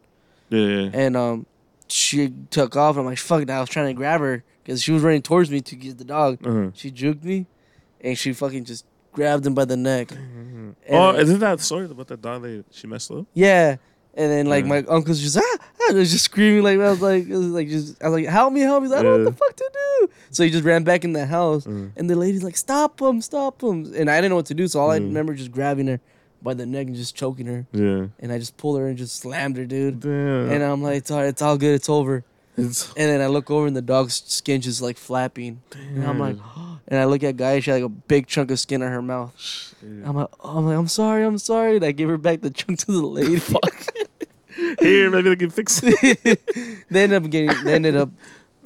Yeah. 0.51 0.61
yeah. 0.61 0.91
and 0.93 1.17
um, 1.17 1.47
she 1.89 2.33
took 2.51 2.77
off. 2.77 2.97
I'm 2.97 3.05
like, 3.07 3.19
fuck 3.19 3.45
that. 3.47 3.57
I 3.57 3.61
was 3.61 3.69
trying 3.71 3.87
to 3.89 3.95
grab 3.95 4.21
her, 4.21 4.45
because 4.63 4.83
she 4.83 4.93
was 4.93 5.03
running 5.03 5.23
towards 5.23 5.51
me 5.51 5.61
to 5.63 5.77
get 5.77 5.99
the 5.99 6.05
dog. 6.05 6.39
Uh-huh. 6.47 6.71
She 6.75 6.91
juked 6.91 7.23
me, 7.25 7.47
and 8.03 8.17
she 8.19 8.33
fucking 8.33 8.65
just 8.65 8.85
grabbed 9.13 9.47
him 9.47 9.55
by 9.55 9.65
the 9.65 9.77
neck. 9.77 10.13
And, 10.13 10.75
Oh, 10.91 11.11
uh, 11.11 11.13
isn't 11.15 11.41
that 11.41 11.61
story 11.61 11.87
about 11.87 12.07
the 12.09 12.17
dog 12.19 12.43
that 12.43 12.65
she 12.73 12.87
messed 12.87 13.11
up? 13.11 13.27
yeah. 13.35 13.77
And 14.19 14.33
then 14.33 14.47
like 14.47 14.65
my 14.65 14.79
uncle's 14.89 15.21
just 15.21 15.37
ah, 15.37 15.57
ah 15.61 15.93
was 15.93 16.11
just 16.11 16.25
screaming 16.25 16.63
like 16.63 16.79
I 16.79 16.89
was 16.91 17.03
like 17.03 17.29
was 17.29 17.47
like 17.49 17.69
just 17.69 18.03
I 18.03 18.09
was 18.09 18.23
like 18.23 18.31
help 18.33 18.53
me 18.53 18.61
help 18.61 18.83
me. 18.83 18.89
He's 18.89 18.93
like, 18.93 19.01
I 19.01 19.03
don't 19.03 19.19
know 19.19 19.25
what 19.27 19.33
the 19.33 19.39
fuck 19.45 19.57
to 19.57 19.71
do. 19.73 20.11
So 20.31 20.43
he 20.43 20.51
just 20.51 20.65
ran 20.65 20.85
back 20.85 21.05
in 21.05 21.13
the 21.13 21.27
house 21.27 21.67
Mm. 21.67 21.91
and 21.97 22.09
the 22.09 22.17
lady's 22.17 22.43
like 22.43 22.57
stop 22.57 23.01
him 23.01 23.21
stop 23.21 23.63
him. 23.63 23.93
And 23.95 24.11
I 24.11 24.17
didn't 24.17 24.31
know 24.31 24.37
what 24.37 24.47
to 24.47 24.55
do 24.55 24.67
so 24.69 24.81
all 24.81 24.91
I 24.91 24.99
Mm. 25.01 25.09
remember 25.09 25.35
just 25.35 25.53
grabbing 25.53 25.87
her 25.89 26.01
by 26.43 26.55
the 26.55 26.65
neck 26.65 26.87
and 26.87 26.97
just 26.97 27.15
choking 27.15 27.47
her. 27.47 27.67
Yeah. 27.73 28.07
and 28.19 28.33
I 28.33 28.39
just 28.39 28.57
pulled 28.57 28.79
her 28.79 28.87
and 28.89 28.97
just 28.97 29.17
slammed 29.17 29.59
her 29.59 29.67
dude. 29.67 30.01
Damn. 30.01 30.51
and 30.51 30.63
I'm 30.65 30.83
like 30.83 30.97
it's 30.97 31.11
all 31.11 31.21
it's 31.21 31.43
all 31.43 31.59
good 31.59 31.75
it's 31.75 31.89
over. 31.91 32.25
It's, 32.59 32.89
and 32.97 33.11
then 33.11 33.21
I 33.21 33.27
look 33.27 33.51
over 33.51 33.67
and 33.67 33.77
the 33.77 33.83
dog's 33.83 34.23
skin 34.27 34.63
just 34.63 34.81
like 34.81 34.97
flapping. 34.97 35.61
And 35.95 36.07
I'm 36.07 36.19
like 36.19 36.37
and 36.89 36.99
I 36.99 37.05
look 37.05 37.23
at 37.23 37.37
Gaia 37.37 37.61
she 37.61 37.71
had 37.71 37.83
like 37.83 37.91
a 37.91 37.91
big 37.91 38.29
chunk 38.29 38.51
of 38.51 38.59
skin 38.59 38.83
on 38.83 38.91
her 38.91 39.03
mouth. 39.03 39.35
I'm 39.83 40.17
like 40.17 40.29
oh, 40.41 40.57
I'm 40.57 40.65
like 40.67 40.79
I'm 40.79 40.89
sorry 40.89 41.23
I'm 41.25 41.37
sorry. 41.39 41.77
And 41.77 41.85
I 41.85 41.93
give 41.93 42.09
her 42.09 42.17
back 42.17 42.41
the 42.41 42.49
chunk 42.51 42.79
to 42.81 42.93
the 42.93 43.03
lady 43.07 43.37
here, 44.81 45.11
maybe 45.11 45.29
they 45.31 45.37
can 45.37 45.51
fix 45.51 45.81
it. 45.83 46.41
they 46.91 47.03
ended 47.05 47.23
up 47.25 47.31
getting. 47.31 47.65
They 47.65 47.75
ended 47.75 47.97
up. 47.97 48.11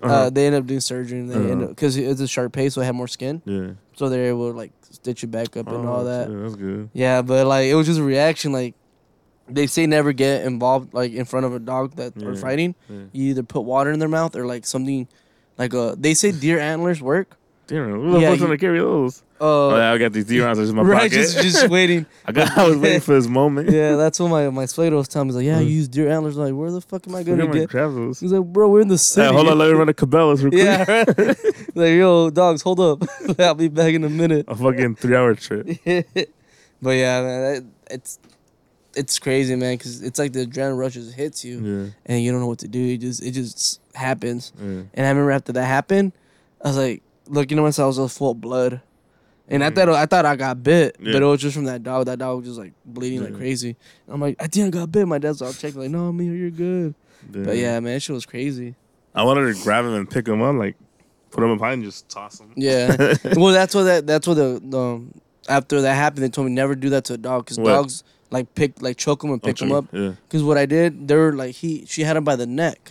uh 0.03 0.07
Uh-huh. 0.07 0.31
they 0.31 0.47
ended 0.47 0.63
up 0.63 0.67
doing 0.67 0.81
surgery 0.81 1.19
and 1.21 1.29
they 1.31 1.37
Uh-huh. 1.53 1.67
because 1.67 1.97
it's 1.97 2.21
a 2.21 2.27
Shar-Peis, 2.29 2.73
so 2.75 2.81
it 2.81 2.87
had 2.87 2.95
more 2.95 3.09
skin, 3.09 3.43
Yeah. 3.45 3.73
so 3.97 4.09
they're 4.09 4.29
able 4.29 4.51
to 4.51 4.57
like 4.57 4.73
stitch 4.91 5.23
it 5.25 5.31
back 5.31 5.57
up 5.59 5.69
and 5.69 5.87
all 5.87 6.01
Oh, 6.01 6.05
that. 6.05 6.29
shit, 6.29 6.41
that's 6.43 6.57
good. 6.57 6.89
Yeah, 6.95 7.21
but 7.23 7.47
like 7.47 7.67
it 7.67 7.75
was 7.75 7.87
just 7.87 8.01
a 8.01 8.03
reaction. 8.03 8.51
Like 8.53 8.75
they 9.47 9.67
say, 9.67 9.87
never 9.87 10.13
get 10.15 10.47
involved 10.47 10.95
like 10.95 11.13
in 11.13 11.25
front 11.27 11.45
of 11.47 11.53
a 11.55 11.59
dog 11.59 11.97
that 11.97 12.17
are 12.23 12.35
fighting. 12.37 12.75
Yeah. 12.89 12.97
You 13.13 13.31
either 13.31 13.43
put 13.43 13.63
water 13.63 13.91
in 13.93 13.99
their 13.99 14.09
mouth 14.09 14.37
or 14.37 14.47
like 14.47 14.65
something, 14.67 15.07
like 15.59 15.75
uh 15.75 15.95
they 15.99 16.15
say 16.15 16.33
deer 16.33 16.59
antlers 16.59 17.03
work. 17.03 17.37
Damn, 17.71 18.21
Yeah, 18.21 18.33
you- 18.33 18.37
gonna 18.39 18.59
carry 18.59 18.81
those? 18.81 19.23
Uh, 19.41 19.45
oh, 19.69 19.77
yeah, 19.77 19.93
I 19.93 19.97
got 19.99 20.13
these 20.13 20.25
D 20.27 20.41
rounds 20.41 20.59
in 20.69 20.75
my 20.75 20.83
right, 20.83 21.03
pocket. 21.03 21.13
just 21.13 21.39
just 21.41 21.69
waiting. 21.77 22.05
I 22.27 22.33
got. 22.33 22.59
I 22.59 22.69
was 22.69 22.77
waiting 22.77 23.01
for 23.07 23.15
this 23.15 23.29
moment. 23.29 23.71
Yeah, 23.71 23.95
that's 23.97 24.19
what 24.19 24.29
my 24.29 24.51
my 24.51 24.67
Slater 24.67 24.97
was 24.97 25.07
telling 25.09 25.29
me. 25.29 25.35
He's 25.35 25.37
like, 25.37 25.47
yeah, 25.47 25.61
you 25.61 25.71
use 25.77 25.87
deer 25.89 26.11
antlers. 26.11 26.37
I'm 26.37 26.45
like, 26.47 26.55
where 26.55 26.71
the 26.73 26.81
fuck 26.81 27.07
am 27.07 27.15
I 27.15 27.23
gonna 27.23 27.47
get? 27.47 27.71
He's 27.71 28.33
like, 28.33 28.45
bro, 28.45 28.69
we're 28.69 28.81
in 28.81 28.89
the 28.89 28.99
city. 28.99 29.29
Hey, 29.29 29.33
hold 29.33 29.49
on, 29.49 29.57
let 29.57 29.69
me 29.71 29.79
run 29.79 29.89
a 29.89 29.95
Cabela's 29.95 30.43
real 30.43 30.51
quick. 30.51 30.63
Yeah, 30.65 31.05
right. 31.07 31.77
like 31.77 31.95
yo, 31.95 32.29
dogs, 32.31 32.61
hold 32.63 32.81
up. 32.81 33.03
I'll 33.39 33.55
be 33.55 33.69
back 33.69 33.95
in 33.95 34.03
a 34.05 34.11
minute. 34.11 34.47
A 34.49 34.57
fucking 34.57 34.97
three 34.97 35.15
hour 35.17 35.35
trip. 35.37 35.67
but 36.83 36.91
yeah, 36.91 37.23
man, 37.23 37.41
that, 37.43 37.65
it's 37.91 38.19
it's 38.97 39.19
crazy, 39.21 39.55
man, 39.55 39.77
because 39.79 40.03
it's 40.03 40.19
like 40.19 40.33
the 40.33 40.45
adrenaline 40.45 40.77
rush 40.77 40.95
just 40.95 41.15
hits 41.15 41.45
you, 41.45 41.61
Yeah. 41.61 41.91
and 42.07 42.23
you 42.23 42.33
don't 42.33 42.41
know 42.41 42.49
what 42.49 42.59
to 42.59 42.69
do. 42.69 42.85
It 42.95 42.99
just 42.99 43.23
it 43.23 43.31
just 43.31 43.81
happens. 43.95 44.53
Yeah. 44.59 44.65
And 44.93 45.07
I 45.07 45.09
remember 45.09 45.31
after 45.31 45.53
that 45.53 45.65
happened, 45.65 46.13
I 46.63 46.69
was 46.69 46.77
like 46.77 47.03
looking 47.27 47.59
at 47.59 47.63
myself, 47.63 47.97
I 47.99 48.03
was 48.03 48.17
full 48.17 48.33
of 48.33 48.41
blood, 48.41 48.81
and 49.49 49.63
I 49.65 49.71
Mm. 49.71 49.75
thought 49.75 49.89
I 49.91 50.07
thought 50.07 50.27
I 50.27 50.37
got 50.37 50.63
bit, 50.63 50.97
Yeah. 51.01 51.13
but 51.13 51.23
it 51.23 51.25
was 51.27 51.41
just 51.41 51.55
from 51.55 51.65
that 51.65 51.83
dog. 51.83 52.07
That 52.07 52.19
dog 52.19 52.39
was 52.39 52.47
just 52.47 52.59
like 52.59 52.73
bleeding 52.85 53.23
like 53.23 53.33
Yeah. 53.33 53.37
crazy. 53.39 53.77
I'm 54.09 54.21
like, 54.21 54.37
I 54.41 54.47
think 54.47 54.67
I 54.75 54.79
got 54.79 54.93
bit. 54.93 55.07
My 55.07 55.19
dad's 55.19 55.43
all 55.43 55.53
checking, 55.53 55.81
like, 55.81 55.91
no, 55.91 56.13
me, 56.13 56.27
you're 56.27 56.51
good. 56.51 56.95
But 57.31 57.57
yeah, 57.57 57.79
man, 57.81 57.95
that 57.95 58.01
shit 58.01 58.15
was 58.15 58.27
crazy. 58.27 58.75
I 59.15 59.25
wanted 59.25 59.55
to 59.55 59.63
grab 59.63 59.85
him 59.85 59.93
and 59.95 60.09
pick 60.09 60.27
him 60.27 60.41
up, 60.41 60.55
like 60.57 60.77
put 61.31 61.45
him 61.45 61.51
up 61.51 61.59
high 61.61 61.73
and 61.73 61.83
just 61.85 62.09
toss 62.09 62.41
him. 62.41 62.51
Yeah. 62.57 63.15
well, 63.37 63.53
that's 63.53 63.75
what 63.75 63.83
that 63.85 64.07
that's 64.07 64.27
what 64.27 64.35
the, 64.35 64.61
the 64.65 64.79
um, 64.79 65.13
after 65.49 65.81
that 65.83 65.95
happened, 65.95 66.23
they 66.25 66.29
told 66.29 66.47
me 66.47 66.53
never 66.53 66.75
do 66.75 66.91
that 66.91 67.05
to 67.07 67.15
a 67.15 67.19
dog 67.19 67.45
because 67.45 67.57
dogs 67.59 68.05
like 68.31 68.55
pick 68.55 68.81
like 68.81 68.97
choke 68.97 69.23
them 69.23 69.33
and 69.33 69.43
pick 69.43 69.57
them 69.57 69.73
up. 69.73 69.87
Yeah. 69.93 70.13
Because 70.29 70.43
what 70.45 70.57
I 70.57 70.65
did, 70.67 71.09
they 71.09 71.17
were 71.17 71.33
like 71.33 71.57
he 71.57 71.85
she 71.87 72.03
had 72.03 72.17
him 72.17 72.25
by 72.25 72.37
the 72.37 72.47
neck. 72.47 72.89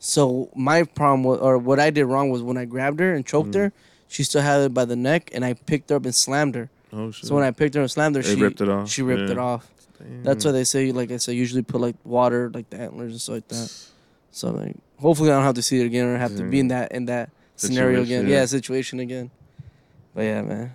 So 0.00 0.48
my 0.56 0.82
problem 0.84 1.22
was, 1.24 1.38
or 1.40 1.58
what 1.58 1.78
I 1.78 1.90
did 1.90 2.06
wrong 2.06 2.30
was 2.30 2.42
when 2.42 2.56
I 2.56 2.64
grabbed 2.64 2.98
her 3.00 3.14
and 3.14 3.24
choked 3.24 3.50
Mhm. 3.50 3.54
her, 3.56 3.72
she 4.08 4.24
still 4.24 4.40
had 4.42 4.60
it 4.62 4.74
by 4.74 4.84
the 4.86 4.96
neck, 4.96 5.30
and 5.32 5.44
I 5.44 5.52
picked 5.54 5.90
her 5.90 5.96
up 5.96 6.04
and 6.06 6.14
slammed 6.14 6.54
her. 6.56 6.70
Oh 6.92 7.10
shit. 7.12 7.26
So 7.28 7.34
when 7.34 7.44
I 7.44 7.50
picked 7.52 7.74
her 7.76 7.82
and 7.82 7.90
slammed 7.90 8.16
her, 8.16 8.22
she 8.22 8.34
ripped 8.40 8.60
it 8.60 8.68
off. 8.68 8.88
She 8.88 9.02
ripped 9.02 9.26
Yeah. 9.28 9.32
it 9.32 9.38
off. 9.38 9.70
Damn. 9.98 10.22
That's 10.24 10.44
why 10.44 10.52
they 10.52 10.64
say, 10.64 10.90
like 10.90 11.10
I 11.12 11.18
said, 11.18 11.32
usually 11.36 11.62
put 11.62 11.80
like 11.80 11.94
water, 12.04 12.50
like 12.52 12.70
the 12.70 12.80
antlers 12.80 13.12
and 13.12 13.20
stuff 13.20 13.34
like 13.34 13.48
that. 13.48 13.70
So 14.32 14.50
like, 14.50 14.74
hopefully 14.98 15.30
I 15.30 15.34
don't 15.34 15.44
have 15.44 15.54
to 15.56 15.62
see 15.62 15.80
it 15.80 15.84
again 15.84 16.06
or 16.06 16.16
have 16.16 16.34
to 16.36 16.44
be 16.44 16.58
in 16.60 16.68
that 16.68 16.92
in 16.92 17.04
that 17.06 17.30
scenario 17.56 18.02
Situation, 18.02 18.20
again. 18.22 18.30
yeah. 18.32 18.40
Yeah, 18.40 18.44
situation 18.46 19.00
again. 19.00 19.30
But 20.14 20.22
yeah, 20.22 20.42
man, 20.42 20.72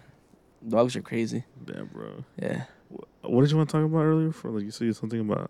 dogs 0.69 0.95
are 0.95 1.01
crazy. 1.01 1.43
Yeah, 1.67 1.81
bro. 1.91 2.23
Yeah. 2.39 2.65
What 3.23 3.41
did 3.41 3.49
you 3.51 3.57
want 3.57 3.69
to 3.69 3.73
talk 3.77 3.83
about 3.85 4.03
earlier? 4.03 4.31
For 4.31 4.51
like 4.51 4.63
you 4.63 4.71
said 4.71 4.95
something 4.95 5.19
about 5.19 5.49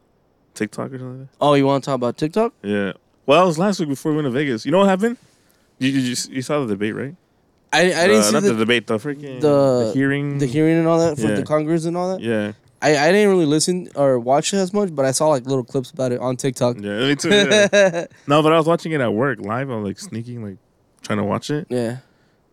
TikTok 0.53 0.93
or 0.93 0.97
something. 0.99 1.19
Like 1.19 1.28
Oh, 1.41 1.53
you 1.55 1.65
want 1.65 1.84
to 1.84 1.86
talk 1.89 1.95
about 1.95 2.15
TikTok? 2.17 2.53
that? 2.61 2.67
Yeah. 2.69 2.93
Well, 3.26 3.43
it 3.43 3.47
was 3.47 3.57
last 3.57 3.80
week 3.80 3.89
before 3.89 4.11
we 4.11 4.17
went 4.17 4.26
to 4.28 4.32
Vegas. 4.32 4.65
You 4.65 4.71
know 4.71 4.80
what 4.80 4.88
happened? 4.89 5.17
You 5.80 5.89
you, 5.89 5.99
you, 5.99 6.15
you 6.30 6.41
saw 6.41 6.59
the 6.65 6.67
debate, 6.73 6.95
right? 6.95 7.15
I 7.73 7.80
I 7.80 8.07
didn't 8.07 8.17
Uh, 8.17 8.21
see 8.23 8.32
not 8.34 8.43
the, 8.43 8.53
the, 8.53 8.59
debate, 8.59 8.88
the 8.88 8.97
freaking 8.97 9.41
the- 9.41 9.88
the 9.88 9.91
hearing. 9.93 10.38
the 10.38 10.45
hearing 10.45 10.78
and 10.78 10.88
all 10.88 10.99
that 10.99 11.17
for 11.17 11.28
Yeah. 11.28 11.36
the 11.36 11.43
Congress 11.43 11.86
and 11.86 11.97
all 11.97 12.15
that. 12.15 12.21
Yeah, 12.21 12.53
I, 12.82 12.95
I 12.97 13.11
didn't 13.11 13.30
really 13.30 13.45
listen 13.47 13.89
or 13.95 14.19
watch 14.19 14.53
it 14.53 14.57
as 14.57 14.71
much, 14.73 14.93
but 14.95 15.05
I 15.05 15.11
saw 15.11 15.28
like 15.30 15.45
little 15.45 15.63
clips 15.63 15.91
about 15.91 16.11
it 16.11 16.19
on 16.19 16.38
TikTok. 16.38 16.78
yeah, 16.80 16.99
me 17.07 17.15
too. 17.15 17.30
Yeah. 17.30 18.05
no, 18.28 18.41
but 18.43 18.53
I 18.53 18.57
was 18.57 18.67
watching 18.67 18.91
it 18.91 19.01
at 19.01 19.13
work 19.13 19.39
live. 19.39 19.69
I 19.71 19.76
was 19.76 19.86
like 19.86 19.99
sneaking, 19.99 20.43
like 20.43 20.57
trying 21.01 21.17
to 21.17 21.23
watch 21.26 21.49
it, 21.49 21.67
yeah. 21.69 21.97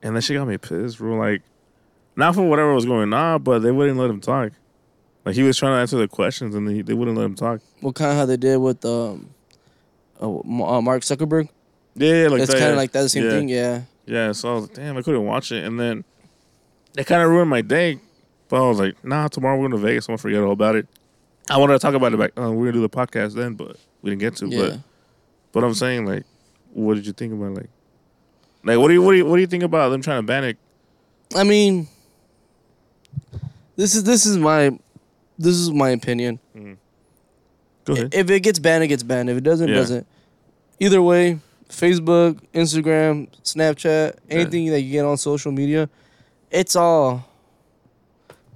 and 0.03 0.17
that 0.17 0.23
shit 0.23 0.37
got 0.37 0.49
me 0.49 0.57
pissed. 0.59 0.99
Bro, 0.99 1.17
like 1.19 1.43
not 2.17 2.35
for 2.35 2.43
whatever 2.43 2.75
was 2.75 2.87
going 2.87 3.13
on, 3.13 3.43
but 3.43 3.61
they 3.61 3.71
wouldn't 3.71 3.99
let 3.99 4.11
him 4.11 4.21
talk. 4.21 4.53
Like 5.25 5.37
he 5.37 5.43
was 5.45 5.57
trying 5.57 5.77
to 5.77 5.81
answer 5.81 5.97
the 5.99 6.09
questions, 6.09 6.55
and 6.57 6.67
they, 6.67 6.83
they 6.83 6.95
wouldn't 6.95 7.17
let 7.17 7.25
him 7.25 7.37
talk. 7.37 7.61
Well, 7.81 7.93
kind 7.93 8.11
of 8.11 8.17
how 8.17 8.27
they 8.27 8.37
did 8.37 8.57
with 8.57 8.85
um, 8.85 9.31
uh, 10.23 10.39
uh, 10.39 10.81
Mark 10.81 11.03
Zuckerberg. 11.03 11.49
Yeah, 11.95 12.23
yeah 12.23 12.29
like 12.29 12.43
it's 12.43 12.53
kind 12.53 12.65
of 12.71 12.77
like 12.77 12.93
that, 12.93 13.03
the 13.03 13.09
same 13.09 13.25
Yeah. 13.25 13.31
thing. 13.31 13.49
Yeah. 13.49 13.83
Yeah, 14.07 14.33
so 14.33 14.51
I 14.51 14.55
was 14.55 14.63
like, 14.65 14.75
damn, 14.75 14.97
I 14.97 15.03
couldn't 15.03 15.25
watch 15.25 15.53
it, 15.53 15.65
and 15.65 15.79
then 15.79 16.05
it 16.97 17.07
kind 17.07 17.23
of 17.23 17.29
ruined 17.31 17.51
my 17.51 17.61
day. 17.61 17.99
But 18.49 18.65
I 18.65 18.69
was 18.69 18.79
like, 18.79 19.03
nah, 19.05 19.29
tomorrow 19.29 19.57
we're 19.57 19.69
going 19.69 19.81
to 19.81 19.87
Vegas. 19.87 20.07
I'm 20.09 20.13
gonna 20.13 20.19
forget 20.19 20.43
all 20.43 20.53
about 20.53 20.77
it. 20.77 20.87
I 21.51 21.57
wanted 21.59 21.75
to 21.75 21.79
talk 21.79 21.95
about 21.95 22.13
it 22.13 22.19
back. 22.19 22.33
Uh, 22.37 22.51
we're 22.53 22.67
gonna 22.67 22.73
do 22.73 22.81
the 22.81 22.89
podcast 22.89 23.35
then, 23.35 23.55
but 23.55 23.77
we 24.03 24.11
didn't 24.11 24.21
get 24.21 24.37
to. 24.37 24.47
Yeah. 24.49 24.59
But 24.59 24.79
but 25.53 25.65
I'm 25.65 25.75
saying 25.75 26.07
like, 26.07 26.25
what 26.73 26.95
did 26.95 27.07
you 27.07 27.13
think 27.13 27.33
about 27.33 27.55
like, 27.55 27.71
like 28.65 28.79
what 28.79 28.89
do 28.89 28.95
you 28.95 29.03
what 29.03 29.13
do 29.13 29.19
you 29.19 29.27
what 29.27 29.37
do 29.37 29.41
you 29.41 29.47
think 29.47 29.63
about 29.63 29.89
them 29.91 30.03
trying 30.03 30.21
to 30.23 30.27
ban 30.27 30.45
it? 30.45 30.57
I 31.35 31.45
mean, 31.45 31.89
this 33.77 33.95
is 33.95 34.05
this 34.05 34.27
is 34.27 34.37
my 34.37 34.79
this 35.39 35.55
is 35.57 35.71
my 35.71 35.91
opinion. 35.91 36.39
Go 37.85 37.95
ahead. 37.95 38.15
If 38.15 38.31
it 38.31 38.41
gets 38.41 38.59
banned, 38.59 38.85
it 38.85 38.89
gets 38.89 39.03
banned. 39.03 39.29
If 39.31 39.39
it 39.39 39.45
doesn't, 39.45 39.69
it 39.69 39.73
Yeah. 39.73 39.79
doesn't. 39.79 40.07
Either 40.83 41.01
way, 41.01 41.39
Facebook, 41.69 42.41
Instagram, 42.53 43.29
Snapchat, 43.45 44.17
anything 44.29 44.67
that 44.71 44.81
you 44.81 44.91
get 44.91 45.05
on 45.05 45.17
social 45.17 45.53
media, 45.53 45.89
it's 46.51 46.75
all. 46.75 47.25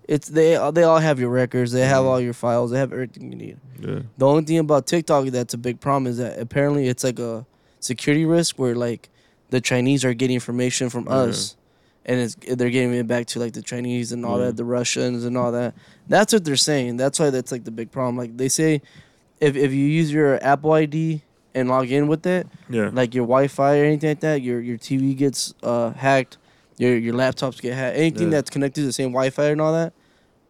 It's 0.09 0.29
they 0.29 0.51
they 0.73 0.83
all 0.83 0.99
have 0.99 1.19
your 1.21 1.31
records. 1.31 1.71
They 1.73 1.87
have 1.87 2.03
Mhm. 2.05 2.09
all 2.09 2.21
your 2.21 2.33
files. 2.33 2.71
They 2.73 2.79
have 2.79 2.93
everything 2.93 3.31
you 3.33 3.39
need. 3.39 3.57
yeah. 3.81 4.01
The 4.19 4.27
only 4.27 4.45
thing 4.45 4.59
about 4.59 4.87
TikTok 4.87 5.27
that's 5.27 5.55
a 5.55 5.59
big 5.59 5.81
problem 5.81 6.07
is 6.09 6.19
that 6.19 6.39
apparently 6.41 6.89
it's 6.89 7.05
like 7.05 7.19
a 7.19 7.45
security 7.81 8.25
risk 8.25 8.59
where 8.59 8.75
like 8.75 9.09
the 9.51 9.61
Chinese 9.61 10.05
are 10.05 10.15
getting 10.15 10.35
information 10.35 10.91
from 10.91 11.07
us, 11.09 11.55
and 12.05 12.21
it's 12.21 12.37
they're 12.57 12.71
giving 12.71 12.93
it 12.97 13.07
back 13.07 13.27
to 13.29 13.39
like 13.41 13.53
the 13.53 13.63
Chinese 13.63 14.11
and 14.13 14.25
all 14.25 14.39
Yeah. 14.39 14.47
that, 14.47 14.57
the 14.57 14.65
Russians 14.65 15.25
and 15.25 15.37
all 15.37 15.53
that. 15.53 15.75
That's 16.09 16.33
what 16.33 16.45
they're 16.45 16.57
saying. 16.57 16.97
That's 16.99 17.19
why 17.21 17.31
that's 17.31 17.51
like 17.53 17.65
the 17.65 17.71
big 17.81 17.91
problem. 17.93 18.17
Like 18.17 18.37
they 18.37 18.49
say, 18.49 18.83
if 19.41 19.55
if 19.57 19.73
you 19.73 19.87
use 20.01 20.13
your 20.13 20.39
Apple 20.43 20.73
ID 20.73 21.23
and 21.57 21.69
log 21.69 21.91
in 21.91 22.07
with 22.07 22.25
it, 22.27 22.47
Yeah. 22.69 22.91
like 22.93 23.15
your 23.15 23.25
Wi-Fi 23.27 23.79
or 23.81 23.85
anything 23.85 24.11
like 24.11 24.21
that, 24.21 24.43
your 24.43 24.61
your 24.61 24.79
TV 24.79 25.17
gets 25.17 25.55
uh, 25.63 25.91
hacked, 25.93 26.37
your 26.79 26.97
your 26.97 27.15
laptops 27.15 27.61
get 27.61 27.75
hacked, 27.75 27.97
anything 27.97 28.25
Yeah. 28.31 28.37
that's 28.39 28.51
connected 28.51 28.83
to 28.83 28.87
the 28.87 28.93
same 28.93 29.11
Wi-Fi 29.11 29.47
and 29.51 29.61
all 29.61 29.73
that, 29.73 29.93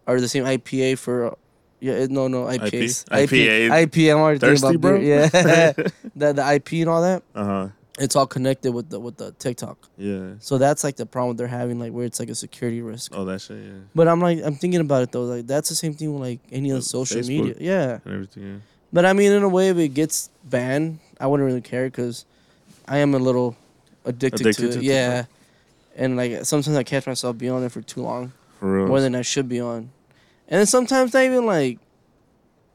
or 0.06 0.20
the 0.20 0.28
same 0.28 0.44
IPA 0.44 0.98
for. 0.98 1.26
Uh, 1.32 1.34
yeah, 1.78 2.06
no, 2.08 2.26
no, 2.26 2.44
IPAs. 2.46 3.04
IPA. 3.10 3.82
IP, 3.82 3.96
I'm 4.10 4.18
already 4.18 4.38
Thirsty, 4.40 4.66
thinking 4.66 4.76
about 4.76 4.80
bro. 4.80 4.98
beer. 4.98 5.30
Yeah, 5.32 5.72
the 6.16 6.32
the 6.32 6.54
IP 6.56 6.72
and 6.84 6.88
all 6.88 7.02
that, 7.02 7.22
uh 7.34 7.44
huh. 7.44 7.68
it's 8.00 8.16
all 8.16 8.26
connected 8.26 8.72
with 8.72 8.88
the 8.88 8.98
with 8.98 9.18
the 9.18 9.32
TikTok. 9.32 9.76
Yeah. 9.98 10.34
So 10.40 10.56
that's 10.56 10.82
like 10.82 10.96
the 10.96 11.04
problem 11.04 11.36
they're 11.36 11.46
having, 11.60 11.78
like 11.78 11.92
where 11.92 12.06
it's 12.06 12.18
like 12.18 12.30
a 12.30 12.34
security 12.34 12.80
risk. 12.80 13.12
Oh, 13.14 13.26
that 13.26 13.42
shit. 13.42 13.58
Yeah. 13.62 13.72
But 13.94 14.08
I'm 14.08 14.20
like, 14.20 14.38
I'm 14.42 14.54
thinking 14.56 14.80
about 14.80 15.02
it 15.02 15.12
though. 15.12 15.24
Like 15.24 15.46
that's 15.46 15.68
the 15.68 15.74
same 15.74 15.92
thing 15.94 16.12
with 16.14 16.22
like 16.22 16.40
any 16.50 16.72
other 16.72 16.80
social 16.80 17.20
Facebook. 17.20 17.28
media. 17.28 17.54
Yeah, 17.60 17.98
And 18.06 18.14
everything. 18.14 18.42
Yeah. 18.42 18.58
But 18.92 19.04
I 19.04 19.12
mean, 19.12 19.32
in 19.32 19.42
a 19.42 19.48
way, 19.48 19.68
if 19.68 19.76
it 19.78 19.88
gets 19.88 20.30
banned, 20.44 20.98
I 21.20 21.26
wouldn't 21.26 21.46
really 21.46 21.60
care 21.60 21.86
because 21.86 22.24
I 22.86 22.98
am 22.98 23.14
a 23.14 23.18
little 23.18 23.56
addicted, 24.04 24.42
Addicted 24.42 24.62
to 24.72 24.78
it. 24.78 24.80
to 24.80 24.84
yeah, 24.84 25.24
and 25.96 26.16
like 26.16 26.44
sometimes 26.44 26.76
I 26.76 26.82
catch 26.82 27.06
myself 27.06 27.36
being 27.38 27.52
on 27.52 27.62
it 27.64 27.72
for 27.72 27.82
too 27.82 28.02
long, 28.02 28.32
For 28.60 28.70
real. 28.78 28.86
more 28.86 29.00
than 29.00 29.14
I 29.14 29.22
should 29.22 29.48
be 29.48 29.60
on, 29.60 29.90
and 30.48 30.58
then 30.60 30.66
sometimes 30.66 31.14
I 31.14 31.26
even 31.26 31.46
like. 31.46 31.78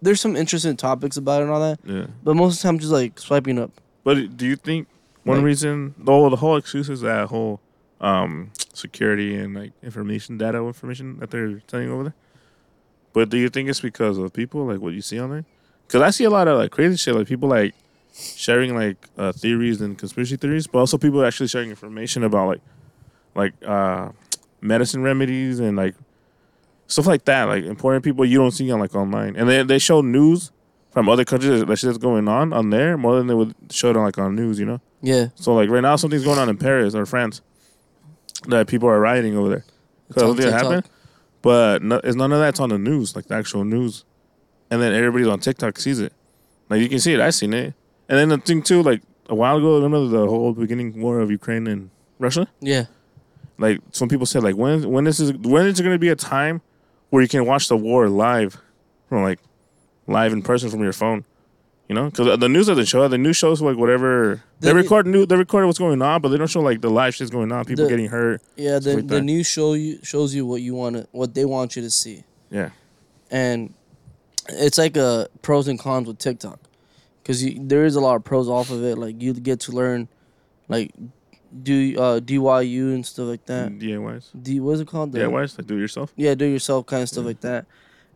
There's 0.03 0.19
some 0.19 0.35
interesting 0.35 0.75
topics 0.77 1.15
about 1.15 1.41
it 1.41 1.43
and 1.43 1.51
all 1.51 1.59
that, 1.59 1.79
yeah. 1.85 2.07
but 2.23 2.35
most 2.35 2.55
of 2.55 2.61
the 2.63 2.67
time 2.67 2.79
just 2.79 2.91
like 2.91 3.19
swiping 3.19 3.59
up. 3.59 3.69
But 4.03 4.35
do 4.35 4.47
you 4.47 4.55
think 4.55 4.87
one 5.23 5.37
Like- 5.37 5.45
reason, 5.45 5.93
though, 5.95 6.27
the 6.31 6.37
whole 6.37 6.57
excuse 6.57 6.89
is 6.89 7.01
that 7.01 7.27
whole 7.27 7.59
um, 7.99 8.49
security 8.73 9.35
and 9.35 9.53
like 9.53 9.73
information, 9.83 10.39
data 10.39 10.57
information 10.57 11.19
that 11.19 11.29
they're 11.29 11.61
sending 11.67 11.91
over 11.91 12.03
there? 12.05 12.13
But 13.13 13.29
do 13.29 13.37
you 13.37 13.47
think 13.49 13.69
it's 13.69 13.79
because 13.79 14.17
of 14.17 14.33
people, 14.33 14.65
like 14.65 14.79
what 14.79 14.93
you 14.93 15.01
see 15.03 15.19
on 15.19 15.29
there? 15.29 15.45
Because 15.91 16.03
I 16.03 16.09
see 16.11 16.23
a 16.23 16.29
lot 16.29 16.47
of 16.47 16.57
like 16.57 16.71
crazy 16.71 16.95
shit, 16.95 17.13
like 17.13 17.27
people 17.27 17.49
like 17.49 17.75
sharing 18.13 18.73
like 18.73 18.95
uh, 19.17 19.33
theories 19.33 19.81
and 19.81 19.97
conspiracy 19.97 20.37
theories, 20.37 20.65
but 20.65 20.79
also 20.79 20.97
people 20.97 21.25
actually 21.25 21.49
sharing 21.49 21.69
information 21.69 22.23
about 22.23 22.47
like 22.47 22.61
like 23.35 23.53
uh, 23.67 24.07
medicine 24.61 25.03
remedies 25.03 25.59
and 25.59 25.75
like 25.75 25.95
stuff 26.87 27.07
like 27.07 27.25
that, 27.25 27.43
like 27.43 27.65
important 27.65 28.05
people 28.05 28.23
you 28.23 28.37
don't 28.37 28.51
see 28.51 28.71
on 28.71 28.79
like 28.79 28.95
online, 28.95 29.35
and 29.35 29.49
they 29.49 29.63
they 29.63 29.79
show 29.79 29.99
news 29.99 30.53
from 30.91 31.09
other 31.09 31.25
countries 31.25 31.65
that 31.65 31.75
shit's 31.77 31.97
going 31.97 32.29
on 32.29 32.53
on 32.53 32.69
there 32.69 32.97
more 32.97 33.17
than 33.17 33.27
they 33.27 33.33
would 33.33 33.53
show 33.69 33.89
it 33.89 33.97
on 33.97 34.03
like 34.03 34.17
on 34.17 34.33
news, 34.33 34.61
you 34.61 34.65
know. 34.65 34.79
Yeah. 35.01 35.27
So 35.35 35.53
like 35.53 35.69
right 35.69 35.81
now 35.81 35.97
something's 35.97 36.23
going 36.23 36.39
on 36.39 36.47
in 36.47 36.55
Paris 36.57 36.95
or 36.95 37.05
France 37.05 37.41
that 38.47 38.67
people 38.67 38.87
are 38.87 38.99
rioting 39.01 39.35
over 39.35 39.49
there. 39.49 39.65
On 40.15 40.37
Something 40.37 40.51
happened, 40.53 40.89
but 41.41 41.83
no, 41.83 41.99
it's 42.01 42.15
none 42.15 42.31
of 42.31 42.39
that's 42.39 42.61
on 42.61 42.69
the 42.69 42.77
news, 42.77 43.13
like 43.13 43.25
the 43.27 43.35
actual 43.35 43.65
news, 43.65 44.05
and 44.71 44.81
then 44.81 44.93
everybody's 44.93 45.27
on 45.27 45.39
TikTok 45.39 45.77
sees 45.77 45.99
it. 45.99 46.13
Like 46.69 46.81
you 46.81 46.89
can 46.89 46.99
see 46.99 47.13
it, 47.13 47.19
I 47.19 47.29
seen 47.29 47.53
it, 47.53 47.73
and 48.09 48.17
then 48.17 48.29
the 48.29 48.37
thing 48.37 48.63
too, 48.63 48.81
like 48.81 49.01
a 49.27 49.35
while 49.35 49.57
ago, 49.57 49.75
remember 49.75 50.07
the 50.07 50.25
whole 50.25 50.53
beginning 50.53 50.99
war 51.01 51.19
of 51.19 51.29
Ukraine 51.29 51.67
and 51.67 51.89
Russia? 52.17 52.47
Yeah. 52.61 52.85
Like 53.57 53.79
some 53.91 54.09
people 54.09 54.25
said, 54.25 54.41
like 54.43 54.55
when 54.55 54.89
when 54.89 55.03
this 55.03 55.19
is 55.19 55.33
when 55.33 55.67
is 55.67 55.79
it 55.79 55.83
gonna 55.83 55.99
be 55.99 56.09
a 56.09 56.15
time 56.15 56.61
where 57.11 57.21
you 57.21 57.27
can 57.27 57.45
watch 57.45 57.67
the 57.67 57.77
war 57.77 58.07
live, 58.09 58.57
from 59.07 59.21
like 59.23 59.39
live 60.07 60.33
in 60.33 60.41
person 60.41 60.69
from 60.69 60.81
your 60.81 60.93
phone, 60.93 61.25
you 61.87 61.93
know? 61.95 62.05
Because 62.09 62.39
the 62.39 62.49
news 62.49 62.67
doesn't 62.67 62.85
show. 62.85 63.07
The 63.07 63.17
news 63.17 63.37
shows 63.37 63.61
like 63.61 63.77
whatever 63.77 64.41
they 64.61 64.73
record 64.73 65.05
new 65.05 65.25
they 65.25 65.35
record 65.35 65.65
what's 65.65 65.77
going 65.77 66.01
on, 66.01 66.21
but 66.21 66.29
they 66.29 66.37
don't 66.37 66.47
show 66.47 66.61
like 66.61 66.81
the 66.81 66.89
live 66.89 67.13
shit's 67.13 67.29
going 67.29 67.51
on, 67.51 67.65
people 67.65 67.83
The- 67.83 67.89
getting 67.89 68.07
hurt. 68.07 68.41
Yeah, 68.55 68.79
the 68.79 68.95
like 68.95 69.07
the 69.07 69.21
news 69.21 69.45
show 69.47 69.73
you 69.73 69.99
shows 70.03 70.33
you 70.33 70.45
what 70.45 70.61
you 70.61 70.73
want 70.73 70.95
to 70.95 71.07
what 71.11 71.33
they 71.35 71.45
want 71.45 71.75
you 71.75 71.81
to 71.83 71.91
see. 71.91 72.23
Yeah, 72.49 72.69
and 73.29 73.73
it's 74.53 74.77
like 74.77 74.97
a 74.97 75.27
pros 75.41 75.67
and 75.67 75.79
cons 75.79 76.07
with 76.07 76.17
TikTok, 76.17 76.59
because 77.21 77.43
there 77.57 77.85
is 77.85 77.95
a 77.95 78.01
lot 78.01 78.15
of 78.15 78.23
pros 78.23 78.47
off 78.49 78.69
of 78.71 78.83
it. 78.83 78.97
Like 78.97 79.21
you 79.21 79.33
get 79.33 79.59
to 79.61 79.71
learn, 79.71 80.07
like 80.67 80.91
do 81.63 81.97
uh, 81.99 82.19
DYU 82.19 82.93
and 82.93 83.05
stuff 83.05 83.27
like 83.27 83.45
that. 83.45 83.71
DIYs. 83.77 84.29
D 84.41 84.59
what's 84.59 84.79
it 84.81 84.87
called? 84.87 85.11
The- 85.11 85.19
DIYs, 85.19 85.57
like 85.57 85.67
do 85.67 85.77
it 85.77 85.79
yourself. 85.81 86.13
Yeah, 86.15 86.35
do 86.35 86.45
it 86.45 86.51
yourself 86.51 86.85
kind 86.85 87.03
of 87.03 87.09
stuff 87.09 87.25
like 87.25 87.41
that, 87.41 87.65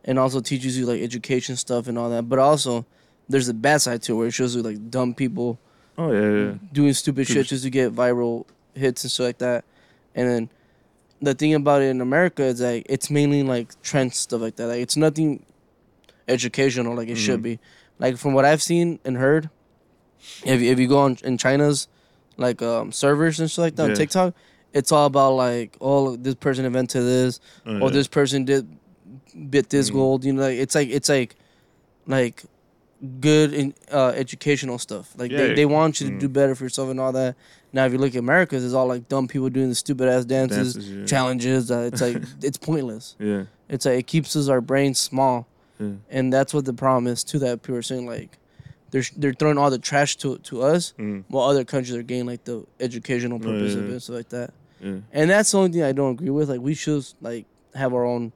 and 0.04 0.18
also 0.18 0.40
teaches 0.40 0.78
you 0.78 0.86
like 0.86 1.00
education 1.02 1.56
stuff 1.56 1.88
and 1.88 1.98
all 1.98 2.10
that. 2.10 2.28
But 2.28 2.38
also, 2.38 2.86
there's 3.28 3.48
a 3.48 3.54
bad 3.54 3.82
side 3.82 4.02
to 4.02 4.12
it 4.12 4.16
where 4.16 4.26
it 4.28 4.32
shows 4.32 4.54
you 4.56 4.62
like 4.62 4.90
dumb 4.90 5.14
people 5.14 5.58
Oh 5.98 6.12
yeah, 6.12 6.20
yeah. 6.20 6.44
yeah. 6.44 6.54
doing 6.72 6.92
stupid 6.92 7.26
shit 7.26 7.46
just 7.46 7.64
to 7.64 7.70
get 7.70 7.94
viral 7.94 8.44
hits 8.74 9.02
and 9.04 9.10
stuff 9.10 9.24
like 9.26 9.38
that. 9.38 9.64
And 10.14 10.28
then 10.28 10.50
the 11.22 11.34
thing 11.34 11.54
about 11.54 11.80
it 11.82 11.86
in 11.86 12.00
America 12.02 12.42
is 12.42 12.60
like 12.60 12.86
it's 12.88 13.10
mainly 13.10 13.42
like 13.42 13.80
trend 13.82 14.12
stuff 14.14 14.40
like 14.42 14.56
that. 14.56 14.66
Like 14.66 14.80
it's 14.80 14.96
nothing 14.96 15.44
educational 16.28 16.94
like 16.94 17.08
it 17.08 17.16
should 17.16 17.42
be. 17.42 17.58
Like 17.98 18.16
from 18.18 18.34
what 18.34 18.44
I've 18.44 18.62
seen 18.62 18.98
and 19.04 19.16
heard, 19.16 19.48
if 20.44 20.60
if 20.60 20.78
you 20.78 20.88
go 20.88 20.98
on 20.98 21.16
in 21.24 21.38
China's 21.38 21.88
like 22.36 22.60
um, 22.62 22.92
servers 22.92 23.40
and 23.40 23.50
stuff 23.50 23.62
like 23.64 23.76
that 23.76 23.90
on 23.90 23.96
TikTok, 23.96 24.34
it's 24.72 24.92
all 24.92 25.06
about 25.06 25.32
like 25.34 25.76
oh 25.80 26.16
this 26.16 26.34
person 26.34 26.64
invented 26.64 27.02
this 27.04 27.40
Oh, 27.66 27.76
or 27.78 27.88
yeah. 27.88 27.90
this 27.90 28.08
person 28.08 28.44
did 28.44 28.68
bit 29.50 29.70
this 29.70 29.90
Mhm. 29.90 29.94
gold. 29.94 30.24
You 30.24 30.32
know, 30.34 30.42
like 30.42 30.58
it's 30.58 30.74
like 30.74 30.88
it's 30.88 31.08
like 31.08 31.36
like 32.06 32.42
good 33.20 33.52
in, 33.52 33.74
uh, 33.92 34.12
educational 34.16 34.78
stuff. 34.78 35.12
Like 35.16 35.30
they, 35.30 35.48
Yeah. 35.50 35.54
they 35.54 35.66
want 35.66 36.00
you 36.00 36.08
to 36.08 36.12
Mhm. 36.14 36.20
do 36.20 36.28
better 36.28 36.54
for 36.54 36.64
yourself 36.64 36.90
and 36.90 36.98
all 36.98 37.12
that. 37.12 37.36
Now, 37.72 37.84
if 37.84 37.92
you 37.92 37.98
look 37.98 38.14
at 38.14 38.18
America's, 38.18 38.64
it's 38.64 38.72
all 38.72 38.86
like 38.86 39.06
dumb 39.08 39.28
people 39.28 39.50
doing 39.50 39.68
the 39.68 39.74
stupid 39.74 40.08
ass 40.08 40.24
dances, 40.24 40.74
Dances, 40.74 40.90
yeah. 40.92 41.04
challenges. 41.04 41.70
Uh, 41.70 41.90
it's 41.92 42.00
like 42.00 42.16
it's 42.42 42.56
pointless. 42.56 43.14
Yeah, 43.18 43.44
It's 43.68 43.84
like 43.86 43.98
it 43.98 44.06
keeps 44.06 44.34
us 44.36 44.48
our 44.48 44.60
brains 44.62 44.98
small, 44.98 45.46
yeah. 45.78 45.92
and 46.10 46.32
that's 46.32 46.52
what 46.54 46.64
the 46.64 46.72
problem 46.74 47.06
is 47.06 47.24
too. 47.24 47.38
That 47.38 47.62
people 47.62 47.76
are 47.76 47.82
saying 47.82 48.06
like 48.06 48.38
they're 48.90 49.02
they're 49.16 49.34
throwing 49.34 49.58
all 49.58 49.70
the 49.70 49.78
trash 49.78 50.16
to 50.18 50.38
to 50.38 50.62
us, 50.62 50.94
Mm, 50.98 51.24
while 51.28 51.48
other 51.48 51.64
countries 51.64 51.94
are 51.96 52.02
getting 52.02 52.26
like 52.26 52.44
the 52.44 52.64
educational 52.80 53.38
purpose 53.38 53.74
yeah, 53.74 53.80
of 53.80 53.88
it 53.88 53.92
and 53.92 54.02
stuff 54.02 54.16
like 54.16 54.28
that. 54.30 54.50
yeah. 54.80 54.98
And 55.12 55.30
that's 55.30 55.50
the 55.52 55.58
only 55.58 55.72
thing 55.72 55.82
I 55.82 55.92
don't 55.92 56.12
agree 56.12 56.30
with. 56.30 56.48
Like 56.50 56.60
we 56.60 56.74
should 56.74 57.04
like 57.20 57.46
have 57.74 57.92
our 57.94 58.04
own 58.04 58.32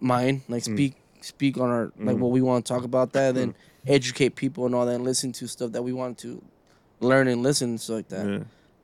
mind, 0.00 0.42
like 0.48 0.62
Mm. 0.64 0.74
speak 0.74 0.94
speak 1.22 1.58
on 1.58 1.68
our 1.68 1.92
like 1.98 2.16
Mhm. 2.16 2.20
what 2.20 2.30
we 2.30 2.40
want 2.40 2.64
to 2.64 2.72
talk 2.72 2.82
about 2.84 3.12
that, 3.12 3.28
and 3.30 3.36
then 3.36 3.48
Mm. 3.50 3.54
educate 3.88 4.34
people 4.36 4.64
and 4.66 4.74
all 4.74 4.86
that, 4.86 4.94
and 4.94 5.04
listen 5.04 5.32
to 5.32 5.46
stuff 5.46 5.72
that 5.72 5.82
we 5.82 5.92
want 5.92 6.16
to 6.18 6.42
learn 7.00 7.28
and 7.28 7.42
listen 7.42 7.70
and 7.70 7.80
stuff 7.80 7.96
like 7.96 8.08
that. 8.08 8.26
yeah. 8.26 8.38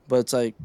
But 0.07 0.19
it's 0.19 0.33
like 0.33 0.55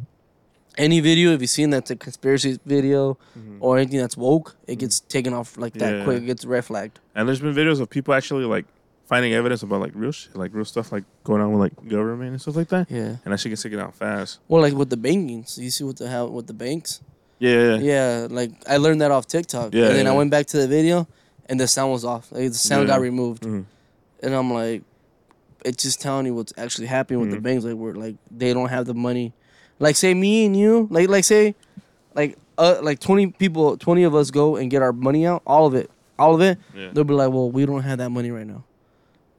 any 0.78 1.00
video, 1.00 1.32
if 1.32 1.40
you've 1.40 1.50
seen 1.50 1.70
that's 1.70 1.90
a 1.90 1.96
conspiracy 1.96 2.58
video 2.64 3.18
Mhm. 3.38 3.58
or 3.60 3.78
anything 3.78 3.98
that's 4.00 4.16
woke, 4.16 4.56
it 4.66 4.76
gets 4.78 5.00
taken 5.00 5.32
off 5.34 5.56
like 5.58 5.74
that 5.74 5.98
Yeah. 5.98 6.04
quick. 6.04 6.22
It 6.22 6.26
gets 6.26 6.44
red 6.44 6.64
flagged. 6.64 6.98
And 7.14 7.28
there's 7.28 7.40
been 7.40 7.54
videos 7.54 7.80
of 7.80 7.90
people 7.90 8.14
actually 8.14 8.44
like 8.44 8.64
finding 9.06 9.34
evidence 9.34 9.62
about 9.62 9.80
like 9.80 9.92
real 9.94 10.12
shit, 10.12 10.34
like 10.36 10.54
real 10.54 10.64
stuff 10.64 10.90
like 10.92 11.04
going 11.24 11.42
on 11.42 11.52
with 11.52 11.60
like 11.60 11.88
government 11.88 12.30
and 12.30 12.40
stuff 12.40 12.56
like 12.56 12.68
that. 12.68 12.90
Yeah. 12.90 13.16
And 13.24 13.32
that 13.32 13.40
shit 13.40 13.50
gets 13.50 13.62
taken 13.62 13.78
out 13.80 13.94
fast. 13.94 14.38
Well, 14.48 14.62
like 14.62 14.74
with 14.74 14.88
the 14.90 14.96
bankings, 14.96 15.58
you 15.58 15.70
see 15.70 15.84
what 15.84 15.96
the 15.98 16.08
hell 16.08 16.30
with 16.30 16.46
the 16.46 16.54
banks. 16.54 17.00
Yeah, 17.38 17.50
yeah. 17.50 17.76
yeah. 17.76 17.80
Yeah, 18.22 18.26
like 18.30 18.52
I 18.68 18.76
learned 18.78 19.00
that 19.02 19.10
off 19.10 19.26
TikTok. 19.26 19.74
Yeah, 19.74 19.86
and 19.88 19.96
then 19.96 20.06
I 20.06 20.12
went 20.12 20.30
back 20.30 20.46
to 20.46 20.56
the 20.58 20.68
video, 20.68 21.08
and 21.46 21.58
the 21.60 21.66
sound 21.66 21.92
was 21.92 22.04
off. 22.04 22.30
Like, 22.32 22.48
the 22.48 22.54
sound 22.54 22.88
Yeah. 22.88 22.94
got 22.94 23.00
removed, 23.00 23.42
Mhm. 23.42 23.64
and 24.22 24.34
I'm 24.34 24.52
like, 24.54 24.82
it's 25.64 25.82
just 25.82 26.00
telling 26.00 26.26
you 26.26 26.34
what's 26.34 26.52
actually 26.56 26.86
happening 26.86 27.20
with 27.20 27.30
the 27.30 27.36
Mhm. 27.38 27.42
banks. 27.42 27.64
Like 27.64 27.74
we're 27.74 27.94
like 27.94 28.16
they 28.30 28.52
don't 28.54 28.68
have 28.68 28.86
the 28.86 28.94
money. 28.94 29.32
Like 29.82 29.96
say 29.96 30.14
me 30.14 30.46
and 30.46 30.56
you, 30.56 30.86
like 30.90 31.08
like 31.08 31.24
say, 31.24 31.54
like 32.14 32.38
uh 32.56 32.78
like 32.82 33.00
twenty 33.00 33.26
people, 33.32 33.76
twenty 33.76 34.04
of 34.04 34.14
us 34.14 34.30
go 34.30 34.54
and 34.56 34.70
get 34.70 34.80
our 34.80 34.92
money 34.92 35.26
out, 35.26 35.42
all 35.44 35.66
of 35.66 35.74
it, 35.74 35.90
all 36.18 36.34
of 36.36 36.40
it. 36.40 36.58
Yeah. 36.74 36.90
They'll 36.92 37.02
be 37.04 37.14
like, 37.14 37.30
well, 37.30 37.50
we 37.50 37.66
don't 37.66 37.82
have 37.82 37.98
that 37.98 38.10
money 38.10 38.30
right 38.30 38.46
now. 38.46 38.62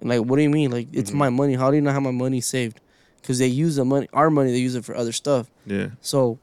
And 0.01 0.09
like, 0.09 0.19
what 0.19 0.35
do 0.35 0.41
you 0.43 0.49
mean? 0.49 0.69
Like 0.69 0.87
it's 0.91 1.11
Mhm. 1.11 1.15
my 1.15 1.29
money. 1.29 1.53
How 1.53 1.69
do 1.71 1.77
you 1.77 1.81
not 1.81 1.93
have 1.93 2.03
my 2.03 2.11
money 2.11 2.41
saved? 2.41 2.81
Because 3.21 3.39
they 3.39 3.47
use 3.47 3.77
the 3.77 3.85
money, 3.85 4.09
our 4.11 4.29
money, 4.29 4.51
they 4.51 4.57
use 4.59 4.75
it 4.75 4.83
for 4.83 4.93
other 4.97 5.13
stuff. 5.13 5.49
Yeah. 5.65 5.87
So 6.01 6.39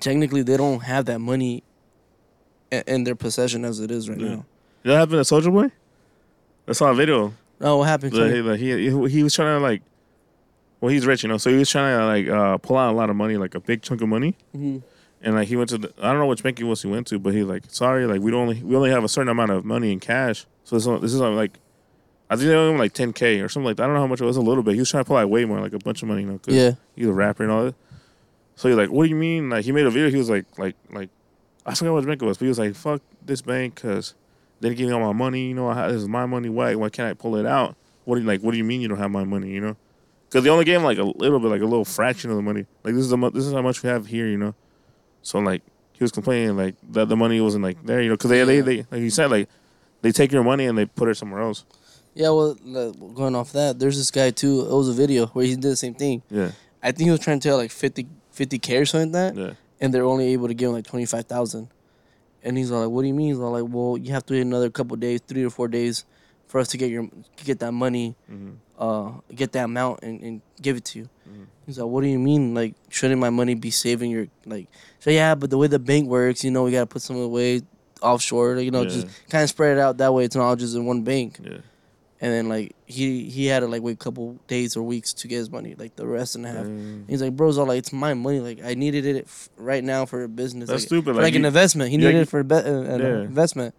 technically, 0.00 0.42
they 0.42 0.56
don't 0.56 0.80
have 0.82 1.04
that 1.04 1.20
money 1.20 1.62
in 2.72 3.04
their 3.04 3.14
possession 3.14 3.64
as 3.64 3.78
it 3.78 3.90
is 3.92 4.08
right 4.10 4.18
Yeah. 4.18 4.28
now. 4.28 4.44
What 4.82 4.94
happened 4.96 5.24
to 5.24 5.34
Soulja 5.34 5.52
Boy? 5.52 5.70
I 6.66 6.72
saw 6.72 6.90
a 6.90 6.94
video. 6.94 7.32
Oh, 7.60 7.76
what 7.78 7.84
happened? 7.88 8.12
Like, 8.14 8.44
like, 8.44 8.58
he, 8.60 8.70
he 8.90 9.08
he 9.08 9.22
was 9.22 9.34
trying 9.34 9.56
to 9.56 9.62
like, 9.62 9.82
well, 10.80 10.90
he's 10.92 11.06
rich, 11.06 11.22
you 11.22 11.28
know, 11.28 11.38
so 11.38 11.50
he 11.50 11.56
was 11.56 11.68
trying 11.70 11.98
to 11.98 12.06
like 12.06 12.28
uh, 12.28 12.58
pull 12.58 12.76
out 12.76 12.92
a 12.92 12.96
lot 12.96 13.10
of 13.10 13.16
money, 13.16 13.36
like 13.36 13.54
a 13.54 13.60
big 13.60 13.82
chunk 13.82 14.00
of 14.00 14.08
money, 14.08 14.36
Mhm. 14.56 14.82
and 15.22 15.34
like 15.34 15.48
he 15.48 15.56
went 15.56 15.70
to 15.70 15.78
the, 15.78 15.92
I 16.00 16.10
don't 16.10 16.18
know 16.20 16.26
which 16.26 16.42
bank 16.42 16.60
it 16.60 16.64
was 16.64 16.82
he 16.82 16.88
went 16.88 17.06
to, 17.08 17.18
but 17.18 17.34
he 17.34 17.42
like 17.42 17.64
sorry, 17.68 18.06
like 18.06 18.20
we 18.20 18.30
don't 18.30 18.42
only 18.42 18.62
we 18.62 18.76
only 18.76 18.90
have 18.90 19.04
a 19.04 19.08
certain 19.08 19.28
amount 19.28 19.50
of 19.50 19.64
money 19.64 19.92
in 19.92 20.00
cash, 20.00 20.46
so 20.64 20.76
this 20.76 20.86
is, 20.86 21.00
this 21.00 21.14
is 21.14 21.20
like. 21.20 21.58
I 22.30 22.36
think 22.36 22.48
they 22.48 22.54
owe 22.54 22.70
him 22.72 22.76
like 22.76 22.92
10k 22.92 23.42
or 23.42 23.48
something 23.48 23.64
like 23.68 23.78
that. 23.78 23.84
I 23.84 23.86
don't 23.86 23.94
know 23.94 24.02
how 24.02 24.06
much 24.06 24.20
it 24.20 24.24
was, 24.26 24.36
a 24.36 24.42
little 24.42 24.62
bit. 24.62 24.74
He 24.74 24.80
was 24.80 24.90
trying 24.90 25.02
to 25.02 25.08
pull 25.08 25.16
out 25.16 25.30
way 25.30 25.46
more, 25.46 25.60
like 25.62 25.72
a 25.72 25.78
bunch 25.78 26.02
of 26.02 26.08
money, 26.08 26.20
you 26.24 26.28
know. 26.28 26.36
'cause 26.36 26.54
Yeah. 26.54 26.72
he's 26.94 27.06
a 27.06 27.12
rapper 27.14 27.42
and 27.42 27.50
all 27.50 27.64
that. 27.64 27.74
So 28.54 28.68
he's 28.68 28.76
like, 28.76 28.90
"What 28.90 29.04
do 29.04 29.08
you 29.08 29.16
mean?" 29.16 29.48
Like 29.48 29.64
he 29.64 29.72
made 29.72 29.86
a 29.86 29.90
video. 29.90 30.10
He 30.10 30.16
was 30.18 30.28
like, 30.28 30.44
"Like, 30.58 30.76
like, 30.92 31.08
I 31.64 31.74
forgot 31.74 31.94
what 31.94 32.04
bank 32.04 32.20
it 32.20 32.26
was, 32.26 32.36
but 32.36 32.44
he 32.44 32.48
was 32.50 32.58
like, 32.58 32.74
fuck 32.74 33.00
this 33.24 33.40
bank 33.40 33.76
because 33.76 34.12
they 34.60 34.68
didn't 34.68 34.76
give 34.76 34.88
me 34.88 34.92
all 34.92 35.00
my 35.00 35.14
money. 35.18 35.48
You 35.48 35.54
know, 35.54 35.68
I 35.70 35.88
this 35.88 36.02
is 36.02 36.08
my 36.08 36.26
money. 36.26 36.50
Why? 36.50 36.74
Why 36.74 36.90
can't 36.90 37.08
I 37.08 37.14
pull 37.14 37.34
it 37.36 37.46
out? 37.46 37.76
What 38.04 38.16
do 38.16 38.20
you 38.20 38.26
like? 38.26 38.42
What 38.42 38.50
do 38.52 38.58
you 38.58 38.64
mean 38.64 38.82
you 38.82 38.88
don't 38.88 38.98
have 38.98 39.10
my 39.10 39.24
money? 39.24 39.48
You 39.48 39.62
know, 39.62 39.76
because 40.28 40.44
they 40.44 40.50
only 40.50 40.64
gave 40.64 40.76
him 40.76 40.84
like 40.84 40.98
a 40.98 41.04
little 41.04 41.40
bit, 41.40 41.48
like 41.48 41.62
a 41.62 41.66
little 41.66 41.84
fraction 41.84 42.30
of 42.30 42.36
the 42.36 42.42
money. 42.42 42.66
Like 42.84 42.94
this 42.94 43.04
is 43.04 43.10
the 43.10 43.30
this 43.30 43.46
is 43.46 43.52
how 43.52 43.62
much 43.62 43.82
we 43.82 43.88
have 43.88 44.06
here. 44.06 44.26
You 44.26 44.36
know, 44.36 44.54
so 45.22 45.38
like 45.38 45.62
he 45.92 46.04
was 46.04 46.12
complaining 46.12 46.56
like 46.56 46.74
that 46.90 47.08
the 47.08 47.16
money 47.16 47.40
wasn't 47.40 47.64
like 47.64 47.84
there. 47.84 48.02
You 48.02 48.10
know, 48.10 48.14
because 48.14 48.30
they, 48.30 48.44
they 48.44 48.60
they 48.60 48.76
like 48.90 49.00
you 49.00 49.10
said 49.10 49.30
like 49.30 49.48
they 50.02 50.12
take 50.12 50.32
your 50.32 50.44
money 50.44 50.66
and 50.66 50.76
they 50.76 50.86
put 50.86 51.08
it 51.08 51.16
somewhere 51.16 51.40
else. 51.40 51.64
Yeah, 52.14 52.30
well, 52.30 52.54
going 53.14 53.36
off 53.36 53.52
that, 53.52 53.78
there's 53.78 53.96
this 53.96 54.10
guy 54.10 54.30
too. 54.30 54.62
It 54.62 54.72
was 54.72 54.88
a 54.88 54.92
video 54.92 55.26
where 55.26 55.44
he 55.44 55.54
did 55.54 55.62
the 55.62 55.76
same 55.76 55.94
thing. 55.94 56.22
Yeah, 56.30 56.50
I 56.82 56.90
think 56.92 57.06
he 57.06 57.10
was 57.10 57.20
trying 57.20 57.38
to 57.38 57.48
tell 57.48 57.56
like 57.58 57.70
50 57.70 58.08
50k 58.34 58.80
or 58.80 58.86
something 58.86 59.12
like 59.12 59.34
that, 59.34 59.40
yeah, 59.40 59.52
and 59.80 59.94
they're 59.94 60.04
only 60.04 60.32
able 60.32 60.48
to 60.48 60.54
give 60.54 60.68
him 60.68 60.74
like 60.74 60.86
twenty 60.86 61.06
five 61.06 61.26
thousand. 61.26 61.68
And 62.42 62.56
he's 62.56 62.70
all 62.70 62.82
like, 62.82 62.90
"What 62.90 63.02
do 63.02 63.08
you 63.08 63.14
mean?" 63.14 63.28
He's 63.28 63.38
all 63.40 63.50
like, 63.50 63.64
"Well, 63.66 63.96
you 63.98 64.12
have 64.12 64.24
to 64.26 64.34
wait 64.34 64.42
another 64.42 64.70
couple 64.70 64.96
days, 64.96 65.20
three 65.26 65.44
or 65.44 65.50
four 65.50 65.68
days, 65.68 66.04
for 66.48 66.58
us 66.60 66.68
to 66.68 66.76
get 66.76 66.90
your 66.90 67.08
get 67.44 67.60
that 67.60 67.72
money, 67.72 68.16
hmm 68.28 68.50
uh, 68.78 69.10
get 69.34 69.50
that 69.52 69.64
amount 69.64 70.02
and, 70.02 70.20
and 70.22 70.40
give 70.60 70.76
it 70.76 70.84
to 70.86 70.98
you." 71.00 71.08
Mhm. 71.28 71.46
He's 71.66 71.78
like, 71.78 71.88
"What 71.88 72.02
do 72.02 72.08
you 72.08 72.18
mean? 72.18 72.54
Like, 72.54 72.74
shouldn't 72.90 73.20
my 73.20 73.30
money 73.30 73.54
be 73.54 73.70
saving 73.70 74.10
your 74.10 74.26
like?" 74.46 74.68
So 75.00 75.10
yeah, 75.10 75.34
but 75.34 75.50
the 75.50 75.58
way 75.58 75.66
the 75.68 75.78
bank 75.78 76.08
works, 76.08 76.42
you 76.44 76.50
know, 76.50 76.64
we 76.64 76.72
gotta 76.72 76.86
put 76.86 77.02
some 77.02 77.16
away 77.16 77.62
offshore, 78.02 78.56
you 78.58 78.70
know, 78.70 78.84
just 78.84 79.06
kind 79.28 79.42
of 79.42 79.50
spread 79.50 79.76
it 79.76 79.80
out 79.80 79.98
that 79.98 80.12
way. 80.14 80.24
It's 80.24 80.36
not 80.36 80.44
all 80.44 80.56
just 80.56 80.74
in 80.76 80.84
one 80.86 81.02
bank. 81.02 81.38
yeah. 81.42 81.58
And 82.20 82.32
then 82.32 82.48
like 82.48 82.74
he 82.86 83.28
he 83.30 83.46
had 83.46 83.60
to 83.60 83.68
like 83.68 83.80
wait 83.82 83.92
a 83.92 83.96
couple 83.96 84.38
days 84.48 84.76
or 84.76 84.82
weeks 84.82 85.12
to 85.14 85.28
get 85.28 85.36
his 85.38 85.50
money, 85.50 85.76
like 85.78 85.94
the 85.94 86.04
rest 86.06 86.34
and 86.34 86.44
a 86.46 86.48
half. 86.48 86.66
Mm. 86.66 87.04
He's 87.08 87.22
like, 87.22 87.36
bro's 87.36 87.58
all 87.58 87.66
like, 87.66 87.78
it's 87.78 87.92
my 87.92 88.12
money. 88.14 88.40
Like 88.40 88.58
I 88.64 88.74
needed 88.74 89.04
it 89.06 89.24
f- 89.26 89.48
right 89.56 89.84
now 89.84 90.04
for 90.04 90.24
a 90.24 90.28
business. 90.28 90.68
That's 90.68 90.82
like, 90.82 90.88
stupid. 90.88 91.14
for, 91.14 91.22
like, 91.22 91.36
an 91.36 91.44
investment. 91.44 91.90
He 91.92 91.96
needed 91.96 92.14
you- 92.16 92.20
it 92.22 92.28
for 92.28 92.40
a 92.40 92.44
be- 92.44 92.54
uh, 92.56 92.60
an 92.94 93.00
Yeah. 93.00 93.20
investment, 93.22 93.72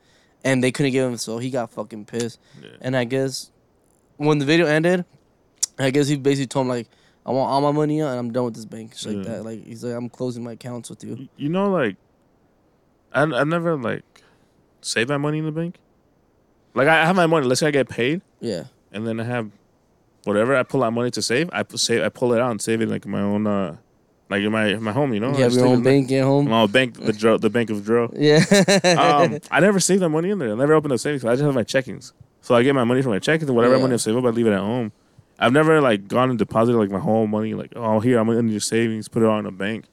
and 0.44 0.64
they 0.64 0.72
couldn't 0.72 0.92
give 0.92 1.10
him. 1.10 1.18
So 1.18 1.38
he 1.38 1.50
got 1.50 1.72
fucking 1.72 2.06
pissed. 2.06 2.40
Yeah. 2.62 2.70
And 2.82 2.96
I 2.96 3.04
guess 3.04 3.52
when 4.18 4.38
the 4.40 4.46
video 4.46 4.66
ended, 4.66 5.06
I 5.78 5.90
guess 5.92 6.08
he 6.08 6.16
basically 6.18 6.48
told 6.48 6.66
him 6.66 6.70
like, 6.70 6.88
I 7.26 7.32
want 7.32 7.52
all 7.52 7.62
my 7.62 7.72
money 7.72 8.02
out 8.02 8.10
and 8.10 8.20
I'm 8.20 8.32
done 8.32 8.46
with 8.46 8.56
this 8.56 8.66
bank. 8.66 8.96
Shit 8.96 9.16
like 9.18 9.26
that. 9.28 9.44
Like 9.46 9.64
he's 9.66 9.84
like, 9.84 9.96
I'm 9.96 10.10
closing 10.10 10.44
my 10.44 10.54
accounts 10.54 10.90
with 10.90 11.04
you. 11.04 11.28
You 11.38 11.50
know, 11.50 11.70
like, 11.70 11.96
I 13.14 13.24
I 13.24 13.44
never 13.44 13.76
like 13.76 14.04
save 14.82 15.10
my 15.10 15.18
money 15.18 15.40
in 15.40 15.46
the 15.46 15.52
bank. 15.52 15.76
Like 16.74 16.88
I 16.88 17.06
have 17.06 17.16
my 17.16 17.26
money. 17.28 17.46
Let's 17.48 17.60
say 17.60 17.68
I 17.68 17.72
get 17.72 17.90
paid, 17.90 18.22
Yeah. 18.40 18.66
and 18.92 19.06
then 19.08 19.20
I 19.20 19.24
have 19.24 19.50
whatever 20.26 20.56
I 20.56 20.64
pull 20.64 20.84
out 20.84 20.94
money 20.94 21.12
to 21.12 21.22
save, 21.22 21.50
I 21.52 21.64
save, 21.76 22.04
I 22.04 22.10
pull 22.10 22.34
it 22.34 22.40
out 22.42 22.52
and 22.52 22.62
save 22.62 22.82
it 22.82 22.90
like 22.90 23.06
my 23.08 23.22
own, 23.22 23.48
uh, 23.48 23.78
like 24.30 24.42
in 24.44 24.52
my 24.52 24.76
my 24.76 24.92
home. 24.92 25.14
You 25.14 25.20
know, 25.20 25.30
You 25.32 25.38
I 25.38 25.42
have 25.42 25.54
your 25.54 25.66
own 25.68 25.84
bank 25.84 26.12
at 26.12 26.24
home. 26.24 26.50
My 26.50 26.66
bank, 26.68 26.94
the 27.00 27.14
dro- 27.14 27.38
the 27.38 27.50
bank 27.50 27.70
of 27.70 27.84
Dro. 27.84 28.12
Yeah. 28.16 28.44
Um, 28.98 29.40
I 29.52 29.60
never 29.60 29.80
save 29.80 30.00
that 30.02 30.10
money 30.10 30.30
in 30.30 30.40
there. 30.40 30.52
I 30.52 30.56
never 30.56 30.74
open 30.74 30.92
a 30.92 30.98
savings. 30.98 31.26
I 31.26 31.34
just 31.34 31.44
have 31.44 31.54
my 31.56 31.64
checkings. 31.64 32.12
So 32.42 32.56
I 32.56 32.64
get 32.64 32.74
my 32.76 32.84
money 32.84 33.02
from 33.02 33.12
my 33.12 33.20
checkings 33.20 33.44
and 33.48 33.56
whatever 33.56 33.76
Yeah. 33.76 33.82
money 33.82 33.94
I 33.96 33.98
save 33.98 34.16
up, 34.18 34.24
I 34.26 34.30
leave 34.30 34.48
it 34.48 34.54
at 34.54 34.60
home. 34.60 34.92
I've 35.40 35.54
never 35.54 35.80
like 35.82 36.08
gone 36.08 36.30
and 36.30 36.38
deposited 36.40 36.78
like 36.78 36.90
my 36.90 37.00
whole 37.00 37.26
money. 37.28 37.54
Like, 37.54 37.74
oh, 37.76 38.00
here 38.00 38.20
I'm 38.20 38.28
gonna 38.28 38.50
your 38.52 38.60
savings, 38.60 39.08
put 39.08 39.24
it 39.24 39.26
all 39.26 39.40
in 39.40 39.46
a 39.46 39.52
bank. 39.52 39.86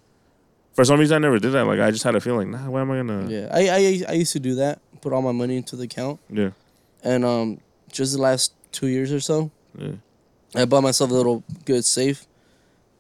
For 0.75 0.85
some 0.85 1.01
reason, 1.01 1.15
I 1.17 1.19
never 1.19 1.39
did 1.39 1.53
that. 1.53 1.65
Like, 1.67 1.81
I 1.81 1.91
just 1.91 2.05
had 2.05 2.15
a 2.15 2.21
feeling, 2.21 2.51
nah, 2.51 2.69
why 2.69 2.83
am 2.83 2.91
I 2.91 2.97
gonna? 2.97 3.27
yeah. 3.31 3.49
I, 3.51 3.69
I 3.69 4.03
I 4.11 4.13
used 4.13 4.33
to 4.35 4.41
do 4.41 4.57
that. 4.57 4.81
Put 5.01 5.13
all 5.13 5.23
my 5.23 5.33
money 5.33 5.57
into 5.57 5.75
the 5.77 5.85
account, 5.85 6.21
Yeah. 6.29 6.51
and 7.03 7.25
um, 7.25 7.61
just 7.93 8.13
the 8.15 8.21
last 8.21 8.53
two 8.73 8.89
years 8.89 9.11
or 9.13 9.21
so, 9.21 9.51
Yeah. 9.79 9.93
I 10.55 10.65
bought 10.67 10.83
myself 10.83 11.11
a 11.11 11.15
little 11.15 11.43
good 11.65 11.85
safe, 11.85 12.27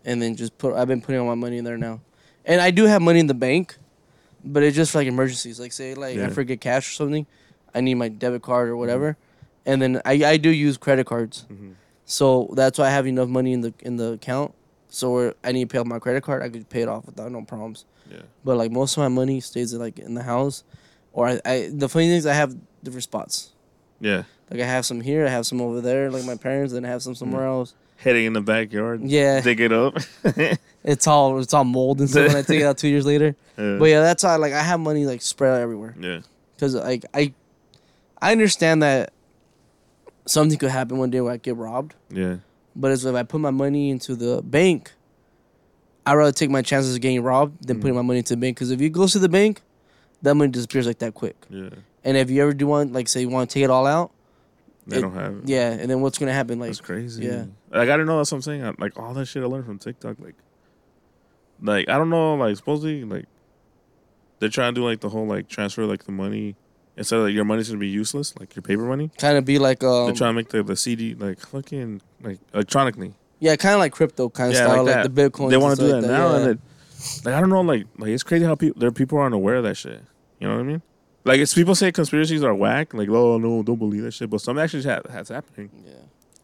and 0.06 0.22
then 0.22 0.34
just 0.36 0.56
put. 0.56 0.74
I've 0.74 0.88
been 0.88 1.02
putting 1.02 1.20
all 1.20 1.26
my 1.26 1.34
money 1.34 1.58
in 1.58 1.64
there 1.64 1.76
now, 1.76 2.00
and 2.46 2.60
I 2.62 2.70
do 2.70 2.84
have 2.86 3.02
money 3.02 3.20
in 3.20 3.26
the 3.26 3.34
bank, 3.34 3.76
but 4.42 4.62
it's 4.62 4.74
just 4.76 4.92
for 4.92 4.98
like 4.98 5.08
emergencies. 5.08 5.60
Like 5.60 5.72
say 5.72 5.94
like 5.94 6.16
I 6.18 6.28
forget 6.30 6.60
cash 6.62 6.88
or 6.90 6.94
something, 6.94 7.26
I 7.74 7.80
need 7.82 7.94
my 7.96 8.08
debit 8.08 8.40
card 8.42 8.68
or 8.70 8.76
whatever, 8.78 9.16
and 9.66 9.82
then 9.82 10.00
I 10.06 10.12
I 10.24 10.36
do 10.38 10.48
use 10.50 10.78
credit 10.78 11.06
cards, 11.06 11.44
Mhm. 11.52 11.74
so 12.06 12.48
that's 12.54 12.78
why 12.78 12.86
I 12.86 12.90
have 12.90 13.06
enough 13.06 13.28
money 13.28 13.52
in 13.52 13.60
the 13.60 13.74
in 13.80 13.96
the 13.96 14.12
account. 14.12 14.54
So 14.88 15.12
where 15.12 15.34
I 15.44 15.52
need 15.52 15.68
to 15.68 15.72
pay 15.72 15.78
off 15.78 15.86
my 15.86 15.98
credit 15.98 16.22
card, 16.22 16.42
I 16.42 16.48
could 16.48 16.70
pay 16.70 16.80
it 16.82 16.88
off 16.88 17.04
without 17.04 17.30
no 17.30 17.42
problems. 17.42 17.84
Yeah. 18.10 18.22
But 18.44 18.56
like 18.56 18.70
most 18.70 18.96
of 18.96 19.02
my 19.02 19.08
money 19.08 19.40
stays 19.40 19.74
like 19.74 19.98
in 19.98 20.14
the 20.14 20.22
house, 20.22 20.62
or 21.12 21.26
I, 21.28 21.40
I 21.44 21.70
the 21.72 21.88
funny 21.88 22.06
thing 22.06 22.16
is 22.16 22.24
I 22.26 22.32
have 22.34 22.54
different 22.84 23.02
spots. 23.02 23.52
Yeah. 24.00 24.22
Like 24.50 24.60
I 24.60 24.64
have 24.66 24.86
some 24.86 25.00
here, 25.00 25.26
I 25.26 25.30
have 25.30 25.44
some 25.44 25.60
over 25.60 25.80
there, 25.80 26.08
like 26.10 26.24
my 26.24 26.36
parents, 26.36 26.72
and 26.72 26.86
I 26.86 26.88
have 26.88 27.02
some 27.02 27.14
Mm. 27.14 27.18
somewhere 27.18 27.46
else. 27.46 27.74
Heading 27.98 28.26
in 28.26 28.32
the 28.34 28.40
backyard. 28.40 29.02
Yeah, 29.02 29.40
Dig 29.40 29.60
it 29.60 29.72
up. 29.72 29.96
it's 30.84 31.06
all 31.06 31.38
it's 31.40 31.52
all 31.54 31.64
mold 31.64 31.98
and 32.00 32.08
stuff 32.08 32.28
when 32.28 32.36
I 32.36 32.42
take 32.42 32.60
it 32.60 32.64
out 32.64 32.78
two 32.78 32.88
years 32.88 33.06
later. 33.06 33.34
yeah. 33.58 33.76
But 33.78 33.86
yeah, 33.86 34.00
that's 34.00 34.22
how 34.22 34.38
like 34.38 34.52
I 34.52 34.62
have 34.62 34.78
money 34.80 35.06
like 35.06 35.22
spread 35.22 35.52
out 35.54 35.60
everywhere 35.60 35.94
Yeah. 35.98 36.20
because 36.54 36.74
like 36.74 37.04
I, 37.14 37.32
I 38.20 38.32
understand 38.32 38.82
that 38.82 39.12
something 40.26 40.58
could 40.58 40.70
happen 40.70 40.98
one 40.98 41.10
day 41.10 41.20
where 41.20 41.32
I 41.32 41.36
get 41.38 41.56
robbed. 41.56 41.94
Yeah. 42.10 42.36
But 42.74 42.92
it's 42.92 43.04
if 43.04 43.14
I 43.14 43.22
put 43.22 43.40
my 43.40 43.50
money 43.50 43.90
into 43.90 44.14
the 44.14 44.42
bank, 44.42 44.92
I'd 46.04 46.14
rather 46.14 46.32
take 46.32 46.50
my 46.50 46.62
chances 46.62 46.94
of 46.94 47.00
getting 47.00 47.22
robbed 47.22 47.66
than 47.66 47.78
Mm. 47.78 47.80
putting 47.80 47.96
my 47.96 48.02
money 48.02 48.18
into 48.18 48.34
the 48.34 48.40
bank. 48.40 48.56
Because 48.56 48.70
if 48.70 48.80
you 48.80 48.90
go 48.90 49.06
to 49.06 49.18
the 49.18 49.28
bank, 49.28 49.62
that 50.22 50.34
money 50.34 50.50
disappears 50.50 50.86
like 50.86 50.98
that 50.98 51.14
quick. 51.14 51.36
Yeah. 51.48 51.70
And 52.04 52.16
if 52.16 52.30
you 52.30 52.42
ever 52.42 52.52
do 52.52 52.66
want, 52.66 52.92
like, 52.92 53.08
say 53.08 53.20
you 53.22 53.28
want 53.28 53.50
to 53.50 53.54
take 53.54 53.64
it 53.64 53.70
all 53.70 53.86
out, 53.86 54.12
They 54.86 54.98
It- 54.98 55.00
don't 55.00 55.14
have 55.14 55.36
it. 55.38 55.48
yeah, 55.48 55.70
and 55.72 55.90
then 55.90 56.00
what's 56.00 56.16
gonna 56.18 56.32
happen? 56.32 56.58
Like, 56.60 56.68
That's 56.68 56.80
crazy. 56.80 57.24
yeah. 57.24 57.46
Like 57.70 57.88
I 57.88 57.96
don't 57.96 58.06
know. 58.06 58.18
That's 58.18 58.30
what 58.30 58.38
I'm 58.38 58.42
saying. 58.42 58.64
I, 58.64 58.72
like 58.78 58.96
all 58.98 59.14
that 59.14 59.26
shit 59.26 59.42
I 59.42 59.46
learned 59.46 59.66
from 59.66 59.78
TikTok. 59.78 60.16
Like, 60.20 60.34
like 61.60 61.88
I 61.88 61.98
don't 61.98 62.10
know. 62.10 62.34
Like 62.36 62.56
supposedly 62.56 63.04
like 63.04 63.26
they're 64.38 64.48
trying 64.48 64.74
to 64.74 64.80
do 64.80 64.84
like 64.86 65.00
the 65.00 65.08
whole 65.08 65.26
like 65.26 65.48
transfer 65.48 65.84
like 65.86 66.04
the 66.04 66.12
money 66.12 66.54
instead 66.96 67.18
of 67.18 67.24
like 67.26 67.34
your 67.34 67.44
money's 67.44 67.68
gonna 67.68 67.80
be 67.80 67.88
useless 67.88 68.34
like 68.38 68.54
your 68.54 68.62
paper 68.62 68.82
money. 68.82 69.10
kind 69.18 69.36
of 69.38 69.44
be 69.44 69.58
like, 69.58 69.82
um, 69.82 70.06
they're 70.06 70.14
trying 70.14 70.30
to 70.30 70.36
make 70.36 70.48
the, 70.50 70.62
the 70.62 70.76
CD 70.76 71.14
like 71.14 71.40
fucking 71.40 72.00
like 72.22 72.38
electronically. 72.54 73.14
yeah, 73.40 73.56
kind 73.56 73.74
of 73.74 73.80
like 73.80 73.92
crypto 73.92 74.28
kind 74.28 74.50
of 74.50 74.54
Yeah, 74.56 74.66
style, 74.66 74.84
like 74.84 74.96
like, 74.96 75.14
the 75.14 75.22
Bitcoin. 75.30 75.50
they 75.50 75.56
want 75.56 75.78
to 75.78 75.82
do 75.84 75.88
that, 75.88 76.02
like 76.02 76.10
now, 76.10 76.30
yeah. 76.32 76.36
and 76.38 76.46
it, 76.50 76.58
like 77.24 77.34
I 77.34 77.40
don't 77.40 77.50
know. 77.50 77.60
Like 77.62 77.86
like 77.98 78.10
it's 78.10 78.22
crazy 78.22 78.44
how 78.44 78.54
people 78.54 78.78
there 78.80 78.92
people 78.92 79.18
aren't 79.18 79.34
aware 79.34 79.56
of 79.56 79.64
that 79.64 79.76
shit. 79.76 80.00
You 80.38 80.48
know 80.48 80.54
what 80.54 80.60
I 80.60 80.64
mean? 80.64 80.82
Like 81.26 81.40
it's 81.40 81.52
people 81.54 81.74
say 81.74 81.90
conspiracies 81.92 82.42
are 82.42 82.54
whack. 82.54 82.94
Like 82.94 83.08
oh 83.08 83.38
no, 83.38 83.62
don't 83.62 83.78
believe 83.78 84.02
that 84.02 84.12
shit. 84.14 84.30
But 84.30 84.40
some 84.40 84.58
actually 84.58 84.84
ha- 84.84 85.02
has 85.10 85.28
happening. 85.28 85.70
yeah. 85.84 85.92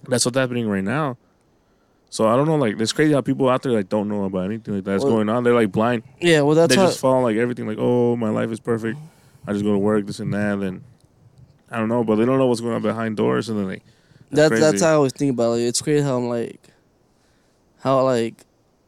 That's 0.08 0.24
what's 0.24 0.36
happening 0.36 0.68
right 0.68 0.82
now. 0.84 1.16
So 2.10 2.26
I 2.28 2.36
don't 2.36 2.46
know, 2.46 2.56
like 2.56 2.78
it's 2.80 2.92
crazy 2.92 3.12
how 3.14 3.20
people 3.22 3.48
out 3.48 3.62
there 3.62 3.72
like 3.72 3.88
don't 3.88 4.08
know 4.08 4.24
about 4.24 4.46
anything 4.46 4.74
like 4.74 4.84
that's 4.84 5.02
Well- 5.04 5.12
going 5.14 5.28
on. 5.28 5.44
They're 5.44 5.54
like 5.54 5.72
blind. 5.72 6.02
Yeah, 6.20 6.42
well, 6.42 6.54
that's 6.56 6.74
they 6.74 6.80
how. 6.80 6.88
just 6.88 7.00
follow 7.00 7.22
like 7.22 7.36
everything. 7.36 7.66
Like, 7.66 7.78
oh, 7.80 8.16
my 8.16 8.28
life 8.30 8.50
is 8.50 8.60
perfect. 8.60 8.98
I 9.46 9.52
just 9.52 9.64
go 9.64 9.72
to 9.72 9.78
work, 9.78 10.06
this 10.06 10.20
and 10.20 10.32
that, 10.34 10.58
and 10.58 10.82
I 11.70 11.78
don't 11.78 11.88
know, 11.88 12.04
but 12.04 12.16
they 12.16 12.24
don't 12.24 12.38
know 12.38 12.46
what's 12.46 12.60
going 12.60 12.74
on 12.74 12.82
behind 12.82 13.16
doors, 13.16 13.48
and 13.48 13.58
then 13.58 13.66
like 13.66 13.82
That's 14.30 14.48
crazy. 14.48 14.60
that's 14.62 14.82
how 14.82 14.88
I 14.90 14.94
always 14.94 15.12
think 15.12 15.32
about 15.32 15.54
it. 15.58 15.62
It's 15.62 15.80
crazy 15.80 16.02
how 16.04 16.16
I'm 16.18 16.28
like, 16.28 16.60
how 17.80 18.02
like 18.04 18.34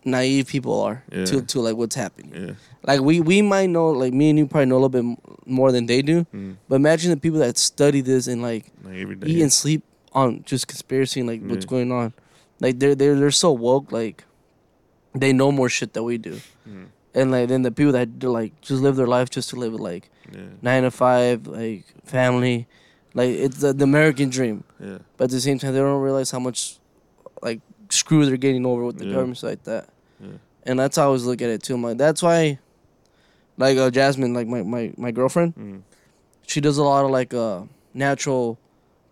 naive 0.04 0.46
people 0.48 0.80
are 0.82 1.02
Yeah. 1.12 1.24
to 1.26 1.42
to 1.42 1.60
like 1.60 1.76
what's 1.76 1.94
happening. 1.96 2.32
yeah, 2.34 2.54
Like 2.86 3.00
we 3.00 3.20
we 3.20 3.42
might 3.42 3.70
know, 3.70 3.90
like 3.90 4.12
me 4.12 4.30
and 4.30 4.38
you 4.38 4.46
probably 4.46 4.66
know 4.66 4.76
a 4.76 4.82
little 4.84 4.88
bit 5.02 5.18
more 5.46 5.72
than 5.72 5.86
they 5.86 6.02
do. 6.02 6.26
mm, 6.34 6.56
But 6.68 6.76
imagine 6.76 7.10
the 7.10 7.16
people 7.16 7.38
that 7.40 7.56
study 7.58 8.00
this 8.02 8.26
and 8.26 8.42
like 8.42 8.70
like 8.84 8.96
every 8.96 9.16
day. 9.16 9.26
eat 9.30 9.42
and 9.42 9.52
sleep 9.52 9.82
on 10.12 10.42
just 10.44 10.68
conspiracy 10.68 11.20
and 11.20 11.28
like 11.28 11.42
what's 11.42 11.64
going 11.64 11.90
on. 11.92 12.12
Like 12.60 12.78
they're 12.78 12.94
they're 12.94 13.16
they're 13.16 13.30
so 13.30 13.50
woke. 13.52 13.90
Like 13.92 14.24
they 15.14 15.32
know 15.32 15.50
more 15.52 15.68
shit 15.68 15.92
than 15.94 16.04
we 16.04 16.18
do. 16.18 16.40
Mm, 16.68 16.86
And 17.14 17.30
like 17.30 17.48
then 17.48 17.62
the 17.62 17.70
people 17.70 17.92
that 17.92 18.18
do, 18.18 18.28
like 18.30 18.52
just 18.60 18.82
live 18.82 18.96
their 18.96 19.06
life 19.06 19.30
just 19.30 19.50
to 19.50 19.56
live 19.56 19.72
it 19.74 19.80
like 19.80 20.10
yeah, 20.32 20.48
nine 20.62 20.82
to 20.82 20.90
five, 20.90 21.46
like 21.46 21.84
family, 22.04 22.66
like 23.14 23.30
it's 23.30 23.58
the, 23.60 23.72
the 23.72 23.84
American 23.84 24.28
dream. 24.30 24.64
yeah, 24.80 24.98
But 25.16 25.24
at 25.24 25.30
the 25.30 25.40
same 25.40 25.58
time, 25.58 25.72
they 25.72 25.78
don't 25.80 26.00
realize 26.02 26.30
how 26.30 26.40
much 26.40 26.78
like 27.42 27.60
screw 27.90 28.24
they're 28.26 28.36
getting 28.36 28.66
over 28.66 28.82
with 28.84 28.98
the 28.98 29.04
Yeah. 29.06 29.12
governments 29.12 29.42
like 29.42 29.62
that. 29.64 29.88
Yeah. 30.64 30.70
And 30.70 30.80
that's 30.80 30.96
how 30.96 31.02
I 31.02 31.06
always 31.06 31.24
look 31.24 31.42
at 31.42 31.50
it 31.50 31.62
too. 31.62 31.76
Like 31.76 31.98
that's 31.98 32.22
why, 32.22 32.58
like 33.56 33.76
uh, 33.76 33.90
Jasmine, 33.90 34.34
like 34.34 34.46
my, 34.46 34.62
my 34.62 34.92
my 34.96 35.10
girlfriend, 35.10 35.54
mm. 35.56 35.82
she 36.46 36.60
does 36.60 36.78
a 36.78 36.84
lot 36.84 37.04
of 37.04 37.10
like 37.10 37.34
uh 37.34 37.62
natural 37.92 38.58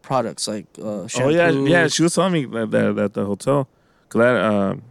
products 0.03 0.49
like 0.49 0.67
uh 0.79 1.07
Oh 1.17 1.29
yeah, 1.29 1.51
yeah. 1.51 1.89
She 1.89 2.03
was 2.03 2.15
telling 2.15 2.33
me 2.33 2.45
that 2.47 2.71
that, 2.71 2.97
that 2.97 3.15
the 3.15 3.25
hotel, 3.25 3.69
cause 4.09 4.21
that 4.21 4.37
um, 4.37 4.83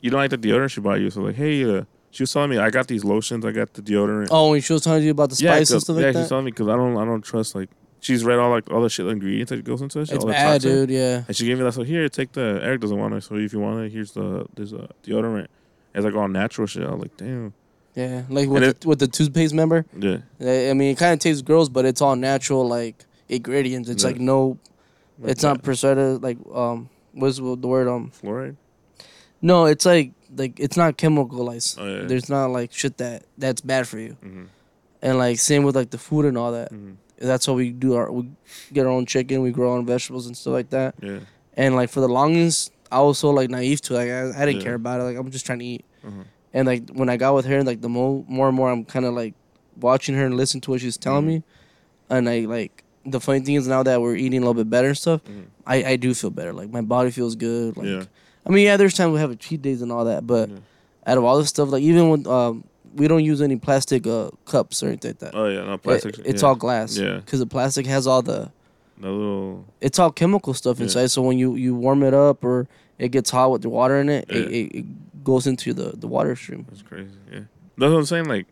you 0.00 0.10
don't 0.10 0.20
like 0.20 0.30
the 0.30 0.38
deodorant 0.38 0.70
she 0.70 0.80
bought 0.80 1.00
you. 1.00 1.10
So 1.10 1.22
like, 1.22 1.36
hey, 1.36 1.64
uh, 1.64 1.84
she 2.10 2.22
was 2.22 2.32
telling 2.32 2.50
me 2.50 2.58
I 2.58 2.70
got 2.70 2.88
these 2.88 3.04
lotions, 3.04 3.44
I 3.44 3.52
got 3.52 3.74
the 3.74 3.82
deodorant. 3.82 4.28
Oh, 4.30 4.54
and 4.54 4.64
she 4.64 4.72
was 4.72 4.82
telling 4.82 5.02
you 5.02 5.10
about 5.10 5.30
the 5.30 5.42
yeah, 5.42 5.54
spice 5.56 5.82
stuff 5.82 5.96
yeah, 5.96 6.06
like 6.06 6.14
she's 6.14 6.22
that. 6.22 6.28
telling 6.28 6.44
me 6.44 6.50
because 6.50 6.68
I 6.68 6.76
don't 6.76 6.96
I 6.96 7.04
don't 7.04 7.22
trust 7.22 7.54
like 7.54 7.68
she's 8.00 8.24
read 8.24 8.38
all 8.38 8.50
like 8.50 8.70
all 8.70 8.82
the 8.82 8.88
shit 8.88 9.06
ingredients 9.06 9.50
that 9.50 9.64
goes 9.64 9.82
into 9.82 10.00
it. 10.00 10.10
It's 10.10 10.24
bad, 10.24 10.60
dude. 10.60 10.90
Yeah. 10.90 11.24
And 11.26 11.36
she 11.36 11.46
gave 11.46 11.58
me 11.58 11.64
that. 11.64 11.72
So 11.72 11.82
here, 11.82 12.08
take 12.08 12.32
the 12.32 12.60
Erick 12.62 12.80
doesn't 12.80 12.98
want 12.98 13.14
it. 13.14 13.22
So 13.22 13.36
if 13.36 13.52
you 13.52 13.60
want 13.60 13.84
it, 13.84 13.92
here's 13.92 14.12
the 14.12 14.46
there's 14.54 14.72
a 14.72 14.88
deodorant. 15.02 15.48
It's 15.96 16.04
like 16.04 16.14
all 16.14 16.28
natural 16.28 16.66
shit. 16.68 16.84
I 16.84 16.90
was 16.92 17.00
like, 17.00 17.16
damn. 17.16 17.52
Yeah, 17.94 18.22
like 18.28 18.48
with 18.48 18.62
And 18.62 18.74
the, 18.74 18.88
with 18.88 18.98
the 18.98 19.08
toothpaste 19.08 19.54
member. 19.54 19.86
Yeah. 19.98 20.18
I 20.40 20.74
mean, 20.74 20.92
it 20.92 20.98
kind 20.98 21.14
of 21.14 21.18
tastes 21.18 21.40
gross, 21.42 21.68
but 21.70 21.84
it's 21.86 22.02
all 22.02 22.14
natural, 22.14 22.68
like 22.68 23.04
ingredients. 23.28 23.88
It's 23.88 24.04
Yeah. 24.04 24.10
like 24.10 24.20
no, 24.20 24.58
Like 25.18 25.32
it's 25.32 25.42
not 25.42 25.62
preservative. 25.62 26.22
Like 26.22 26.36
um, 26.54 26.90
what's 27.12 27.38
the 27.38 27.42
word? 27.56 27.88
Um, 27.88 28.10
fluoride. 28.10 28.56
no, 29.40 29.64
it's 29.64 29.86
like 29.86 30.12
like 30.36 30.60
it's 30.60 30.76
not 30.76 30.98
chemicalized. 30.98 31.78
Oh, 31.80 31.86
yeah. 31.86 32.06
There's 32.06 32.28
not 32.28 32.46
like 32.50 32.70
shit 32.72 32.98
that 32.98 33.24
that's 33.38 33.62
bad 33.62 33.88
for 33.88 33.98
you. 33.98 34.16
Mm-hmm. 34.22 34.44
And 35.00 35.16
like 35.18 35.38
same 35.38 35.62
with 35.62 35.74
like 35.74 35.88
the 35.90 35.98
food 35.98 36.26
and 36.26 36.36
all 36.36 36.52
that. 36.52 36.70
Mm-hmm. 36.72 36.92
That's 37.18 37.46
how 37.46 37.54
we 37.54 37.70
do 37.70 37.94
our 37.94 38.12
we 38.12 38.28
get 38.74 38.84
our 38.84 38.92
own 38.92 39.06
chicken. 39.06 39.40
We 39.40 39.52
grow 39.52 39.70
our 39.72 39.78
own 39.78 39.86
vegetables 39.86 40.26
and 40.26 40.36
stuff 40.36 40.52
like 40.52 40.68
that. 40.70 40.96
Yeah. 41.00 41.20
And 41.54 41.74
like 41.76 41.88
for 41.88 42.00
the 42.00 42.08
longest, 42.08 42.72
I 42.90 43.00
was 43.00 43.18
so 43.18 43.30
like 43.30 43.50
naive 43.50 43.80
to 43.82 43.94
it. 43.94 43.96
like 43.98 44.08
I, 44.10 44.42
I 44.42 44.46
didn't 44.46 44.60
Yeah. 44.60 44.64
care 44.66 44.74
about 44.74 45.00
it. 45.00 45.04
Like 45.04 45.16
I'm 45.16 45.30
just 45.30 45.46
trying 45.46 45.58
to 45.60 45.64
eat. 45.64 45.84
Uh-huh. 46.06 46.22
And 46.54 46.66
like 46.66 46.88
when 46.90 47.08
I 47.08 47.16
got 47.16 47.34
with 47.34 47.44
her, 47.46 47.62
like 47.62 47.80
the 47.80 47.88
more 47.88 48.24
more 48.28 48.48
and 48.48 48.56
more 48.56 48.70
I'm 48.70 48.84
kind 48.84 49.04
of 49.04 49.14
like 49.14 49.34
watching 49.80 50.14
her 50.14 50.24
and 50.24 50.36
listening 50.36 50.62
to 50.62 50.70
what 50.70 50.80
she's 50.80 50.96
telling 50.96 51.24
Mhm. 51.24 51.26
me, 51.28 51.42
and 52.10 52.28
I 52.28 52.40
like 52.40 52.82
the 53.04 53.20
funny 53.20 53.40
thing 53.40 53.54
is 53.56 53.66
now 53.68 53.82
that 53.82 54.00
we're 54.00 54.16
eating 54.16 54.38
a 54.38 54.46
little 54.46 54.54
bit 54.54 54.68
better 54.70 54.88
and 54.88 54.96
stuff, 54.98 55.22
Mhm. 55.24 55.44
I 55.66 55.84
I 55.92 55.96
do 55.96 56.14
feel 56.14 56.30
better. 56.30 56.52
Like 56.52 56.70
my 56.70 56.80
body 56.80 57.10
feels 57.10 57.34
good. 57.36 57.76
Like 57.76 57.86
Yeah. 57.86 58.04
I 58.46 58.50
mean, 58.50 58.64
yeah, 58.64 58.76
there's 58.76 58.94
times 58.94 59.12
we 59.12 59.18
have 59.20 59.30
a 59.30 59.36
cheat 59.36 59.60
days 59.62 59.82
and 59.82 59.90
all 59.92 60.04
that, 60.04 60.26
but 60.26 60.48
Yeah. 60.48 60.56
out 61.06 61.18
of 61.18 61.24
all 61.24 61.36
this 61.38 61.48
stuff, 61.48 61.70
like 61.70 61.82
even 61.82 62.08
when 62.08 62.26
um 62.26 62.64
we 62.94 63.06
don't 63.08 63.22
use 63.24 63.42
any 63.42 63.56
plastic 63.56 64.06
uh 64.06 64.30
cups 64.46 64.82
or 64.82 64.86
anything 64.88 65.10
like 65.10 65.18
that. 65.18 65.34
Oh 65.34 65.46
yeah. 65.48 65.64
No 65.64 65.74
It- 65.74 65.82
plastic. 65.82 66.18
it's 66.24 66.42
yeah. 66.42 66.48
all 66.48 66.54
glass. 66.54 66.96
Yeah. 66.96 67.16
Because 67.16 67.40
the 67.40 67.46
plastic 67.46 67.86
has 67.86 68.06
all 68.06 68.22
the 68.22 68.50
The 68.98 69.10
little. 69.10 69.64
it's 69.80 69.98
all 69.98 70.10
chemical 70.10 70.54
stuff 70.54 70.78
Yeah. 70.78 70.84
inside. 70.84 71.10
So 71.10 71.22
when 71.22 71.38
you 71.38 71.54
you 71.54 71.74
warm 71.74 72.02
it 72.02 72.14
up 72.14 72.42
or 72.44 72.66
it 72.98 73.08
gets 73.10 73.30
hot 73.30 73.50
with 73.50 73.62
the 73.62 73.68
water 73.68 73.96
in 74.00 74.08
it, 74.08 74.24
it, 74.30 74.36
Yeah. 74.50 74.56
it, 74.58 74.74
it 74.80 75.24
goes 75.24 75.46
into 75.46 75.74
the 75.74 75.92
the 75.96 76.06
water 76.08 76.34
stream. 76.36 76.64
That's 76.68 76.82
crazy. 76.82 77.10
Yeah. 77.30 77.40
That's 77.78 77.90
what 77.92 77.98
I'm 77.98 78.04
saying. 78.06 78.24
Like, 78.26 78.46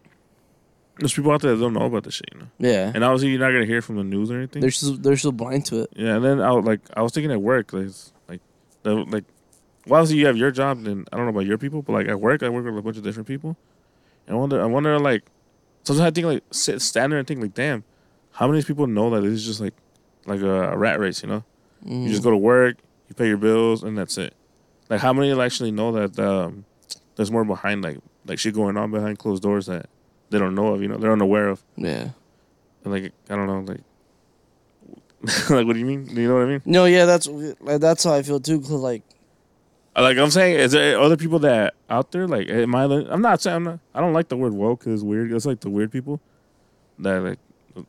there's 0.98 1.14
people 1.14 1.32
out 1.32 1.40
there 1.40 1.54
that 1.56 1.60
don't 1.60 1.72
know 1.72 1.86
about 1.86 2.04
this 2.04 2.14
shit. 2.14 2.28
You 2.34 2.40
know. 2.40 2.46
Yeah, 2.58 2.92
And 2.94 3.02
obviously, 3.02 3.30
you're 3.30 3.40
not 3.40 3.50
gonna 3.52 3.64
hear 3.66 3.80
from 3.82 3.96
the 3.96 4.04
news 4.04 4.30
or 4.30 4.36
anything. 4.36 4.60
they're 4.60 4.70
so 4.70 4.90
they're 4.96 5.16
so 5.16 5.32
blind 5.32 5.66
to 5.66 5.82
it. 5.82 5.90
Yeah, 5.96 6.16
and 6.16 6.24
then 6.24 6.40
I 6.40 6.52
was 6.52 6.64
like, 6.64 6.80
I 6.96 7.02
was 7.02 7.12
thinking 7.12 7.32
at 7.32 7.40
work, 7.40 7.72
like, 7.72 7.86
it's 7.86 8.12
like, 8.28 8.40
the, 8.82 8.94
like, 8.94 9.24
well, 9.86 10.00
obviously 10.00 10.18
you 10.20 10.26
have 10.26 10.36
your 10.36 10.50
job, 10.50 10.86
and 10.86 11.08
I 11.12 11.16
don't 11.16 11.26
know 11.26 11.30
about 11.30 11.46
your 11.46 11.58
people, 11.58 11.82
but 11.82 11.92
like 11.94 12.06
at 12.08 12.20
work, 12.20 12.42
I 12.42 12.48
work 12.50 12.64
with 12.64 12.76
a 12.78 12.82
bunch 12.82 12.96
of 12.98 13.02
different 13.02 13.26
people, 13.26 13.56
and 14.26 14.36
I 14.36 14.38
wonder, 14.38 14.60
I 14.62 14.66
wonder, 14.66 14.98
like, 15.00 15.24
sometimes 15.84 16.06
I 16.06 16.10
think 16.10 16.26
like 16.26 16.42
sit, 16.50 16.80
stand 16.82 17.12
there 17.12 17.18
and 17.18 17.26
think 17.26 17.40
like, 17.40 17.54
damn, 17.54 17.82
how 18.32 18.46
many 18.46 18.62
people 18.62 18.86
know 18.86 19.10
that 19.10 19.24
it's 19.24 19.42
just 19.42 19.60
like, 19.60 19.74
like 20.26 20.40
a, 20.40 20.72
a 20.72 20.76
rat 20.76 20.98
race, 20.98 21.22
you 21.22 21.28
know? 21.28 21.44
Mm. 21.84 22.04
You 22.04 22.08
just 22.10 22.22
go 22.22 22.30
to 22.30 22.36
work, 22.36 22.76
you 23.08 23.14
pay 23.14 23.28
your 23.28 23.36
bills, 23.36 23.82
and 23.82 23.96
that's 23.96 24.18
it. 24.18 24.34
Like, 24.88 25.00
how 25.00 25.12
many 25.12 25.38
actually 25.40 25.70
know 25.70 25.92
that 25.92 26.18
um, 26.18 26.64
there's 27.16 27.30
more 27.30 27.44
behind, 27.44 27.82
like, 27.82 27.98
like 28.26 28.38
shit 28.38 28.54
going 28.54 28.76
on 28.76 28.90
behind 28.90 29.18
closed 29.18 29.42
doors 29.42 29.66
that 29.66 29.88
they 30.30 30.38
don't 30.38 30.54
know 30.54 30.68
of, 30.68 30.82
you 30.82 30.88
know, 30.88 30.96
they're 30.96 31.12
unaware 31.12 31.48
of. 31.48 31.62
yeah. 31.76 32.10
And 32.84 32.92
like 32.92 33.12
I 33.30 33.36
don't 33.36 33.46
know, 33.46 33.60
like 33.60 33.80
like, 35.50 35.66
what 35.66 35.72
do 35.72 35.78
you 35.78 35.86
mean? 35.86 36.04
Do 36.04 36.20
you 36.20 36.28
know 36.28 36.34
what 36.34 36.42
I 36.42 36.46
mean? 36.46 36.62
No, 36.66 36.84
yeah, 36.84 37.06
that's 37.06 37.26
like 37.26 37.80
that's 37.80 38.04
how 38.04 38.12
I 38.12 38.22
feel 38.22 38.40
too. 38.40 38.60
Cause 38.60 38.70
like, 38.72 39.02
Like 39.96 40.18
I'm 40.18 40.30
saying, 40.30 40.58
is 40.58 40.72
there 40.72 41.00
other 41.00 41.16
people 41.16 41.38
that 41.40 41.74
out 41.88 42.12
there? 42.12 42.28
Like, 42.28 42.50
am 42.50 42.74
I? 42.74 42.84
I'm 42.84 43.22
not 43.22 43.40
saying. 43.40 43.56
I'm 43.56 43.64
not, 43.64 43.78
I 43.94 44.00
don't 44.00 44.12
like 44.12 44.28
the 44.28 44.36
word 44.36 44.52
woke 44.52 44.80
because 44.80 44.94
it's 44.94 45.02
weird. 45.02 45.32
It's 45.32 45.46
like 45.46 45.60
the 45.60 45.70
weird 45.70 45.92
people 45.92 46.20
that 46.98 47.22
like 47.22 47.38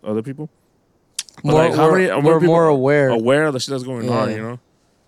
other 0.01 0.21
people. 0.21 0.49
But, 1.43 1.45
more, 1.51 1.53
like, 1.65 1.75
how 1.75 1.89
we're, 1.89 1.97
many- 1.99 2.09
uh, 2.09 2.19
we're 2.21 2.39
more 2.39 2.67
aware. 2.67 3.09
Aware 3.09 3.45
of 3.45 3.53
the 3.53 3.59
shit 3.59 3.71
that's 3.71 3.83
going 3.83 4.09
on, 4.09 4.29
Yeah. 4.29 4.36
you 4.36 4.41
know. 4.41 4.59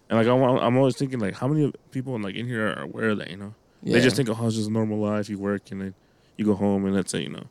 And 0.09 0.17
like 0.19 0.28
I'm, 0.28 0.41
I'm 0.41 0.78
always 0.78 0.95
thinking 0.95 1.19
like, 1.19 1.36
how 1.36 1.47
many 1.49 1.73
people 1.91 2.17
like 2.19 2.36
in 2.36 2.47
here 2.47 2.67
are 2.69 2.84
aware 2.84 3.09
of 3.09 3.17
that, 3.19 3.30
you 3.30 3.38
know? 3.38 3.53
They 3.84 3.99
just 4.01 4.15
think, 4.15 4.30
oh, 4.30 4.45
it's 4.47 4.55
just 4.55 4.69
a 4.69 4.71
normal 4.71 4.99
life. 4.99 5.30
You 5.30 5.38
work 5.38 5.69
and 5.71 5.82
then 5.82 5.93
you 6.38 6.45
go 6.45 6.55
home 6.55 6.86
and 6.86 6.95
that's 6.95 7.13
it, 7.13 7.23
you 7.23 7.30
know. 7.30 7.43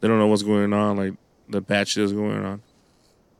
They 0.00 0.08
don't 0.08 0.18
know 0.18 0.26
what's 0.26 0.42
going 0.42 0.72
on, 0.72 0.96
like 0.96 1.14
the 1.48 1.60
bad 1.60 1.86
shit 1.88 2.04
is 2.04 2.12
going 2.12 2.44
on. 2.44 2.62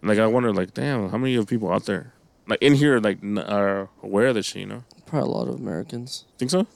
Like 0.02 0.18
I 0.18 0.26
wonder, 0.26 0.52
like, 0.52 0.74
damn, 0.74 1.08
how 1.10 1.18
many 1.18 1.34
of 1.34 1.46
people 1.48 1.72
out 1.72 1.86
there, 1.86 2.12
like 2.46 2.60
in 2.62 2.74
here, 2.74 3.00
like 3.00 3.18
n- 3.22 3.38
are 3.38 3.88
aware 4.02 4.28
of 4.28 4.34
this 4.36 4.46
shit, 4.46 4.60
you 4.60 4.66
know? 4.66 4.84
Probably 5.06 5.28
a 5.28 5.32
lot 5.32 5.48
of 5.48 5.56
Americans. 5.56 6.24
Think 6.38 6.50
so? 6.52 6.66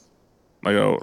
Like, 0.65 0.75
oh, 0.77 1.01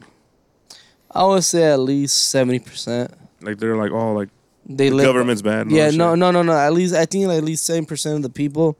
I 1.11 1.23
would 1.25 1.43
say 1.43 1.63
at 1.71 1.79
least 1.79 2.29
seventy 2.29 2.59
percent. 2.59 3.13
like 3.41 3.57
they're 3.57 3.77
like, 3.77 3.91
oh, 3.91 4.13
like 4.13 4.29
They 4.77 4.89
the 4.89 4.95
live. 4.95 5.05
government's 5.05 5.41
bad. 5.41 5.71
Yeah, 5.71 5.89
no, 5.91 6.15
no, 6.15 6.31
no, 6.31 6.41
no. 6.43 6.53
At 6.53 6.73
least 6.73 6.93
I 6.95 7.05
think 7.05 7.27
like 7.27 7.37
at 7.39 7.43
least 7.43 7.65
seven 7.65 7.85
percent 7.85 8.17
of 8.17 8.21
the 8.23 8.29
people 8.29 8.77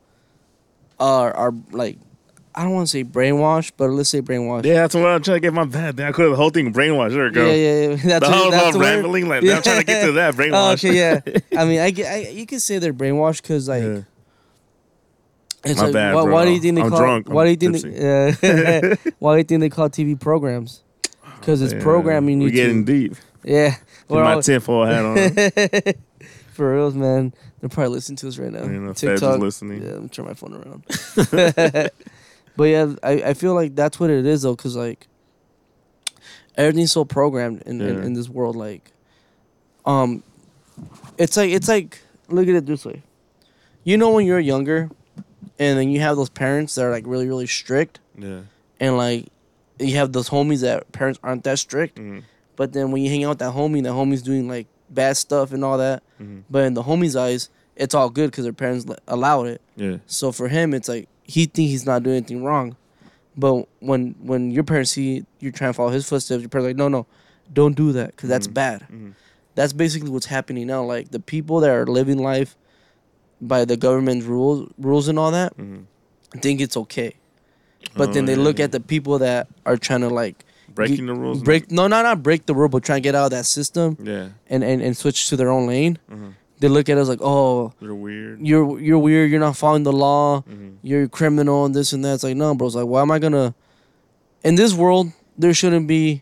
are 1.00 1.32
are 1.36 1.54
like 1.72 1.98
I 2.54 2.64
don't 2.64 2.74
want 2.74 2.88
to 2.88 2.92
say 2.92 3.04
brainwashed, 3.06 3.72
but 3.78 3.90
let's 3.92 4.10
say 4.10 4.22
brainwashed. 4.22 4.66
Yeah, 4.66 4.74
that's 4.82 4.94
what 4.94 5.06
I'm 5.08 5.22
trying 5.24 5.38
to 5.38 5.40
get 5.40 5.54
my 5.54 5.64
bad. 5.64 6.00
I 6.02 6.12
could 6.12 6.24
have 6.24 6.32
the 6.32 6.36
whole 6.38 6.50
thing 6.50 6.74
brainwashed. 6.74 7.12
There 7.14 7.24
we 7.26 7.32
go. 7.32 7.46
yeah, 7.46 7.54
yeah. 7.54 7.90
yeah. 7.90 7.96
That's 8.20 8.26
the 8.26 8.32
what- 8.32 8.38
whole 8.42 8.52
that's 8.52 8.76
about 8.76 8.80
word. 8.80 8.96
rambling, 8.96 9.28
like 9.30 9.44
I'm 9.46 9.62
trying 9.62 9.80
to 9.80 9.86
get 9.86 10.06
to 10.06 10.12
that 10.14 10.36
brainwashed. 10.36 10.52
Oh, 10.54 10.72
okay, 10.74 10.96
yeah. 10.96 11.20
I 11.60 11.66
mean, 11.66 11.80
I, 11.80 11.94
I 12.08 12.30
you 12.32 12.46
can 12.46 12.60
say 12.60 12.78
they're 12.80 12.94
brainwashed 12.94 13.42
because 13.42 13.70
like 13.70 13.84
Yeah. 13.84 14.02
it's 15.64 15.78
My 15.80 15.86
like 15.86 15.94
bad, 15.94 16.16
why, 16.16 16.24
bro. 16.24 16.34
why 16.34 16.46
do 16.46 16.52
you 16.52 16.60
think 16.60 16.76
they 16.76 16.82
I'm 16.82 16.90
call 16.90 17.00
drunk. 17.00 17.30
why 17.30 17.46
I'm 17.46 17.56
do 17.56 17.66
you 17.68 17.74
think 17.80 17.96
they, 17.96 18.80
uh, 18.92 18.96
why 19.20 19.34
do 19.36 19.38
you 19.38 19.44
think 19.44 19.62
they 19.62 19.70
call 19.70 19.90
TV 19.90 20.20
programs? 20.20 20.84
Because 21.40 21.62
it's 21.62 21.74
Yeah, 21.74 21.82
programming 21.82 22.40
We're 22.40 22.48
you 22.48 22.52
getting 22.52 22.84
deep. 22.84 23.16
yeah. 23.44 23.76
We're 24.16 24.24
my 24.24 24.34
all- 24.34 24.42
tinfoil 24.42 24.86
hat 24.86 25.06
on. 25.06 25.94
for 26.54 26.74
reals, 26.76 26.96
man. 26.96 27.34
They're 27.60 27.70
probably 27.70 27.94
listening 27.94 28.18
to 28.18 28.28
us 28.28 28.38
right 28.38 28.52
now. 28.52 28.64
You 28.64 28.80
know, 28.80 28.94
Feds 28.94 29.22
is 29.22 29.38
listening. 29.38 29.84
Yeah, 29.84 29.92
let 29.94 30.04
me 30.04 30.10
turn 30.10 30.26
my 30.26 30.34
phone 30.34 30.54
around. 30.54 30.84
but 32.58 32.64
yeah, 32.66 32.94
I, 33.04 33.12
I 33.24 33.34
feel 33.34 33.54
like 33.54 33.76
that's 33.76 34.00
what 34.00 34.10
it 34.10 34.26
is 34.26 34.42
though, 34.42 34.56
because 34.56 34.76
like 34.76 35.08
everything's 36.56 36.92
so 36.92 37.06
programmed 37.06 37.62
in, 37.64 37.82
in, 37.82 37.96
Yeah. 37.98 38.04
in 38.04 38.14
this 38.14 38.30
world. 38.30 38.56
Like, 38.56 38.92
um, 39.86 40.24
it's 41.18 41.38
like 41.38 41.52
it's 41.52 41.68
like 41.68 42.00
look 42.30 42.48
at 42.48 42.56
it 42.56 42.66
this 42.66 42.86
way. 42.86 43.04
You 43.84 43.98
know 43.98 44.12
when 44.12 44.26
you're 44.26 44.40
younger, 44.40 44.90
and 45.60 45.78
then 45.80 45.90
you 45.90 46.00
have 46.02 46.16
those 46.16 46.30
parents 46.30 46.76
that 46.76 46.86
are 46.86 46.92
like 46.92 47.06
really 47.08 47.28
really 47.28 47.48
strict, 47.48 48.00
Yeah. 48.18 48.42
and 48.80 48.98
like 48.98 49.28
you 49.80 49.96
have 49.98 50.14
those 50.14 50.30
homies 50.30 50.62
that 50.62 50.92
parents 50.92 51.20
aren't 51.24 51.44
that 51.46 51.60
strict. 51.60 51.98
Mhm. 51.98 52.24
But 52.62 52.74
then 52.74 52.92
when 52.92 53.02
you 53.02 53.10
hang 53.10 53.24
out 53.24 53.30
with 53.30 53.40
that 53.40 53.56
homie, 53.56 53.82
that 53.82 53.90
homie's 53.90 54.22
doing 54.22 54.48
like 54.48 54.68
bad 54.88 55.18
stuff 55.18 55.52
and 55.52 55.66
all 55.66 55.80
that. 55.80 56.04
Mhm. 56.22 56.44
But 56.48 56.66
in 56.66 56.76
the 56.76 56.84
homie's 56.84 57.16
eyes, 57.16 57.50
it's 57.76 57.96
all 57.96 58.12
good 58.12 58.30
because 58.30 58.44
their 58.44 58.54
parents 58.54 58.86
allowed 59.08 59.48
it. 59.48 59.62
Yeah. 59.76 59.98
So 60.06 60.32
for 60.32 60.48
him, 60.48 60.76
it's 60.76 60.88
like 60.88 61.08
he 61.24 61.46
thinks 61.46 61.72
he's 61.72 61.88
not 61.88 62.04
doing 62.04 62.18
anything 62.18 62.44
wrong. 62.44 62.76
But 63.36 63.66
when 63.80 64.14
when 64.22 64.52
your 64.52 64.64
parents 64.64 64.92
see 64.92 65.26
you're 65.40 65.52
trying 65.52 65.72
to 65.72 65.74
follow 65.74 65.90
his 65.90 66.08
footsteps, 66.08 66.42
your 66.42 66.50
parents 66.50 66.66
are 66.66 66.70
like, 66.70 66.78
no, 66.78 66.88
no, 66.88 67.08
don't 67.52 67.76
do 67.76 67.92
that 67.94 68.10
because 68.16 68.30
that's 68.30 68.48
Mhm. 68.48 68.54
bad. 68.54 68.86
Mhm. 68.94 69.14
That's 69.56 69.74
basically 69.74 70.12
what's 70.12 70.28
happening 70.28 70.68
now. 70.68 70.84
Like 70.84 71.10
the 71.10 71.20
people 71.20 71.62
that 71.62 71.72
are 71.72 71.88
living 71.88 72.20
life 72.20 72.56
by 73.42 73.66
the 73.66 73.76
government's 73.76 74.28
rules, 74.28 74.70
rules 74.78 75.08
and 75.08 75.18
all 75.18 75.32
that, 75.32 75.58
Mhm. 75.58 75.86
think 76.44 76.62
it's 76.62 76.78
okay. 76.78 77.16
But 77.98 78.10
Oh, 78.10 78.14
then 78.14 78.26
they 78.26 78.36
yeah, 78.36 78.44
look 78.48 78.60
yeah. 78.60 78.66
at 78.66 78.72
the 78.72 78.80
people 78.80 79.18
that 79.18 79.48
are 79.66 79.78
trying 79.78 80.02
to 80.02 80.10
like 80.10 80.46
breaking 80.76 81.06
the 81.08 81.14
rules. 81.14 81.42
break. 81.44 81.72
No, 81.72 81.88
not 81.88 82.04
not 82.04 82.22
break 82.24 82.46
the 82.46 82.56
rule, 82.56 82.70
but 82.70 82.84
try 82.84 82.96
and 82.98 83.04
get 83.04 83.16
out 83.16 83.26
of 83.26 83.32
that 83.32 83.46
system 83.46 83.98
Yeah. 84.02 84.30
and 84.50 84.64
and, 84.64 84.82
and 84.82 84.96
switch 84.98 85.30
to 85.30 85.36
their 85.38 85.50
own 85.50 85.68
lane. 85.68 85.98
Mhm. 86.12 86.34
They 86.60 86.68
look 86.68 86.90
at 86.90 86.98
us 86.98 87.08
like, 87.08 87.22
oh, 87.24 87.74
They're 87.82 87.96
weird. 87.96 88.40
you're 88.46 88.80
you're 88.80 89.00
weird. 89.00 89.32
You're 89.32 89.40
not 89.40 89.58
following 89.58 89.84
the 89.84 89.92
law. 89.94 90.42
Mhm. 90.50 90.76
You're 90.84 91.04
a 91.04 91.10
criminal 91.10 91.66
and 91.66 91.74
this 91.74 91.92
and 91.94 92.04
that. 92.06 92.14
It's 92.16 92.24
like 92.24 92.36
no, 92.38 92.54
bro. 92.56 92.68
It's 92.68 92.76
like 92.76 92.86
why 92.86 93.02
am 93.02 93.12
I 93.12 93.20
gonna? 93.20 93.54
In 94.44 94.56
this 94.56 94.74
world, 94.74 95.12
there 95.38 95.54
shouldn't 95.54 95.88
be 95.88 96.22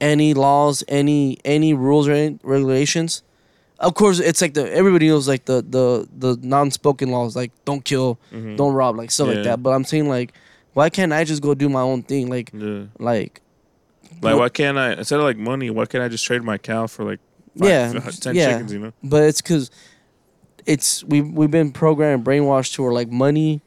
any 0.00 0.34
laws, 0.34 0.82
any 0.88 1.38
any 1.44 1.74
rules 1.74 2.08
or 2.08 2.12
any 2.12 2.38
regulations. 2.42 3.22
Of 3.78 3.94
course, 3.94 4.18
it's 4.20 4.40
like 4.42 4.54
the 4.54 4.70
everybody 4.72 5.08
knows 5.08 5.26
like 5.26 5.46
the 5.46 5.64
the 5.68 6.06
the 6.16 6.38
non-spoken 6.46 7.10
laws 7.10 7.34
like 7.34 7.50
don't 7.64 7.84
kill, 7.84 8.18
Mhm. 8.32 8.56
don't 8.56 8.74
rob, 8.74 8.96
like 8.96 9.10
stuff 9.10 9.28
Yeah. 9.28 9.34
like 9.34 9.44
that. 9.44 9.62
But 9.62 9.70
I'm 9.70 9.84
saying 9.84 10.08
like, 10.08 10.32
why 10.74 10.90
can't 10.90 11.12
I 11.12 11.24
just 11.24 11.42
go 11.42 11.54
do 11.54 11.68
my 11.68 11.80
own 11.80 12.02
thing? 12.02 12.28
Like 12.28 12.50
Yeah. 12.54 12.84
like 12.98 13.40
Like, 14.22 14.36
why 14.36 14.48
can't 14.48 14.76
I 14.78 14.92
instead 14.92 15.18
of 15.18 15.24
like 15.24 15.36
money? 15.36 15.70
Why 15.70 15.86
can't 15.86 16.04
I 16.04 16.08
just 16.08 16.24
trade 16.24 16.42
my 16.42 16.58
cow 16.58 16.86
for 16.86 17.04
like 17.04 17.20
five, 17.58 17.68
Yeah, 17.68 17.92
ten 18.20 18.34
yeah. 18.34 18.52
chickens? 18.52 18.72
You 18.72 18.78
know. 18.80 18.92
But 19.02 19.24
it's 19.24 19.40
because 19.40 19.70
it's 20.66 21.02
we 21.04 21.20
we've 21.20 21.50
been 21.50 21.72
programmed 21.72 22.24
brainwashed 22.24 22.74
to 22.74 22.82
where 22.82 22.92
like 22.92 23.10
money 23.10 23.60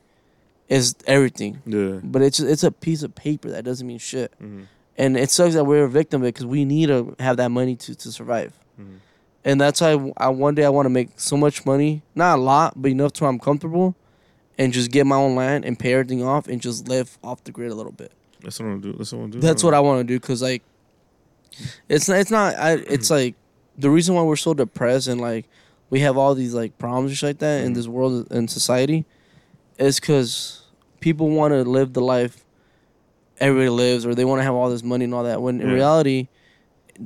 is 0.69 0.95
everything. 1.07 1.61
Yeah. 1.65 1.99
But 2.03 2.21
it's 2.21 2.39
it's 2.39 2.63
a 2.63 2.71
piece 2.71 3.03
of 3.03 3.15
paper 3.15 3.49
that 3.49 3.63
doesn't 3.65 3.85
mean 3.87 3.97
shit. 3.99 4.33
Mhm. 4.41 4.65
And 4.95 5.17
it 5.17 5.31
sucks 5.31 5.55
that 5.55 5.63
we're 5.63 5.85
a 5.85 5.89
victim 5.89 6.21
of 6.21 6.27
it 6.27 6.35
because 6.35 6.45
we 6.45 6.65
need 6.65 6.87
to 6.87 7.15
have 7.19 7.37
that 7.37 7.49
money 7.49 7.75
to, 7.77 7.95
to 7.95 8.11
survive. 8.11 8.53
Mhm. 8.79 8.97
And 9.45 9.59
that's 9.59 9.81
why 9.81 10.11
I, 10.17 10.29
one 10.29 10.55
day 10.55 10.63
I 10.65 10.69
want 10.69 10.85
to 10.85 10.89
make 10.91 11.09
so 11.19 11.35
much 11.35 11.65
money, 11.65 12.01
not 12.15 12.37
a 12.37 12.41
lot, 12.41 12.73
but 12.81 12.91
enough 12.91 13.11
to 13.13 13.23
where 13.23 13.29
I'm 13.31 13.39
comfortable, 13.39 13.95
and 14.57 14.71
just 14.71 14.89
get 14.91 15.05
my 15.07 15.15
own 15.17 15.35
land 15.35 15.65
and 15.65 15.77
pay 15.77 15.93
everything 15.93 16.23
off 16.23 16.47
and 16.47 16.61
just 16.61 16.87
live 16.87 17.17
off 17.23 17.43
the 17.43 17.51
grid 17.51 17.71
a 17.71 17.75
little 17.75 17.91
bit. 17.91 18.11
That's 18.43 18.59
what 18.59 18.67
I'm 18.67 18.81
do. 18.81 18.93
That's 18.93 19.11
what 19.13 19.23
I'm 19.23 19.29
do. 19.31 19.39
That's 19.39 19.63
what 19.63 19.73
I 19.73 19.79
want 19.79 19.99
to 20.01 20.03
do 20.13 20.19
because 20.19 20.41
like, 20.41 20.61
it's 21.89 22.09
not, 22.09 22.17
it's 22.19 22.31
not 22.31 22.55
I 22.55 22.73
it's 22.73 23.09
like 23.09 23.35
the 23.77 23.89
reason 23.89 24.15
why 24.15 24.23
we're 24.23 24.35
so 24.35 24.53
depressed 24.53 25.07
and 25.07 25.21
like 25.21 25.45
we 25.89 25.99
have 26.01 26.17
all 26.17 26.33
these 26.35 26.53
like 26.53 26.77
problems 26.77 27.11
and 27.11 27.17
shit 27.17 27.27
like 27.29 27.37
that 27.39 27.63
in 27.63 27.71
Mhm. 27.71 27.75
this 27.75 27.87
world 27.87 28.27
and 28.31 28.49
society, 28.49 29.05
is 29.77 29.99
because 29.99 30.61
people 30.99 31.29
want 31.29 31.51
to 31.53 31.63
live 31.63 31.93
the 31.93 32.01
life 32.01 32.43
everybody 33.39 33.69
lives 33.69 34.05
or 34.05 34.15
they 34.15 34.25
want 34.25 34.39
to 34.39 34.43
have 34.43 34.53
all 34.55 34.69
this 34.69 34.83
money 34.83 35.05
and 35.05 35.13
all 35.13 35.23
that. 35.23 35.41
When 35.41 35.61
in 35.61 35.67
Yeah. 35.69 35.73
reality, 35.73 36.27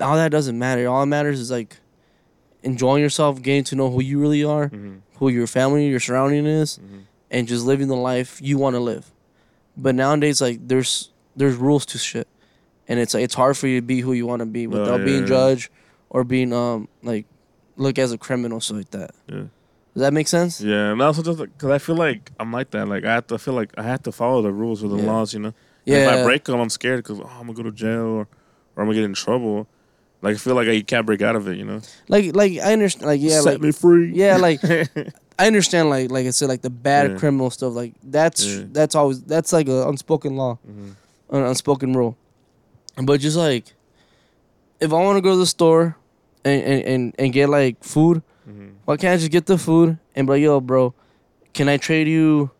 all 0.02 0.16
that 0.16 0.32
doesn't 0.32 0.57
matter. 0.57 0.88
All 0.88 1.02
that 1.02 1.07
matters 1.07 1.40
is 1.40 1.52
like 1.52 1.78
enjoying 2.64 3.02
yourself, 3.03 3.41
getting 3.41 3.64
to 3.66 3.76
know 3.76 3.90
who 3.90 4.02
you 4.02 4.20
really 4.20 4.44
are, 4.44 4.70
Mhm. 4.70 4.99
who 5.18 5.30
your 5.30 5.48
family, 5.48 5.88
your 5.88 5.99
surrounding 5.99 6.45
is, 6.45 6.80
Mhm. 6.80 7.02
and 7.32 7.48
just 7.48 7.66
living 7.66 7.88
the 7.88 7.95
life 7.95 8.40
you 8.41 8.57
want 8.57 8.76
to 8.76 8.80
live. 8.80 9.11
But 9.76 9.95
nowadays, 9.95 10.40
like 10.41 10.66
there's 10.68 11.10
there's 11.38 11.55
rules 11.55 11.85
to 11.88 11.97
shit, 11.97 12.27
and 12.88 12.99
it's 12.99 13.15
it's 13.15 13.34
hard 13.35 13.55
for 13.57 13.68
you 13.68 13.80
to 13.80 13.85
be 13.85 14.01
who 14.01 14.11
you 14.14 14.26
want 14.27 14.41
to 14.41 14.45
be 14.45 14.68
without 14.68 14.99
yeah, 14.99 15.05
being 15.05 15.22
yeah. 15.22 15.27
judged 15.27 15.69
or 16.09 16.23
being 16.23 16.51
um 16.53 16.88
like 17.03 17.26
look 17.77 17.97
as 17.99 18.11
a 18.11 18.18
criminal 18.18 18.59
so 18.59 18.73
like 18.76 18.91
that. 18.91 19.11
Yeah. 19.27 19.43
Does 19.93 20.01
that 20.01 20.14
make 20.14 20.27
sense? 20.27 20.61
Yeah, 20.61 20.91
and 20.91 21.01
also 21.01 21.23
just 21.23 21.39
because 21.39 21.72
I 21.72 21.77
feel 21.80 21.95
like 21.95 22.31
I'm 22.39 22.51
like 22.53 22.69
that. 22.72 22.88
Like 22.88 23.03
I 23.05 23.14
have 23.14 23.27
to 23.27 23.35
I 23.35 23.38
feel 23.38 23.53
like 23.55 23.72
I 23.77 23.84
have 23.84 24.03
to 24.03 24.11
follow 24.11 24.41
the 24.41 24.51
rules 24.51 24.84
or 24.84 24.89
the 24.89 24.97
Yeah. 24.97 25.11
laws. 25.11 25.34
You 25.34 25.39
know. 25.39 25.53
Yeah. 25.85 25.97
If 26.14 26.19
I 26.19 26.23
break 26.23 26.43
them, 26.43 26.59
I'm 26.59 26.69
scared 26.69 27.03
because 27.03 27.19
oh, 27.19 27.26
I'm 27.39 27.47
gonna 27.47 27.53
go 27.53 27.64
to 27.64 27.72
jail 27.72 28.01
or, 28.05 28.22
or 28.76 28.84
I'm 28.84 28.85
gonna 28.88 28.93
get 28.95 29.05
in 29.05 29.14
trouble. 29.14 29.68
Like 30.22 30.35
I 30.35 30.38
feel 30.38 30.55
like 30.55 30.68
I 30.68 30.81
can't 30.81 31.05
break 31.05 31.22
out 31.22 31.35
of 31.35 31.47
it. 31.47 31.57
You 31.57 31.65
know. 31.65 31.81
Like 32.09 32.35
like 32.35 32.53
I 32.59 32.73
understand. 32.73 33.05
Like 33.07 33.22
yeah, 33.22 33.41
Set 33.41 33.53
like 33.53 33.61
me 33.61 33.72
free. 33.72 34.11
yeah, 34.14 34.38
like 34.38 34.59
I 35.39 35.47
understand. 35.47 35.89
Like 35.89 36.11
like 36.11 36.27
I 36.27 36.31
said, 36.31 36.47
like 36.49 36.61
the 36.61 36.69
bad 36.69 37.11
Yeah. 37.11 37.18
criminal 37.18 37.49
stuff. 37.49 37.73
Like 37.73 37.93
that's 38.03 38.45
that's 38.72 38.93
always 38.95 39.22
that's 39.23 39.51
like 39.53 39.68
an 39.68 39.88
unspoken 39.88 40.35
law, 40.35 40.59
Mhm. 40.69 40.93
An 41.30 41.44
unspoken 41.44 41.94
rule. 41.94 42.18
But 43.02 43.20
just 43.20 43.38
like 43.38 43.74
if 44.80 44.91
I 44.94 44.95
want 44.95 45.18
to 45.18 45.22
go 45.22 45.32
to 45.32 45.38
the 45.38 45.45
store 45.45 45.95
and, 46.45 46.62
and, 46.64 46.84
and, 46.84 47.16
and 47.20 47.34
get 47.34 47.49
like 47.49 47.84
food, 47.84 48.22
Mhm. 48.48 48.76
why 48.86 48.95
can't 48.98 49.14
I 49.14 49.18
just 49.18 49.32
get 49.32 49.45
the 49.45 49.58
food 49.58 49.98
and 50.16 50.26
be 50.28 50.34
like, 50.34 50.41
yo, 50.41 50.62
bro, 50.62 50.94
can 51.54 51.68
I 51.68 51.78
trade 51.78 52.08
you 52.08 52.52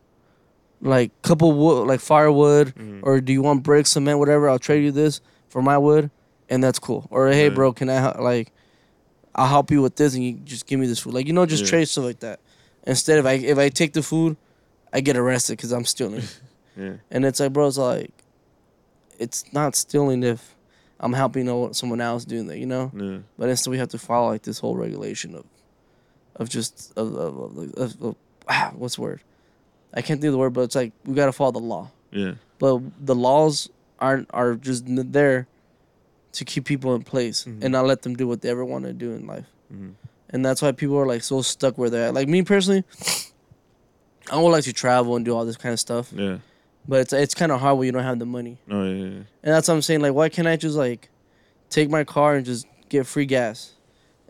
like 0.82 1.10
couple 1.22 1.52
wood, 1.52 1.86
like 1.88 2.00
firewood, 2.00 2.74
Mhm. 2.76 3.00
or 3.02 3.20
do 3.20 3.32
you 3.32 3.40
want 3.42 3.62
brick, 3.62 3.86
cement, 3.86 4.18
whatever? 4.18 4.48
I'll 4.48 4.58
trade 4.58 4.84
you 4.84 4.92
this 4.92 5.20
for 5.48 5.62
my 5.62 5.78
wood, 5.78 6.10
and 6.50 6.62
that's 6.62 6.78
cool. 6.78 7.06
Or 7.10 7.28
hey, 7.28 7.48
bro, 7.48 7.72
can 7.72 7.88
I 7.88 8.18
like, 8.20 8.52
I'll 9.34 9.46
help 9.48 9.70
you 9.70 9.80
with 9.80 9.96
this, 9.96 10.14
and 10.14 10.22
you 10.22 10.34
just 10.44 10.66
give 10.66 10.78
me 10.78 10.86
this 10.86 10.98
food, 10.98 11.14
like 11.14 11.26
you 11.26 11.32
know, 11.32 11.46
just 11.46 11.64
Yeah. 11.64 11.70
trade 11.70 11.88
stuff 11.88 12.04
like 12.04 12.20
that. 12.20 12.40
Instead, 12.86 13.18
if 13.18 13.26
I 13.26 13.32
if 13.34 13.58
I 13.58 13.68
take 13.70 13.92
the 13.94 14.02
food, 14.02 14.36
I 14.92 15.00
get 15.00 15.16
arrested 15.16 15.56
because 15.56 15.72
I'm 15.72 15.84
stealing, 15.84 16.22
Yeah. 16.76 16.94
and 17.10 17.24
it's 17.24 17.40
like, 17.40 17.52
bro, 17.52 17.66
it's 17.66 17.78
like, 17.78 18.12
it's 19.18 19.44
not 19.52 19.74
stealing 19.76 20.22
if 20.22 20.54
I'm 21.00 21.12
helping 21.12 21.46
someone 21.74 22.00
else 22.00 22.24
doing 22.24 22.46
that, 22.48 22.58
you 22.58 22.66
know. 22.66 22.90
Yeah. 22.94 23.18
But 23.38 23.48
instead, 23.50 23.70
we 23.70 23.78
have 23.78 23.88
to 23.90 23.98
follow 23.98 24.28
like 24.30 24.42
this 24.42 24.58
whole 24.58 24.76
regulation 24.76 25.34
of, 25.34 25.44
of 26.36 26.48
just 26.48 26.92
of 26.96 27.14
of, 27.14 27.38
of, 27.58 27.74
of, 27.74 28.02
of 28.02 28.16
ah, 28.48 28.72
what's 28.74 28.96
the 28.96 29.02
word? 29.02 29.20
I 29.94 30.02
can't 30.02 30.20
think 30.20 30.28
of 30.28 30.32
the 30.32 30.38
word, 30.38 30.52
but 30.54 30.62
it's 30.62 30.74
like 30.74 30.92
we 31.04 31.14
gotta 31.14 31.32
follow 31.32 31.52
the 31.52 31.58
law. 31.60 31.90
Yeah. 32.10 32.34
But 32.58 32.80
the 33.04 33.14
laws 33.14 33.68
aren't 34.00 34.28
are 34.32 34.54
just 34.54 34.84
there 34.86 35.46
to 36.32 36.44
keep 36.44 36.64
people 36.64 36.94
in 36.94 37.02
place 37.02 37.44
Mhm. 37.44 37.62
and 37.64 37.72
not 37.72 37.86
let 37.86 38.02
them 38.02 38.14
do 38.14 38.28
what 38.28 38.42
they 38.42 38.50
ever 38.50 38.64
want 38.64 38.84
to 38.84 38.92
do 38.92 39.12
in 39.12 39.26
life. 39.26 39.46
Mhm. 39.72 39.94
And 40.30 40.44
that's 40.44 40.60
why 40.60 40.72
people 40.72 40.96
are 40.98 41.06
like 41.06 41.22
so 41.22 41.40
stuck 41.42 41.78
where 41.78 41.88
they're 41.90 42.08
at. 42.08 42.14
Like 42.14 42.28
me 42.28 42.42
personally, 42.42 42.84
I 44.30 44.36
would 44.40 44.50
like 44.50 44.64
to 44.64 44.72
travel 44.72 45.16
and 45.16 45.24
do 45.24 45.34
all 45.34 45.44
this 45.46 45.56
kind 45.56 45.72
of 45.72 45.80
stuff, 45.80 46.12
Yeah. 46.12 46.38
But 46.88 47.00
it's 47.00 47.12
it's 47.12 47.34
kind 47.34 47.52
of 47.52 47.60
hard 47.60 47.78
when 47.78 47.86
you 47.86 47.92
don't 47.92 48.02
have 48.02 48.18
the 48.18 48.26
money. 48.26 48.58
Oh 48.70 48.82
yeah. 48.82 48.90
yeah, 48.94 49.04
yeah. 49.04 49.22
And 49.42 49.54
that's 49.54 49.68
what 49.68 49.74
I'm 49.74 49.82
saying. 49.82 50.00
Like, 50.00 50.14
why 50.14 50.28
can't 50.30 50.48
I 50.48 50.56
just 50.56 50.76
like 50.76 51.10
take 51.70 51.90
my 51.90 52.02
car 52.04 52.34
and 52.34 52.44
just 52.46 52.66
get 52.88 53.06
free 53.06 53.26
gas, 53.26 53.74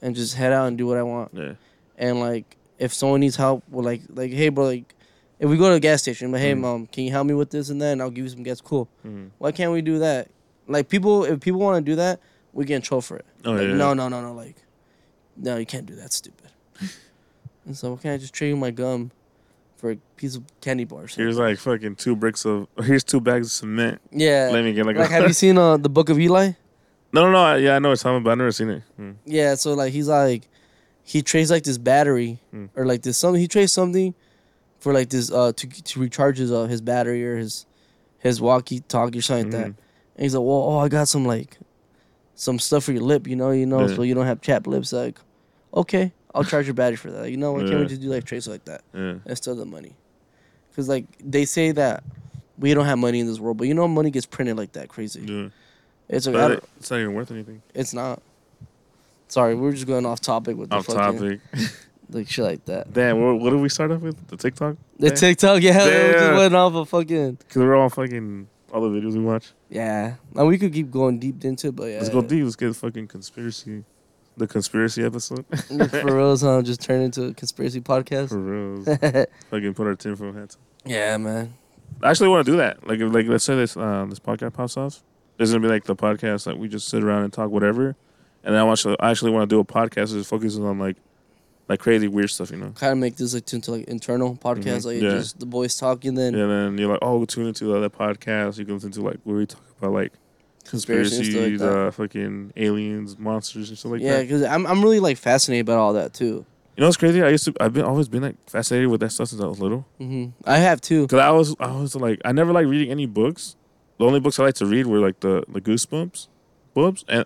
and 0.03 0.15
just 0.15 0.35
head 0.35 0.53
out 0.53 0.67
and 0.67 0.77
do 0.77 0.87
what 0.87 0.99
I 0.99 1.03
want? 1.05 1.31
Yeah. 1.33 1.53
And 1.97 2.21
like, 2.21 2.57
if 2.79 2.93
someone 2.93 3.21
needs 3.21 3.37
help, 3.37 3.63
well, 3.71 3.85
like, 3.85 4.03
like, 4.11 4.31
hey, 4.33 4.49
bro, 4.51 4.65
like, 4.67 4.95
if 5.39 5.49
we 5.49 5.57
go 5.57 5.69
to 5.69 5.75
a 5.77 5.81
gas 5.81 6.03
station, 6.03 6.31
but 6.33 6.41
hey, 6.41 6.53
Mhm. 6.55 6.59
mom, 6.61 6.87
can 6.87 7.05
you 7.05 7.11
help 7.11 7.27
me 7.27 7.35
with 7.35 7.51
this 7.51 7.71
and 7.71 7.81
that? 7.83 7.93
And 7.93 8.03
I'll 8.03 8.11
give 8.11 8.25
you 8.25 8.31
some 8.31 8.43
gas. 8.43 8.61
Cool. 8.61 8.89
Mhm. 9.07 9.31
Why 9.39 9.53
can't 9.53 9.73
we 9.73 9.83
do 9.83 9.99
that? 10.01 10.29
Like, 10.69 10.89
people, 10.89 11.25
if 11.25 11.41
people 11.41 11.61
want 11.61 11.85
to 11.85 11.91
do 11.93 11.97
that, 11.97 12.21
we 12.53 12.65
get 12.65 12.77
in 12.77 12.83
trouble 12.83 13.03
for 13.03 13.17
it. 13.17 13.27
Oh 13.45 13.53
Like, 13.53 13.63
yeah. 13.69 13.75
no, 13.75 13.95
no, 13.95 14.09
no, 14.09 14.21
no. 14.21 14.33
Like, 14.33 14.57
no, 15.37 15.57
you 15.57 15.67
can't 15.67 15.87
do 15.87 15.95
that. 15.97 16.13
Stupid. 16.13 16.51
and 17.67 17.77
so, 17.77 17.93
why 17.93 17.99
can't 18.03 18.15
I 18.15 18.19
just 18.19 18.33
trade 18.35 18.49
you 18.51 18.57
my 18.57 18.71
gum 18.71 19.11
for 19.79 19.93
a 19.93 19.97
piece 20.17 20.35
of 20.37 20.43
candy 20.61 20.85
bar? 20.85 21.05
Or? 21.05 21.07
Here's 21.07 21.39
like 21.39 21.59
fucking 21.59 21.97
two 21.97 22.15
bricks 22.15 22.45
of. 22.45 22.69
Here's 22.85 23.03
two 23.05 23.21
bags 23.21 23.47
of 23.47 23.53
cement. 23.53 24.01
Yeah. 24.13 24.51
Let 24.53 24.63
me 24.65 24.73
get 24.75 24.85
like. 24.85 24.97
like, 24.97 25.09
a, 25.09 25.13
have 25.13 25.27
you 25.27 25.33
seen 25.45 25.57
uh, 25.57 25.77
the 25.79 25.89
Book 25.89 26.11
of 26.11 26.19
Eli? 26.21 26.53
no, 27.13 27.23
no, 27.25 27.31
no. 27.33 27.39
I- 27.39 27.57
Yeah, 27.57 27.77
I 27.77 27.79
know 27.79 27.93
it's 27.93 28.03
talking 28.03 28.19
about. 28.19 28.33
I've 28.33 28.39
never 28.39 28.53
seen 28.53 28.69
it. 28.69 28.83
Mm. 29.01 29.15
Yeah, 29.25 29.55
so 29.55 29.73
like 29.75 29.93
he's 29.95 30.09
like 30.09 30.47
he 31.03 31.23
trades 31.23 31.51
like 31.51 31.63
this 31.65 31.79
battery 31.79 32.39
Mm. 32.55 32.69
or 32.77 32.85
like 32.85 33.01
this 33.03 33.17
something 33.17 33.41
he 33.41 33.49
trades 33.49 33.73
something 33.73 34.15
for 34.79 34.93
like 34.93 35.09
this 35.09 35.33
uh 35.33 35.53
to 35.57 35.67
to 35.67 36.01
recharge 36.01 36.37
his 36.39 36.53
uh 36.53 36.65
his 36.67 36.81
battery 36.83 37.25
or 37.27 37.37
his 37.39 37.65
his 38.19 38.41
walkie 38.41 38.81
talkie 38.81 39.19
or 39.21 39.23
something 39.23 39.51
like 39.51 39.53
that. 39.61 39.67
Mhm. 39.71 39.77
And 40.17 40.23
he's 40.25 40.35
like, 40.35 40.45
Well, 40.45 40.63
oh 40.69 40.79
I 40.79 40.89
got 40.89 41.09
some 41.09 41.25
like 41.25 41.57
some 42.35 42.59
stuff 42.59 42.85
for 42.85 42.93
your 42.93 43.03
lip, 43.03 43.27
you 43.27 43.37
know, 43.37 43.51
you 43.53 43.65
know, 43.67 43.87
Yeah. 43.89 43.95
so 43.97 44.03
you 44.03 44.15
don't 44.15 44.27
have 44.27 44.41
chapped 44.41 44.67
lips. 44.67 44.93
Like, 44.93 45.19
okay, 45.73 46.13
I'll 46.35 46.45
charge 46.45 46.67
your 46.67 46.75
battery 46.75 46.97
for 46.97 47.11
that. 47.11 47.31
You 47.31 47.37
know, 47.37 47.53
why 47.53 47.61
can't 47.61 47.81
we 47.81 47.87
just 47.87 48.01
do 48.01 48.09
like 48.09 48.25
trades 48.25 48.47
like 48.49 48.65
that 48.67 48.83
Yeah. 48.95 49.15
instead 49.27 49.53
of 49.53 49.57
the 49.59 49.65
money? 49.67 49.95
Because 50.71 50.89
like 50.89 51.07
they 51.25 51.45
say 51.45 51.73
that 51.73 52.05
we 52.59 52.75
don't 52.75 52.85
have 52.87 52.99
money 52.99 53.21
in 53.21 53.27
this 53.27 53.39
world, 53.41 53.57
but 53.57 53.67
you 53.69 53.75
know 53.75 53.89
money 53.89 54.11
gets 54.11 54.27
printed 54.27 54.57
like 54.57 54.73
that 54.73 54.89
crazy. 54.89 55.21
Yeah. 55.23 55.49
It's 56.09 56.27
like, 56.27 56.37
I 56.37 56.39
don't- 56.49 56.53
it- 56.59 56.65
it's 56.79 56.91
not 56.91 57.01
even 57.01 57.15
worth 57.15 57.31
anything. 57.31 57.63
it's 57.75 57.93
not. 57.95 58.23
Sorry, 59.29 59.55
we're 59.55 59.73
just 59.73 59.87
going 59.87 60.07
off 60.07 60.21
topic 60.21 60.57
with 60.57 60.71
the 60.71 60.77
Off 60.77 60.87
fucking 60.87 61.19
topic. 61.19 61.41
like 62.11 62.29
shit 62.31 62.45
like 62.45 62.65
that. 62.65 62.93
Damn. 62.93 63.21
What, 63.23 63.41
what 63.41 63.51
did 63.51 63.61
we 63.61 63.69
start 63.69 63.91
off 63.91 64.01
with? 64.01 64.27
The 64.29 64.37
TikTok. 64.39 64.77
The. 64.99 65.11
TikTok, 65.11 65.61
yeah, 65.63 65.73
we 65.85 65.91
just 66.13 66.19
Damn. 66.19 66.37
went 66.37 66.55
off 66.55 66.75
a 66.75 66.85
fucking 66.87 67.33
Because 67.35 67.57
we're 67.57 67.77
all 67.77 67.91
fucking 67.91 68.49
all 68.73 68.81
the 68.81 68.89
videos 68.89 69.15
we 69.15 69.21
watch. 69.21 69.53
yeah. 69.69 70.15
And 70.35 70.47
we 70.49 70.57
could 70.59 70.73
keep 70.73 70.91
going 70.91 71.19
deep 71.19 71.45
into, 71.45 71.69
it, 71.69 71.77
but 71.77 71.85
yeah, 71.85 71.99
Let's 71.99 72.09
go 72.09 72.23
deep. 72.23 72.45
Let's 72.45 72.57
get 72.57 72.75
fucking 72.75 73.07
conspiracy. 73.09 73.85
The 74.39 74.47
conspiracy 74.47 75.03
episode. 75.05 75.45
For 75.91 76.05
real, 76.17 76.37
huh? 76.39 76.63
Just 76.63 76.81
turn 76.81 77.03
into 77.03 77.25
a 77.25 77.35
conspiracy 77.35 77.81
podcast. 77.81 78.29
For 78.31 78.39
real. 78.39 78.85
fucking 79.51 79.75
put 79.75 79.87
our 79.87 79.95
tinfoil 79.97 80.33
hats. 80.33 80.57
on. 80.85 80.91
yeah, 80.91 81.17
man. 81.17 81.55
I 82.03 82.11
actually 82.11 82.29
want 82.29 82.47
to 82.47 82.53
do 82.53 82.57
that. 82.59 82.87
Like, 82.87 83.01
if, 83.01 83.13
like 83.13 83.27
let's 83.27 83.45
say 83.45 83.57
this 83.57 83.77
uh, 83.77 84.07
this 84.09 84.21
podcast 84.21 84.53
pops 84.55 84.77
off, 84.77 85.03
it's 85.39 85.51
gonna 85.51 85.63
be 85.63 85.69
like 85.69 85.85
the 85.85 85.97
podcast 85.97 86.45
that 86.45 86.59
we 86.59 86.69
just 86.69 86.89
sit 86.89 87.03
around 87.03 87.25
and 87.25 87.33
talk 87.33 87.51
whatever, 87.51 87.97
and 88.45 88.55
then 88.55 88.61
I 88.61 88.63
want 88.65 88.85
I 89.01 89.11
actually 89.11 89.33
want 89.33 89.49
to 89.51 89.55
do 89.57 89.61
a 89.61 89.65
podcast 89.65 90.13
that 90.13 90.25
focuses 90.25 90.61
on 90.61 90.79
like 90.79 90.97
like 91.69 91.81
crazy 91.81 92.07
weird 92.09 92.31
stuff, 92.31 92.51
you 92.51 92.57
know. 92.59 92.71
Kind 92.71 92.93
of 92.93 92.99
make 92.99 93.17
this 93.17 93.35
like 93.35 93.53
into 93.53 93.73
like 93.73 93.85
internal 93.89 94.37
podcast, 94.37 94.83
Mhm, 94.83 94.85
like 94.87 95.03
yeah. 95.03 95.11
just 95.11 95.41
the 95.41 95.47
boys 95.47 95.77
talking. 95.77 96.15
Then 96.15 96.35
And 96.35 96.51
then 96.51 96.79
you're 96.79 96.91
like, 96.91 97.01
oh, 97.03 97.25
tune 97.25 97.47
into 97.49 97.65
the 97.65 97.77
other 97.77 97.91
podcast. 97.91 98.59
You 98.59 98.65
can 98.65 98.75
listen 98.75 98.93
to 98.93 99.03
like 99.03 99.19
where 99.25 99.37
we 99.37 99.47
talk 99.47 99.63
about 99.79 99.93
like 99.93 100.13
conspiracy 100.69 101.25
stuff 101.25 101.43
like 101.43 101.59
that. 101.59 101.79
uh, 101.79 101.91
fucking 101.91 102.53
aliens, 102.57 103.19
monsters, 103.19 103.69
and 103.69 103.79
stuff 103.79 103.93
like 103.93 104.01
yeah, 104.01 104.19
that. 104.19 104.23
because 104.23 104.43
I'm 104.43 104.67
I'm 104.67 104.83
really 104.83 105.01
like 105.01 105.17
fascinated 105.17 105.67
about 105.67 105.79
all 105.79 105.93
that 105.95 106.15
too. 106.15 106.45
You 106.77 106.83
know 106.83 106.87
what's 106.87 106.97
crazy? 106.97 107.23
I 107.23 107.31
used 107.31 107.45
to 107.47 107.55
I've 107.61 107.73
been 107.73 107.85
always 107.85 108.09
been 108.09 108.23
like 108.23 108.37
fascinated 108.49 108.89
with 108.89 109.01
that 109.01 109.11
stuff 109.11 109.29
since 109.29 109.43
I 109.43 109.47
was 109.47 109.61
little. 109.61 109.87
Mm-hmm. 110.01 110.31
I 110.49 110.59
have 110.59 110.81
too. 110.81 111.07
Cause 111.09 111.19
I 111.19 111.31
was 111.31 111.57
I 111.59 111.73
was 111.73 111.97
like 111.97 112.21
I 112.25 112.33
never 112.33 112.53
liked 112.53 112.69
reading 112.69 112.91
any 112.91 113.07
books. 113.07 113.57
The 113.99 114.05
only 114.05 114.21
books 114.21 114.39
I 114.39 114.45
like 114.45 114.55
to 114.57 114.67
read 114.67 114.87
were 114.87 115.01
like 115.01 115.21
the 115.21 115.45
the 115.49 115.61
Goosebumps, 115.61 116.29
books 116.75 117.05
and 117.09 117.25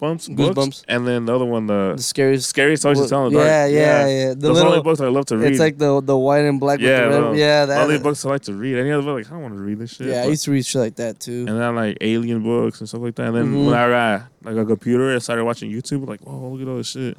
Goosebumps, 0.00 0.36
books, 0.36 0.56
Goosebumps. 0.58 0.84
and 0.88 1.06
then 1.06 1.26
the 1.26 1.34
other 1.34 1.44
one 1.44 1.66
the 1.66 1.94
The 1.96 2.02
scariest. 2.02 2.48
Scary 2.48 2.76
Stories 2.76 3.00
to 3.00 3.08
Tell 3.08 3.26
in 3.26 3.32
the 3.32 3.38
Dark. 3.38 3.48
yeah, 3.48 3.66
yeah, 3.66 4.06
yeah. 4.06 4.28
The 4.30 4.34
Those 4.36 4.58
are 4.58 4.60
the 4.60 4.66
only 4.70 4.82
books 4.82 5.00
I 5.00 5.08
love 5.08 5.26
to 5.26 5.36
read. 5.36 5.50
It's 5.50 5.60
like 5.60 5.78
the 5.78 6.00
the 6.00 6.16
white 6.16 6.44
and 6.44 6.58
black. 6.58 6.80
Yeah, 6.80 7.06
with 7.06 7.12
the 7.12 7.20
no. 7.20 7.28
red. 7.30 7.38
yeah. 7.38 7.66
the 7.66 7.72
That. 7.74 7.82
only 7.82 7.98
books 7.98 8.24
I 8.24 8.28
like 8.30 8.42
to 8.42 8.54
read. 8.54 8.76
Any 8.78 8.90
other 8.92 9.02
book, 9.02 9.16
like 9.18 9.26
I 9.26 9.30
don't 9.30 9.42
want 9.42 9.54
to 9.56 9.60
read 9.62 9.78
this 9.78 9.94
shit. 9.94 10.06
yeah, 10.08 10.22
I 10.22 10.26
used 10.26 10.44
to 10.44 10.50
read 10.50 10.64
shit 10.64 10.80
like 10.80 10.96
that 10.96 11.20
too. 11.20 11.44
and 11.48 11.58
then 11.60 11.74
like 11.76 11.98
alien 12.00 12.42
books 12.42 12.80
and 12.80 12.88
stuff 12.88 13.02
like 13.02 13.14
that. 13.16 13.26
And 13.28 13.36
then 13.36 13.46
Mhm. 13.54 13.66
when 13.66 13.74
I 13.74 13.88
got 13.88 14.22
like 14.44 14.56
a 14.56 14.64
computer, 14.66 15.14
I 15.14 15.18
started 15.18 15.44
watching 15.44 15.70
YouTube. 15.70 16.08
Like, 16.08 16.20
whoa, 16.22 16.50
look 16.50 16.62
at 16.62 16.68
all 16.68 16.76
this 16.78 16.88
shit. 16.88 17.16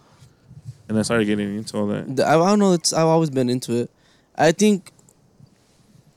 And 0.89 0.97
I 0.99 1.03
started 1.03 1.25
getting 1.25 1.55
into 1.57 1.77
all 1.77 1.87
that. 1.87 2.19
I, 2.25 2.33
I 2.39 2.49
don't 2.49 2.59
know. 2.59 2.73
It's 2.73 2.91
I've 2.91 3.05
always 3.07 3.29
been 3.29 3.49
into 3.49 3.73
it. 3.73 3.89
I 4.35 4.51
think 4.51 4.91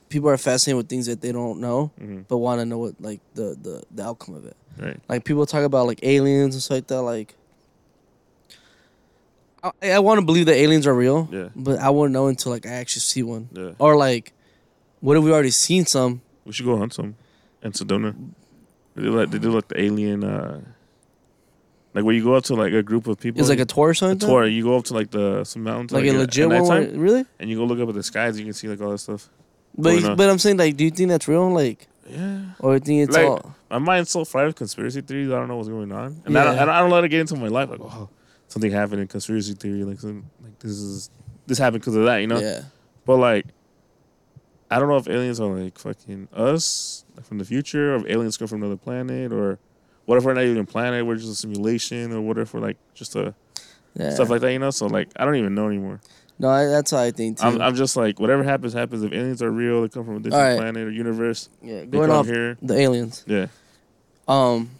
people 0.09 0.29
are 0.29 0.37
fascinated 0.37 0.77
with 0.77 0.89
things 0.89 1.05
that 1.07 1.21
they 1.21 1.31
don't 1.31 1.59
know, 1.59 1.91
hmm 1.99 2.21
but 2.27 2.37
want 2.37 2.59
to 2.61 2.65
know 2.65 2.77
what 2.77 2.95
like 3.01 3.19
the, 3.33 3.57
the 3.61 3.83
the 3.93 4.03
outcome 4.03 4.35
of 4.35 4.45
it. 4.45 4.55
Right. 4.77 4.99
Like 5.09 5.23
people 5.23 5.45
talk 5.45 5.63
about 5.63 5.87
like 5.87 5.99
aliens 6.03 6.53
and 6.55 6.61
stuff 6.61 6.75
like 6.77 6.87
that. 6.87 7.01
Like, 7.01 7.35
I, 9.63 9.91
I 9.91 9.99
want 9.99 10.19
to 10.19 10.25
believe 10.25 10.45
that 10.47 10.55
aliens 10.55 10.85
are 10.85 10.93
real, 10.93 11.27
Yeah. 11.31 11.49
but 11.55 11.79
I 11.79 11.89
won't 11.89 12.11
know 12.11 12.27
until 12.27 12.51
like 12.51 12.65
I 12.65 12.71
actually 12.71 13.01
see 13.01 13.23
one. 13.23 13.49
Yeah. 13.53 13.71
Or 13.79 13.95
like, 13.95 14.33
what 14.99 15.17
if 15.17 15.23
we 15.23 15.31
already 15.31 15.51
seen 15.51 15.85
some? 15.85 16.21
We 16.45 16.51
should 16.51 16.65
go 16.65 16.77
hunt 16.77 16.93
some 16.93 17.15
in 17.63 17.71
Sedona. 17.71 18.15
They 18.95 19.01
do 19.03 19.11
like 19.17 19.31
they 19.31 19.39
do 19.39 19.51
like 19.51 19.67
the 19.67 19.81
alien 19.81 20.23
uh 20.23 20.61
like 21.93 22.03
where 22.03 22.13
you 22.13 22.23
go 22.23 22.33
up 22.35 22.43
to 22.45 22.55
like 22.55 22.73
a 22.73 22.83
group 22.83 23.07
of 23.07 23.19
people. 23.19 23.39
It's 23.39 23.49
like 23.49 23.59
a 23.59 23.65
tour 23.65 23.87
or 23.87 23.91
a 23.91 23.95
something. 23.95 24.19
tour. 24.27 24.45
You 24.45 24.63
go 24.63 24.77
up 24.77 24.85
to 24.85 24.93
like 24.93 25.09
the 25.11 25.43
some 25.45 25.63
mountains 25.63 25.91
Like, 25.93 26.05
a 26.05 26.09
at- 26.09 26.15
legit 26.15 26.49
one, 26.49 26.99
really? 26.99 27.25
and 27.39 27.49
you 27.49 27.57
go 27.57 27.63
look 27.65 27.79
up 27.79 27.89
at 27.89 27.95
the 27.95 28.03
skies. 28.03 28.37
You 28.37 28.45
can 28.45 28.53
see 28.53 28.67
like 28.67 28.81
all 28.81 28.91
that 28.91 28.99
stuff. 28.99 29.29
But 29.77 30.03
on. 30.03 30.15
but 30.17 30.29
I'm 30.29 30.39
saying 30.39 30.57
like, 30.57 30.77
do 30.77 30.83
you 30.85 30.91
think 30.91 31.09
that's 31.09 31.27
real? 31.27 31.49
Like, 31.51 31.87
Yeah. 32.09 32.41
or 32.59 32.73
you 32.75 32.79
think 32.79 33.07
it's 33.07 33.15
Like, 33.17 33.25
all? 33.25 33.55
My 33.69 33.79
mind's 33.79 34.11
so 34.11 34.23
fried 34.25 34.47
with 34.47 34.55
conspiracy 34.55 35.01
theories. 35.01 35.29
I 35.29 35.35
don't 35.35 35.47
know 35.47 35.57
what's 35.57 35.67
going 35.69 35.91
on, 35.91 36.21
and 36.25 36.37
I, 36.37 36.43
don't, 36.43 36.55
Yeah. 36.55 36.61
I 36.61 36.65
don't. 36.65 36.75
I 36.75 36.79
don't 36.79 36.91
let 36.91 37.03
it 37.03 37.09
get 37.09 37.19
into 37.21 37.35
my 37.35 37.47
life. 37.47 37.69
Like, 37.69 37.81
oh, 37.81 38.09
something 38.47 38.71
happened 38.71 39.01
in 39.01 39.07
conspiracy 39.07 39.53
theory. 39.53 39.83
Like, 39.83 39.99
some, 39.99 40.25
like 40.43 40.57
this 40.59 40.71
is 40.71 41.09
this 41.47 41.57
happened 41.57 41.81
because 41.81 41.95
of 41.95 42.05
that. 42.05 42.17
You 42.17 42.27
know. 42.27 42.39
Yeah. 42.39 42.61
But 43.05 43.17
like, 43.17 43.45
I 44.71 44.79
don't 44.79 44.87
know 44.89 44.97
if 44.97 45.07
aliens 45.07 45.39
are 45.39 45.47
like 45.47 45.77
fucking 45.77 46.27
us 46.33 47.05
like 47.15 47.25
from 47.25 47.37
the 47.37 47.45
future, 47.45 47.93
or 47.93 47.97
if 47.97 48.05
aliens 48.07 48.37
come 48.37 48.47
from 48.47 48.61
another 48.63 48.77
planet, 48.77 49.31
or 49.31 49.59
what 50.05 50.17
if 50.17 50.23
we're 50.23 50.33
not 50.33 50.43
even 50.43 50.57
a 50.57 50.65
planet, 50.65 51.05
we're 51.05 51.15
just 51.15 51.31
a 51.31 51.35
simulation, 51.35 52.13
or 52.13 52.21
what 52.21 52.37
if 52.37 52.53
we're 52.53 52.61
like 52.61 52.77
just 52.93 53.15
a 53.15 53.33
Yeah. 53.95 54.11
stuff 54.11 54.29
like 54.29 54.41
that, 54.41 54.51
you 54.51 54.59
know? 54.59 54.71
So 54.71 54.87
like, 54.87 55.09
I 55.15 55.25
don't 55.25 55.35
even 55.35 55.55
know 55.55 55.67
anymore. 55.67 55.99
No, 56.39 56.49
I, 56.49 56.65
that's 56.65 56.91
how 56.91 56.99
I 56.99 57.11
think 57.11 57.39
too. 57.39 57.45
I'm, 57.47 57.61
I'm 57.61 57.75
just 57.75 57.95
like, 57.95 58.19
whatever 58.19 58.43
happens, 58.43 58.73
happens. 58.73 59.03
If 59.03 59.11
aliens 59.13 59.41
are 59.41 59.51
real, 59.51 59.81
they 59.83 59.89
come 59.89 60.05
from 60.05 60.17
a 60.17 60.19
different 60.19 60.59
planet 60.59 60.87
or 60.87 60.91
universe. 60.91 61.49
yeah, 61.61 61.79
They 61.81 61.85
going 61.87 62.09
come 62.09 62.17
off 62.19 62.25
here. 62.25 62.57
the 62.61 62.75
aliens. 62.77 63.23
Yeah. 63.27 63.47
Um, 64.27 64.71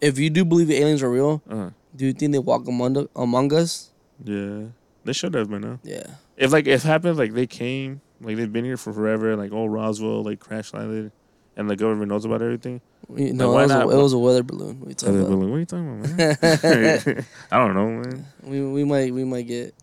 if 0.00 0.18
you 0.18 0.30
do 0.30 0.44
believe 0.44 0.66
the 0.68 0.76
aliens 0.78 1.02
are 1.02 1.10
real, 1.10 1.42
Uh 1.48 1.56
huh. 1.56 1.70
do 1.94 2.06
you 2.06 2.12
think 2.12 2.32
they 2.32 2.38
walk 2.38 2.66
among 2.66 3.08
among 3.14 3.52
us? 3.54 3.90
Yeah. 4.24 4.64
They 5.04 5.12
should 5.12 5.34
have 5.34 5.50
by 5.50 5.58
now. 5.58 5.78
Yeah. 5.82 6.04
If 6.36 6.52
like 6.52 6.66
if 6.66 6.82
happens 6.82 7.18
like 7.18 7.34
they 7.34 7.46
came, 7.46 8.00
like 8.20 8.36
they've 8.36 8.52
been 8.52 8.64
here 8.64 8.76
for 8.76 8.92
forever, 8.92 9.36
like 9.36 9.52
oh 9.52 9.66
Roswell 9.66 10.22
like 10.22 10.40
crash 10.40 10.72
landed, 10.72 11.12
and 11.56 11.68
the 11.68 11.76
government 11.76 12.08
knows 12.10 12.24
about 12.24 12.40
everything. 12.42 12.80
No, 13.08 13.52
why 13.52 13.62
it 13.64 13.66
was, 13.66 13.72
a, 13.72 13.80
it 13.82 14.02
was 14.02 14.12
a 14.12 14.18
weather 14.18 14.42
balloon. 14.42 14.80
We 14.80 14.86
And 14.90 14.98
talking 14.98 15.20
about. 15.20 15.30
like, 15.32 15.48
what 15.50 15.56
are 15.56 15.58
you 15.58 15.66
talking 15.66 16.04
about, 16.04 17.12
man? 17.12 17.24
I 17.50 17.58
don't 17.58 17.74
know, 17.74 17.86
man. 17.88 18.26
We 18.44 18.62
we 18.62 18.84
might 18.84 19.12
we 19.12 19.24
might 19.24 19.46
get 19.46 19.74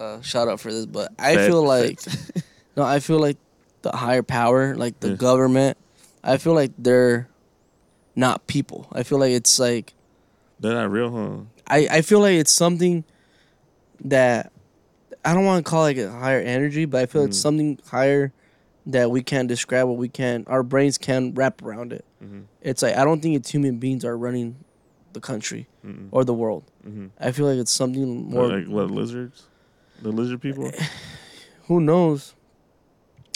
uh, 0.00 0.20
shout 0.22 0.48
out 0.48 0.60
for 0.60 0.72
this, 0.72 0.86
but 0.86 1.12
I 1.18 1.36
feel 1.46 1.62
like 1.62 2.00
no, 2.76 2.82
I 2.82 3.00
feel 3.00 3.18
like 3.20 3.36
the 3.82 3.92
higher 3.92 4.22
power, 4.22 4.74
like 4.76 4.98
the 5.00 5.10
Yeah. 5.10 5.16
government, 5.16 5.76
I 6.24 6.36
feel 6.38 6.54
like 6.54 6.72
they're 6.78 7.28
not 8.16 8.46
people. 8.46 8.88
I 8.92 9.02
feel 9.02 9.18
like 9.18 9.32
it's 9.32 9.58
like 9.58 9.94
they're 10.58 10.74
not 10.74 10.90
real, 10.90 11.10
huh? 11.10 11.44
I, 11.66 11.88
I 11.98 12.02
feel 12.02 12.20
like 12.20 12.34
it's 12.34 12.52
something 12.52 13.04
that 14.04 14.52
I 15.24 15.34
don't 15.34 15.44
want 15.44 15.64
to 15.64 15.70
call 15.70 15.82
like 15.82 15.98
a 15.98 16.10
higher 16.10 16.40
energy, 16.40 16.84
but 16.86 17.02
I 17.02 17.06
feel 17.06 17.22
it's 17.24 17.38
Mhm. 17.38 17.42
something 17.42 17.78
higher 17.90 18.32
that 18.86 19.10
we 19.10 19.22
can't 19.22 19.46
describe 19.48 19.86
what 19.86 19.98
we 19.98 20.08
can 20.08 20.44
our 20.46 20.62
brains 20.62 20.96
can 20.98 21.34
wrap 21.34 21.62
around 21.62 21.92
it. 21.92 22.04
Mm-hmm. 22.24 22.40
It's 22.62 22.82
like 22.82 22.96
I 22.96 23.04
don't 23.04 23.20
think 23.20 23.36
it's 23.36 23.50
human 23.50 23.78
beings 23.78 24.04
are 24.04 24.16
running 24.16 24.56
the 25.12 25.20
country 25.20 25.66
Mm-mm. 25.84 26.08
or 26.10 26.24
the 26.24 26.32
world. 26.34 26.64
Mm-hmm. 26.86 27.06
I 27.18 27.32
feel 27.32 27.46
like 27.46 27.58
it's 27.58 27.72
something 27.72 28.30
more 28.30 28.46
like 28.48 28.66
what 28.66 28.90
lizards? 28.90 29.44
The 30.02 30.10
lizard 30.10 30.40
people? 30.40 30.70
who 31.66 31.80
knows. 31.80 32.34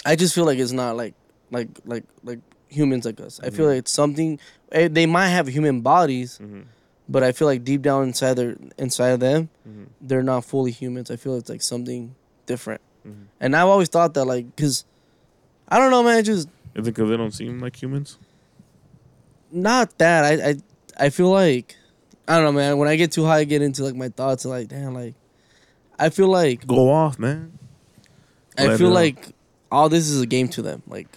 I 0.05 0.15
just 0.15 0.35
feel 0.35 0.45
like 0.45 0.59
it's 0.59 0.71
not 0.71 0.95
like 0.97 1.13
like 1.51 1.69
like 1.85 2.03
like 2.23 2.39
humans 2.69 3.05
like 3.05 3.19
us. 3.19 3.39
I 3.43 3.49
feel 3.49 3.67
like 3.67 3.77
it's 3.79 3.91
something 3.91 4.39
eh, 4.71 4.87
they 4.91 5.05
might 5.05 5.29
have 5.29 5.47
human 5.47 5.81
bodies, 5.81 6.39
mm-hmm. 6.41 6.61
but 7.09 7.23
I 7.23 7.31
feel 7.31 7.47
like 7.47 7.63
deep 7.63 7.81
down 7.81 8.03
inside 8.03 8.33
their 8.35 8.55
inside 8.77 9.09
of 9.09 9.19
them, 9.19 9.49
Mm-hmm. 9.67 9.83
they're 10.01 10.23
not 10.23 10.45
fully 10.45 10.71
humans. 10.71 11.09
I 11.09 11.15
feel 11.15 11.35
it's 11.37 11.49
like 11.49 11.61
something 11.63 12.13
different. 12.45 12.81
Mm-hmm. 13.07 13.23
And 13.39 13.55
I've 13.55 13.67
always 13.67 13.89
thought 13.89 14.13
that 14.15 14.25
like 14.25 14.55
cuz 14.55 14.85
I 15.67 15.79
don't 15.79 15.89
know 15.91 16.03
man, 16.03 16.23
just 16.23 16.47
Is 16.75 16.87
it 16.87 16.93
because 16.93 17.09
they 17.09 17.17
don't 17.17 17.31
seem 17.33 17.59
like 17.59 17.81
humans? 17.81 18.17
not 19.51 19.97
that. 19.99 20.25
I 20.25 20.49
I 20.49 20.55
I 21.05 21.09
feel 21.09 21.29
like 21.31 21.75
I 22.27 22.35
don't 22.35 22.43
know 22.43 22.51
man, 22.51 22.77
when 22.77 22.87
I 22.87 22.95
get 22.95 23.11
too 23.11 23.25
high 23.25 23.39
I 23.39 23.43
get 23.45 23.61
into 23.61 23.83
like 23.83 23.95
my 23.95 24.09
thoughts 24.09 24.45
and 24.45 24.51
like 24.53 24.67
damn 24.67 24.93
like 24.93 25.15
I 25.99 26.09
feel 26.09 26.27
like 26.27 26.65
Go 26.67 26.89
off, 26.91 27.17
man. 27.19 27.57
I 28.57 28.67
Let 28.67 28.77
feel 28.77 28.89
like 28.89 29.29
all 29.71 29.89
this 29.89 30.07
is 30.09 30.21
a 30.21 30.25
game 30.25 30.47
to 30.49 30.61
them. 30.61 30.81
Like 30.87 31.07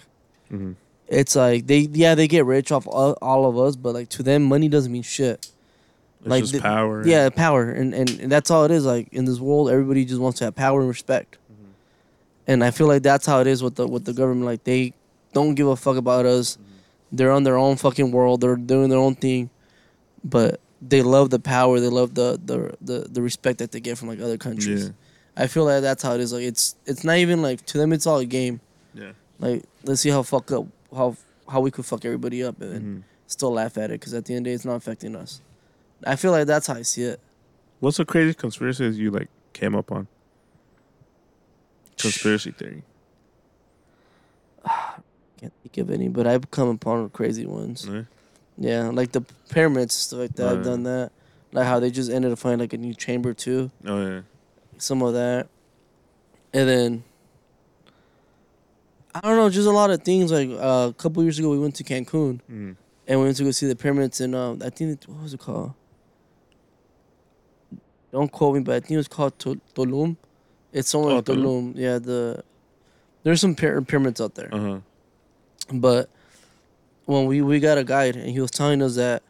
Mhm. 0.51 0.75
it's 1.07 1.35
like 1.35 1.67
they 1.67 1.79
yeah 1.91 2.15
they 2.15 2.27
get 2.27 2.45
rich 2.45 2.71
off 2.71 2.87
all, 2.87 3.17
all 3.21 3.45
of 3.45 3.57
us, 3.57 3.75
but 3.75 3.93
like 3.93 4.09
to 4.09 4.23
them 4.23 4.43
money 4.43 4.67
doesn't 4.67 4.91
mean 4.91 5.03
shit. 5.03 5.51
It's 6.21 6.27
like 6.27 6.41
just 6.43 6.53
the- 6.53 6.59
power. 6.61 7.05
Yeah, 7.07 7.29
power, 7.29 7.69
and, 7.69 7.93
and 7.93 8.09
and 8.19 8.31
that's 8.31 8.51
all 8.51 8.65
it 8.65 8.71
is. 8.71 8.85
Like 8.85 9.07
in 9.13 9.25
this 9.25 9.39
world, 9.39 9.69
everybody 9.69 10.03
just 10.05 10.19
wants 10.19 10.39
to 10.39 10.45
have 10.45 10.55
power 10.55 10.79
and 10.81 10.89
respect, 10.89 11.37
Mm-hmm. 11.51 11.71
and 12.47 12.63
I 12.63 12.71
feel 12.71 12.87
like 12.87 13.03
that's 13.03 13.25
how 13.25 13.39
it 13.39 13.47
is 13.47 13.63
with 13.63 13.75
the 13.75 13.87
with 13.87 14.03
the 14.05 14.13
government. 14.13 14.45
Like 14.45 14.63
they 14.65 14.93
don't 15.33 15.55
give 15.55 15.67
a 15.67 15.75
fuck 15.77 15.95
about 15.97 16.25
us. 16.25 16.55
Mm-hmm. 16.57 17.15
They're 17.17 17.31
on 17.31 17.43
their 17.43 17.57
own 17.57 17.77
fucking 17.77 18.11
world. 18.11 18.41
They're 18.41 18.55
doing 18.57 18.89
their 18.89 18.99
own 18.99 19.15
thing, 19.15 19.49
but 20.23 20.59
they 20.81 21.01
love 21.01 21.29
the 21.29 21.39
power. 21.39 21.79
They 21.79 21.87
love 21.89 22.15
the 22.15 22.39
the 22.43 22.75
the, 22.81 22.99
the 23.09 23.21
respect 23.21 23.59
that 23.59 23.71
they 23.71 23.79
get 23.79 23.97
from 23.97 24.07
like 24.07 24.19
other 24.21 24.37
countries. 24.37 24.85
Yeah. 24.85 24.91
I 25.37 25.47
feel 25.47 25.63
like 25.65 25.81
that's 25.81 26.03
how 26.03 26.13
it 26.15 26.21
is. 26.21 26.33
Like 26.33 26.43
it's 26.43 26.75
it's 26.85 27.03
not 27.03 27.17
even 27.17 27.41
like 27.41 27.65
to 27.67 27.77
them. 27.77 27.93
It's 27.93 28.07
all 28.07 28.17
a 28.19 28.25
game. 28.25 28.59
Yeah. 28.93 29.11
Like 29.39 29.63
let's 29.83 30.01
see 30.01 30.09
how 30.09 30.23
fuck 30.23 30.51
up 30.51 30.65
how 30.95 31.15
how 31.47 31.61
we 31.61 31.71
could 31.71 31.85
fuck 31.85 32.05
everybody 32.05 32.43
up 32.43 32.61
and 32.61 32.99
Mhm. 32.99 33.03
still 33.27 33.51
laugh 33.53 33.77
at 33.77 33.85
it 33.91 33.99
because 33.99 34.13
at 34.13 34.25
the 34.25 34.33
end 34.35 34.41
of 34.41 34.43
the 34.45 34.49
day, 34.51 34.55
it's 34.55 34.65
not 34.65 34.75
affecting 34.75 35.15
us. 35.15 35.41
I 36.05 36.15
feel 36.15 36.31
like 36.31 36.45
that's 36.47 36.67
how 36.67 36.75
I 36.75 36.81
see 36.83 37.03
it. 37.03 37.19
What's 37.79 37.97
the 37.97 38.05
crazy 38.05 38.33
conspiracies 38.33 38.97
you 38.97 39.11
like 39.11 39.29
came 39.53 39.75
up 39.75 39.91
on? 39.91 40.07
Conspiracy 41.97 42.51
theory. 42.51 42.83
Can't 45.39 45.53
think 45.63 45.77
of 45.77 45.89
any, 45.89 46.09
but 46.09 46.27
I've 46.27 46.51
come 46.51 46.67
upon 46.69 47.09
crazy 47.11 47.45
ones. 47.45 47.87
Yeah, 48.61 48.89
like 48.89 49.13
the 49.13 49.21
pyramids 49.49 49.95
stuff 49.95 50.19
like 50.19 50.35
that. 50.35 50.45
Oh, 50.47 50.51
I've 50.51 50.57
yeah. 50.57 50.63
done 50.63 50.83
that. 50.83 51.11
Like 51.53 51.65
how 51.65 51.79
they 51.79 51.89
just 51.89 52.11
ended 52.11 52.31
up 52.31 52.37
finding 52.39 52.59
like 52.59 52.73
a 52.73 52.77
new 52.77 52.93
chamber 52.93 53.33
too. 53.33 53.71
Oh 53.85 54.05
yeah. 54.05 54.21
Some 54.77 55.01
of 55.01 55.13
that, 55.13 55.47
and 56.53 56.67
then 56.69 57.03
I 59.15 59.21
don't 59.21 59.37
know, 59.37 59.49
just 59.49 59.67
a 59.67 59.71
lot 59.71 59.89
of 59.91 60.03
things. 60.03 60.31
Like 60.31 60.49
uh, 60.51 60.89
a 60.89 60.93
couple 60.97 61.23
years 61.23 61.39
ago, 61.39 61.49
we 61.49 61.57
went 61.59 61.75
to 61.75 61.83
Cancun 61.83 62.39
Mm. 62.51 62.75
and 63.07 63.19
we 63.19 63.25
went 63.25 63.37
to 63.37 63.43
go 63.45 63.51
see 63.51 63.65
the 63.67 63.75
pyramids. 63.75 64.21
And 64.21 64.35
um, 64.35 64.61
I 64.63 64.69
think 64.69 65.01
it, 65.01 65.09
what 65.09 65.23
was 65.23 65.33
it 65.33 65.39
called? 65.39 65.73
Don't 68.11 68.31
quote 68.31 68.55
me, 68.55 68.61
but 68.61 68.75
I 68.75 68.79
think 68.79 68.91
it 68.91 68.97
was 68.97 69.07
called 69.07 69.37
Tul- 69.39 69.57
Tulum. 69.75 70.17
It's 70.73 70.89
somewhere 70.89 71.15
Oh, 71.15 71.17
in 71.17 71.23
Tulum. 71.23 71.73
Tulum. 71.73 71.73
Yeah, 71.75 71.99
the 71.99 72.43
there's 73.23 73.41
some 73.41 73.55
pyra- 73.55 73.85
pyramids 73.87 74.19
out 74.21 74.35
there. 74.35 74.49
Uh 74.53 74.59
huh. 74.59 74.79
But 75.73 76.09
when 77.09 77.25
we, 77.25 77.41
we 77.41 77.59
got 77.59 77.77
a 77.77 77.83
guide 77.83 78.15
and 78.15 78.29
he 78.29 78.39
was 78.39 78.51
telling 78.51 78.81
us 78.81 78.95
that 78.95 79.23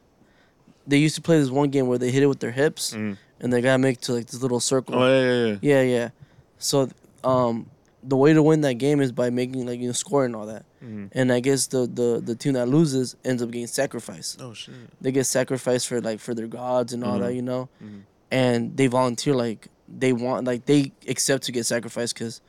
they 0.86 0.98
used 0.98 1.16
to 1.16 1.22
play 1.22 1.40
this 1.40 1.50
one 1.50 1.70
game 1.70 1.88
where 1.88 1.98
they 1.98 2.12
hit 2.12 2.24
it 2.24 2.28
with 2.28 2.40
their 2.40 2.52
hips 2.52 2.94
Mm. 2.94 3.18
and 3.40 3.54
they 3.54 3.62
gotta 3.62 3.78
make 3.78 3.98
it 3.98 4.02
to 4.04 4.14
like 4.14 4.28
this 4.28 4.42
little 4.42 4.60
circle. 4.60 4.96
Oh 4.96 5.08
yeah, 5.08 5.22
yeah, 5.24 5.46
yeah. 5.46 5.58
Yeah, 5.62 5.82
yeah. 5.98 6.10
So 6.58 6.90
um 7.24 7.70
the 8.04 8.16
way 8.18 8.32
to 8.34 8.42
win 8.42 8.62
that 8.62 8.76
game 8.76 9.02
is 9.02 9.12
by 9.12 9.30
making 9.30 9.66
like 9.66 9.80
you 9.80 9.88
know 9.88 9.94
scoring 9.94 10.36
all 10.36 10.46
that. 10.48 10.66
Mhm. 10.84 11.10
And 11.14 11.32
I 11.32 11.40
guess 11.40 11.68
the, 11.68 11.82
the 11.88 12.22
the 12.24 12.36
team 12.36 12.54
that 12.54 12.68
loses 12.68 13.16
ends 13.24 13.42
up 13.44 13.50
getting 13.52 13.68
sacrificed. 13.68 14.42
Oh 14.42 14.54
shit. 14.54 14.76
They 15.02 15.12
get 15.12 15.26
sacrificed 15.26 15.88
for 15.88 16.02
like 16.02 16.20
for 16.20 16.34
their 16.34 16.48
gods 16.48 16.92
and 16.94 17.04
all 17.04 17.18
Mhm. 17.18 17.22
that, 17.22 17.34
you 17.34 17.42
know. 17.42 17.70
Mhm. 17.84 18.02
And 18.32 18.76
they 18.78 18.88
volunteer 18.88 19.36
like 19.36 19.68
they 19.88 20.12
want 20.14 20.46
like 20.46 20.66
they 20.66 20.92
accept 21.08 21.44
to 21.46 21.52
get 21.54 21.66
sacrificed 21.66 22.14
because 22.16 22.42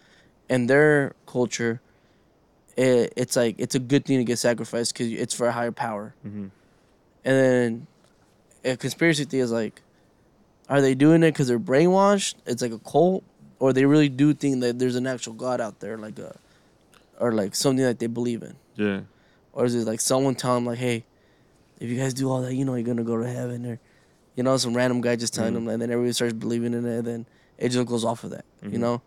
in 0.49 0.67
their 0.67 1.13
culture 1.27 1.81
it, 2.77 3.13
it's 3.17 3.37
like 3.37 3.57
it's 3.59 3.75
a 3.75 3.79
good 3.79 4.05
thing 4.05 4.19
to 4.19 4.25
get 4.25 4.39
sacrificed 4.39 4.95
because 4.95 5.13
it's 5.13 5.35
for 5.35 5.47
a 5.49 5.53
higher 5.53 5.73
power. 5.73 6.15
Mhm. 6.27 6.51
And 7.25 7.37
then 7.37 7.87
a 8.65 8.77
conspiracy 8.77 9.25
theory 9.25 9.43
is 9.43 9.53
like, 9.53 9.83
are 10.69 10.81
they 10.81 10.95
doing 10.95 11.23
it 11.23 11.33
because 11.33 11.49
they're 11.49 11.59
brainwashed? 11.59 12.35
It's 12.47 12.63
like 12.63 12.73
a 12.73 12.79
cult, 12.79 13.25
or 13.59 13.73
they 13.73 13.85
really 13.85 14.09
do 14.09 14.33
think 14.35 14.61
that 14.61 14.79
there's 14.79 14.97
an 14.97 15.07
actual 15.07 15.35
God 15.35 15.61
out 15.61 15.81
there, 15.81 15.99
like 15.99 16.19
a, 16.19 16.37
or 17.19 17.33
like 17.33 17.55
something 17.55 17.85
that 17.85 17.99
they 17.99 18.07
believe 18.07 18.43
in, 18.43 18.55
Yeah. 18.77 19.01
or 19.53 19.65
is 19.67 19.75
it 19.75 19.87
like 19.87 20.01
someone 20.01 20.35
telling 20.35 20.65
them 20.65 20.73
like, 20.73 20.79
hey, 20.79 21.05
if 21.81 21.91
you 21.91 21.97
guys 21.99 22.15
do 22.15 22.31
all 22.31 22.41
that, 22.43 22.55
you 22.55 22.65
know 22.65 22.75
you're 22.75 22.85
gonna 22.87 23.05
go 23.05 23.17
to 23.17 23.29
heaven, 23.29 23.67
or, 23.67 23.79
you 24.37 24.43
know, 24.43 24.57
some 24.57 24.75
random 24.75 25.01
guy 25.01 25.17
just 25.17 25.35
telling 25.35 25.53
Mhm. 25.53 25.57
them, 25.57 25.69
and 25.69 25.83
then 25.83 25.91
everybody 25.91 26.13
starts 26.13 26.35
believing 26.35 26.73
in 26.73 26.87
it, 26.87 26.99
and 26.99 27.07
then 27.07 27.27
it 27.59 27.71
just 27.71 27.87
goes 27.87 28.05
off 28.05 28.25
of 28.25 28.31
that, 28.31 28.45
you 28.63 28.71
Mhm. 28.71 28.81
know, 28.81 29.03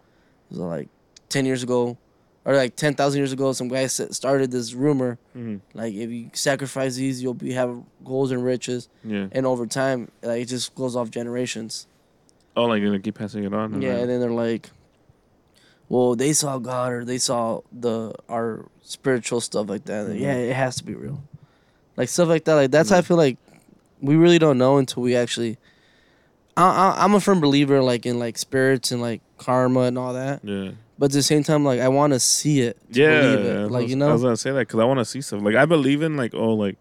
so 0.51 0.67
like 0.67 0.89
ten 1.29 1.45
years 1.45 1.63
ago, 1.63 1.97
or 2.45 2.55
like 2.55 2.75
ten 2.75 2.93
thousand 2.93 3.19
years 3.19 3.31
ago, 3.31 3.53
some 3.53 3.67
guy 3.69 3.87
started 3.87 4.51
this 4.51 4.73
rumor 4.73 5.17
Mhm. 5.35 5.61
like 5.73 5.93
if 5.93 6.09
you 6.09 6.29
sacrifice 6.33 6.95
these, 6.95 7.21
you'll 7.23 7.33
be 7.33 7.53
have 7.53 7.81
goals 8.03 8.31
and 8.31 8.43
riches 8.43 8.89
Yeah. 9.03 9.27
and 9.31 9.45
over 9.45 9.65
time, 9.65 10.09
like 10.21 10.41
it 10.43 10.47
just 10.49 10.75
goes 10.75 10.95
off 10.95 11.09
generations. 11.09 11.87
Oh, 12.55 12.65
like 12.65 12.81
they're 12.81 12.89
gonna 12.89 12.99
keep 12.99 13.15
passing 13.15 13.43
it 13.45 13.53
on. 13.53 13.81
Yeah, 13.81 13.95
and 13.95 14.09
then 14.09 14.19
they're 14.19 14.29
like, 14.31 14.69
well, 15.89 16.15
they 16.15 16.33
saw 16.33 16.57
God 16.59 16.91
or 16.91 17.05
they 17.05 17.17
saw 17.17 17.61
the 17.71 18.13
our 18.29 18.65
spiritual 18.81 19.41
stuff 19.41 19.69
like 19.69 19.85
that. 19.85 20.07
Mhm. 20.07 20.19
Yeah, 20.19 20.33
it 20.35 20.53
has 20.55 20.75
to 20.77 20.83
be 20.83 20.93
real. 20.95 21.23
Like 21.97 22.09
stuff 22.09 22.27
like 22.27 22.43
that. 22.45 22.55
Like 22.55 22.71
that's 22.71 22.89
how 22.89 22.97
I 22.97 23.01
feel 23.01 23.17
like 23.17 23.37
we 24.01 24.15
really 24.15 24.39
don't 24.39 24.57
know 24.57 24.77
until 24.77 25.03
we 25.03 25.15
actually. 25.15 25.57
I, 26.55 26.63
I, 26.63 27.03
I'm 27.03 27.15
a 27.15 27.19
firm 27.19 27.39
believer 27.41 27.81
like 27.81 28.05
in 28.05 28.19
like 28.19 28.37
spirits 28.37 28.91
and 28.91 29.01
like 29.01 29.21
karma 29.39 29.81
and 29.81 29.97
all 29.97 30.13
that, 30.13 30.41
Yeah. 30.43 30.71
But 31.03 31.11
at 31.11 31.11
the 31.11 31.21
same 31.21 31.43
time, 31.43 31.65
like 31.65 31.81
I 31.81 31.89
want 31.89 32.13
to 32.13 32.19
see 32.19 32.61
it. 32.61 32.77
Yeah. 32.89 33.19
believe 33.21 33.45
it. 33.45 33.71
Like 33.71 33.81
was- 33.81 33.89
you 33.91 33.97
know, 33.97 34.09
I 34.09 34.13
was 34.13 34.21
gonna 34.21 34.37
say 34.37 34.51
that 34.51 34.59
because 34.59 34.79
I 34.79 34.85
want 34.85 34.99
to 34.99 35.05
see 35.05 35.19
stuff. 35.19 35.41
Like 35.41 35.55
I 35.55 35.65
believe 35.65 36.01
in 36.01 36.15
like 36.15 36.33
oh 36.33 36.53
like 36.53 36.77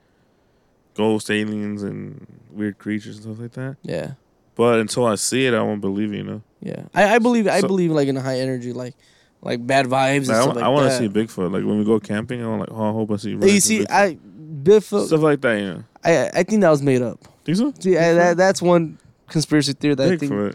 ghost 0.94 1.28
aliens 1.28 1.82
and 1.82 2.24
weird 2.52 2.78
creatures 2.78 3.16
and 3.16 3.24
stuff 3.24 3.40
like 3.40 3.52
that. 3.52 3.76
yeah. 3.82 4.12
But 4.54 4.78
until 4.80 5.06
I 5.06 5.16
see 5.16 5.46
it, 5.46 5.54
I 5.54 5.62
won't 5.62 5.80
believe. 5.80 6.12
You 6.14 6.22
know. 6.22 6.42
Yeah, 6.60 6.84
I, 6.94 7.14
I 7.16 7.18
believe 7.18 7.48
I 7.48 7.60
So- 7.62 7.66
believe 7.66 7.90
like 7.90 8.06
in 8.06 8.16
a 8.16 8.20
high 8.20 8.38
energy, 8.38 8.72
like 8.72 8.94
like 9.40 9.66
bad 9.66 9.86
vibes 9.86 10.28
and 10.28 10.28
Like, 10.28 10.36
I, 10.36 10.44
like 10.44 10.64
I 10.64 10.68
want 10.68 10.88
to 10.90 10.96
see 10.98 11.08
Bigfoot. 11.08 11.50
Like 11.50 11.64
when 11.64 11.78
we 11.80 11.84
go 11.84 11.98
camping, 11.98 12.44
I 12.44 12.46
want 12.46 12.60
like 12.60 12.70
oh 12.70 12.90
I 12.90 12.92
hope 12.92 13.10
I 13.10 13.16
see. 13.16 13.30
you 13.30 13.60
see, 13.60 13.80
Bigfoot. 13.80 13.90
I 13.90 14.18
Bigfoot. 14.62 15.06
stuff 15.08 15.20
like 15.20 15.40
that. 15.40 15.58
Yeah. 15.60 15.78
I 16.04 16.28
I 16.40 16.42
think 16.44 16.60
that 16.60 16.70
was 16.70 16.80
made 16.82 17.02
up. 17.02 17.18
Think 17.44 17.58
so? 17.58 17.72
See, 17.80 17.98
I, 17.98 18.12
that 18.12 18.36
that's 18.36 18.62
one 18.62 18.98
conspiracy 19.28 19.72
theory 19.72 19.96
that 19.96 20.12
I 20.12 20.16
think 20.16 20.54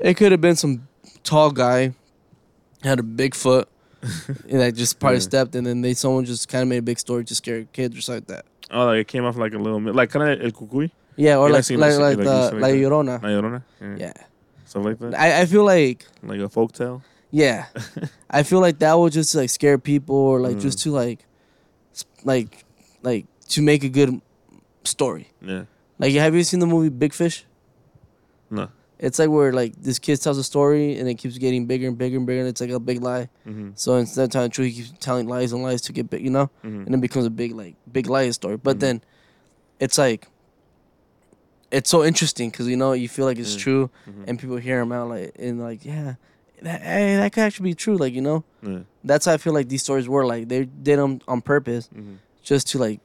it 0.00 0.14
could 0.16 0.32
have 0.32 0.40
been 0.40 0.56
some 0.56 0.86
tall 1.24 1.50
guy 1.50 1.92
had 2.82 2.98
a 2.98 3.02
big 3.02 3.34
foot 3.34 3.68
and 4.48 4.60
that 4.60 4.74
just 4.74 4.98
probably 5.00 5.16
Yeah. 5.16 5.20
stepped 5.30 5.54
and 5.54 5.66
then 5.66 5.80
they 5.80 5.94
someone 5.94 6.24
just 6.24 6.48
kind 6.48 6.62
of 6.62 6.68
made 6.68 6.78
a 6.78 6.82
big 6.82 6.98
story 6.98 7.24
to 7.24 7.34
scare 7.34 7.64
kids 7.72 7.96
or 7.96 8.00
something 8.00 8.24
like 8.34 8.44
that. 8.44 8.44
Oh, 8.70 8.84
like 8.86 8.98
it 9.00 9.08
came 9.08 9.24
off 9.24 9.36
like 9.36 9.54
a 9.54 9.58
little, 9.58 9.80
like 9.80 10.10
kind 10.10 10.28
of 10.28 10.44
El 10.44 10.50
Cucuy, 10.50 10.90
Yeah, 11.16 11.36
or 11.38 11.46
I 11.48 11.50
like 11.50 11.52
like 11.52 11.66
this- 11.66 11.98
like, 11.98 11.98
like 11.98 12.18
the 12.18 12.24
like 12.24 12.52
like 12.52 12.72
that. 12.74 12.78
Llorona. 12.78 13.22
La 13.22 13.28
Llorona. 13.28 13.62
Yeah. 13.80 13.96
Yeah, 13.98 14.12
Stuff 14.66 14.84
like 14.84 14.98
that. 14.98 15.14
I 15.18 15.40
I 15.42 15.46
feel 15.46 15.64
like 15.64 16.06
Like 16.22 16.40
a 16.40 16.48
folktale. 16.48 17.02
yeah, 17.30 17.66
I 18.30 18.42
feel 18.42 18.60
like 18.60 18.78
that 18.80 18.94
would 18.98 19.12
just 19.12 19.34
like 19.34 19.50
scare 19.50 19.78
people 19.78 20.16
or 20.16 20.40
like 20.40 20.56
Mm. 20.56 20.62
just 20.62 20.78
to 20.82 20.90
like 20.90 21.24
like 22.24 22.64
like 23.02 23.26
to 23.48 23.62
make 23.62 23.84
a 23.84 23.88
good 23.88 24.20
story. 24.84 25.28
Yeah. 25.40 25.64
Like, 25.98 26.12
have 26.14 26.34
you 26.34 26.44
seen 26.44 26.60
the 26.60 26.66
movie 26.66 26.90
Big 26.90 27.14
Fish? 27.14 27.46
No. 28.50 28.68
It's 28.98 29.18
like 29.18 29.28
where 29.28 29.52
like 29.52 29.74
this 29.82 29.98
kid 29.98 30.20
tells 30.22 30.38
a 30.38 30.44
story 30.44 30.98
and 30.98 31.06
it 31.08 31.16
keeps 31.16 31.36
getting 31.38 31.66
bigger 31.66 31.86
and 31.88 31.98
bigger 31.98 32.16
and 32.16 32.26
bigger 32.26 32.40
and 32.40 32.48
it's 32.48 32.60
like 32.62 32.70
a 32.70 32.80
big 32.80 33.02
lie. 33.02 33.28
Mm-hmm. 33.46 33.70
So 33.74 33.96
instead 33.96 34.24
of 34.24 34.30
telling 34.30 34.48
the 34.48 34.54
truth, 34.54 34.72
he 34.72 34.82
keeps 34.82 34.92
telling 35.00 35.28
lies 35.28 35.52
and 35.52 35.62
lies 35.62 35.82
to 35.82 35.92
get 35.92 36.08
big, 36.08 36.22
you 36.24 36.30
know, 36.30 36.48
Mm-hmm. 36.64 36.86
and 36.86 36.94
it 36.94 37.00
becomes 37.02 37.26
a 37.26 37.30
big 37.30 37.52
like 37.52 37.74
big 37.92 38.06
lie 38.08 38.30
story. 38.30 38.56
But 38.56 38.76
Mhm. 38.76 38.80
then, 38.80 39.00
it's 39.80 39.98
like, 39.98 40.28
it's 41.70 41.90
so 41.90 42.04
interesting 42.04 42.50
because 42.50 42.68
you 42.68 42.76
know 42.76 42.92
you 42.92 43.08
feel 43.08 43.24
like 43.26 43.38
it's 43.38 43.54
Yeah. 43.54 43.60
true 43.60 43.90
Mhm. 44.08 44.24
and 44.28 44.38
people 44.38 44.56
hear 44.56 44.80
him 44.80 44.92
out 44.92 45.08
like 45.08 45.32
and 45.38 45.60
like 45.60 45.84
yeah, 45.84 46.14
that 46.62 46.80
hey, 46.82 47.16
that 47.16 47.32
could 47.32 47.42
actually 47.42 47.70
be 47.70 47.74
true. 47.74 47.96
Like 47.96 48.14
you 48.14 48.22
know, 48.22 48.44
that's 49.04 49.26
how 49.26 49.32
I 49.32 49.36
feel 49.36 49.52
like 49.52 49.68
these 49.68 49.82
stories 49.82 50.08
were. 50.08 50.24
Like 50.24 50.48
they 50.48 50.64
did 50.64 50.98
them 50.98 51.20
on 51.28 51.40
purpose 51.42 51.88
Mm-hmm. 51.94 52.14
just 52.42 52.68
to 52.68 52.78
like 52.78 53.00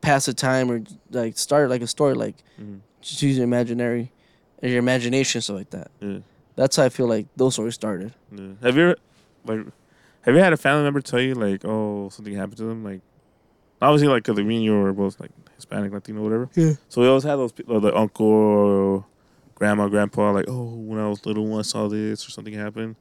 pass 0.00 0.26
the 0.26 0.34
time 0.34 0.70
or 0.70 0.82
like 1.10 1.36
start 1.38 1.68
like 1.70 1.82
a 1.82 1.86
story 1.86 2.14
like 2.14 2.36
Mm-hmm. 2.60 2.76
just 3.02 3.20
use 3.22 3.36
your 3.36 3.44
imaginary, 3.44 4.12
or 4.64 4.68
your 4.68 4.78
imagination 4.78 5.40
stuff 5.40 5.56
like 5.56 5.70
that. 5.70 5.90
Yeah. 6.00 6.18
That's 6.56 6.76
how 6.76 6.84
I 6.84 6.88
feel 6.88 7.06
like 7.06 7.26
those 7.36 7.54
stories 7.54 7.74
started. 7.74 8.12
Yeah. 8.32 8.48
Have 8.62 8.76
you 8.76 8.82
ever, 8.84 8.96
like, 9.44 9.60
have 10.22 10.34
you 10.34 10.40
had 10.40 10.52
a 10.52 10.56
family 10.56 10.84
member 10.84 11.00
tell 11.00 11.20
you 11.20 11.34
like, 11.34 11.64
oh, 11.64 12.08
something 12.08 12.34
happened 12.34 12.56
to 12.58 12.64
them? 12.64 12.82
Like, 12.84 13.00
obviously, 13.82 14.08
like, 14.08 14.24
cause 14.24 14.36
like, 14.36 14.46
me 14.46 14.56
and 14.56 14.64
you 14.64 14.72
were 14.74 14.92
both 14.92 15.20
like 15.20 15.30
Hispanic, 15.56 15.92
Latino, 15.92 16.22
whatever. 16.22 16.48
Yeah. 16.54 16.72
So 16.88 17.02
we 17.02 17.08
always 17.08 17.24
had 17.24 17.36
those 17.36 17.52
people, 17.52 17.78
like 17.80 17.94
uncle, 17.94 18.26
or 18.26 19.04
grandma, 19.54 19.88
grandpa, 19.88 20.30
like, 20.32 20.46
oh, 20.48 20.64
when 20.74 20.98
I 20.98 21.08
was 21.08 21.24
little, 21.26 21.58
I 21.58 21.62
saw 21.62 21.88
this 21.88 22.26
or 22.26 22.30
something 22.30 22.54
happened. 22.54 22.96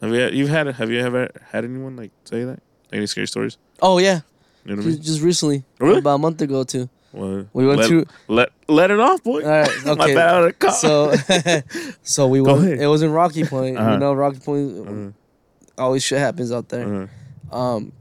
Have 0.00 0.14
you 0.14 0.28
you've 0.28 0.48
had 0.48 0.68
have 0.68 0.90
you 0.90 1.00
ever 1.00 1.28
had 1.50 1.64
anyone 1.64 1.96
like 1.96 2.12
tell 2.24 2.38
you 2.38 2.46
that? 2.46 2.62
Any 2.92 3.06
scary 3.06 3.26
stories? 3.26 3.58
Oh 3.82 3.98
yeah, 3.98 4.20
You 4.64 4.76
know 4.76 4.76
what 4.76 4.82
I 4.82 4.84
just, 4.84 4.98
mean? 4.98 5.02
just 5.02 5.22
recently, 5.22 5.64
oh, 5.80 5.86
Really? 5.86 5.98
about 5.98 6.14
a 6.14 6.18
month 6.18 6.40
ago 6.40 6.62
too. 6.62 6.88
Well, 7.12 7.46
We 7.54 7.66
went 7.66 7.80
let, 7.80 7.88
to 7.88 8.06
let 8.28 8.48
let 8.68 8.90
it 8.90 9.00
off, 9.00 9.22
boy. 9.24 9.42
all 9.42 9.48
right. 9.48 9.70
My 9.84 9.92
Okay, 9.92 10.14
bad 10.14 10.34
out 10.34 10.62
of 10.64 10.72
so 10.74 11.14
so 12.02 12.28
we 12.28 12.38
Go 12.42 12.54
went. 12.54 12.66
ahead. 12.66 12.80
It 12.80 12.86
was 12.86 13.02
in 13.02 13.10
Rocky 13.12 13.44
Point. 13.44 13.78
Uh-huh. 13.78 13.92
You 13.92 13.98
know, 13.98 14.12
Rocky 14.12 14.38
Point. 14.40 14.88
Uh, 14.88 15.82
Always 15.82 16.02
shit 16.02 16.18
happens 16.18 16.50
out 16.52 16.68
there. 16.68 17.08
uh, 17.52 17.56
Um, 17.56 17.92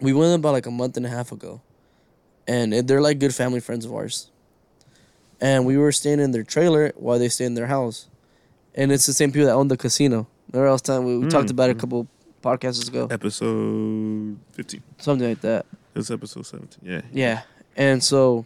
we 0.00 0.12
went 0.12 0.34
about 0.34 0.52
like 0.52 0.66
a 0.66 0.70
month 0.70 0.96
and 0.96 1.06
a 1.06 1.08
half 1.08 1.30
ago, 1.32 1.60
and 2.48 2.74
it, 2.74 2.86
they're 2.86 3.00
like 3.02 3.18
good 3.20 3.34
family 3.34 3.60
friends 3.60 3.84
of 3.84 3.92
ours. 3.92 4.30
And 5.40 5.66
we 5.66 5.76
were 5.76 5.92
staying 5.92 6.18
in 6.20 6.30
their 6.32 6.42
trailer 6.44 6.92
while 6.96 7.18
they 7.18 7.28
stay 7.28 7.44
in 7.44 7.54
their 7.54 7.66
house, 7.66 8.08
and 8.74 8.90
it's 8.90 9.04
the 9.06 9.12
same 9.12 9.30
people 9.32 9.46
that 9.46 9.52
own 9.54 9.68
the 9.68 9.76
casino. 9.76 10.26
Remember 10.50 10.70
last 10.70 10.86
time 10.86 11.04
we, 11.04 11.18
we 11.18 11.28
talked 11.28 11.48
Mm, 11.48 11.50
about 11.52 11.70
it 11.70 11.72
a 11.72 11.76
mm. 11.76 11.80
couple 11.80 12.08
podcasts 12.42 12.88
ago, 12.88 13.06
Episode 13.10 14.38
fifteen. 14.52 14.82
something 14.98 15.28
like 15.28 15.40
that. 15.42 15.66
It's 15.94 16.10
episode 16.10 16.46
seventeen. 16.46 16.80
Yeah. 16.82 17.02
Yeah, 17.12 17.42
and 17.76 18.02
so 18.02 18.44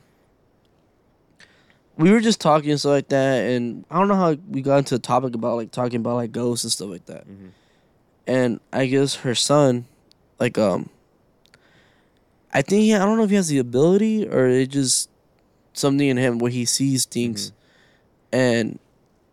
we 1.96 2.10
were 2.12 2.20
just 2.20 2.40
talking 2.40 2.70
and 2.70 2.78
stuff 2.78 2.90
like 2.90 3.08
that, 3.08 3.50
and 3.50 3.84
I 3.90 3.98
don't 3.98 4.08
know 4.08 4.14
how 4.14 4.36
we 4.48 4.62
got 4.62 4.78
into 4.78 4.94
the 4.94 5.00
topic 5.00 5.34
about 5.34 5.56
like 5.56 5.70
talking 5.72 6.00
about 6.00 6.14
like 6.14 6.32
ghosts 6.32 6.64
and 6.64 6.72
stuff 6.72 6.88
like 6.90 7.06
that. 7.06 7.26
Mhm. 7.28 7.50
And 8.26 8.60
I 8.72 8.86
guess 8.86 9.16
her 9.16 9.34
son, 9.34 9.86
like 10.38 10.58
um, 10.58 10.90
I 12.52 12.62
think 12.62 12.82
he, 12.82 12.94
I 12.94 12.98
don't 12.98 13.16
know 13.16 13.24
if 13.24 13.30
he 13.30 13.36
has 13.36 13.48
the 13.48 13.58
ability 13.58 14.26
or 14.28 14.46
it 14.48 14.68
just 14.68 15.10
something 15.72 16.06
in 16.06 16.16
him 16.16 16.38
where 16.38 16.50
he 16.50 16.64
sees 16.64 17.04
things, 17.04 17.52
and 18.32 18.78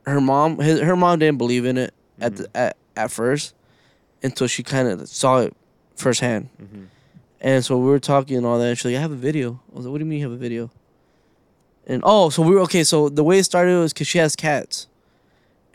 her 0.06 0.22
mom, 0.22 0.60
his, 0.60 0.80
her 0.82 0.96
mom 0.96 1.20
didn't 1.20 1.38
believe 1.38 1.66
in 1.66 1.78
it 1.78 1.94
at 2.20 2.38
the, 2.38 2.50
at 2.56 2.78
at 2.98 3.12
first, 3.12 3.54
until 4.24 4.48
she 4.48 4.64
kind 4.64 4.88
of 4.88 5.08
saw 5.08 5.40
it 5.40 5.54
firsthand. 5.96 6.50
Mhm. 6.62 6.88
And 7.41 7.64
so 7.64 7.78
we 7.78 7.86
were 7.86 7.99
talking 7.99 8.38
and 8.38 8.45
all 8.45 8.57
that. 8.60 8.66
And 8.66 8.78
she's 8.78 8.86
like, 8.86 8.95
I 8.95 9.02
have 9.02 9.12
a 9.12 9.16
video. 9.16 9.62
I 9.72 9.76
was 9.78 9.86
like, 9.86 9.91
What 9.91 9.98
do 9.99 10.03
you 10.06 10.10
mean 10.10 10.20
you 10.20 10.26
have 10.26 10.34
a 10.34 10.38
video? 10.38 10.72
And 11.88 12.02
oh, 12.03 12.30
so 12.30 12.41
we 12.41 12.56
were 12.56 12.62
okay. 12.62 12.84
So 12.84 13.10
the 13.10 13.24
way 13.24 13.40
it 13.40 13.44
started 13.44 13.78
was 13.78 13.94
because 13.94 14.07
she 14.07 14.18
has 14.18 14.36
cats, 14.36 14.88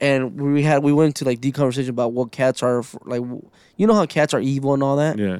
and 0.00 0.40
we 0.40 0.62
had 0.62 0.82
we 0.82 0.92
went 0.92 1.14
to 1.16 1.24
like 1.24 1.40
deep 1.40 1.54
conversation 1.54 1.90
about 1.90 2.12
what 2.12 2.32
cats 2.32 2.62
are 2.62 2.82
for, 2.82 3.00
like. 3.04 3.22
You 3.76 3.86
know 3.86 3.94
how 3.94 4.04
cats 4.06 4.34
are 4.34 4.40
evil 4.40 4.74
and 4.74 4.82
all 4.82 4.96
that. 4.96 5.18
Yeah. 5.18 5.38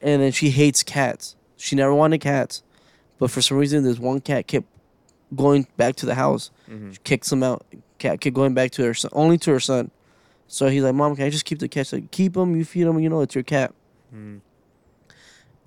And 0.00 0.22
then 0.22 0.32
she 0.32 0.50
hates 0.50 0.82
cats. 0.82 1.36
She 1.56 1.76
never 1.76 1.92
wanted 1.92 2.18
cats, 2.18 2.62
but 3.18 3.30
for 3.30 3.42
some 3.42 3.56
reason, 3.58 3.84
this 3.84 3.98
one 3.98 4.20
cat 4.20 4.46
kept 4.46 4.66
going 5.34 5.66
back 5.76 5.96
to 5.96 6.06
the 6.06 6.14
house. 6.14 6.50
Mm-hmm. 6.70 6.92
She 6.92 6.98
kicks 7.04 7.30
him 7.30 7.42
out. 7.42 7.66
Cat 7.98 8.20
kept 8.20 8.34
going 8.34 8.54
back 8.54 8.70
to 8.72 8.82
her 8.84 8.94
son, 8.94 9.10
only 9.14 9.38
to 9.38 9.50
her 9.50 9.60
son. 9.60 9.90
So 10.46 10.68
he's 10.68 10.82
like, 10.82 10.94
"Mom, 10.94 11.16
can 11.16 11.24
I 11.24 11.30
just 11.30 11.44
keep 11.44 11.58
the 11.58 11.68
cat?" 11.68 11.86
She's 11.86 11.94
like, 11.94 12.10
"Keep 12.12 12.36
him. 12.36 12.54
You 12.56 12.64
feed 12.64 12.86
him. 12.86 12.98
You 13.00 13.08
know, 13.08 13.20
it's 13.22 13.34
your 13.34 13.44
cat." 13.44 13.74
Mhm. 14.14 14.40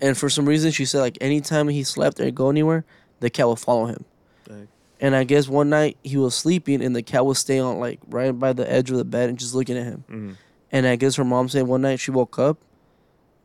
And 0.00 0.16
for 0.16 0.28
some 0.28 0.46
reason, 0.46 0.70
she 0.72 0.84
said 0.84 1.00
like 1.00 1.18
anytime 1.20 1.68
he 1.68 1.82
slept 1.82 2.20
or 2.20 2.30
go 2.30 2.50
anywhere, 2.50 2.84
the 3.20 3.30
cat 3.30 3.48
would 3.48 3.58
follow 3.58 3.86
him. 3.86 4.04
Dang. 4.46 4.68
And 5.00 5.14
I 5.16 5.24
guess 5.24 5.48
one 5.48 5.70
night 5.70 5.96
he 6.02 6.16
was 6.16 6.34
sleeping 6.34 6.82
and 6.82 6.94
the 6.94 7.02
cat 7.02 7.24
would 7.24 7.36
stay 7.36 7.58
on 7.58 7.78
like 7.80 8.00
right 8.08 8.32
by 8.32 8.52
the 8.52 8.70
edge 8.70 8.90
of 8.90 8.96
the 8.96 9.04
bed 9.04 9.28
and 9.28 9.38
just 9.38 9.54
looking 9.54 9.76
at 9.76 9.84
him. 9.84 10.04
Mhm. 10.10 10.36
And 10.72 10.86
I 10.86 10.96
guess 10.96 11.16
her 11.16 11.24
mom 11.24 11.48
said 11.48 11.66
one 11.66 11.82
night 11.82 12.00
she 12.00 12.10
woke 12.10 12.38
up 12.38 12.58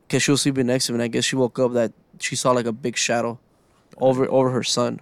because 0.08 0.24
she 0.24 0.32
was 0.32 0.42
sleeping 0.42 0.68
next 0.68 0.88
to 0.88 0.92
him. 0.92 0.96
And 0.96 1.04
I 1.04 1.08
guess 1.08 1.24
she 1.24 1.36
woke 1.36 1.58
up 1.60 1.74
that 1.74 1.94
she 2.20 2.36
saw 2.36 2.52
like 2.52 2.66
a 2.66 2.72
big 2.74 2.98
shadow 2.98 3.40
over 3.98 4.30
over 4.30 4.50
her 4.52 4.64
son. 4.64 5.00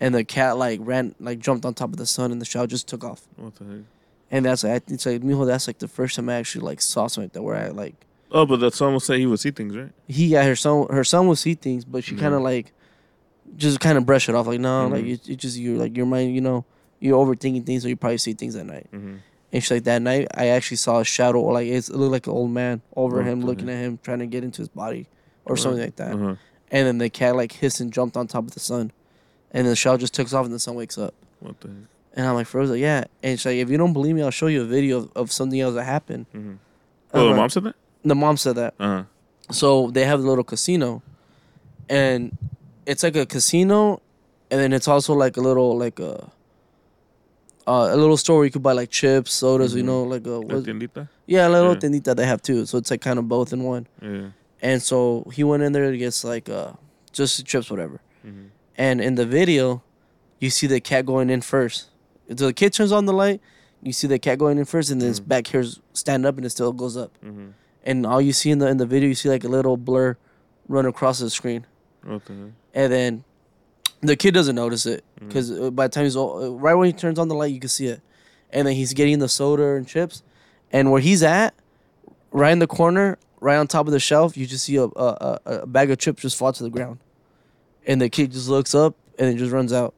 And 0.00 0.14
the 0.14 0.24
cat 0.24 0.56
like 0.58 0.80
ran 0.82 1.14
like 1.18 1.38
jumped 1.38 1.64
on 1.64 1.74
top 1.74 1.90
of 1.90 1.96
the 1.96 2.06
son 2.06 2.30
and 2.30 2.40
the 2.40 2.44
shadow 2.44 2.66
just 2.66 2.86
took 2.88 3.02
off. 3.04 3.26
What 3.36 3.54
the 3.56 3.64
heck? 3.64 3.82
And 4.30 4.44
that's 4.44 4.64
like 4.64 4.72
I 4.72 4.78
think 4.80 4.92
it's 4.96 5.06
like 5.06 5.22
Mijo, 5.22 5.46
that's 5.46 5.66
like 5.66 5.78
the 5.78 5.88
first 5.88 6.16
time 6.16 6.28
I 6.28 6.34
actually 6.34 6.64
like 6.64 6.80
saw 6.80 7.06
something 7.06 7.26
like 7.26 7.32
that 7.34 7.42
where 7.42 7.56
I 7.56 7.68
like 7.68 7.94
Oh, 8.36 8.44
but 8.44 8.58
that 8.60 8.78
will 8.80 8.98
say 8.98 9.18
he 9.20 9.26
would 9.26 9.38
see 9.38 9.52
things, 9.52 9.76
right? 9.76 9.92
he 10.08 10.30
got 10.30 10.44
her 10.44 10.56
son 10.56 10.86
her 10.90 11.04
son 11.04 11.28
will 11.28 11.36
see 11.36 11.54
things, 11.54 11.84
but 11.84 12.02
she 12.04 12.16
kind 12.16 12.34
of 12.34 12.42
like 12.42 12.72
just 13.56 13.78
kind 13.80 13.96
of 13.96 14.04
brush 14.04 14.28
it 14.28 14.34
off 14.34 14.46
like 14.48 14.58
no, 14.60 14.88
like 14.88 15.04
Mhm. 15.04 15.12
it, 15.14 15.28
it 15.28 15.36
just 15.36 15.56
you 15.56 15.76
like 15.76 15.96
your 15.96 16.06
mind, 16.06 16.34
you 16.34 16.40
know, 16.40 16.64
you're 17.00 17.16
overthinking 17.24 17.64
things, 17.64 17.82
so 17.82 17.88
you 17.88 17.96
probably 17.96 18.18
see 18.18 18.32
things 18.34 18.56
at 18.56 18.66
night. 18.66 18.88
Mm-hmm. 18.92 19.16
And 19.52 19.62
she's 19.62 19.70
like 19.70 19.84
that 19.84 20.02
night 20.02 20.26
I 20.34 20.48
actually 20.48 20.78
saw 20.78 20.98
a 20.98 21.04
shadow, 21.04 21.40
or 21.40 21.52
like 21.52 21.68
it's, 21.68 21.88
it 21.88 21.96
looked 21.96 22.10
like 22.12 22.26
an 22.26 22.32
old 22.32 22.50
man 22.50 22.82
over 22.96 23.22
him, 23.22 23.40
the 23.40 23.46
looking 23.46 23.68
at 23.68 23.76
him, 23.76 23.98
trying 24.02 24.18
to 24.18 24.26
get 24.26 24.42
into 24.42 24.62
his 24.62 24.68
body 24.68 25.06
or 25.44 25.56
something 25.56 25.80
like 25.82 25.96
that. 25.96 26.14
Uh-huh. 26.14 26.34
And 26.72 26.86
then 26.88 26.98
the 26.98 27.08
cat 27.10 27.36
like 27.36 27.52
hissed 27.52 27.78
and 27.80 27.92
jumped 27.92 28.16
on 28.16 28.26
top 28.26 28.44
of 28.44 28.50
the 28.54 28.60
sun, 28.60 28.90
and 29.52 29.64
the 29.68 29.76
shadow 29.76 29.96
just 29.98 30.12
takes 30.14 30.32
off, 30.32 30.44
and 30.44 30.52
the 30.54 30.58
sun 30.58 30.74
wakes 30.74 30.98
up. 30.98 31.14
What 31.38 31.60
the 31.60 31.68
heck? 31.68 31.76
And 32.16 32.26
I'm 32.26 32.34
like, 32.34 32.46
Froze, 32.48 32.70
like, 32.70 32.80
yeah. 32.80 33.04
And 33.22 33.38
she's 33.38 33.46
like, 33.46 33.56
if 33.56 33.70
you 33.70 33.76
don't 33.76 33.92
believe 33.92 34.14
me, 34.16 34.22
I'll 34.22 34.30
show 34.30 34.46
you 34.46 34.62
a 34.62 34.64
video 34.64 34.98
of, 34.98 35.12
of 35.16 35.32
something 35.32 35.60
else 35.60 35.74
that 35.74 35.82
happened. 35.84 36.26
Mm-hmm. 36.34 36.54
Oh, 37.12 37.20
the 37.20 37.26
Uh-huh. 37.30 37.36
mom 37.36 37.50
said 37.50 37.64
that? 37.64 37.74
The 38.04 38.14
mom 38.14 38.36
said 38.36 38.56
that. 38.56 38.74
Uh-huh. 38.78 39.04
So 39.50 39.90
they 39.90 40.04
have 40.04 40.20
a 40.20 40.22
little 40.26 40.44
casino, 40.44 41.02
and 41.88 42.36
it's 42.86 43.02
like 43.02 43.16
a 43.16 43.26
casino, 43.26 44.00
and 44.50 44.60
then 44.60 44.72
it's 44.72 44.88
also 44.88 45.14
like 45.14 45.36
a 45.36 45.40
little 45.40 45.76
like 45.76 45.98
a 46.00 46.30
uh, 47.66 47.88
a 47.92 47.96
little 47.96 48.16
store 48.16 48.36
where 48.38 48.44
you 48.44 48.50
could 48.50 48.62
buy 48.62 48.72
like 48.72 48.90
chips, 48.90 49.32
sodas, 49.32 49.74
you 49.74 49.82
Mhm. 49.82 49.86
know, 49.86 50.02
like 50.02 50.26
a 50.26 50.30
La 50.30 50.40
what, 50.56 50.64
tiendita? 50.64 51.08
yeah, 51.26 51.48
a 51.48 51.50
little 51.50 51.72
Yeah. 51.72 51.78
tiendita 51.78 52.14
they 52.14 52.26
have 52.26 52.42
too. 52.42 52.66
So 52.66 52.76
it's 52.78 52.90
like 52.90 53.00
kind 53.00 53.18
of 53.18 53.26
both 53.28 53.52
in 53.54 53.62
one. 53.64 53.86
Yeah. 54.02 54.28
And 54.60 54.82
so 54.82 55.24
he 55.32 55.44
went 55.44 55.62
in 55.62 55.72
there 55.72 55.90
to 55.90 55.96
get 55.96 56.14
like 56.24 56.48
uh 56.48 56.72
just 57.12 57.44
chips, 57.46 57.70
whatever. 57.70 58.00
Mhm. 58.26 58.48
And 58.76 59.00
in 59.00 59.14
the 59.14 59.24
video, 59.24 59.82
you 60.40 60.50
see 60.50 60.66
the 60.66 60.80
cat 60.80 61.06
going 61.06 61.30
in 61.30 61.40
first. 61.40 61.86
So 62.28 62.46
the 62.46 62.52
kid 62.52 62.72
turns 62.74 62.92
on 62.92 63.06
the 63.06 63.12
light. 63.12 63.40
You 63.82 63.92
see 63.92 64.06
the 64.08 64.18
cat 64.18 64.38
going 64.38 64.58
in 64.58 64.64
first, 64.64 64.90
and 64.90 65.00
then 65.00 65.08
his 65.08 65.20
Mhm. 65.20 65.28
back 65.28 65.46
hairs 65.48 65.80
stand 65.94 66.26
up, 66.26 66.36
and 66.36 66.44
it 66.44 66.50
still 66.50 66.72
goes 66.72 66.96
up. 66.96 67.12
Mhm. 67.24 67.52
And 67.84 68.06
all 68.06 68.20
you 68.20 68.32
see 68.32 68.50
in 68.50 68.58
the 68.58 68.66
in 68.68 68.78
the 68.78 68.86
video, 68.86 69.08
you 69.08 69.14
see 69.14 69.28
like 69.28 69.44
a 69.44 69.48
little 69.48 69.76
blur 69.76 70.16
run 70.68 70.86
across 70.86 71.18
the 71.20 71.28
screen. 71.30 71.66
Heck? 72.06 72.22
and 72.74 72.92
then 72.92 73.24
the 74.00 74.16
kid 74.16 74.34
doesn't 74.34 74.56
notice 74.56 74.84
it 74.86 75.04
Mm. 75.20 75.28
because 75.28 75.50
by 75.70 75.86
the 75.86 75.92
time 75.94 76.04
he's 76.04 76.16
all, 76.16 76.42
uh, 76.42 76.48
right 76.50 76.74
when 76.74 76.86
he 76.86 76.92
turns 76.92 77.18
on 77.18 77.28
the 77.28 77.34
light, 77.34 77.52
you 77.52 77.60
can 77.60 77.68
see 77.70 77.86
it, 77.86 78.00
and 78.50 78.66
then 78.66 78.74
he's 78.74 78.92
getting 78.92 79.18
the 79.20 79.28
soda 79.28 79.74
and 79.76 79.86
chips, 79.86 80.22
and 80.72 80.90
where 80.92 81.00
he's 81.00 81.22
at, 81.22 81.54
right 82.30 82.52
in 82.52 82.58
the 82.58 82.66
corner, 82.66 83.16
right 83.40 83.56
on 83.56 83.66
top 83.66 83.86
of 83.86 83.92
the 83.92 84.00
shelf, 84.00 84.36
you 84.36 84.46
just 84.46 84.64
see 84.64 84.76
a 84.76 84.84
a, 84.84 84.88
a, 84.96 85.40
a 85.62 85.66
bag 85.66 85.90
of 85.90 85.98
chips 85.98 86.20
just 86.22 86.36
fall 86.36 86.52
to 86.52 86.62
the 86.62 86.68
ground, 86.70 86.98
and 87.86 88.00
the 88.02 88.08
kid 88.10 88.32
just 88.32 88.48
looks 88.48 88.74
up 88.74 88.94
and 89.18 89.28
then 89.28 89.38
just 89.38 89.52
runs 89.52 89.72
out, 89.72 89.94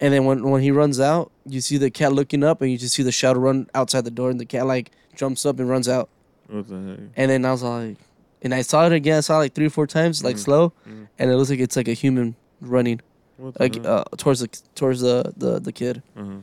and 0.00 0.12
then 0.12 0.24
when 0.26 0.42
when 0.50 0.60
he 0.62 0.70
runs 0.70 1.00
out, 1.00 1.30
you 1.46 1.60
see 1.62 1.78
the 1.78 1.90
cat 1.90 2.12
looking 2.12 2.42
up, 2.44 2.60
and 2.60 2.70
you 2.70 2.76
just 2.76 2.94
see 2.94 3.02
the 3.02 3.12
shadow 3.12 3.38
run 3.40 3.68
outside 3.74 4.04
the 4.04 4.10
door, 4.10 4.28
and 4.30 4.38
the 4.40 4.44
cat 4.46 4.66
like 4.66 4.90
jumps 5.16 5.46
up 5.46 5.58
and 5.60 5.68
runs 5.70 5.88
out, 5.88 6.10
What 6.52 6.68
the 6.68 6.74
heck? 6.90 6.98
and 7.16 7.30
then 7.30 7.44
I 7.44 7.50
was 7.52 7.62
like, 7.62 7.96
and 8.42 8.52
I 8.54 8.62
saw 8.62 8.86
it 8.86 8.92
again, 8.92 9.16
I 9.18 9.20
saw 9.20 9.36
it 9.36 9.38
like 9.38 9.54
three 9.54 9.66
or 9.66 9.70
four 9.70 9.86
times, 9.86 10.22
like 10.22 10.36
Mhm. 10.36 10.44
slow, 10.46 10.72
Mhm. 10.88 11.06
and 11.18 11.30
it 11.30 11.36
looks 11.36 11.50
like 11.50 11.60
it's 11.60 11.76
like 11.76 11.88
a 11.88 11.94
human 11.94 12.34
running 12.60 13.00
What 13.38 13.54
the 13.54 13.62
like 13.62 13.74
heck? 13.76 13.86
uh, 13.86 14.04
towards 14.16 14.40
the 14.40 14.48
towards 14.74 15.00
the, 15.00 15.32
the 15.36 15.60
the 15.60 15.72
kid, 15.72 16.02
uh-huh. 16.16 16.42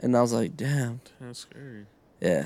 and 0.00 0.16
I 0.16 0.20
was 0.20 0.32
like, 0.32 0.56
damn, 0.56 1.00
That's 1.20 1.40
scary. 1.40 1.86
yeah, 2.20 2.44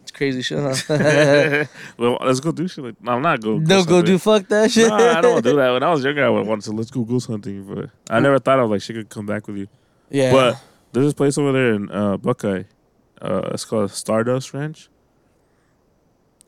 it's 0.00 0.10
crazy 0.12 0.42
shit. 0.42 0.58
Huh? 0.58 0.74
well, 1.98 2.18
let's 2.24 2.40
go 2.40 2.52
do 2.52 2.68
shit 2.68 2.84
like 2.84 3.02
No, 3.02 3.12
I'm 3.12 3.22
not 3.22 3.40
go. 3.40 3.58
no, 3.58 3.84
go 3.84 4.02
do 4.02 4.18
fuck 4.18 4.48
that 4.48 4.70
shit. 4.70 4.88
No, 4.88 4.94
I 4.96 5.20
don't 5.20 5.32
want 5.34 5.44
to 5.44 5.50
do 5.50 5.56
that. 5.56 5.70
When 5.72 5.82
I 5.82 5.90
was 5.90 6.04
younger, 6.04 6.24
I 6.24 6.28
would 6.30 6.46
want 6.50 6.62
to 6.62 6.72
let's 6.72 6.90
go 6.90 7.02
goose 7.02 7.26
hunting, 7.26 7.64
but 7.64 7.90
I 8.10 8.20
never 8.20 8.38
thought 8.38 8.58
of 8.60 8.70
like 8.70 8.82
she 8.82 8.92
could 8.94 9.08
come 9.08 9.26
back 9.26 9.46
with 9.46 9.56
you. 9.56 9.68
Yeah, 10.10 10.30
But 10.32 10.62
there's 10.92 11.06
this 11.06 11.14
place 11.14 11.36
over 11.36 11.52
there 11.52 11.74
in 11.74 11.90
uh, 11.90 12.16
Buckeye. 12.16 12.62
Uh, 13.20 13.50
it's 13.52 13.64
called 13.64 13.90
Stardust 13.90 14.54
Ranch. 14.54 14.88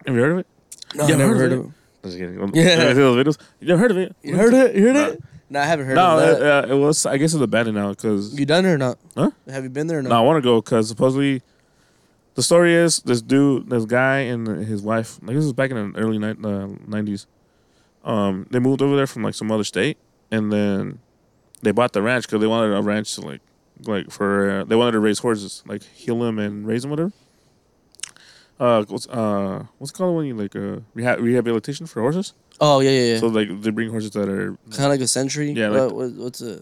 Have 0.09 0.16
you 0.16 0.22
heard 0.22 0.32
of 0.32 0.39
it? 0.39 0.47
no, 0.94 1.06
you 1.06 1.14
I 1.14 1.16
never 1.18 1.35
heard 1.36 1.52
of 1.52 1.66
it. 1.66 1.70
Just 2.02 2.16
kidding. 2.16 2.39
Yeah. 2.55 2.62
You 2.89 2.89
see 2.89 2.94
those 2.94 3.26
videos? 3.26 3.39
You 3.60 3.68
never 3.68 3.80
heard 3.80 3.90
of 3.90 3.98
it? 3.98 4.16
You 4.22 4.36
heard 4.36 4.55
it? 4.55 4.74
You 4.74 4.82
heard 4.86 4.94
No. 4.94 5.05
it? 5.10 5.22
No, 5.51 5.60
I 5.60 5.64
haven't 5.64 5.86
heard 5.86 5.94
No, 5.97 6.18
of 6.18 6.28
it, 6.28 6.40
that. 6.40 6.64
uh, 6.70 6.74
it 6.74 6.78
was. 6.78 7.05
I 7.06 7.16
guess 7.18 7.35
it's 7.35 7.43
abandoned 7.43 7.76
now 7.76 7.90
because 7.90 8.39
you 8.39 8.47
done 8.47 8.64
it 8.64 8.70
or 8.70 8.78
not? 8.78 8.98
Huh? 9.14 9.30
Have 9.48 9.64
you 9.64 9.70
been 9.70 9.86
there 9.86 9.98
or 9.98 10.02
not? 10.02 10.09
No, 10.10 10.16
I 10.16 10.20
want 10.20 10.39
to 10.39 10.43
go 10.43 10.60
because 10.62 10.89
supposedly 10.89 11.43
the 12.36 12.43
story 12.43 12.74
is 12.74 13.01
this 13.01 13.20
dude, 13.20 13.68
this 13.68 13.85
guy, 13.85 14.18
and 14.20 14.47
his 14.47 14.80
wife. 14.82 15.18
Like 15.22 15.36
this 15.36 15.44
was 15.44 15.52
back 15.52 15.70
in 15.70 15.93
the 15.93 15.98
early 15.98 16.18
nineties. 16.18 17.26
Um, 18.05 18.47
they 18.51 18.59
moved 18.60 18.80
over 18.80 18.97
there 18.97 19.06
from 19.06 19.22
like 19.22 19.35
some 19.35 19.51
other 19.52 19.64
state, 19.64 19.98
and 20.30 20.51
then 20.52 21.01
they 21.62 21.72
bought 21.72 21.93
the 21.93 22.01
ranch 22.02 22.26
because 22.26 22.40
they 22.40 22.47
wanted 22.47 22.74
a 22.76 22.80
ranch 22.82 23.14
to 23.16 23.20
like, 23.22 23.40
like 23.85 24.10
for 24.10 24.51
uh, 24.60 24.64
they 24.64 24.76
wanted 24.76 24.93
to 24.93 25.01
raise 25.01 25.18
horses, 25.18 25.62
like 25.66 25.82
heal 25.82 26.18
them 26.20 26.39
and 26.39 26.66
raise 26.66 26.82
them, 26.82 26.90
whatever. 26.90 27.12
Uh, 28.60 28.85
what's 28.89 29.06
uh, 29.09 29.64
what's 29.78 29.93
it 29.93 29.94
called 29.94 30.16
when 30.16 30.26
you 30.26 30.35
like 30.35 30.56
uh 30.56 30.80
reha- 30.97 31.20
rehabilitation 31.20 31.86
for 31.86 32.01
horses? 32.02 32.35
Oh 32.60 32.80
yeah, 32.80 32.90
yeah, 32.90 33.12
yeah. 33.14 33.18
So 33.20 33.28
like 33.28 33.48
they 33.62 33.70
bring 33.70 33.90
horses 33.90 34.10
that 34.12 34.28
are 34.28 34.56
kind 34.70 34.85
of 34.86 34.90
like 34.90 35.01
a 35.01 35.06
century. 35.09 35.52
Yeah, 35.52 35.68
like- 35.68 35.93
what, 35.93 36.12
what's 36.12 36.40
a 36.43 36.60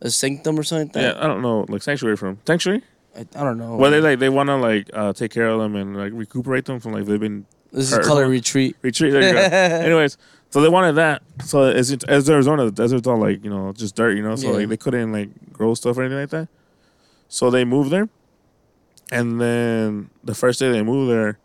a 0.00 0.10
sanctum 0.10 0.58
or 0.58 0.62
something 0.62 0.88
like 0.94 1.14
yeah. 1.14 1.22
I 1.22 1.26
don't 1.26 1.42
know, 1.42 1.64
like 1.68 1.82
sanctuary 1.82 2.16
from 2.16 2.38
sanctuary. 2.46 2.82
I, 3.16 3.20
I 3.20 3.44
don't 3.44 3.58
know. 3.58 3.76
Well, 3.76 3.90
they 3.90 4.00
like 4.00 4.18
they 4.18 4.28
want 4.28 4.48
to 4.48 4.56
like 4.56 4.90
uh, 4.92 5.12
take 5.12 5.30
care 5.30 5.46
of 5.48 5.60
them 5.60 5.76
and 5.76 5.96
like 5.96 6.12
recuperate 6.14 6.64
them 6.64 6.80
from 6.80 6.92
like 6.92 7.04
they've 7.04 7.20
been 7.20 7.46
this 7.72 7.90
hurt. 7.90 8.00
is 8.00 8.06
color 8.06 8.26
retreat. 8.28 8.76
retreat. 8.82 9.12
There 9.12 9.22
you 9.22 9.32
go. 9.34 9.38
Anyways, 9.86 10.16
so 10.50 10.60
they 10.62 10.68
wanted 10.68 10.94
that. 10.94 11.22
So 11.44 11.62
as 11.62 11.90
it, 11.90 12.02
as 12.08 12.28
Arizona, 12.30 12.64
the 12.64 12.70
desert's 12.72 13.06
all 13.06 13.18
like 13.18 13.44
you 13.44 13.50
know 13.50 13.72
just 13.72 13.94
dirt, 13.94 14.16
you 14.16 14.22
know. 14.22 14.36
So 14.36 14.48
Yeah. 14.48 14.56
like 14.58 14.68
they 14.68 14.76
couldn't 14.78 15.12
like 15.12 15.28
grow 15.52 15.74
stuff 15.74 15.96
or 15.98 16.02
anything 16.02 16.18
like 16.20 16.30
that. 16.30 16.48
So 17.28 17.50
they 17.50 17.64
moved 17.64 17.90
there, 17.90 18.08
and 19.10 19.40
then 19.40 20.10
the 20.22 20.34
first 20.34 20.60
day 20.60 20.70
they 20.70 20.82
moved 20.82 21.10
there, 21.10 21.38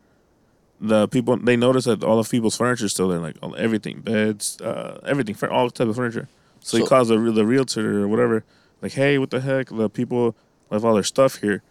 the 0.81 1.07
people 1.07 1.37
they 1.37 1.57
noticed 1.57 1.87
that 1.87 2.03
all 2.03 2.19
of 2.19 2.29
people's 2.29 2.57
furniture 2.57 2.85
is 2.85 2.91
still 2.91 3.09
there, 3.09 3.19
like 3.19 3.35
all, 3.41 3.55
everything, 3.57 3.99
beds, 3.99 4.59
uh, 4.61 4.99
everything, 5.05 5.35
all 5.49 5.69
type 5.69 5.87
of 5.87 5.95
furniture. 5.95 6.27
So, 6.61 6.77
he 6.77 6.85
calls 6.85 7.07
the 7.09 7.17
the 7.17 7.45
realtor 7.45 8.03
or 8.03 8.07
whatever, 8.07 8.43
like, 8.81 8.93
hey, 8.93 9.17
what 9.17 9.29
the 9.29 9.41
heck? 9.41 9.69
The 9.69 9.89
people 9.89 10.35
left 10.69 10.85
all 10.85 10.93
their 10.93 11.03
stuff 11.03 11.37
here. 11.37 11.61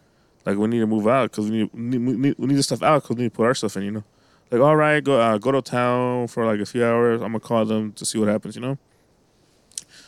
Like 0.45 0.57
we 0.57 0.67
need 0.69 0.81
to 0.81 0.87
move 0.87 1.07
out 1.07 1.31
because 1.31 1.51
we 1.51 1.59
need, 1.59 1.71
we 1.73 1.81
need 1.81 2.07
we 2.07 2.17
need 2.17 2.35
we 2.39 2.47
need 2.47 2.57
the 2.57 2.63
stuff 2.63 2.83
out 2.83 3.03
because 3.03 3.17
we 3.17 3.25
need 3.25 3.31
to 3.31 3.37
put 3.37 3.47
our 3.47 3.55
stuff 3.55 3.77
in, 3.77 3.83
you 3.83 3.91
know. 3.91 4.05
Like 4.51 4.63
all 4.63 4.77
right, 4.77 5.03
go 5.03 5.21
uh, 5.21 5.37
go 5.39 5.53
to 5.53 5.61
town 5.61 6.29
for 6.29 6.47
like 6.47 6.61
a 6.61 6.67
few 6.67 6.85
hours. 6.85 7.21
I'm 7.21 7.29
gonna 7.29 7.41
call 7.41 7.65
them 7.65 7.93
to 7.93 8.07
see 8.07 8.19
what 8.19 8.29
happens, 8.29 8.57
you 8.57 8.63
know. 8.63 8.79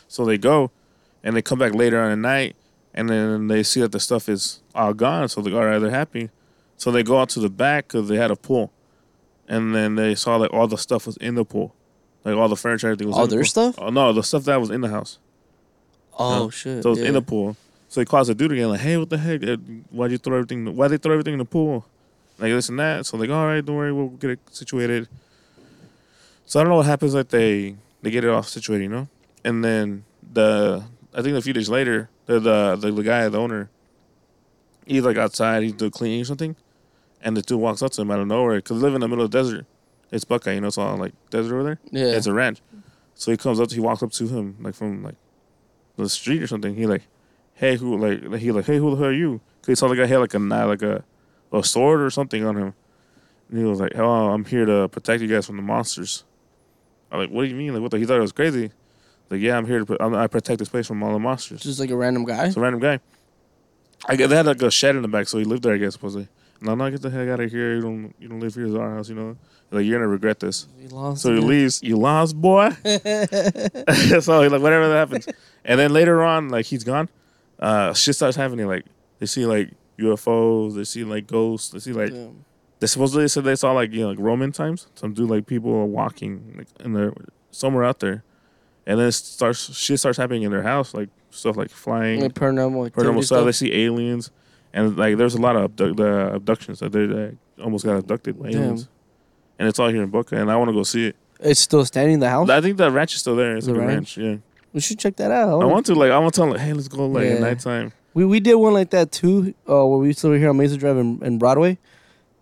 So 0.07 0.25
they 0.25 0.37
go, 0.37 0.71
and 1.23 1.35
they 1.35 1.41
come 1.41 1.59
back 1.59 1.73
later 1.73 2.01
on 2.01 2.11
at 2.11 2.17
night, 2.17 2.55
and 2.93 3.09
then 3.09 3.47
they 3.47 3.63
see 3.63 3.81
that 3.81 3.91
the 3.91 3.99
stuff 3.99 4.27
is 4.29 4.61
all 4.75 4.93
gone. 4.93 5.29
So 5.29 5.41
they're 5.41 5.55
all 5.55 5.65
right, 5.65 5.79
they're 5.79 5.89
happy. 5.89 6.29
So 6.77 6.91
they 6.91 7.03
go 7.03 7.19
out 7.19 7.29
to 7.29 7.39
the 7.39 7.49
back 7.49 7.87
because 7.87 8.07
they 8.09 8.17
had 8.17 8.31
a 8.31 8.35
pool. 8.35 8.71
and 9.47 9.75
then 9.75 9.95
they 9.95 10.15
saw 10.15 10.37
like 10.37 10.53
all 10.53 10.67
the 10.67 10.77
stuff 10.77 11.05
was 11.05 11.17
in 11.17 11.35
the 11.35 11.45
pool, 11.45 11.75
like 12.23 12.35
all 12.35 12.47
the 12.47 12.55
furniture, 12.55 12.87
everything 12.87 13.07
was. 13.07 13.17
All 13.17 13.23
in 13.23 13.29
the 13.29 13.35
their 13.35 13.43
pool. 13.43 13.49
stuff? 13.49 13.75
Oh 13.77 13.89
no, 13.89 14.13
the 14.13 14.23
stuff 14.23 14.45
that 14.45 14.59
was 14.59 14.69
in 14.69 14.81
the 14.81 14.89
house. 14.89 15.19
Oh 16.17 16.49
shit! 16.49 16.83
So 16.83 16.89
it 16.89 16.91
was 16.91 16.99
yeah. 16.99 17.07
in 17.07 17.13
the 17.13 17.21
pool. 17.21 17.55
So 17.89 17.99
they 17.99 18.05
calls 18.05 18.27
the 18.27 18.35
dude 18.35 18.53
again, 18.53 18.69
like, 18.69 18.79
"Hey, 18.79 18.97
what 18.97 19.09
the 19.09 19.17
heck? 19.17 19.43
Uh, 19.43 19.57
Why'd 19.89 20.11
you 20.11 20.17
throw 20.17 20.37
everything? 20.37 20.75
Why'd 20.75 20.91
they 20.91 20.97
throw 20.97 21.13
everything 21.13 21.33
in 21.33 21.39
the 21.39 21.45
pool? 21.45 21.85
Like 22.39 22.51
this 22.51 22.69
and 22.69 22.79
that." 22.79 23.05
So 23.05 23.17
they 23.17 23.27
like, 23.27 23.35
"All 23.35 23.45
right, 23.45 23.63
don't 23.65 23.75
worry, 23.75 23.91
we'll 23.91 24.09
get 24.09 24.31
it 24.31 24.39
situated." 24.51 25.07
So 26.45 26.59
I 26.59 26.63
don't 26.63 26.69
know 26.69 26.77
what 26.77 26.85
happens. 26.85 27.13
Like 27.13 27.29
they 27.29 27.75
they 28.01 28.11
get 28.11 28.23
it 28.23 28.29
all 28.29 28.43
situated, 28.43 28.83
you 28.83 28.89
know, 28.89 29.07
and 29.43 29.63
then 29.63 30.05
the 30.33 30.83
I 31.13 31.21
think 31.21 31.35
a 31.35 31.41
few 31.41 31.53
days 31.53 31.69
later, 31.69 32.09
the 32.31 32.39
the 32.39 32.75
the, 32.75 32.91
the 32.91 33.03
guy, 33.03 33.27
the 33.29 33.37
owner, 33.37 33.69
he's 34.85 35.03
like 35.03 35.17
outside, 35.17 35.63
he's 35.63 35.73
doing 35.73 35.91
cleaning 35.91 36.21
or 36.21 36.25
something, 36.25 36.55
and 37.21 37.35
the 37.35 37.41
dude 37.41 37.59
walks 37.59 37.81
up 37.81 37.91
to 37.93 38.01
him 38.01 38.11
out 38.11 38.19
of 38.19 38.27
nowhere 38.27 38.57
because 38.57 38.79
they 38.79 38.85
live 38.85 38.95
in 38.95 39.01
the 39.01 39.07
middle 39.07 39.25
of 39.25 39.31
the 39.31 39.37
desert. 39.37 39.65
It's 40.11 40.25
Buckeye, 40.25 40.53
you 40.53 40.61
know, 40.61 40.67
it's 40.67 40.77
all 40.77 40.97
like 40.97 41.13
desert 41.29 41.53
over 41.53 41.63
there. 41.63 41.79
Yeah. 41.91 42.15
It's 42.15 42.27
a 42.27 42.33
ranch. 42.33 42.61
So 43.15 43.31
he 43.31 43.37
comes 43.37 43.59
up, 43.59 43.71
he 43.71 43.79
walks 43.79 44.03
up 44.03 44.11
to 44.11 44.27
him 44.27 44.57
like 44.59 44.75
from 44.75 45.03
like 45.03 45.15
the 45.97 46.09
street 46.09 46.41
or 46.41 46.47
something. 46.47 46.75
He 46.75 46.85
like, 46.85 47.03
hey, 47.53 47.77
who 47.77 47.97
like 47.97 48.39
he 48.39 48.51
like, 48.51 48.65
hey, 48.65 48.77
who 48.77 48.91
the 48.91 48.97
hell 48.97 49.05
are 49.07 49.13
you? 49.13 49.41
Cause 49.61 49.67
he 49.67 49.75
saw 49.75 49.87
the 49.87 49.95
guy 49.95 50.05
had 50.05 50.17
like 50.17 50.33
a 50.33 50.39
knife, 50.39 50.67
like 50.67 50.81
a 50.81 51.03
a 51.53 51.63
sword 51.63 52.01
or 52.01 52.09
something 52.09 52.43
on 52.45 52.57
him, 52.57 52.73
and 53.49 53.59
he 53.59 53.65
was 53.65 53.79
like, 53.79 53.91
oh, 53.95 54.29
I'm 54.29 54.45
here 54.45 54.65
to 54.65 54.87
protect 54.89 55.21
you 55.21 55.27
guys 55.27 55.45
from 55.45 55.57
the 55.57 55.61
monsters. 55.61 56.23
I'm 57.11 57.19
like, 57.19 57.29
what 57.29 57.43
do 57.43 57.49
you 57.49 57.55
mean? 57.55 57.73
Like, 57.73 57.81
what? 57.81 57.91
The? 57.91 57.97
He 57.97 58.05
thought 58.05 58.17
it 58.17 58.21
was 58.21 58.31
crazy. 58.31 58.71
Like, 59.31 59.39
yeah, 59.39 59.57
I'm 59.57 59.65
here 59.65 59.79
to 59.79 59.85
put, 59.85 60.01
I'm, 60.01 60.13
I 60.13 60.27
protect 60.27 60.59
this 60.59 60.67
place 60.67 60.85
from 60.85 61.01
all 61.01 61.13
the 61.13 61.19
monsters. 61.19 61.61
Just 61.61 61.79
like 61.79 61.89
a 61.89 61.95
random 61.95 62.25
guy. 62.25 62.47
It's 62.47 62.57
a 62.57 62.59
random 62.59 62.81
guy. 62.81 62.99
I 64.05 64.17
guess 64.17 64.29
they 64.29 64.35
had 64.35 64.45
like 64.45 64.61
a 64.61 64.69
shed 64.69 64.97
in 64.97 65.03
the 65.03 65.07
back, 65.07 65.29
so 65.29 65.37
he 65.37 65.45
lived 65.45 65.63
there. 65.63 65.73
I 65.73 65.77
guess 65.77 65.93
supposedly. 65.93 66.27
No, 66.59 66.75
no, 66.75 66.91
get 66.91 67.01
the 67.01 67.09
heck 67.09 67.29
out 67.29 67.39
of 67.39 67.49
here. 67.49 67.75
You 67.75 67.81
don't, 67.81 68.15
you 68.19 68.27
don't 68.27 68.39
live 68.39 68.53
here. 68.53 68.65
It's 68.65 68.75
our 68.75 68.95
house. 68.95 69.09
You 69.09 69.15
know, 69.15 69.37
like 69.71 69.85
you're 69.85 69.97
gonna 69.97 70.09
regret 70.09 70.39
this. 70.39 70.67
He 70.79 70.87
lost. 70.89 71.21
So 71.21 71.33
he 71.33 71.39
leaves. 71.39 71.81
You 71.81 71.97
lost, 71.97 72.35
boy. 72.35 72.69
so 72.83 74.41
like 74.41 74.61
whatever 74.61 74.89
that 74.89 74.95
happens, 74.95 75.27
and 75.63 75.79
then 75.79 75.93
later 75.93 76.23
on, 76.23 76.49
like 76.49 76.65
he's 76.65 76.83
gone. 76.83 77.09
Uh, 77.57 77.93
shit 77.93 78.15
starts 78.15 78.35
happening. 78.35 78.67
Like 78.67 78.85
they 79.19 79.27
see 79.27 79.45
like 79.45 79.71
UFOs. 79.97 80.75
They 80.75 80.83
see 80.83 81.03
like 81.03 81.27
ghosts. 81.27 81.69
They 81.69 81.79
see 81.79 81.93
like 81.93 82.11
Damn. 82.11 82.43
they 82.79 82.87
supposedly 82.87 83.27
said 83.27 83.45
they 83.45 83.55
saw 83.55 83.71
like 83.71 83.93
you 83.93 84.01
know 84.01 84.09
like 84.09 84.19
Roman 84.19 84.51
times. 84.51 84.87
Some 84.95 85.13
dude 85.13 85.29
like 85.29 85.47
people 85.47 85.71
are 85.71 85.85
walking 85.85 86.55
like 86.57 86.67
in 86.83 86.93
there 86.93 87.13
somewhere 87.51 87.85
out 87.85 87.99
there, 87.99 88.23
and 88.85 88.99
then 88.99 89.07
it 89.07 89.11
starts 89.11 89.75
shit 89.77 89.99
starts 89.99 90.17
happening 90.17 90.43
in 90.43 90.51
their 90.51 90.63
house 90.63 90.93
like 90.93 91.09
stuff 91.29 91.55
like 91.57 91.69
flying, 91.69 92.21
Like 92.21 92.33
paranormal 92.33 92.91
paranormal 92.91 93.23
stuff. 93.23 93.45
They 93.45 93.51
see 93.51 93.73
aliens, 93.73 94.31
and 94.73 94.97
like 94.97 95.17
there's 95.17 95.35
a 95.35 95.41
lot 95.41 95.55
of 95.55 95.63
abdu- 95.65 95.93
the 95.95 96.33
abductions 96.35 96.79
that 96.79 96.91
they 96.91 97.05
they 97.05 97.37
almost 97.61 97.85
got 97.85 97.97
abducted 97.97 98.39
by 98.41 98.51
Damn. 98.51 98.61
aliens, 98.61 98.87
and 99.59 99.67
it's 99.67 99.79
all 99.79 99.89
here 99.89 100.03
in 100.03 100.09
Boca, 100.09 100.35
and 100.35 100.51
I 100.51 100.55
want 100.55 100.69
to 100.69 100.73
go 100.73 100.83
see 100.83 101.07
it. 101.07 101.15
It's 101.39 101.59
still 101.59 101.85
standing. 101.85 102.19
The 102.19 102.29
house. 102.29 102.49
I 102.49 102.61
think 102.61 102.77
the 102.77 102.91
ranch 102.91 103.13
is 103.15 103.21
still 103.21 103.35
there. 103.35 103.55
It's 103.57 103.65
The 103.65 103.73
like 103.73 103.81
a 103.83 103.87
ranch? 103.87 104.17
ranch. 104.17 104.17
Yeah, 104.17 104.37
we 104.73 104.79
should 104.81 104.99
check 104.99 105.15
that 105.15 105.31
out. 105.31 105.61
I 105.61 105.65
want 105.65 105.85
to 105.87 105.95
like 105.95 106.11
I 106.11 106.19
want 106.19 106.33
to 106.33 106.41
tell 106.41 106.49
like, 106.49 106.59
hey, 106.59 106.73
let's 106.73 106.87
go 106.87 107.07
like 107.07 107.25
Yeah. 107.25 107.31
at 107.33 107.41
nighttime. 107.41 107.93
We 108.13 108.25
we 108.25 108.39
did 108.41 108.55
one 108.55 108.73
like 108.73 108.89
that 108.91 109.11
too. 109.11 109.53
Uh, 109.69 109.85
where 109.87 109.97
we 109.99 110.07
used 110.07 110.19
to 110.19 110.27
live 110.27 110.39
here 110.41 110.49
on 110.49 110.57
Mesa 110.57 110.75
Drive 110.77 110.97
and, 110.97 111.39
Broadway. 111.39 111.77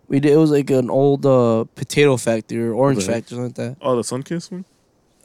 We 0.08 0.18
did. 0.18 0.32
It 0.32 0.36
was 0.36 0.50
like 0.50 0.68
an 0.70 0.90
old 0.90 1.24
uh, 1.24 1.64
potato 1.76 2.16
factory 2.16 2.60
or 2.66 2.74
orange 2.74 3.06
the 3.06 3.12
heck? 3.12 3.22
factory, 3.22 3.36
something 3.38 3.64
like 3.64 3.78
that. 3.78 3.84
Oh, 3.86 3.94
the 3.94 4.02
Sunkist 4.02 4.50
one. 4.50 4.64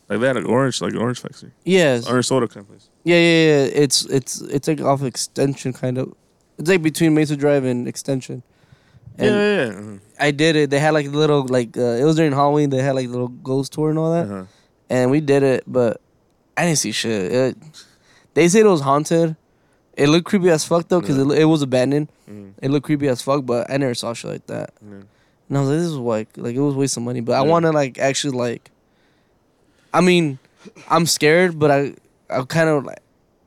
Like 0.09 0.19
they 0.19 0.27
had 0.27 0.37
an 0.37 0.45
orange, 0.45 0.81
like 0.81 0.93
an 0.93 0.99
orange 0.99 1.19
factory, 1.19 1.51
Yes. 1.63 2.07
orange 2.07 2.27
soda 2.27 2.47
kind 2.47 2.63
of 2.63 2.67
place. 2.69 2.89
Yeah, 3.03 3.15
yeah, 3.17 3.21
yeah. 3.65 3.83
It's 3.83 4.05
it's 4.05 4.41
it's 4.41 4.67
like 4.67 4.81
off 4.81 5.01
extension 5.03 5.73
kind 5.73 5.97
of. 5.97 6.13
It's 6.57 6.69
like 6.69 6.81
between 6.83 7.13
Mesa 7.15 7.35
Drive 7.35 7.63
and 7.65 7.87
Extension. 7.87 8.43
And 9.17 9.31
yeah, 9.31 9.55
yeah. 9.55 9.65
yeah. 9.71 9.79
Uh-huh. 9.79 9.97
I 10.19 10.31
did 10.31 10.55
it. 10.55 10.69
They 10.69 10.79
had 10.79 10.93
like 10.93 11.07
little 11.07 11.45
like 11.47 11.75
uh, 11.77 11.81
it 12.01 12.03
was 12.03 12.15
during 12.17 12.33
Halloween. 12.33 12.69
They 12.69 12.81
had 12.83 12.95
like 12.95 13.07
little 13.09 13.29
ghost 13.29 13.73
tour 13.73 13.89
and 13.89 13.97
all 13.99 14.11
that, 14.13 14.25
Uh-huh. 14.29 14.43
and 14.89 15.09
we 15.11 15.21
did 15.21 15.41
it. 15.43 15.63
But 15.65 16.01
I 16.55 16.65
didn't 16.65 16.77
see 16.77 16.91
shit. 16.91 17.31
It, 17.31 17.57
they 18.35 18.47
said 18.47 18.65
it 18.65 18.69
was 18.69 18.81
haunted. 18.81 19.35
It 19.97 20.07
looked 20.09 20.25
creepy 20.27 20.49
as 20.49 20.65
fuck 20.65 20.87
though, 20.89 21.01
cause 21.01 21.17
Yeah. 21.17 21.33
it, 21.33 21.39
it 21.41 21.45
was 21.45 21.61
abandoned. 21.61 22.09
Mm, 22.29 22.53
It 22.61 22.69
looked 22.69 22.85
creepy 22.85 23.07
as 23.07 23.21
fuck, 23.21 23.45
but 23.45 23.71
I 23.71 23.77
never 23.77 23.95
saw 23.95 24.13
shit 24.13 24.29
like 24.31 24.47
that. 24.47 24.71
yeah. 24.85 25.01
And 25.49 25.57
I 25.57 25.61
was 25.61 25.69
like, 25.69 25.77
this 25.79 25.87
is 25.87 25.97
like 25.97 26.29
like 26.37 26.55
it 26.55 26.59
was 26.61 26.75
waste 26.75 26.97
of 26.97 27.03
money. 27.03 27.21
But 27.21 27.33
I 27.37 27.41
want 27.41 27.63
to 27.65 27.71
like 27.71 27.97
actually 27.97 28.37
like. 28.37 28.71
I 29.95 30.01
mean, 30.01 30.37
I'm 30.91 31.05
scared, 31.07 31.55
but 31.57 31.71
I 31.71 31.95
I 32.29 32.43
kind 32.43 32.67
of 32.69 32.83
like 32.83 32.99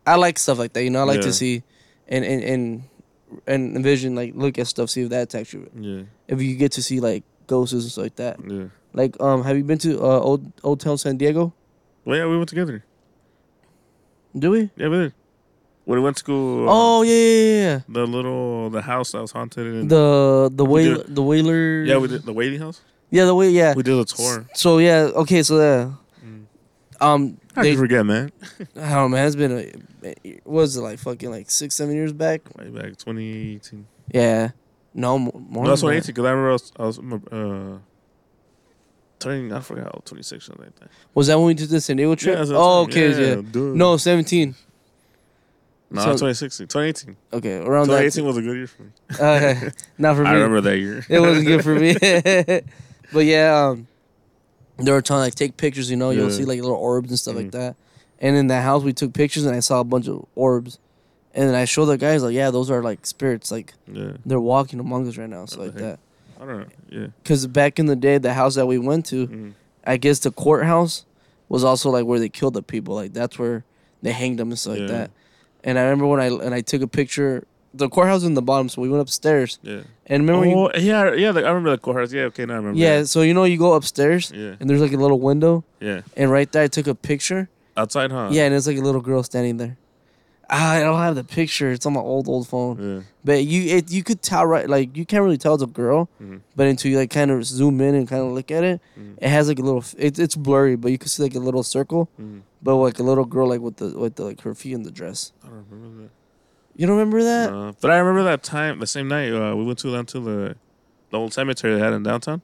I 0.09 0.17
like 0.17 0.39
stuff 0.41 0.57
like 0.59 0.73
that. 0.73 0.83
You 0.83 0.91
know, 0.91 1.01
I 1.01 1.05
like 1.05 1.21
Yeah. 1.21 1.29
to 1.29 1.33
see, 1.37 1.63
and 2.09 2.25
and 2.25 2.41
and 2.43 2.65
and 3.47 3.77
envision 3.77 4.15
like 4.17 4.33
look 4.35 4.57
at 4.59 4.67
stuff, 4.67 4.89
see 4.89 5.03
if 5.05 5.11
that's 5.11 5.35
actually 5.37 5.69
Yeah, 5.77 6.03
if 6.27 6.41
you 6.41 6.57
get 6.57 6.73
to 6.73 6.83
see 6.83 7.01
like 7.01 7.23
ghosts 7.47 7.75
and 7.77 7.83
stuff 7.85 8.05
like 8.09 8.17
that. 8.17 8.37
yeah. 8.41 8.69
Like 8.97 9.21
um, 9.21 9.45
have 9.45 9.57
you 9.61 9.65
been 9.65 9.79
to 9.85 10.01
uh 10.01 10.19
old 10.25 10.49
Old 10.65 10.81
Town 10.81 10.97
San 10.97 11.19
Diego? 11.21 11.53
Well, 12.05 12.17
yeah, 12.17 12.27
we 12.27 12.37
went 12.41 12.49
together. 12.49 12.83
Do 14.37 14.51
we? 14.51 14.71
Yeah, 14.77 14.89
we 14.89 14.97
did. 14.99 15.13
When 15.85 15.99
we 15.99 16.05
went 16.05 16.17
to 16.17 16.21
school. 16.21 16.69
uh, 16.69 16.73
Oh 16.73 17.03
yeah 17.03 17.13
yeah 17.13 17.61
yeah. 17.69 17.81
the 17.89 18.07
little 18.07 18.71
the 18.71 18.83
house 18.83 19.13
that 19.13 19.21
was 19.21 19.33
haunted 19.33 19.67
and 19.67 19.91
The 19.91 20.49
the 20.53 20.65
whale 20.65 21.05
the 21.09 21.23
Whaley. 21.23 21.89
yeah, 21.89 21.99
we 22.01 22.09
did 22.09 22.25
the 22.25 22.33
waiting 22.33 22.61
house. 22.61 22.81
Yeah, 23.11 23.25
the 23.25 23.35
way 23.35 23.49
yeah. 23.51 23.73
We 23.75 23.83
did 23.83 23.97
a 23.99 24.05
tour. 24.05 24.47
So 24.55 24.79
yeah, 24.79 25.13
okay, 25.25 25.43
so 25.43 25.57
yeah. 25.61 25.93
Um, 27.01 27.39
I 27.55 27.63
they, 27.63 27.71
can 27.71 27.79
forget, 27.81 28.05
man. 28.05 28.33
I 28.61 28.65
don't 28.81 28.91
know, 28.91 29.09
man. 29.09 29.27
It's 29.27 29.37
been 29.37 29.53
a, 29.53 30.15
what 30.45 30.63
was 30.63 30.77
it 30.77 30.81
like 30.81 30.99
fucking 30.99 31.31
like 31.31 31.51
six, 31.51 31.75
seven 31.75 31.95
years 31.95 32.13
back? 32.13 32.43
Way 32.57 32.69
back 32.71 32.85
2018. 32.97 33.87
Yeah, 34.13 34.51
no 34.95 35.19
more. 35.19 35.33
more 35.35 35.65
No, 35.65 35.71
that's 35.71 35.83
than 35.83 35.91
2018 35.91 36.15
because 36.15 36.25
I 36.25 36.31
remember 36.31 36.49
I 36.49 36.53
was, 36.53 36.73
I 36.77 36.83
was 36.83 36.99
uh, 37.31 37.79
turning. 39.19 39.53
I 39.53 39.61
forgot, 39.61 39.85
how, 39.85 40.03
26 40.05 40.45
something 40.47 40.65
like 40.65 40.75
that. 40.81 40.89
Was 41.15 41.29
that 41.29 41.39
when 41.39 41.47
we 41.49 41.55
did 41.55 41.69
the 41.69 41.81
San 41.81 41.97
Diego 41.97 42.15
trip? 42.15 42.39
what 42.39 42.49
oh, 42.51 42.83
okay, 42.83 43.13
saying. 43.13 43.45
yeah. 43.45 43.51
duh. 43.53 43.59
No, 43.61 43.97
seventeen. 43.97 44.55
no, 45.91 46.01
so- 46.01 46.07
2016, 46.13 46.67
2018. 46.67 47.17
Okay, 47.35 47.57
around 47.59 47.87
2018 47.87 48.25
was 48.25 48.37
a 48.39 48.43
good 48.43 48.57
year 48.57 48.67
for 48.67 48.83
me. 48.83 48.91
Uh, 49.21 49.71
not 49.99 50.17
for 50.17 50.23
me. 50.25 50.29
I 50.31 50.33
remember 50.35 50.61
that 50.63 50.79
year. 50.79 51.05
It 51.09 51.21
wasn't 51.21 51.47
good 51.47 51.63
for 51.63 51.75
me. 51.75 51.95
but 53.13 53.25
yeah, 53.25 53.69
um, 53.69 53.87
there 54.87 54.95
were 54.95 55.03
trying 55.03 55.19
to 55.19 55.23
like 55.25 55.35
take 55.35 55.57
pictures. 55.57 55.91
You 55.91 55.97
know, 55.97 56.11
you'll 56.11 56.31
Yeah. 56.31 56.37
see 56.37 56.45
like 56.45 56.61
little 56.61 56.77
orbs 56.77 57.11
and 57.11 57.19
stuff 57.19 57.35
like 57.37 57.47
Mhm. 57.49 57.53
that. 57.53 57.77
And 58.21 58.37
in 58.37 58.47
that 58.49 58.63
house, 58.63 58.83
we 58.83 58.93
took 58.93 59.13
pictures, 59.13 59.45
and 59.45 59.55
I 59.55 59.61
saw 59.61 59.81
a 59.81 59.85
bunch 59.85 60.09
of 60.09 60.25
orbs. 60.35 60.79
And 61.35 61.49
then 61.49 61.55
I 61.55 61.67
showed 61.67 61.87
the 61.87 61.97
guys 61.99 62.23
like, 62.23 62.35
yeah, 62.35 62.51
those 62.51 62.71
are 62.71 62.83
like 62.83 63.07
spirits. 63.07 63.51
Like 63.53 63.75
yeah, 63.93 64.13
they're 64.27 64.41
walking 64.41 64.81
among 64.81 65.07
us 65.09 65.17
right 65.17 65.29
now, 65.29 65.45
so 65.47 65.59
What 65.59 65.67
like 65.67 65.75
the 65.77 65.85
heck? 65.85 65.99
that. 66.39 66.43
I 66.43 66.47
don't 66.47 66.59
know. 66.61 66.67
Yeah. 66.91 67.07
Because 67.23 67.47
back 67.47 67.79
in 67.79 67.87
the 67.87 67.97
day, 67.97 68.19
the 68.19 68.35
house 68.35 68.55
that 68.57 68.67
we 68.67 68.79
went 68.79 69.07
to, 69.07 69.27
Mhm. 69.29 69.53
I 69.87 69.97
guess 69.99 70.19
the 70.21 70.31
courthouse 70.31 71.05
was 71.49 71.65
also 71.65 71.91
like 71.91 72.05
where 72.07 72.19
they 72.19 72.29
killed 72.29 72.55
the 72.55 72.63
people. 72.63 72.95
Like 72.95 73.13
that's 73.13 73.39
where 73.39 73.65
they 74.03 74.13
hanged 74.13 74.39
them 74.39 74.51
and 74.51 74.59
stuff 74.59 74.79
like 74.79 74.89
that. 74.89 75.11
And 75.65 75.79
I 75.79 75.83
remember 75.83 76.07
when 76.07 76.21
I 76.21 76.27
and 76.27 76.55
I 76.55 76.61
took 76.61 76.83
a 76.83 76.87
picture. 76.89 77.45
The 77.75 77.89
courthouse 77.89 78.17
was 78.17 78.25
in 78.25 78.35
the 78.35 78.43
bottom, 78.43 78.69
so 78.69 78.81
we 78.83 78.89
went 78.89 79.03
upstairs. 79.03 79.59
Yeah. 79.63 79.83
And 80.07 80.23
remember, 80.23 80.41
when 80.41 80.51
you, 80.51 80.57
oh, 80.57 80.71
yeah, 80.79 81.13
yeah. 81.15 81.31
Like, 81.31 81.45
I 81.45 81.49
remember 81.49 81.71
the 81.71 81.79
courthouse. 81.79 82.13
Yeah, 82.13 82.23
okay, 82.33 82.47
now 82.47 82.55
I 82.55 82.57
remember. 82.57 82.79
yeah. 82.79 83.05
So 83.05 83.21
you 83.23 83.35
know, 83.35 83.45
you 83.45 83.59
go 83.59 83.75
upstairs, 83.75 84.33
Yeah. 84.35 84.57
and 84.59 84.69
there's 84.69 84.81
like 84.81 84.93
a 84.93 84.97
little 84.97 85.21
window, 85.21 85.65
Yeah. 85.81 86.01
and 86.17 86.31
right 86.31 86.51
there 86.51 86.63
I 86.65 86.69
took 86.69 86.87
a 86.87 86.95
picture. 86.95 87.49
Outside, 87.77 88.11
huh? 88.11 88.31
Yeah, 88.33 88.47
and 88.47 88.55
it's 88.55 88.67
like 88.67 88.79
a 88.79 88.81
little 88.81 89.01
girl 89.03 89.23
standing 89.23 89.59
there. 89.59 89.77
Ah, 90.51 90.77
I 90.77 90.81
don't 90.81 90.99
have 90.99 91.15
the 91.15 91.25
picture. 91.25 91.71
It's 91.73 91.85
on 91.85 91.93
my 91.93 92.01
old 92.01 92.27
old 92.27 92.49
phone. 92.49 92.77
Yeah. 92.81 93.01
But 93.23 93.45
you 93.45 93.77
it, 93.77 93.91
you 93.93 94.03
could 94.03 94.23
tell 94.23 94.47
right 94.47 94.67
like 94.67 94.97
you 94.97 95.05
can't 95.05 95.23
really 95.23 95.37
tell 95.37 95.53
it's 95.55 95.63
a 95.63 95.67
girl, 95.67 96.09
Mhm. 96.23 96.41
but 96.57 96.67
until 96.67 96.91
you 96.91 96.97
like 96.97 97.11
kind 97.11 97.31
of 97.31 97.45
zoom 97.45 97.83
in 97.83 97.95
and 97.95 98.09
kind 98.09 98.23
of 98.23 98.33
look 98.33 98.51
at 98.51 98.65
it, 98.65 98.81
Mhm. 98.99 99.19
it 99.21 99.29
has 99.29 99.47
like 99.49 99.59
a 99.59 99.63
little. 99.63 99.85
It, 99.99 100.19
it's 100.19 100.35
blurry, 100.37 100.75
but 100.75 100.91
you 100.91 100.97
can 100.97 101.09
see 101.11 101.23
like 101.23 101.35
a 101.35 101.39
little 101.39 101.63
circle, 101.63 102.09
Mhm. 102.19 102.41
but 102.63 102.77
like 102.77 102.99
a 102.99 103.03
little 103.03 103.27
girl 103.27 103.47
like 103.47 103.61
with 103.61 103.77
the 103.77 103.89
with 103.99 104.15
the, 104.17 104.25
like 104.25 104.41
her 104.41 104.55
feet 104.55 104.73
in 104.73 104.85
the 104.85 104.91
dress. 104.91 105.33
I 105.45 105.49
don't 105.49 105.67
remember 105.71 106.03
that. 106.05 106.11
You 106.79 106.87
don't 106.87 106.97
remember 106.97 107.23
that? 107.25 107.53
Uh, 107.53 107.73
but 107.81 107.91
I 107.91 107.99
remember 107.99 108.23
that 108.31 108.43
time, 108.43 108.79
the 108.79 108.87
same 108.87 109.09
night, 109.09 109.33
uh, 109.33 109.55
we 109.57 109.65
went 109.65 109.79
to 109.81 109.93
down 109.93 110.07
to 110.07 110.21
the 110.21 110.57
the 111.11 111.19
old 111.19 111.33
cemetery 111.35 111.75
they 111.75 111.81
had 111.81 111.93
in 111.93 112.03
downtown, 112.03 112.41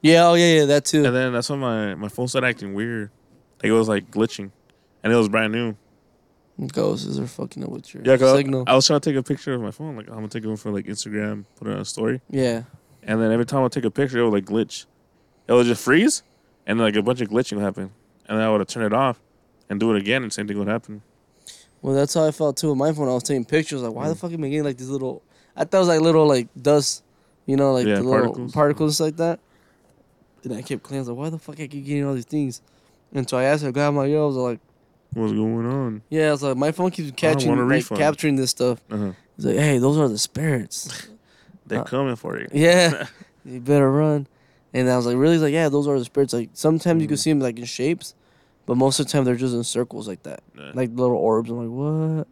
Yeah, 0.00 0.26
oh 0.28 0.34
yeah, 0.34 0.60
yeah, 0.60 0.64
that 0.66 0.84
too. 0.84 1.04
and 1.04 1.14
then 1.14 1.32
that's 1.32 1.50
when 1.50 1.58
my 1.60 1.94
my 1.94 2.08
phone 2.08 2.26
started 2.28 2.46
acting 2.48 2.72
weird, 2.74 3.10
like 3.62 3.68
it 3.70 3.72
was 3.72 3.88
like 3.88 4.10
glitching, 4.10 4.50
and 5.02 5.12
it 5.12 5.16
was 5.16 5.28
brand 5.28 5.52
new. 5.52 5.76
Ghosts 6.68 7.18
are 7.18 7.26
fucking 7.26 7.64
up 7.64 7.70
with 7.70 7.92
your 7.92 8.02
Yeah, 8.04 8.16
'cause 8.16 8.32
I- 8.32 8.36
signal. 8.36 8.64
I 8.66 8.74
was 8.76 8.86
trying 8.86 9.00
to 9.00 9.10
take 9.10 9.18
a 9.18 9.22
picture 9.22 9.52
of 9.54 9.60
my 9.60 9.70
phone, 9.72 9.96
like 9.96 10.08
I'm 10.08 10.14
gonna 10.14 10.28
take 10.28 10.44
it 10.44 10.56
for 10.58 10.70
like 10.70 10.86
Instagram, 10.86 11.44
put 11.56 11.68
it 11.68 11.74
on 11.74 11.80
a 11.80 11.84
story, 11.84 12.20
yeah, 12.30 12.62
and 13.02 13.20
then 13.20 13.32
every 13.32 13.44
time 13.44 13.64
I 13.64 13.68
take 13.68 13.84
a 13.84 13.90
picture, 13.90 14.18
it 14.20 14.24
would 14.24 14.32
like 14.32 14.46
glitch, 14.46 14.86
it 15.48 15.52
would 15.52 15.66
just 15.66 15.82
freeze, 15.84 16.22
and 16.66 16.78
like 16.80 16.96
a 16.96 17.02
bunch 17.02 17.20
of 17.20 17.28
glitching 17.28 17.54
would 17.56 17.64
happen, 17.64 17.90
and 18.28 18.38
then 18.38 18.46
I 18.46 18.48
would 18.50 18.66
turn 18.68 18.84
it 18.84 18.92
off, 18.94 19.20
and 19.68 19.78
do 19.80 19.92
it 19.92 19.98
again, 20.00 20.22
and 20.22 20.32
same 20.32 20.46
thing 20.46 20.58
would 20.58 20.68
happen. 20.68 21.02
Well, 21.84 21.94
that's 21.94 22.14
how 22.14 22.26
I 22.26 22.30
felt 22.30 22.56
too 22.56 22.70
with 22.70 22.78
my 22.78 22.92
phone. 22.92 23.08
I 23.10 23.12
was 23.12 23.22
taking 23.22 23.44
pictures. 23.44 23.82
Like, 23.82 23.92
why 23.92 24.08
the 24.08 24.14
Mm. 24.14 24.18
fuck 24.18 24.32
am 24.32 24.42
I 24.42 24.48
getting 24.48 24.64
like 24.64 24.78
these 24.78 24.88
little? 24.88 25.22
I 25.54 25.64
thought 25.64 25.76
it 25.76 25.80
was 25.80 25.88
like 25.88 26.00
little 26.00 26.26
like 26.26 26.48
dust, 26.60 27.04
you 27.46 27.56
know, 27.56 27.72
like 27.74 27.86
Yeah, 27.86 27.96
the 27.96 28.02
little 28.04 28.20
particles. 28.32 28.52
particles, 28.52 29.00
like 29.00 29.16
that. 29.18 29.40
And 30.44 30.54
I 30.54 30.62
kept 30.62 30.82
cleaning. 30.82 31.00
I 31.00 31.02
was 31.02 31.08
like, 31.10 31.18
why 31.18 31.30
the 31.30 31.38
fuck 31.38 31.60
I 31.60 31.66
keep 31.66 31.84
getting 31.84 32.04
all 32.06 32.14
these 32.14 32.24
things? 32.24 32.62
And 33.12 33.28
so 33.28 33.36
I 33.36 33.44
asked 33.44 33.62
her, 33.64 33.70
guy, 33.72 33.86
I'm 33.86 33.96
like, 33.96 34.10
yo, 34.10 34.24
I 34.24 34.26
was 34.26 34.36
like, 34.36 34.60
What's 35.12 35.32
going 35.32 35.66
on? 35.66 36.02
yeah, 36.10 36.28
I 36.28 36.30
was 36.32 36.42
like, 36.42 36.56
my 36.56 36.72
phone 36.72 36.90
keeps 36.90 37.12
catching, 37.12 37.56
like, 37.68 37.88
capturing 37.94 38.36
this 38.36 38.50
stuff. 38.50 38.82
Uh-huh. 38.90 39.12
He's 39.36 39.46
like, 39.46 39.56
hey, 39.56 39.78
those 39.78 39.96
are 39.98 40.08
the 40.08 40.18
spirits. 40.18 41.08
They're 41.66 41.80
Uh, 41.80 41.84
coming 41.84 42.16
for 42.16 42.38
you. 42.40 42.48
Yeah, 42.52 43.06
you 43.44 43.60
better 43.60 43.90
run. 43.90 44.26
And 44.72 44.90
I 44.90 44.96
was 44.96 45.06
like, 45.06 45.16
really? 45.16 45.34
He's 45.34 45.42
like, 45.42 45.52
yeah, 45.52 45.68
those 45.68 45.86
are 45.86 45.98
the 45.98 46.04
spirits. 46.04 46.32
Like 46.32 46.50
sometimes 46.54 47.00
you 47.00 47.06
can 47.08 47.16
Mhm. 47.16 47.20
see 47.20 47.30
them 47.30 47.40
like 47.40 47.58
in 47.58 47.64
shapes, 47.64 48.14
but 48.66 48.76
most 48.76 48.98
of 49.00 49.06
the 49.06 49.12
time 49.12 49.24
they're 49.24 49.36
just 49.36 49.54
in 49.54 49.64
circles 49.64 50.06
like 50.08 50.22
that, 50.24 50.42
Nah. 50.54 50.70
like 50.74 50.90
little 50.94 51.16
orbs. 51.16 51.50
I'm 51.50 51.58
like, 51.58 51.68
what? 52.18 52.26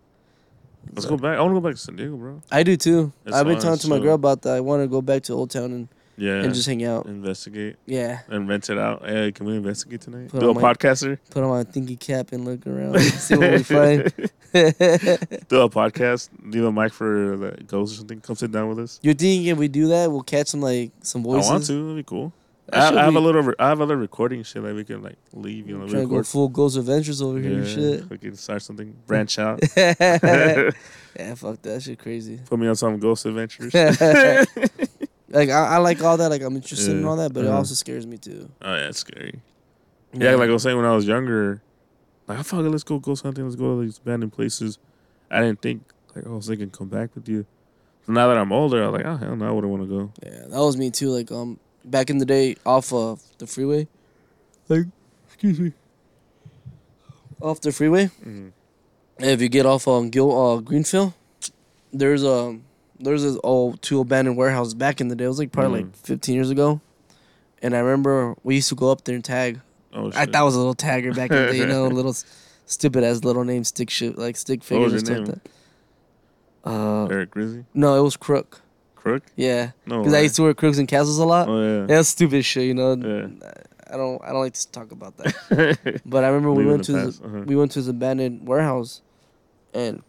Let's 0.95 1.07
go 1.07 1.17
back. 1.17 1.39
I 1.39 1.41
want 1.41 1.53
to 1.55 1.61
go 1.61 1.67
back 1.69 1.75
to 1.77 1.81
San 1.81 1.97
Diego, 1.97 2.17
bro. 2.17 2.43
I 2.51 2.63
do 2.65 2.77
too. 2.77 3.13
It's 3.25 3.37
I've 3.37 3.47
been 3.47 3.61
talking 3.61 3.79
to 3.79 3.89
my 3.89 3.99
girl 4.01 4.15
about 4.15 4.43
that. 4.43 4.57
I 4.57 4.61
want 4.61 4.83
to 4.83 4.89
go 4.89 5.01
back 5.01 5.23
to 5.25 5.33
Old 5.33 5.51
Town 5.51 5.71
and, 5.73 5.89
Yeah. 6.17 6.43
and 6.43 6.53
just 6.53 6.67
hang 6.67 6.83
out. 6.85 7.07
investigate 7.07 7.77
Yeah, 7.87 8.21
and 8.29 8.49
rent 8.49 8.69
it 8.69 8.79
out. 8.79 9.03
Hey, 9.09 9.31
can 9.31 9.47
we 9.47 9.55
investigate 9.57 10.01
tonight? 10.01 10.31
Put 10.31 10.41
Do 10.41 10.47
a 10.49 10.55
on 10.55 10.61
my- 10.61 10.75
podcaster. 10.75 11.19
put 11.31 11.45
on 11.45 11.51
my 11.51 11.63
thinky 11.65 11.99
cap 11.99 12.33
and 12.33 12.45
look 12.45 12.67
around, 12.67 12.99
see 13.01 13.37
what 13.37 13.53
we 13.53 13.63
find. 13.63 14.03
Do 14.53 15.61
a 15.61 15.71
podcast. 15.71 16.29
Do 16.51 16.67
a 16.67 16.73
mic 16.73 16.93
for 16.93 17.37
the 17.37 17.63
ghost 17.65 17.95
or 17.95 17.97
something. 17.99 18.21
Come 18.21 18.37
sit 18.37 18.51
down 18.53 18.69
with 18.69 18.81
us. 18.81 18.99
You're 19.03 19.15
think 19.15 19.47
if 19.47 19.57
we 19.57 19.69
do 19.69 19.87
that, 19.89 20.11
we'll 20.11 20.23
catch 20.23 20.49
some 20.49 20.61
like 20.61 20.91
some 21.03 21.23
voices? 21.23 21.49
I 21.49 21.53
want 21.53 21.65
to. 21.67 21.73
That'd 21.73 21.97
be 21.97 22.03
cool. 22.03 22.33
I, 22.73 22.89
I 22.97 23.05
have 23.05 23.13
be- 23.13 23.17
a 23.17 23.21
little. 23.21 23.43
Re- 23.43 23.55
I 23.59 23.69
have 23.69 23.81
other 23.81 23.97
recording 23.97 24.43
shit 24.43 24.63
like 24.63 24.75
we 24.75 24.85
can 24.85 25.03
like 25.03 25.17
leave. 25.33 25.69
You 25.69 25.79
know, 25.79 25.89
Trying 25.89 26.03
to 26.03 26.09
go 26.09 26.17
record. 26.17 26.27
full 26.27 26.49
Ghost 26.49 26.77
Adventures 26.77 27.21
over 27.23 27.39
here. 27.39 27.65
Shit. 27.67 28.09
We 28.11 28.19
can 28.19 28.37
start 28.37 28.63
something. 28.63 28.97
Branch 29.07 29.39
out. 29.39 29.61
yeah, 29.77 29.95
fuck 31.37 31.61
that 31.63 31.83
shit 31.83 31.99
crazy. 31.99 32.41
Put 32.47 32.59
me 32.59 32.69
on 32.69 32.77
some 32.77 32.99
ghost 32.99 33.27
adventures. 33.27 33.75
like 35.29 35.49
I, 35.51 35.67
I 35.75 35.77
like 35.79 36.03
all 36.03 36.17
that. 36.17 36.29
Like 36.31 36.43
I'm 36.43 36.57
interested 36.57 36.97
in 36.97 37.05
all 37.05 37.17
that, 37.17 37.33
but 37.33 37.45
it 37.45 37.49
Uh-huh. 37.49 37.59
also 37.59 37.75
scares 37.75 38.07
me 38.07 38.19
too. 38.19 38.49
Oh 38.63 38.75
yeah, 38.75 38.89
it's 38.89 38.99
scary. 38.99 39.41
Yeah, 40.13 40.35
like 40.35 40.51
I 40.51 40.53
was 40.53 40.63
saying 40.63 40.77
when 40.77 40.87
I 40.87 40.95
was 40.95 41.07
younger, 41.07 41.63
like 42.29 42.39
I 42.39 42.43
fuck 42.43 42.61
it, 42.61 42.69
let's 42.71 42.85
go 42.85 42.99
ghost 42.99 43.23
hunting, 43.23 43.45
let's 43.45 43.57
go 43.57 43.77
to 43.77 43.83
these 43.83 43.99
abandoned 43.99 44.33
places. 44.33 44.79
I 45.31 45.41
didn't 45.41 45.63
think 45.63 45.83
like 46.15 46.25
oh, 46.27 46.35
I 46.35 46.37
was 46.37 46.47
thinking 46.47 46.71
come 46.71 46.89
back 46.89 47.15
with 47.15 47.29
you. 47.29 47.47
So 48.07 48.13
now 48.13 48.29
that 48.29 48.37
I'm 48.37 48.53
older, 48.53 48.83
I'm 48.85 48.93
like, 48.93 49.07
oh 49.07 49.17
hell 49.17 49.37
no, 49.37 49.49
I 49.49 49.51
wouldn't 49.51 49.73
want 49.73 49.83
to 49.85 49.89
go. 49.89 50.13
yeah, 50.23 50.47
that 50.49 50.59
was 50.61 50.77
me 50.77 50.91
too. 50.91 51.09
Like 51.11 51.31
um, 51.33 51.59
back 51.85 52.11
in 52.11 52.19
the 52.19 52.25
day, 52.27 52.57
off 52.67 52.93
of 52.93 53.21
the 53.39 53.47
freeway, 53.47 53.89
like 54.69 54.87
excuse 55.29 55.59
me, 55.61 55.73
off 57.41 57.61
the 57.61 57.73
freeway. 57.73 58.07
Mm-hmm. 58.07 58.49
If 59.19 59.41
you 59.41 59.49
get 59.49 59.67
off 59.67 59.87
on 59.89 60.11
Gil 60.11 60.31
uh, 60.37 60.57
Greenfield, 60.61 61.13
there's 61.93 62.25
a 62.25 62.59
there's 62.99 63.23
this 63.23 63.39
old 63.43 63.83
two 63.83 64.01
abandoned 64.01 64.37
warehouses 64.37 64.75
back 64.75 65.01
in 65.01 65.09
the 65.09 65.17
day. 65.17 65.25
It 65.25 65.29
was 65.29 65.39
like 65.39 65.53
probably 65.53 65.83
Mhm. 65.83 65.87
like 65.87 65.97
15 65.97 66.35
years 66.35 66.51
ago, 66.51 66.81
and 67.63 67.75
I 67.75 67.79
remember 67.81 68.35
we 68.43 68.57
used 68.57 68.69
to 68.71 68.75
go 68.75 68.91
up 68.91 69.05
there 69.05 69.15
and 69.15 69.25
tag. 69.25 69.61
Oh 69.93 70.11
shit. 70.11 70.19
I 70.21 70.25
thought 70.27 70.35
I 70.37 70.43
was 70.43 70.55
a 70.55 70.59
little 70.59 70.75
tagger 70.75 71.15
back 71.15 71.31
in 71.31 71.37
the 71.37 71.53
day, 71.53 71.59
you 71.59 71.67
know, 71.67 71.87
a 71.87 71.89
little 71.89 72.15
stupid 72.65 73.05
ass 73.05 73.23
little 73.25 73.45
name 73.45 73.65
stick 73.65 73.91
shit 73.91 74.17
like 74.17 74.37
stick 74.37 74.61
What 74.61 74.67
figures 74.67 74.93
and 74.95 75.07
stuff. 75.07 75.19
Like 75.19 75.27
that. 75.29 75.51
Uh, 76.65 77.07
Erick 77.07 77.33
Grizzy? 77.33 77.65
no, 77.75 77.97
it 77.99 78.03
was 78.03 78.17
Crook. 78.17 78.62
Crook? 79.03 79.23
Yeah, 79.37 79.73
No. 79.87 79.99
because 79.99 80.15
I 80.15 80.21
used 80.21 80.37
to 80.37 80.43
wear 80.45 80.55
crooks 80.55 80.79
and 80.79 80.87
castles 80.87 81.19
a 81.19 81.25
lot. 81.25 81.49
Oh 81.49 81.61
yeah. 81.81 81.87
That's 81.87 82.09
stupid 82.09 82.45
shit, 82.45 82.65
you 82.65 82.75
know. 82.75 82.95
Yeah. 82.95 83.27
I 83.93 83.97
don't 83.97 84.23
I 84.23 84.29
don't 84.29 84.41
like 84.41 84.55
to 84.55 84.71
talk 84.71 84.93
about 84.93 85.17
that. 85.19 86.03
But 86.07 86.25
I 86.25 86.29
remember 86.29 86.53
we 86.53 86.65
went 86.65 86.85
to 86.85 86.93
this, 86.93 87.21
uh-huh. 87.21 87.43
we 87.47 87.57
went 87.57 87.73
to 87.73 87.81
this 87.81 87.89
abandoned 87.89 88.47
warehouse, 88.47 89.03
and 89.75 90.03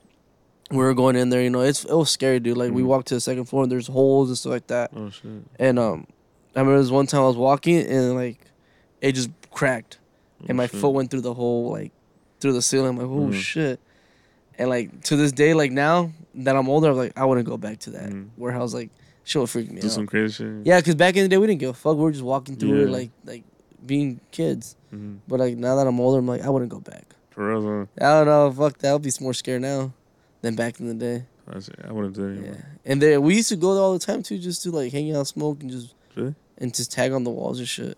we 0.72 0.78
were 0.78 0.94
going 0.94 1.16
in 1.16 1.30
there. 1.30 1.42
You 1.42 1.50
know, 1.50 1.62
it's 1.62 1.84
it 1.86 1.94
was 1.96 2.10
scary, 2.12 2.40
dude. 2.40 2.56
Like 2.58 2.72
we 2.72 2.84
Mhm. 2.84 2.86
walked 2.86 3.08
to 3.08 3.16
the 3.16 3.22
second 3.22 3.46
floor 3.46 3.64
and 3.64 3.72
there's 3.72 3.88
holes 3.88 4.30
and 4.30 4.38
stuff 4.38 4.52
like 4.52 4.68
that. 4.68 4.92
Oh 4.96 5.10
shit. 5.10 5.32
And 5.60 5.80
um, 5.80 6.06
I 6.56 6.60
remember 6.60 6.80
this 6.82 6.92
one 6.92 7.08
time 7.08 7.22
I 7.22 7.28
was 7.28 7.36
walking 7.38 7.78
and 7.80 8.16
like, 8.16 8.40
it 9.02 9.14
just 9.14 9.32
cracked, 9.52 9.98
and 10.42 10.52
Oh, 10.52 10.54
my 10.54 10.68
shit. 10.68 10.80
foot 10.80 10.90
went 10.94 11.10
through 11.12 11.22
the 11.22 11.34
hole 11.34 11.72
like, 11.72 11.92
through 12.40 12.54
the 12.54 12.62
ceiling. 12.62 12.90
I'm 12.92 12.98
like, 12.98 13.08
oh 13.08 13.32
Mhm. 13.32 13.34
shit. 13.34 13.80
And 14.58 14.70
like 14.70 15.02
to 15.06 15.16
this 15.16 15.32
day, 15.32 15.54
like 15.54 15.72
now 15.72 16.12
that 16.36 16.56
I'm 16.56 16.70
older, 16.70 16.90
I'm 16.92 16.98
like 16.98 17.18
I 17.18 17.26
wouldn't 17.26 17.48
go 17.48 17.58
back 17.58 17.80
to 17.80 17.90
that 17.92 18.10
Mhm. 18.10 18.30
warehouse. 18.38 18.74
Like, 18.74 18.90
shit 19.24 19.40
would 19.40 19.50
freak 19.50 19.72
me 19.72 19.82
Do 19.82 19.88
out. 19.88 19.94
some 19.94 20.06
crazy 20.08 20.34
shit. 20.34 20.66
Yeah, 20.66 20.80
because 20.80 20.96
back 20.96 21.16
in 21.16 21.24
the 21.24 21.30
day 21.30 21.38
we 21.38 21.48
didn't 21.48 21.60
give 21.60 21.70
a 21.72 21.74
fuck. 21.74 21.96
We 21.98 22.04
were 22.04 22.12
just 22.12 22.24
walking 22.24 22.56
through 22.56 22.84
it 22.84 22.90
like 22.90 23.12
like 23.26 23.44
being 23.86 24.20
kids. 24.32 24.76
Mhm. 24.94 25.18
But 25.28 25.40
like 25.40 25.58
now 25.58 25.76
that 25.78 25.88
I'm 25.88 26.00
older, 26.00 26.20
I'm 26.20 26.28
like 26.28 26.42
I 26.46 26.50
wouldn't 26.50 26.72
go 26.72 26.80
back. 26.80 27.16
For 27.32 27.48
real, 27.50 27.62
though. 27.64 27.88
I 28.00 28.24
don't 28.24 28.28
know. 28.28 28.52
Fuck 28.52 28.78
that. 28.80 28.90
I'll 28.90 29.00
be 29.00 29.12
more 29.20 29.34
scared 29.34 29.64
now 29.64 29.92
than 30.42 30.56
back 30.56 30.80
in 30.80 30.88
the 30.88 30.94
day. 30.94 31.26
I 31.48 31.92
wouldn't 31.92 32.16
do 32.16 32.26
it 32.26 32.32
anymore. 32.38 32.56
Yeah. 32.56 32.62
And 32.92 33.02
there 33.02 33.20
we 33.20 33.36
used 33.36 33.50
to 33.50 33.56
go 33.56 33.74
there 33.74 33.84
all 33.84 33.94
the 33.94 34.00
time 34.06 34.22
too, 34.24 34.38
just 34.38 34.62
to 34.64 34.72
like 34.72 34.92
hang 34.94 35.14
out, 35.16 35.28
smoke, 35.28 35.62
and 35.62 35.72
just 35.72 35.96
Really? 36.16 36.36
and 36.60 36.74
just 36.74 36.92
tag 36.92 37.12
on 37.12 37.24
the 37.24 37.32
walls 37.32 37.58
and 37.60 37.68
shit. 37.68 37.98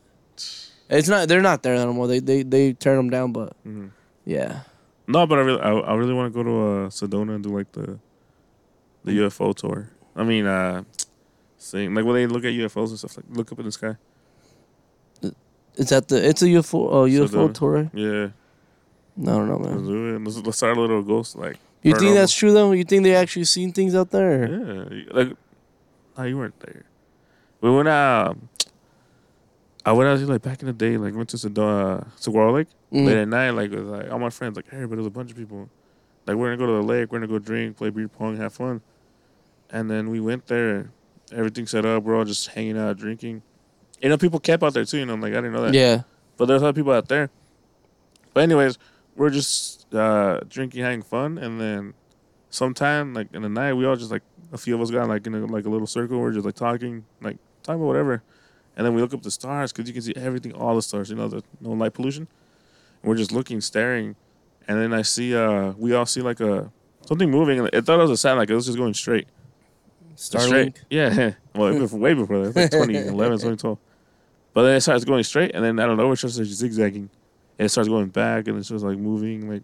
It's 0.90 1.08
not. 1.10 1.28
They're 1.28 1.42
not 1.42 1.64
there 1.64 1.76
anymore. 1.76 2.08
They 2.08 2.20
they 2.20 2.44
they 2.44 2.74
turn 2.74 2.96
them 2.98 3.10
down. 3.10 3.34
But 3.34 3.54
Mhm. 3.68 3.90
yeah. 4.26 4.62
No, 5.08 5.28
but 5.28 5.38
I 5.40 5.42
really, 5.42 5.62
I, 5.62 5.72
I 5.72 5.96
really 5.96 6.14
want 6.14 6.34
to 6.34 6.36
go 6.36 6.44
to 6.44 6.50
uh, 6.50 6.90
Sedona 6.90 7.36
and 7.36 7.44
do 7.44 7.56
like 7.56 7.72
the, 7.72 8.00
the 9.04 9.12
UFO 9.20 9.56
tour. 9.56 9.90
I 10.16 10.24
mean, 10.24 10.46
uh, 10.46 10.84
seeing 11.58 11.94
like 11.94 12.06
when 12.06 12.16
they 12.16 12.28
look 12.28 12.44
at 12.44 12.54
UFOs 12.54 12.90
and 12.90 12.98
stuff, 12.98 13.18
like 13.18 13.26
look 13.30 13.52
up 13.52 13.60
in 13.60 13.66
the 13.66 13.72
sky. 13.72 13.96
It's 15.78 15.92
at 15.92 16.08
the. 16.08 16.28
It's 16.28 16.42
a 16.42 16.46
UFO. 16.46 16.88
Uh, 16.88 17.28
UFO 17.28 17.50
Sedona. 17.50 17.54
tour. 17.54 17.92
Yeah, 17.94 18.30
No, 19.18 19.34
I 19.34 19.36
don't 19.38 19.48
know, 19.50 19.58
let's 19.58 19.76
man. 19.76 19.86
do 19.86 20.16
it. 20.16 20.24
Let's, 20.24 20.38
let's 20.38 20.58
start 20.58 20.78
a 20.78 20.82
little 20.82 21.02
ghost 21.04 21.36
like. 21.36 21.58
You 21.84 21.92
think 21.94 22.04
paranormal. 22.04 22.14
that's 22.16 22.34
true 22.34 22.52
though? 22.54 22.72
You 22.72 22.84
think 22.84 23.04
they 23.04 23.16
actually 23.16 23.46
seen 23.46 23.72
things 23.72 23.94
out 23.94 24.10
there? 24.10 24.48
Yeah, 24.50 25.04
like, 25.12 25.34
oh, 26.18 26.24
you 26.24 26.38
weren't 26.38 26.60
there. 26.62 26.84
We 27.62 27.70
went 27.70 27.88
out. 27.90 28.38
I 29.86 29.92
went 29.92 30.10
out 30.10 30.28
like 30.28 30.42
back 30.42 30.62
in 30.62 30.68
the 30.68 30.74
day, 30.74 30.98
like 30.98 31.14
went 31.14 31.30
to 31.30 31.38
Sedona, 31.38 32.08
Saguaro 32.16 32.54
Lake 32.54 32.68
Mhm. 32.92 33.06
late 33.06 33.18
at 33.18 33.28
night. 33.28 33.50
Like 33.52 33.72
with 33.72 33.86
like 33.88 34.12
all 34.12 34.20
my 34.20 34.30
friends, 34.30 34.56
like 34.56 34.66
everybody 34.72 34.98
was 34.98 35.08
a 35.08 35.12
bunch 35.12 35.32
of 35.32 35.38
people. 35.38 35.70
Like 36.26 36.38
we're 36.38 36.48
gonna 36.48 36.58
go 36.58 36.66
to 36.68 36.74
the 36.74 36.84
lake, 36.94 37.12
we're 37.12 37.20
gonna 37.20 37.32
go 37.32 37.40
drink, 37.40 37.78
play 37.78 37.90
beer 37.90 38.08
pong, 38.08 38.38
have 38.38 38.54
fun. 38.54 38.82
And 39.70 39.90
then 39.90 40.10
we 40.10 40.20
went 40.20 40.48
there, 40.48 40.92
everything 41.32 41.68
set 41.68 41.86
up. 41.86 42.04
We're 42.04 42.16
all 42.18 42.26
just 42.26 42.48
hanging 42.50 42.78
out, 42.78 42.98
drinking. 42.98 43.42
You 44.02 44.10
know, 44.10 44.18
people 44.18 44.40
camp 44.40 44.64
out 44.64 44.74
there 44.74 44.86
too. 44.86 44.98
You 44.98 45.06
know, 45.06 45.14
I'm 45.14 45.22
like 45.22 45.34
I 45.34 45.38
didn't 45.38 45.54
know 45.54 45.64
that. 45.64 45.74
Yeah. 45.74 46.04
But 46.38 46.46
there's 46.46 46.62
other 46.64 46.74
people 46.74 46.92
out 46.94 47.08
there. 47.08 47.30
But 48.34 48.42
anyways, 48.44 48.78
we're 49.16 49.30
just 49.30 49.94
uh, 49.94 50.42
drinking, 50.50 50.84
having 50.84 51.02
fun, 51.02 51.38
and 51.38 51.60
then 51.62 51.94
sometime 52.50 53.14
like 53.14 53.34
in 53.34 53.42
the 53.42 53.50
night, 53.50 53.74
we 53.74 53.86
all 53.86 53.96
just 53.96 54.12
like 54.12 54.24
a 54.52 54.58
few 54.58 54.76
of 54.76 54.82
us 54.82 54.92
got 54.92 55.08
like 55.08 55.26
in 55.26 55.34
a, 55.36 55.46
like 55.46 55.66
a 55.66 55.70
little 55.70 55.88
circle. 55.88 56.20
We're 56.20 56.34
just 56.34 56.46
like 56.46 56.56
talking, 56.56 57.06
like 57.22 57.38
talking 57.64 57.80
about 57.80 57.88
whatever, 57.88 58.24
and 58.76 58.86
then 58.86 58.94
we 58.94 59.02
look 59.02 59.14
up 59.14 59.22
the 59.24 59.32
stars 59.32 59.72
because 59.72 59.88
you 59.88 59.94
can 59.94 60.02
see 60.02 60.14
everything, 60.16 60.52
all 60.54 60.76
the 60.76 60.82
stars. 60.82 61.10
You 61.10 61.16
know, 61.16 61.28
there's 61.30 61.44
no 61.62 61.72
light 61.72 61.94
pollution. 61.94 62.28
We're 63.06 63.16
just 63.16 63.32
looking, 63.32 63.62
staring, 63.62 64.16
and 64.68 64.80
then 64.80 64.94
I 64.94 65.02
see 65.04 65.36
uh 65.36 65.72
we 65.78 65.94
all 65.94 66.06
see 66.06 66.22
like 66.22 66.40
a 66.40 66.72
something 67.06 67.30
moving. 67.30 67.60
and 67.60 67.70
I 67.74 67.82
thought 67.82 68.00
it 68.00 68.02
was 68.04 68.12
a 68.12 68.18
satellite. 68.18 68.50
It 68.50 68.56
was 68.56 68.66
just 68.66 68.78
going 68.78 68.94
straight. 68.94 69.28
Starlink. 70.16 70.48
Straight. 70.48 70.84
Yeah. 70.90 71.34
well, 71.56 71.68
it 71.76 71.80
was 71.80 71.94
way 71.94 72.14
before 72.14 72.40
that. 72.48 72.56
Like 72.56 72.72
2011, 72.72 73.38
2012. 73.38 73.78
But 74.54 74.64
then 74.64 74.76
it 74.78 74.82
starts 74.82 75.04
going 75.04 75.24
straight, 75.24 75.54
and 75.54 75.64
then 75.64 75.80
I 75.80 75.86
don't 75.86 75.98
know, 75.98 76.12
it 76.12 76.16
starts 76.16 76.38
like 76.38 76.48
zigzagging. 76.48 77.10
And 77.60 77.66
it 77.66 77.70
starts 77.70 77.90
going 77.90 78.08
back, 78.08 78.48
and 78.48 78.58
it's 78.58 78.70
just 78.70 78.84
like 78.86 78.98
moving, 78.98 79.50
like, 79.50 79.64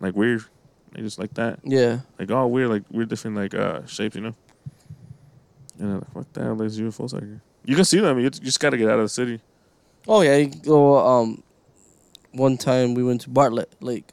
like 0.00 0.16
weird, 0.16 0.42
like 0.94 1.02
just 1.04 1.18
like 1.18 1.34
that, 1.34 1.60
Yeah. 1.64 2.00
like 2.18 2.30
all 2.30 2.50
weird, 2.50 2.70
like 2.70 2.82
weird 2.90 3.08
different 3.10 3.36
like 3.36 3.54
uh 3.54 3.84
shapes, 3.86 4.16
you 4.16 4.22
know. 4.22 4.34
And 5.78 5.88
I'm 5.88 5.94
like, 6.00 6.12
fuck 6.14 6.32
that, 6.34 6.56
there's 6.58 6.78
UFOs 6.80 7.14
out 7.14 7.22
here. 7.22 7.42
You 7.64 7.76
can 7.76 7.84
see 7.84 8.00
them. 8.00 8.18
You 8.18 8.28
just 8.30 8.58
got 8.58 8.70
to 8.70 8.76
get 8.76 8.88
out 8.88 8.98
of 8.98 9.04
the 9.04 9.08
city. 9.08 9.40
Oh 10.08 10.22
yeah. 10.22 10.36
You 10.38 10.46
go. 10.46 10.96
Um. 10.98 11.42
One 12.32 12.56
time 12.56 12.94
we 12.94 13.02
went 13.04 13.20
to 13.22 13.30
Bartlett 13.30 13.72
Lake. 13.80 14.08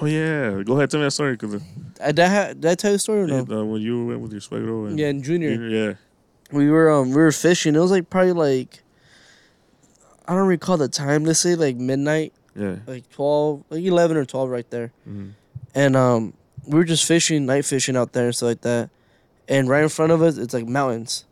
Oh 0.00 0.06
yeah, 0.06 0.62
go 0.64 0.76
ahead, 0.76 0.90
tell 0.90 1.00
me 1.00 1.06
that 1.06 1.10
story, 1.10 1.36
cause 1.36 1.60
I, 2.02 2.12
did, 2.12 2.20
I, 2.20 2.28
ha- 2.28 2.52
did 2.52 2.66
I 2.66 2.74
tell 2.74 2.90
you 2.90 2.94
the 2.96 2.98
story 3.00 3.22
or 3.22 3.26
no? 3.26 3.38
uh, 3.60 3.64
when 3.64 3.80
you 3.82 4.06
went 4.06 4.20
with 4.20 4.32
your 4.32 4.40
suegro 4.40 4.88
and 4.88 4.98
Yeah, 4.98 5.08
in 5.08 5.22
junior. 5.22 5.50
yeah, 5.68 5.94
we 6.52 6.70
were 6.70 6.90
um 6.90 7.10
we 7.10 7.16
were 7.16 7.32
fishing. 7.32 7.74
It 7.74 7.78
was 7.80 7.90
like 7.90 8.08
probably 8.10 8.32
like 8.32 8.82
I 10.26 10.34
don't 10.34 10.46
recall 10.48 10.76
the 10.76 10.88
time. 10.88 11.24
Let's 11.24 11.40
say 11.40 11.54
like 11.54 11.76
midnight, 11.76 12.32
yeah, 12.54 12.76
like 12.86 13.08
twelve, 13.10 13.64
like 13.70 13.84
eleven 13.84 14.16
or 14.16 14.24
twelve, 14.24 14.48
right 14.50 14.68
there. 14.70 14.92
Mhm. 15.08 15.32
And 15.74 15.96
um 15.96 16.34
we 16.66 16.78
were 16.78 16.84
just 16.84 17.04
fishing, 17.06 17.46
night 17.46 17.64
fishing 17.64 17.96
out 17.96 18.12
there 18.12 18.26
and 18.26 18.34
stuff 18.34 18.48
like 18.48 18.60
that. 18.62 18.90
And 19.48 19.68
right 19.68 19.82
in 19.82 19.88
front 19.88 20.12
of 20.12 20.22
us, 20.22 20.36
it's 20.38 20.54
like 20.54 20.66
mountains. 20.66 21.24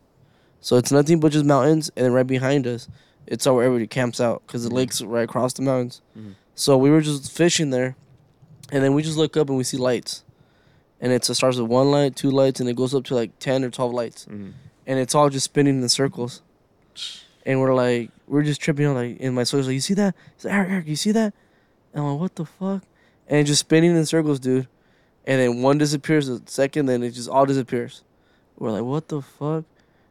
So 0.61 0.75
it's 0.75 0.91
nothing 0.91 1.19
but 1.19 1.31
just 1.31 1.45
mountains, 1.45 1.89
and 1.95 2.05
then 2.05 2.13
right 2.13 2.27
behind 2.27 2.67
us, 2.67 2.89
it's 3.29 3.47
all 3.47 3.55
where 3.55 3.65
everybody 3.65 3.87
camps 3.87 4.19
out 4.19 4.41
because 4.45 4.63
the 4.63 4.69
Mhm. 4.69 4.73
lake's 4.73 5.01
right 5.01 5.23
across 5.23 5.53
the 5.53 5.61
mountains. 5.61 6.01
Mhm. 6.17 6.33
So 6.55 6.77
we 6.77 6.89
were 6.89 7.01
just 7.01 7.31
fishing 7.31 7.69
there, 7.69 7.95
and 8.71 8.83
then 8.83 8.93
we 8.93 9.01
just 9.03 9.17
look 9.17 9.37
up 9.37 9.47
and 9.49 9.57
we 9.57 9.63
see 9.63 9.77
lights, 9.77 10.23
and 10.99 11.11
it's, 11.13 11.29
it 11.29 11.35
starts 11.35 11.57
with 11.57 11.69
one 11.69 11.89
light, 11.91 12.15
two 12.15 12.31
lights, 12.31 12.59
and 12.59 12.67
it 12.69 12.75
goes 12.75 12.93
up 12.93 13.05
to 13.05 13.15
like 13.15 13.37
ten 13.39 13.63
or 13.63 13.69
twelve 13.69 13.93
lights 13.93 14.25
Mhm. 14.29 14.51
and 14.85 14.99
it's 14.99 15.15
all 15.15 15.29
just 15.29 15.45
spinning 15.45 15.81
in 15.81 15.89
circles. 15.89 16.41
And 17.45 17.61
we're 17.61 17.73
like, 17.73 18.11
we're 18.27 18.43
just 18.43 18.61
tripping 18.61 18.85
on 18.85 18.95
like, 18.95 19.17
and 19.21 19.33
my 19.33 19.43
sister's 19.43 19.67
like, 19.67 19.73
you 19.73 19.79
see 19.79 19.93
that? 19.95 20.13
He's 20.35 20.45
like, 20.45 20.53
Erick, 20.53 20.69
Erick, 20.71 20.87
you 20.87 20.95
see 20.95 21.11
that? 21.13 21.33
And 21.93 22.03
I'm 22.03 22.11
like, 22.11 22.19
what 22.19 22.35
the 22.35 22.45
fuck? 22.45 22.83
And 23.27 23.47
just 23.47 23.61
spinning 23.61 23.95
in 23.95 24.05
circles, 24.05 24.39
dude. 24.39 24.67
And 25.25 25.39
then 25.39 25.61
one 25.61 25.77
disappears, 25.77 26.27
the 26.27 26.41
second, 26.45 26.87
then 26.87 27.01
it 27.03 27.11
just 27.11 27.29
all 27.29 27.45
disappears. 27.45 28.03
We're 28.57 28.71
like, 28.71 28.83
what 28.83 29.07
the 29.07 29.21
fuck? 29.21 29.63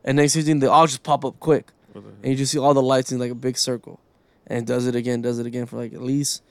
And 0.04 0.16
next 0.16 0.34
thing, 0.36 0.60
they 0.60 0.66
all 0.66 0.86
just 0.86 1.02
pop 1.02 1.24
up 1.24 1.38
quick, 1.38 1.66
What 1.66 1.66
the 1.66 1.72
heck? 1.72 1.77
And 1.94 2.04
you 2.24 2.34
just 2.36 2.52
see 2.52 2.58
all 2.58 2.74
the 2.74 2.82
lights 2.82 3.12
in 3.12 3.18
like 3.18 3.30
a 3.30 3.34
big 3.34 3.56
circle, 3.58 4.00
and 4.46 4.66
does 4.66 4.86
it 4.86 4.94
again, 4.94 5.22
does 5.22 5.38
it 5.38 5.46
again 5.46 5.66
for 5.66 5.76
like 5.76 5.92
at 5.92 6.02
least 6.02 6.42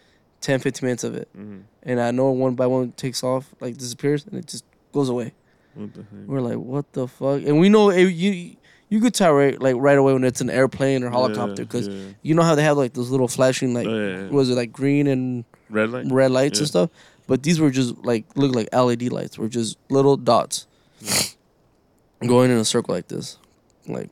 10, 0.42 0.60
15 0.60 0.86
minutes 0.86 1.04
of 1.04 1.16
it. 1.16 1.30
Mhm. 1.38 1.64
And 1.84 2.00
I 2.00 2.12
know 2.12 2.30
one 2.32 2.56
by 2.56 2.68
one 2.68 2.92
takes 2.94 3.24
off, 3.24 3.54
like 3.60 3.78
disappears, 3.78 4.26
and 4.26 4.36
it 4.36 4.46
just 4.48 4.64
goes 4.94 5.10
away. 5.10 5.34
What 5.76 5.94
the 5.94 6.02
heck? 6.02 6.28
We're 6.28 6.42
like, 6.42 6.58
what 6.58 6.92
the 6.94 7.08
fuck? 7.08 7.42
And 7.44 7.60
we 7.60 7.70
know 7.70 7.90
it, 7.90 8.04
you 8.12 8.56
you 8.90 9.02
could 9.02 9.14
tell 9.14 9.34
right 9.34 9.60
like 9.62 9.76
right 9.78 9.98
away 9.98 10.14
when 10.14 10.24
it's 10.24 10.40
an 10.42 10.50
airplane 10.50 11.04
or 11.04 11.10
helicopter 11.10 11.64
because 11.66 11.88
yeah. 11.90 12.06
you 12.22 12.34
know 12.36 12.42
how 12.44 12.56
they 12.56 12.64
have 12.64 12.78
like 12.78 12.94
those 12.94 13.10
little 13.10 13.28
flashing 13.28 13.74
like 13.74 13.86
Oh, 13.86 13.94
yeah, 13.94 14.18
yeah. 14.24 14.30
was 14.30 14.50
it 14.50 14.56
like 14.56 14.72
green 14.72 15.08
and 15.08 15.44
red 15.70 15.90
light. 15.92 16.06
red 16.10 16.32
lights 16.32 16.60
and 16.60 16.68
stuff. 16.70 16.90
But 17.28 17.44
these 17.44 17.60
were 17.60 17.70
just 17.70 17.98
like 18.06 18.26
look 18.38 18.56
like 18.56 18.70
LED 18.74 19.12
lights. 19.12 19.38
Were 19.38 19.50
just 19.50 19.78
little 19.90 20.16
dots 20.16 20.68
going 22.26 22.50
in 22.52 22.58
a 22.58 22.66
circle 22.66 22.96
like 22.96 23.08
this, 23.10 23.38
like 23.88 24.10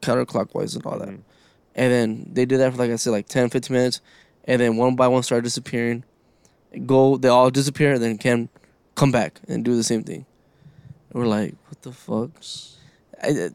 counterclockwise 0.00 0.74
and 0.76 0.84
all 0.86 0.98
that. 0.98 1.08
Mhm. 1.08 1.20
And 1.74 1.92
then 1.92 2.30
they 2.32 2.44
did 2.44 2.58
that 2.58 2.72
for 2.72 2.78
like 2.78 2.90
I 2.90 2.96
said, 2.96 3.10
like 3.10 3.28
10, 3.28 3.48
15 3.50 3.74
minutes, 3.74 4.00
and 4.44 4.60
then 4.60 4.76
one 4.76 4.96
by 4.96 5.08
one 5.08 5.22
started 5.22 5.44
disappearing. 5.44 6.04
Go, 6.86 7.16
they 7.16 7.28
all 7.28 7.50
disappear, 7.50 7.94
and 7.94 8.02
then 8.02 8.18
can 8.18 8.48
come 8.94 9.10
back 9.12 9.40
and 9.48 9.64
do 9.64 9.74
the 9.76 9.82
same 9.84 10.04
thing. 10.04 10.26
And 11.10 11.22
we're 11.22 11.28
like, 11.28 11.54
what 11.68 11.82
the 11.82 11.92
fuck? 11.92 12.30
I, 13.22 13.50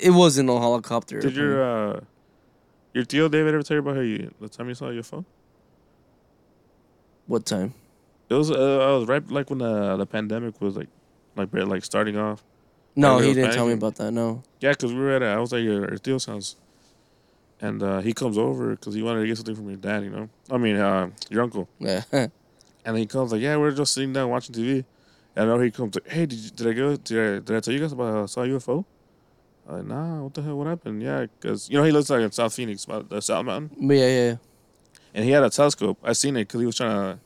it 0.00 0.10
wasn't 0.10 0.46
no 0.46 0.58
helicopter. 0.58 1.20
Did 1.20 1.36
your 1.36 1.62
uh, 1.62 2.00
your 2.94 3.04
deal, 3.04 3.28
David 3.28 3.54
ever 3.54 3.62
tell 3.62 3.76
you 3.76 3.80
about 3.80 3.96
how 3.96 4.02
you 4.02 4.30
the 4.40 4.48
time 4.48 4.68
you 4.68 4.74
saw 4.74 4.90
your 4.90 5.02
phone? 5.02 5.24
what 7.26 7.46
time? 7.46 7.74
It 8.28 8.34
was 8.34 8.50
uh, 8.50 8.54
I 8.54 8.96
was 8.96 9.06
right 9.06 9.28
like 9.30 9.50
when 9.50 9.60
the 9.60 9.96
the 9.96 10.06
pandemic 10.06 10.60
was 10.60 10.76
like 10.76 10.88
like 11.36 11.48
like 11.52 11.84
starting 11.84 12.16
off. 12.16 12.42
No, 13.00 13.18
he 13.18 13.34
didn't 13.34 13.52
tell 13.52 13.66
me 13.66 13.72
about 13.72 13.96
that. 13.96 14.12
No. 14.12 14.42
Yeah, 14.60 14.74
cause 14.74 14.92
we 14.92 14.98
were 14.98 15.12
at 15.12 15.22
a, 15.22 15.26
I 15.26 15.38
was 15.38 15.52
at 15.52 15.62
your, 15.62 15.96
Theo's 15.98 16.26
house, 16.26 16.56
and 17.60 17.82
uh, 17.82 18.00
he 18.00 18.12
comes 18.12 18.36
over 18.36 18.70
because 18.70 18.94
he 18.94 19.02
wanted 19.02 19.22
to 19.22 19.26
get 19.26 19.36
something 19.36 19.56
from 19.56 19.68
your 19.68 19.76
dad. 19.76 20.04
You 20.04 20.10
know, 20.10 20.28
I 20.50 20.58
mean 20.58 20.76
uh, 20.76 21.10
your 21.30 21.42
uncle. 21.42 21.68
Yeah. 21.78 22.02
And 22.84 22.96
he 22.96 23.06
comes 23.06 23.32
like, 23.32 23.42
yeah, 23.42 23.56
we're 23.56 23.72
just 23.72 23.92
sitting 23.92 24.12
down 24.12 24.30
watching 24.30 24.54
TV. 24.54 24.84
And 25.36 25.44
I 25.44 25.54
know 25.54 25.60
he 25.60 25.70
comes 25.70 25.94
like, 25.94 26.08
hey, 26.08 26.26
did, 26.26 26.38
you, 26.38 26.50
did 26.50 26.66
I 26.66 26.72
go? 26.72 26.96
Did 26.96 27.18
I, 27.18 27.38
did 27.38 27.56
I 27.56 27.60
tell 27.60 27.74
you 27.74 27.80
guys 27.80 27.92
about 27.92 28.12
how 28.12 28.22
I 28.22 28.26
saw 28.26 28.42
a 28.42 28.46
UFO? 28.48 28.84
I'm 29.68 29.76
like, 29.76 29.86
nah, 29.86 30.22
what 30.22 30.34
the 30.34 30.42
hell? 30.42 30.56
What 30.56 30.66
happened? 30.66 31.02
Yeah, 31.02 31.26
because 31.26 31.68
you 31.68 31.76
know 31.76 31.84
he 31.84 31.92
lives 31.92 32.10
like 32.10 32.22
in 32.22 32.32
South 32.32 32.54
Phoenix, 32.54 32.86
the 32.86 33.20
South 33.20 33.44
Mountain, 33.44 33.86
but 33.86 33.94
yeah, 33.94 34.06
yeah. 34.06 34.26
yeah. 34.28 34.36
and 35.14 35.24
he 35.24 35.30
had 35.30 35.44
a 35.44 35.50
telescope. 35.50 35.98
I 36.02 36.14
seen 36.14 36.36
it 36.36 36.48
because 36.48 36.60
he 36.60 36.66
was 36.66 36.76
trying 36.76 37.16
to. 37.16 37.20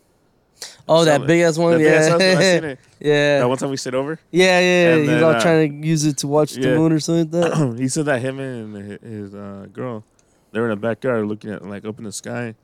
Oh, 0.89 1.05
that 1.05 1.27
big 1.27 1.41
ass 1.41 1.57
one. 1.57 1.79
the 1.79 1.85
yeah. 1.85 2.15
I 2.15 2.43
seen 2.43 2.65
it. 2.65 2.79
yeah. 3.01 3.39
That 3.39 3.49
one 3.49 3.59
time 3.59 3.71
we 3.71 3.77
stayed 3.77 3.95
over, 3.95 4.19
Yeah, 4.31 4.61
yeah, 4.61 4.89
And 4.93 5.01
he's 5.01 5.09
then, 5.09 5.23
all 5.25 5.31
uh, 5.31 5.41
trying 5.41 5.83
to 5.83 5.87
use 5.89 6.05
it 6.05 6.19
to 6.19 6.29
watch 6.29 6.55
the 6.55 6.77
moon 6.77 6.93
or 6.93 7.01
something 7.01 7.41
like 7.41 7.51
that. 7.51 7.77
he 7.79 7.89
said 7.89 8.05
that 8.07 8.21
him 8.21 8.39
and 8.39 8.77
his, 8.77 9.01
his 9.01 9.35
uh, 9.35 9.67
girl, 9.73 10.05
they 10.53 10.61
were 10.61 10.67
in 10.67 10.71
the 10.71 10.77
backyard 10.77 11.27
looking 11.27 11.51
at 11.51 11.65
like 11.65 11.85
up 11.85 11.99
in 11.99 12.05
the 12.05 12.13
sky, 12.13 12.55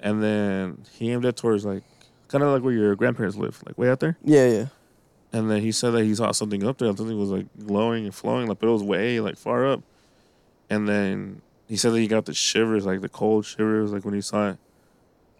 and 0.00 0.22
then 0.22 0.84
he 0.98 1.10
aimed 1.10 1.24
it 1.24 1.36
towards 1.36 1.64
like 1.64 1.82
kind 2.28 2.44
of 2.44 2.52
like 2.52 2.62
where 2.62 2.72
your 2.74 2.94
grandparents 2.94 3.36
live, 3.36 3.62
like 3.66 3.78
way 3.78 3.88
out 3.90 4.00
there. 4.00 4.16
yeah, 4.22 4.46
yeah. 4.48 4.66
And 5.30 5.50
then 5.50 5.60
he 5.60 5.72
said 5.72 5.90
that 5.90 6.04
he 6.04 6.14
saw 6.14 6.32
something 6.32 6.64
up 6.64 6.78
there. 6.78 6.88
Something 6.96 7.18
was 7.18 7.28
like 7.30 7.46
glowing 7.66 8.04
and 8.04 8.14
flowing, 8.14 8.46
like 8.46 8.58
but 8.60 8.68
it 8.68 8.72
was 8.72 8.82
way 8.82 9.20
like 9.20 9.36
far 9.36 9.66
up. 9.66 9.82
And 10.70 10.88
then 10.88 11.42
he 11.68 11.76
said 11.76 11.92
that 11.92 11.98
he 12.00 12.06
got 12.08 12.24
the 12.24 12.32
shivers, 12.32 12.86
like 12.86 13.02
the 13.02 13.08
cold 13.10 13.44
shivers, 13.44 13.92
like 13.92 14.04
when 14.04 14.14
he 14.14 14.20
saw 14.22 14.50
it. 14.50 14.58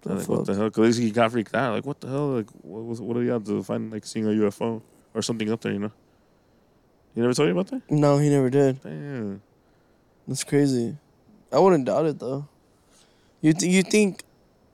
The 0.02 0.10
I'm 0.10 0.18
like, 0.18 0.28
what 0.28 0.46
the 0.46 0.54
hell? 0.54 0.64
Because 0.64 0.96
he 0.96 1.10
got 1.10 1.32
freaked 1.32 1.54
out. 1.54 1.74
Like, 1.74 1.84
what 1.86 2.00
the 2.00 2.08
hell? 2.08 2.28
Like, 2.28 2.50
what 2.62 2.84
was 2.84 3.00
what 3.00 3.14
do 3.14 3.22
you 3.22 3.30
have 3.30 3.44
to 3.44 3.62
find 3.62 3.90
like 3.92 4.06
seeing 4.06 4.26
a 4.26 4.30
UFO 4.30 4.80
or 5.14 5.22
something 5.22 5.50
up 5.50 5.60
there? 5.60 5.72
You 5.72 5.78
know. 5.80 5.92
You 7.14 7.22
never 7.22 7.34
told 7.34 7.48
you 7.48 7.52
about 7.58 7.68
that? 7.68 7.82
No, 7.90 8.18
he 8.18 8.28
never 8.30 8.48
did. 8.50 8.80
Damn. 8.82 9.42
That's 10.28 10.44
crazy. 10.44 10.96
I 11.52 11.58
wouldn't 11.58 11.84
doubt 11.86 12.06
it 12.06 12.18
though. 12.18 12.46
You 13.40 13.52
th- 13.54 13.72
you 13.72 13.82
think 13.82 14.22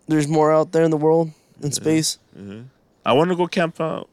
there's 0.08 0.28
more 0.28 0.52
out 0.52 0.72
there 0.72 0.82
in 0.84 0.90
the 0.90 0.96
world 0.98 1.28
in 1.60 1.68
Yeah. 1.68 1.72
space? 1.72 2.18
hmm 2.36 2.62
I 3.06 3.12
want 3.12 3.30
to 3.30 3.36
go 3.36 3.46
camp 3.46 3.80
out, 3.80 4.08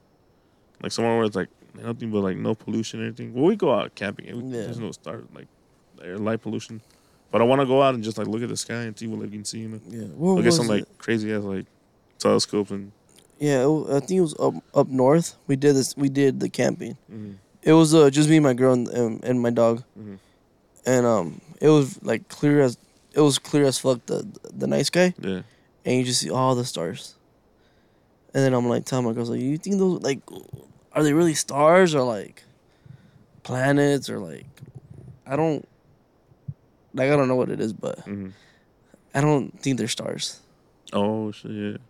like 0.83 0.91
somewhere 0.91 1.15
where 1.17 1.25
it's 1.25 1.35
like 1.35 1.49
nothing 1.73 2.11
but 2.11 2.19
like 2.21 2.38
no 2.38 2.53
pollution 2.55 3.01
or 3.01 3.05
anything. 3.05 3.33
Well, 3.33 3.45
we 3.45 3.55
go 3.55 3.73
out 3.73 3.95
camping. 3.95 4.25
we- 4.27 4.55
Yeah. 4.55 4.63
There's 4.63 4.79
no 4.79 4.91
star 4.91 5.23
like 5.35 5.47
air 6.01 6.17
light 6.17 6.41
pollution. 6.41 6.81
But 7.31 7.41
I 7.41 7.45
want 7.45 7.61
to 7.61 7.65
go 7.65 7.81
out 7.81 7.95
and 7.95 8.03
just 8.03 8.17
like 8.17 8.27
look 8.27 8.43
at 8.43 8.49
the 8.49 8.57
sky 8.57 8.81
and 8.83 8.97
see 8.97 9.07
what 9.07 9.19
like, 9.21 9.31
you 9.31 9.37
can 9.39 9.45
see. 9.45 9.59
You 9.59 9.69
know, 9.69 9.79
Yeah. 9.89 10.05
Where 10.07 10.35
look 10.35 10.45
at 10.45 10.53
some 10.53 10.65
it? 10.65 10.69
like 10.69 10.97
crazy 10.97 11.31
ass 11.33 11.43
like 11.43 11.65
telescopes 12.19 12.71
and. 12.71 12.91
Yeah, 13.39 13.63
it 13.65 13.85
I 13.89 13.99
think 14.01 14.19
it 14.19 14.21
was 14.21 14.35
up 14.39 14.53
up 14.75 14.87
north. 14.87 15.35
We 15.47 15.55
did 15.55 15.75
this. 15.75 15.95
We 15.97 16.09
did 16.09 16.39
the 16.39 16.49
camping. 16.49 16.97
mhm. 17.11 17.35
It 17.63 17.73
was 17.73 17.93
uh, 17.93 18.09
just 18.09 18.27
me, 18.29 18.39
my 18.39 18.53
girl, 18.55 18.73
and, 18.73 18.87
um, 18.95 19.19
and 19.23 19.39
my 19.41 19.49
dog. 19.51 19.83
Mhm. 19.99 20.17
And 20.85 21.05
um, 21.05 21.41
it 21.61 21.69
was 21.69 22.01
like 22.03 22.27
clear 22.27 22.61
as 22.61 22.77
it 23.13 23.21
was 23.21 23.39
clear 23.39 23.65
as 23.65 23.77
fuck 23.79 24.05
the 24.07 24.25
the 24.53 24.67
night 24.67 24.85
sky, 24.87 25.13
Yeah. 25.19 25.41
and 25.85 25.97
you 25.97 26.03
just 26.03 26.19
see 26.21 26.29
all 26.29 26.53
the 26.55 26.65
stars. 26.65 27.15
And 28.33 28.43
then 28.43 28.53
I'm 28.53 28.67
like 28.69 28.85
telling 28.85 29.05
my 29.05 29.13
girls 29.13 29.29
like, 29.29 29.41
you 29.41 29.57
think 29.57 29.77
those 29.77 30.01
like, 30.01 30.19
are 30.93 31.03
they 31.03 31.13
really 31.13 31.33
stars 31.33 31.93
or 31.95 32.01
like 32.03 32.43
planets 33.43 34.09
or 34.09 34.19
like, 34.19 34.45
I 35.25 35.35
don't, 35.35 35.67
like 36.93 37.09
I 37.11 37.15
don't 37.15 37.27
know 37.27 37.35
what 37.35 37.49
it 37.49 37.59
is, 37.59 37.73
but 37.73 37.99
hmm 37.99 38.30
I 39.13 39.19
don't 39.22 39.51
think 39.61 39.77
they're 39.77 39.88
stars. 39.89 40.39
Oh 40.93 41.31
shit! 41.31 41.81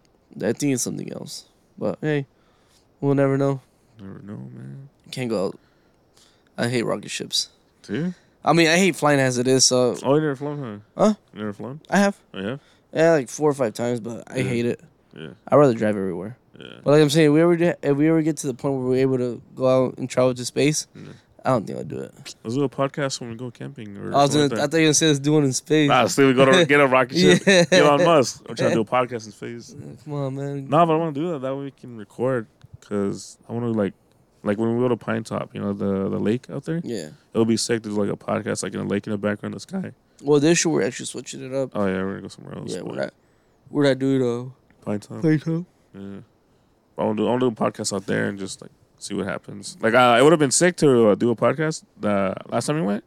I 0.41 0.53
think 0.53 0.73
it's 0.73 0.84
something 0.84 1.11
else. 1.14 1.45
But 1.78 1.99
hey, 2.02 2.26
we'll 2.99 3.15
never 3.15 3.38
know. 3.38 3.61
Never 3.99 4.19
know, 4.23 4.38
man. 4.38 4.90
Can't 5.11 5.30
go 5.30 5.48
out. 5.48 5.60
I 6.57 6.68
hate 6.68 6.84
rocket 6.86 7.10
ships. 7.11 7.49
Dude. 7.84 8.14
I 8.44 8.53
mean, 8.53 8.68
I 8.68 8.78
hate 8.78 8.95
flying 8.95 9.19
as 9.19 9.38
it 9.38 9.48
is. 9.48 9.65
So 9.65 9.95
Oh, 10.03 10.15
you 10.15 10.22
never 10.22 10.36
flown, 10.36 10.82
huh? 10.98 11.03
Huh? 11.10 11.14
You 11.34 11.40
never 11.40 11.53
flown? 11.53 11.80
I 11.90 11.98
have, 11.99 12.19
Oh 12.34 12.40
yeah. 12.41 12.57
yeah, 12.91 13.11
like 13.11 13.30
four 13.30 13.49
or 13.49 13.53
five 13.53 13.73
times, 13.76 13.99
but 13.99 14.23
I 14.32 14.38
Yeah. 14.38 14.44
hate 14.44 14.65
it. 14.65 14.82
Yeah. 15.15 15.30
I'd 15.48 15.56
rather 15.57 15.73
drive 15.76 15.95
everywhere. 15.95 16.38
Yeah. 16.60 16.80
But 16.84 16.91
like 16.91 17.02
I'm 17.03 17.10
saying, 17.11 17.28
if 17.28 17.34
we 17.34 17.41
ever 17.41 17.53
if 17.84 17.98
we 17.98 18.10
ever 18.10 18.22
get 18.23 18.38
to 18.38 18.48
the 18.48 18.53
point 18.56 18.76
where 18.76 18.84
we're 18.88 18.95
able 19.02 19.18
to 19.19 19.41
go 19.56 19.68
out 19.68 19.98
and 19.99 20.10
travel 20.10 20.34
to 20.34 20.45
space, 20.45 20.88
Yeah. 20.95 21.02
I 21.43 21.49
don't 21.49 21.65
think 21.65 21.80
I'll 21.80 21.84
do 21.85 21.99
it. 21.99 22.13
Let's 22.43 22.55
do 22.55 22.63
a 22.63 22.69
podcast 22.69 23.19
when 23.19 23.31
we 23.31 23.35
go 23.35 23.49
camping. 23.49 23.97
Or 23.97 24.13
I 24.15 24.22
was 24.22 24.30
gonna, 24.31 24.43
something 24.49 24.59
I 24.59 24.61
thought 24.68 24.73
you 24.77 24.81
were 24.84 24.85
gonna 24.88 24.93
say 24.93 25.07
let's 25.07 25.19
do 25.19 25.34
one 25.34 25.43
in 25.43 25.53
space. 25.53 25.89
that. 25.89 26.01
Nah, 26.01 26.07
still 26.07 26.27
we 26.27 26.34
go 26.34 26.45
to 26.45 26.65
get 26.65 26.80
a 26.80 26.88
rocket 26.88 27.18
ship. 27.18 27.41
Yeah. 27.72 27.80
Elon 27.80 28.03
Musk. 28.05 28.43
I'm 28.47 28.55
trying 28.55 28.69
to 28.69 28.76
do 28.76 28.81
a 28.81 28.85
podcast 28.97 29.26
in 29.26 29.31
space. 29.31 29.76
Come 30.03 30.13
on, 30.13 30.35
man. 30.35 30.69
No, 30.69 30.85
but 30.85 30.93
I 30.93 30.97
want 30.97 31.15
to 31.15 31.22
do 31.22 31.31
that. 31.31 31.39
That 31.39 31.55
way 31.55 31.63
we 31.65 31.72
can 31.72 31.97
record. 31.97 32.47
Cause 32.81 33.38
I 33.47 33.53
want 33.53 33.65
to 33.65 33.72
like, 33.72 33.93
like 34.43 34.57
when 34.57 34.76
we 34.76 34.81
go 34.81 34.88
to 34.88 34.95
Pinetop, 34.97 35.53
you 35.53 35.61
know, 35.61 35.72
the 35.73 36.09
the 36.09 36.19
lake 36.19 36.49
out 36.49 36.65
there. 36.65 36.81
Yeah. 36.84 37.09
It'll 37.34 37.45
be 37.45 37.57
sick 37.57 37.84
to 37.84 37.89
do 37.89 37.95
like 37.95 38.09
a 38.11 38.18
podcast, 38.18 38.63
like 38.63 38.73
in 38.73 38.80
a 38.80 38.84
lake 38.84 39.05
in 39.07 39.11
the 39.11 39.18
background, 39.18 39.55
of 39.55 39.61
the 39.61 39.68
sky. 39.68 39.91
Well, 40.23 40.39
this 40.39 40.63
year 40.65 40.72
we're 40.73 40.84
actually 40.85 41.05
switching 41.07 41.43
it 41.43 41.53
up. 41.53 41.72
Oh 41.73 41.85
yeah, 41.88 42.03
we're 42.03 42.09
gonna 42.09 42.22
go 42.23 42.27
somewhere 42.27 42.57
else. 42.57 42.72
yeah, 42.72 42.81
but 42.81 42.88
we're 42.88 42.95
not. 43.01 43.13
We're 43.69 43.84
not 43.88 43.99
doing 43.99 44.22
a 44.22 44.85
Pinetop. 44.89 45.22
playtime. 45.22 45.65
Yeah. 45.95 46.19
I 46.97 47.03
want 47.03 47.18
to 47.18 47.23
do. 47.23 47.27
I 47.27 47.30
want 47.31 47.41
to 47.41 47.49
do 47.49 47.65
a 47.65 47.72
podcast 47.72 47.93
out 47.95 48.05
there 48.05 48.27
and 48.27 48.38
just 48.38 48.61
like 48.61 48.72
see 49.03 49.14
what 49.15 49.26
happens. 49.28 49.78
Like, 49.82 49.94
uh, 49.94 50.18
it 50.19 50.23
would 50.23 50.32
have 50.32 50.40
been 50.40 50.52
sick 50.52 50.76
to 50.78 51.10
uh, 51.10 51.15
do 51.15 51.30
a 51.32 51.36
podcast 51.36 51.84
the 51.99 52.36
last 52.49 52.65
time 52.68 52.76
we 52.78 52.82
went. 52.84 53.03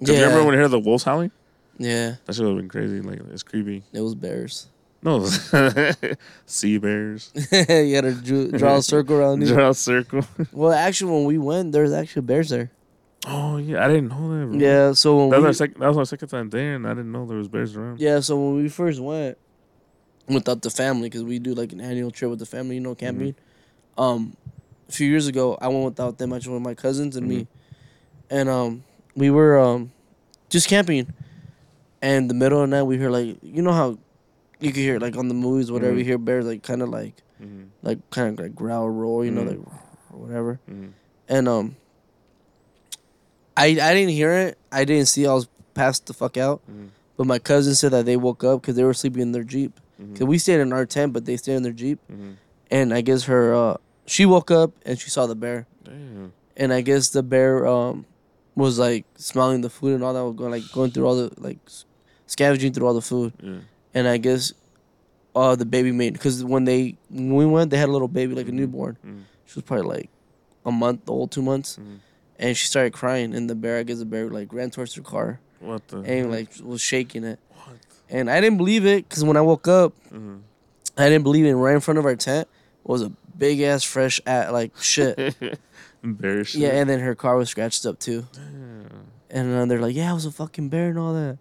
'Cause 0.00 0.10
Yeah. 0.10 0.22
Remember 0.22 0.44
when 0.44 0.54
you 0.54 0.60
heard 0.60 0.70
the 0.70 0.78
wolves 0.78 1.04
howling? 1.04 1.30
yeah. 1.78 2.16
That 2.24 2.34
should 2.34 2.46
have 2.46 2.56
been 2.56 2.68
crazy. 2.68 3.00
Like, 3.00 3.20
it's 3.32 3.42
creepy. 3.42 3.82
It 3.92 4.00
was 4.00 4.14
bears. 4.14 4.66
No, 5.02 5.24
sea 6.46 6.78
bears. 6.78 7.30
you 7.52 7.94
had 7.94 8.04
to 8.04 8.14
drew, 8.14 8.50
draw 8.50 8.76
a 8.78 8.82
circle 8.82 9.16
around 9.16 9.40
you. 9.42 9.48
Draw 9.48 9.68
a 9.70 9.74
circle. 9.74 10.22
Well, 10.52 10.72
actually, 10.72 11.12
when 11.12 11.24
we 11.26 11.38
went, 11.38 11.72
there's 11.72 11.92
actually 11.92 12.22
bears 12.22 12.48
there. 12.48 12.70
Oh 13.26 13.56
yeah, 13.58 13.84
I 13.84 13.88
didn't 13.88 14.08
know 14.08 14.28
that. 14.40 14.46
Bro. 14.46 14.58
Yeah. 14.58 14.92
So 14.92 15.16
when 15.16 15.30
That 15.30 15.36
was, 15.36 15.42
we, 15.42 15.48
our 15.48 15.52
sec- 15.52 15.78
that 15.78 15.88
was 15.88 15.96
our 15.98 16.04
second 16.06 16.28
time 16.28 16.50
there, 16.50 16.74
and 16.74 16.86
I 16.86 16.90
didn't 16.90 17.12
know 17.12 17.24
there 17.26 17.36
was 17.38 17.48
bears 17.48 17.76
around. 17.76 18.00
yeah, 18.00 18.20
so 18.20 18.36
when 18.36 18.56
we 18.62 18.68
first 18.68 19.00
went 19.00 19.36
without 20.28 20.62
the 20.62 20.70
family, 20.70 21.08
because 21.08 21.22
we 21.24 21.38
do 21.38 21.54
like 21.54 21.72
an 21.72 21.80
annual 21.80 22.10
trip 22.10 22.30
with 22.30 22.38
the 22.40 22.46
family, 22.46 22.76
you 22.76 22.80
know, 22.80 22.94
camping. 22.94 23.34
Um, 23.98 24.36
a 24.88 24.92
few 24.92 25.08
years 25.08 25.26
ago, 25.26 25.56
I 25.60 25.68
went 25.68 25.84
without 25.84 26.18
them. 26.18 26.32
I 26.32 26.36
just 26.38 26.48
went 26.48 26.60
with 26.62 26.68
my 26.70 26.74
cousins 26.74 27.16
and 27.16 27.26
me, 27.28 27.46
and 28.30 28.48
um, 28.48 28.84
we 29.14 29.30
were 29.30 29.58
um, 29.58 29.90
just 30.48 30.68
camping, 30.68 31.06
and 32.02 32.28
the 32.30 32.34
middle 32.34 32.62
of 32.62 32.70
the 32.70 32.76
night 32.76 32.84
we 32.84 32.96
hear 32.98 33.10
like 33.10 33.38
you 33.42 33.62
know 33.62 33.72
how 33.72 33.98
you 34.60 34.72
can 34.72 34.82
hear 34.82 34.98
like 34.98 35.16
on 35.16 35.28
the 35.28 35.34
movies 35.34 35.70
whatever 35.70 35.94
Mhm. 35.94 35.98
you 35.98 36.04
hear 36.04 36.18
bears 36.18 36.46
like 36.46 36.62
kind 36.62 36.82
of 36.82 36.88
like 36.88 37.14
Mm-hmm. 37.42 37.64
like 37.82 37.98
kind 38.10 38.38
of 38.38 38.42
like 38.42 38.54
growl 38.54 38.88
roar 38.88 39.24
you 39.24 39.30
know 39.30 39.42
like 39.42 39.58
whatever 40.10 40.58
Mm-hmm. 40.70 40.88
and 41.28 41.48
um 41.48 41.76
I 43.56 43.66
I 43.66 43.92
didn't 43.94 44.10
hear 44.10 44.32
it 44.32 44.58
I 44.72 44.84
didn't 44.84 45.06
see 45.08 45.26
I 45.26 45.32
was 45.34 45.48
passed 45.74 46.06
the 46.06 46.14
fuck 46.14 46.36
out 46.36 46.62
Mhm. 46.70 46.88
but 47.16 47.26
my 47.26 47.38
cousin 47.38 47.74
said 47.74 47.92
that 47.92 48.06
they 48.06 48.16
woke 48.16 48.42
up 48.44 48.62
because 48.62 48.76
they 48.76 48.84
were 48.84 48.94
sleeping 48.94 49.22
in 49.22 49.32
their 49.32 49.44
jeep 49.44 49.78
Mm-hmm. 50.00 50.12
because 50.12 50.26
we 50.26 50.38
stayed 50.38 50.60
in 50.60 50.72
our 50.72 50.84
tent 50.86 51.12
but 51.12 51.24
they 51.24 51.36
stayed 51.36 51.54
in 51.56 51.62
their 51.62 51.72
jeep 51.72 51.98
and 52.70 52.92
I 52.94 53.00
guess 53.00 53.24
her 53.24 53.54
uh 53.54 53.76
she 54.06 54.24
woke 54.26 54.50
up 54.50 54.72
and 54.84 54.98
she 54.98 55.10
saw 55.10 55.26
the 55.26 55.34
bear 55.34 55.66
Damn. 55.84 56.32
and 56.56 56.72
I 56.72 56.80
guess 56.80 57.10
the 57.10 57.22
bear 57.22 57.66
um 57.66 58.06
was 58.54 58.78
like 58.78 59.04
smelling 59.16 59.60
the 59.60 59.70
food 59.70 59.94
and 59.94 60.02
all 60.04 60.14
that 60.14 60.24
was 60.24 60.34
going 60.36 60.50
like 60.50 60.64
going 60.72 60.90
through 60.90 61.06
all 61.06 61.16
the 61.16 61.30
like 61.38 61.58
scavenging 62.26 62.72
through 62.72 62.86
all 62.86 62.94
the 62.94 63.02
food 63.02 63.32
Yeah. 63.42 63.58
and 63.94 64.08
I 64.08 64.16
guess 64.18 64.52
uh 65.34 65.54
the 65.56 65.66
baby 65.66 65.92
made 65.92 66.12
because 66.14 66.42
when 66.44 66.64
they 66.64 66.96
when 67.10 67.34
we 67.34 67.46
went 67.46 67.70
they 67.70 67.76
had 67.76 67.88
a 67.88 67.92
little 67.92 68.08
baby 68.08 68.34
like 68.34 68.48
a 68.48 68.50
Mhm. 68.50 68.54
newborn 68.54 68.96
Mm-hmm. 69.04 69.20
she 69.46 69.54
was 69.56 69.64
probably 69.64 69.86
like 69.86 70.10
a 70.64 70.72
month 70.72 71.08
old 71.08 71.30
two 71.30 71.42
months 71.42 71.78
Mhm. 71.78 71.98
and 72.38 72.56
she 72.56 72.66
started 72.66 72.92
crying 72.92 73.34
and 73.34 73.48
the 73.50 73.54
bear 73.54 73.78
I 73.78 73.82
guess 73.82 73.98
the 73.98 74.04
bear 74.06 74.28
like 74.30 74.52
ran 74.52 74.70
towards 74.70 74.94
her 74.94 75.02
car 75.02 75.40
What 75.60 75.86
the? 75.88 75.98
and 75.98 76.30
like 76.30 76.48
was 76.62 76.80
shaking 76.80 77.24
it 77.24 77.38
What? 77.50 77.76
and 78.08 78.30
I 78.30 78.40
didn't 78.40 78.56
believe 78.56 78.86
it 78.86 79.08
because 79.08 79.24
when 79.24 79.36
I 79.36 79.42
woke 79.42 79.68
up 79.68 79.92
Mm-hmm. 80.12 80.36
I 80.96 81.10
didn't 81.10 81.24
believe 81.24 81.44
it 81.44 81.52
right 81.54 81.74
in 81.74 81.80
front 81.80 81.98
of 81.98 82.06
our 82.06 82.16
tent 82.16 82.48
was 82.88 83.02
a 83.02 83.10
big 83.36 83.60
ass 83.60 83.82
fresh 83.84 84.20
at 84.26 84.52
like 84.52 84.76
shit 84.80 85.34
Embarrassing. 86.02 86.62
yeah 86.62 86.68
and 86.70 86.88
then 86.88 87.00
her 87.00 87.14
car 87.14 87.36
was 87.36 87.50
scratched 87.50 87.84
up 87.86 87.98
too 87.98 88.26
Damn. 88.32 89.06
And 89.28 89.54
uh, 89.56 89.66
they're 89.66 89.80
like, 89.80 89.96
yeah, 89.96 90.12
it 90.12 90.14
was 90.14 90.24
a 90.24 90.30
fucking 90.30 90.68
bear 90.68 90.88
and 90.90 90.98
all 91.00 91.12
that. 91.12 91.36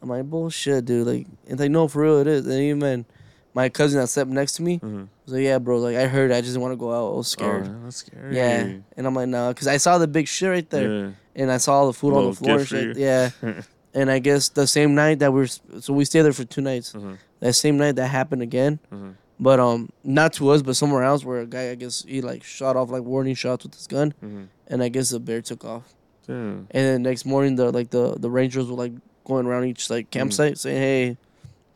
I'm 0.00 0.08
like, 0.08 0.24
bullshit, 0.30 0.84
dude. 0.84 1.06
Like, 1.08 1.26
it's 1.48 1.58
like, 1.60 1.72
no, 1.72 1.88
for 1.88 2.02
real, 2.02 2.18
it 2.20 2.28
is. 2.28 2.46
And 2.46 2.54
even 2.60 3.04
my 3.52 3.68
cousin 3.68 4.00
that 4.00 4.06
slept 4.06 4.30
next 4.30 4.52
to 4.54 4.62
me 4.62 4.78
Mm-hmm. 4.78 5.04
was 5.24 5.34
like, 5.34 5.42
yeah, 5.42 5.58
bro. 5.58 5.78
Like, 5.80 5.96
I 5.96 6.06
heard. 6.06 6.30
I 6.30 6.40
just 6.40 6.56
want 6.56 6.70
to 6.72 6.76
go 6.76 6.92
out. 6.92 7.12
I 7.12 7.16
was 7.16 7.26
scared. 7.26 7.66
Oh, 7.68 7.80
that's 7.82 7.96
scary. 7.96 8.36
yeah. 8.36 8.60
And 8.96 9.06
I'm 9.06 9.12
like, 9.14 9.26
no, 9.26 9.48
because 9.48 9.66
I 9.66 9.76
saw 9.78 9.98
the 9.98 10.06
big 10.06 10.28
shit 10.28 10.48
right 10.48 10.70
there, 10.70 10.88
Yeah. 11.06 11.10
and 11.34 11.50
I 11.50 11.56
saw 11.56 11.74
all 11.74 11.88
the 11.88 11.92
food 11.92 12.14
on 12.14 12.26
the 12.26 12.32
floor. 12.36 12.58
and 12.58 12.66
Shit. 12.68 12.96
Yeah. 12.96 13.30
and 13.92 14.08
I 14.08 14.20
guess 14.20 14.48
the 14.48 14.68
same 14.68 14.94
night 14.94 15.18
that 15.18 15.32
we're 15.32 15.48
so 15.48 15.92
we 15.92 16.04
stayed 16.04 16.22
there 16.22 16.32
for 16.32 16.44
two 16.44 16.60
nights. 16.62 16.92
Mhm. 16.92 17.18
That 17.40 17.54
same 17.54 17.76
night 17.76 17.96
that 17.96 18.06
happened 18.06 18.42
again. 18.42 18.78
Mhm. 18.94 19.14
But 19.38 19.60
um, 19.60 19.90
not 20.02 20.32
to 20.34 20.48
us, 20.48 20.62
but 20.62 20.76
somewhere 20.76 21.02
else, 21.04 21.24
where 21.24 21.40
a 21.40 21.46
guy, 21.46 21.70
I 21.70 21.74
guess, 21.74 22.02
he 22.08 22.22
like 22.22 22.42
shot 22.42 22.74
off 22.76 22.90
like 22.90 23.02
warning 23.02 23.34
shots 23.34 23.64
with 23.64 23.74
his 23.74 23.86
gun, 23.86 24.14
Mhm. 24.24 24.46
and 24.68 24.82
I 24.82 24.88
guess 24.88 25.10
the 25.10 25.20
bear 25.20 25.42
took 25.42 25.64
off. 25.64 25.94
Damn. 26.26 26.66
And 26.70 26.86
then 26.86 27.02
next 27.02 27.26
morning, 27.26 27.56
the 27.56 27.70
like 27.70 27.90
the 27.90 28.16
the 28.18 28.30
rangers 28.30 28.66
were 28.66 28.76
like 28.76 28.92
going 29.24 29.44
around 29.46 29.64
each 29.66 29.90
like 29.90 30.10
campsite 30.10 30.56
saying, 30.58 30.78
"Hey, 30.80 31.16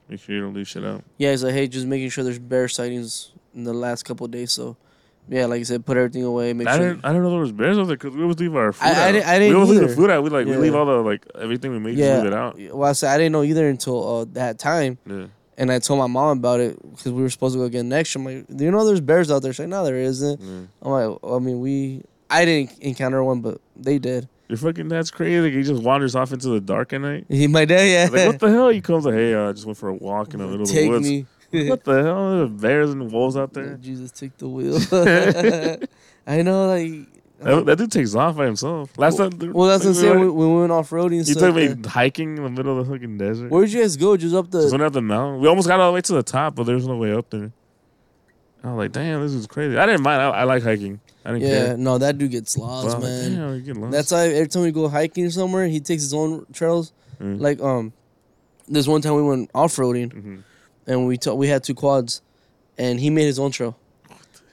Make 0.08 0.20
sure 0.20 0.34
you 0.34 0.40
don't 0.40 0.54
leave 0.54 0.66
shit 0.68 0.84
out. 0.84 1.04
yeah," 1.18 1.30
he's 1.32 1.44
like, 1.44 1.52
"Hey, 1.54 1.68
just 1.68 1.86
making 1.86 2.08
sure 2.08 2.24
there's 2.24 2.38
bear 2.38 2.66
sightings 2.66 3.32
in 3.54 3.64
the 3.64 3.74
last 3.74 4.04
couple 4.04 4.24
of 4.24 4.30
days." 4.32 4.50
So, 4.52 4.76
yeah, 5.28 5.44
like 5.44 5.60
I 5.60 5.64
said, 5.64 5.84
put 5.84 5.96
everything 5.98 6.24
away. 6.24 6.52
Make 6.54 6.66
I 6.66 6.78
sure. 6.78 6.88
didn't. 6.94 7.04
I 7.04 7.08
didn't 7.08 7.24
know 7.24 7.30
there 7.30 7.40
was 7.40 7.52
bears 7.52 7.76
over 7.76 7.88
there 7.88 7.96
because 7.98 8.16
we 8.16 8.22
always 8.22 8.38
leave 8.40 8.56
our 8.56 8.72
food 8.72 8.86
I- 8.86 8.88
I 8.88 9.08
out. 9.08 9.12
didn't- 9.12 9.26
I 9.28 9.38
didn't 9.38 9.48
we 9.54 9.54
always 9.62 9.78
leave 9.78 9.88
the 9.88 9.94
food 9.94 10.10
out. 10.10 10.24
We 10.24 10.30
like 10.30 10.46
we 10.46 10.56
leave 10.56 10.74
all 10.74 10.86
the 10.86 10.92
like 11.02 11.26
everything 11.38 11.70
we 11.72 11.78
make. 11.78 11.96
Yeah. 11.98 12.16
Leave 12.16 12.26
it 12.28 12.32
out. 12.34 12.58
Well, 12.72 12.88
I 12.88 12.92
said 12.92 13.10
I 13.12 13.18
didn't 13.18 13.32
know 13.32 13.42
either 13.44 13.68
until 13.68 14.16
uh, 14.20 14.24
that 14.32 14.58
time, 14.58 14.96
Yeah. 15.06 15.26
And 15.60 15.70
I 15.70 15.78
told 15.78 16.00
my 16.00 16.06
mom 16.08 16.38
about 16.38 16.58
it 16.58 16.76
because 16.90 17.12
we 17.12 17.22
were 17.22 17.30
supposed 17.30 17.54
to 17.54 17.58
go 17.60 17.64
again 17.66 17.88
next 17.88 18.14
year. 18.16 18.26
I'm 18.26 18.34
like, 18.34 18.56
"Do 18.56 18.64
you 18.64 18.70
know 18.72 18.84
there's 18.84 19.00
bears 19.00 19.30
out 19.30 19.42
there?" 19.42 19.52
She's 19.52 19.60
like, 19.60 19.68
"No, 19.68 19.84
there 19.84 19.96
isn't." 19.96 20.40
yeah. 20.40 20.60
I'm 20.82 20.90
like, 20.90 21.18
I 21.22 21.38
mean, 21.38 21.60
we. 21.60 22.02
I 22.28 22.44
didn't 22.44 22.78
encounter 22.80 23.22
one, 23.22 23.40
but 23.40 23.60
they 23.76 23.98
did. 23.98 24.28
Your 24.48 24.56
fucking 24.56 24.88
dad's 24.88 25.10
crazy. 25.10 25.40
Like, 25.40 25.52
he 25.52 25.62
just 25.62 25.82
wanders 25.82 26.16
off 26.16 26.32
into 26.32 26.48
the 26.48 26.60
dark 26.60 26.92
at 26.92 27.00
night. 27.00 27.26
He, 27.28 27.46
my 27.46 27.64
dad, 27.64 27.84
yeah. 27.84 28.08
Like 28.10 28.26
what 28.26 28.40
the 28.40 28.50
hell? 28.56 28.68
He 28.70 28.80
comes 28.80 29.04
like, 29.04 29.14
hey, 29.14 29.34
uh, 29.34 29.50
I 29.50 29.52
just 29.52 29.66
went 29.66 29.78
for 29.78 29.88
a 29.90 29.94
walk 29.94 30.32
in 30.34 30.40
the 30.40 30.46
middle 30.46 30.62
of 30.62 30.68
the 30.68 30.74
Take 30.74 30.90
woods. 30.90 31.08
me. 31.08 31.26
What 31.68 31.84
the 31.84 32.02
hell? 32.02 32.36
There's 32.38 32.50
bears 32.50 32.90
and 32.90 33.10
wolves 33.12 33.36
out 33.36 33.52
there. 33.52 33.74
Jesus, 33.80 34.10
take 34.12 34.36
the 34.38 34.48
wheel. 34.48 34.76
I 36.26 36.42
know, 36.42 36.66
like. 36.68 37.06
That, 37.42 37.64
that 37.66 37.78
dude 37.78 37.90
takes 37.92 38.14
off 38.14 38.36
by 38.36 38.44
himself. 38.46 38.96
Last 38.98 39.16
time, 39.16 39.30
Well, 39.52 39.68
that's 39.68 39.84
what 39.84 39.90
I'm 39.90 39.96
we 39.96 40.00
saying. 40.08 40.20
We, 40.20 40.28
we 40.30 40.60
went 40.60 40.70
off 40.72 40.90
roading 40.90 41.18
and 41.18 41.26
He 41.26 41.32
stuff. 41.32 41.54
took 41.54 41.56
me 41.56 41.88
hiking 41.88 42.36
in 42.36 42.42
the 42.44 42.50
middle 42.50 42.78
of 42.78 42.86
the 42.86 42.92
fucking 42.92 43.16
desert. 43.16 43.50
Where'd 43.50 43.70
you 43.72 43.80
guys 43.80 43.96
go? 43.96 44.16
Just 44.16 44.34
up 44.34 44.50
Just 44.50 44.66
the. 44.66 44.72
went 44.72 44.82
up 44.82 44.92
the 44.92 45.00
mountain. 45.00 45.40
We 45.40 45.48
almost 45.48 45.66
got 45.66 45.80
all 45.80 45.90
the 45.90 45.94
way 45.94 46.02
to 46.02 46.12
the 46.12 46.22
top, 46.22 46.54
but 46.54 46.64
there's 46.64 46.86
no 46.86 46.96
way 46.96 47.12
up 47.14 47.30
there. 47.30 47.50
I 48.62 48.68
was 48.72 48.76
like, 48.76 48.92
damn, 48.92 49.22
this 49.22 49.32
is 49.32 49.46
crazy. 49.46 49.78
I 49.78 49.86
didn't 49.86 50.02
mind. 50.02 50.20
I, 50.20 50.28
I 50.28 50.44
like 50.44 50.62
hiking. 50.62 51.00
I 51.24 51.32
didn't 51.32 51.42
care. 51.48 51.54
Yeah, 51.60 51.66
care. 51.68 51.76
no, 51.78 51.96
that 51.96 52.18
dude 52.18 52.30
gets 52.30 52.56
But 52.56 52.62
lost, 52.62 52.88
like, 52.88 53.02
man. 53.04 53.34
damn, 53.34 53.54
you 53.54 53.60
get 53.62 53.76
lost. 53.78 53.92
That's 53.92 54.12
why 54.12 54.26
every 54.28 54.48
time 54.48 54.62
we 54.62 54.70
go 54.70 54.86
hiking 54.88 55.30
somewhere, 55.30 55.66
he 55.66 55.80
takes 55.80 56.02
his 56.02 56.12
own 56.12 56.44
trails. 56.52 56.92
Mm. 57.22 57.40
Like 57.40 57.60
um, 57.62 57.94
this 58.68 58.86
one 58.86 59.00
time 59.00 59.14
we 59.14 59.22
went 59.22 59.50
off 59.54 59.76
roading 59.76 60.12
Mhm. 60.12 60.42
and 60.86 61.06
we 61.06 61.16
t- 61.16 61.30
we 61.30 61.48
had 61.48 61.64
two 61.64 61.74
quads, 61.74 62.20
and 62.76 63.00
he 63.00 63.08
made 63.08 63.24
his 63.24 63.38
own 63.38 63.50
trail, 63.50 63.78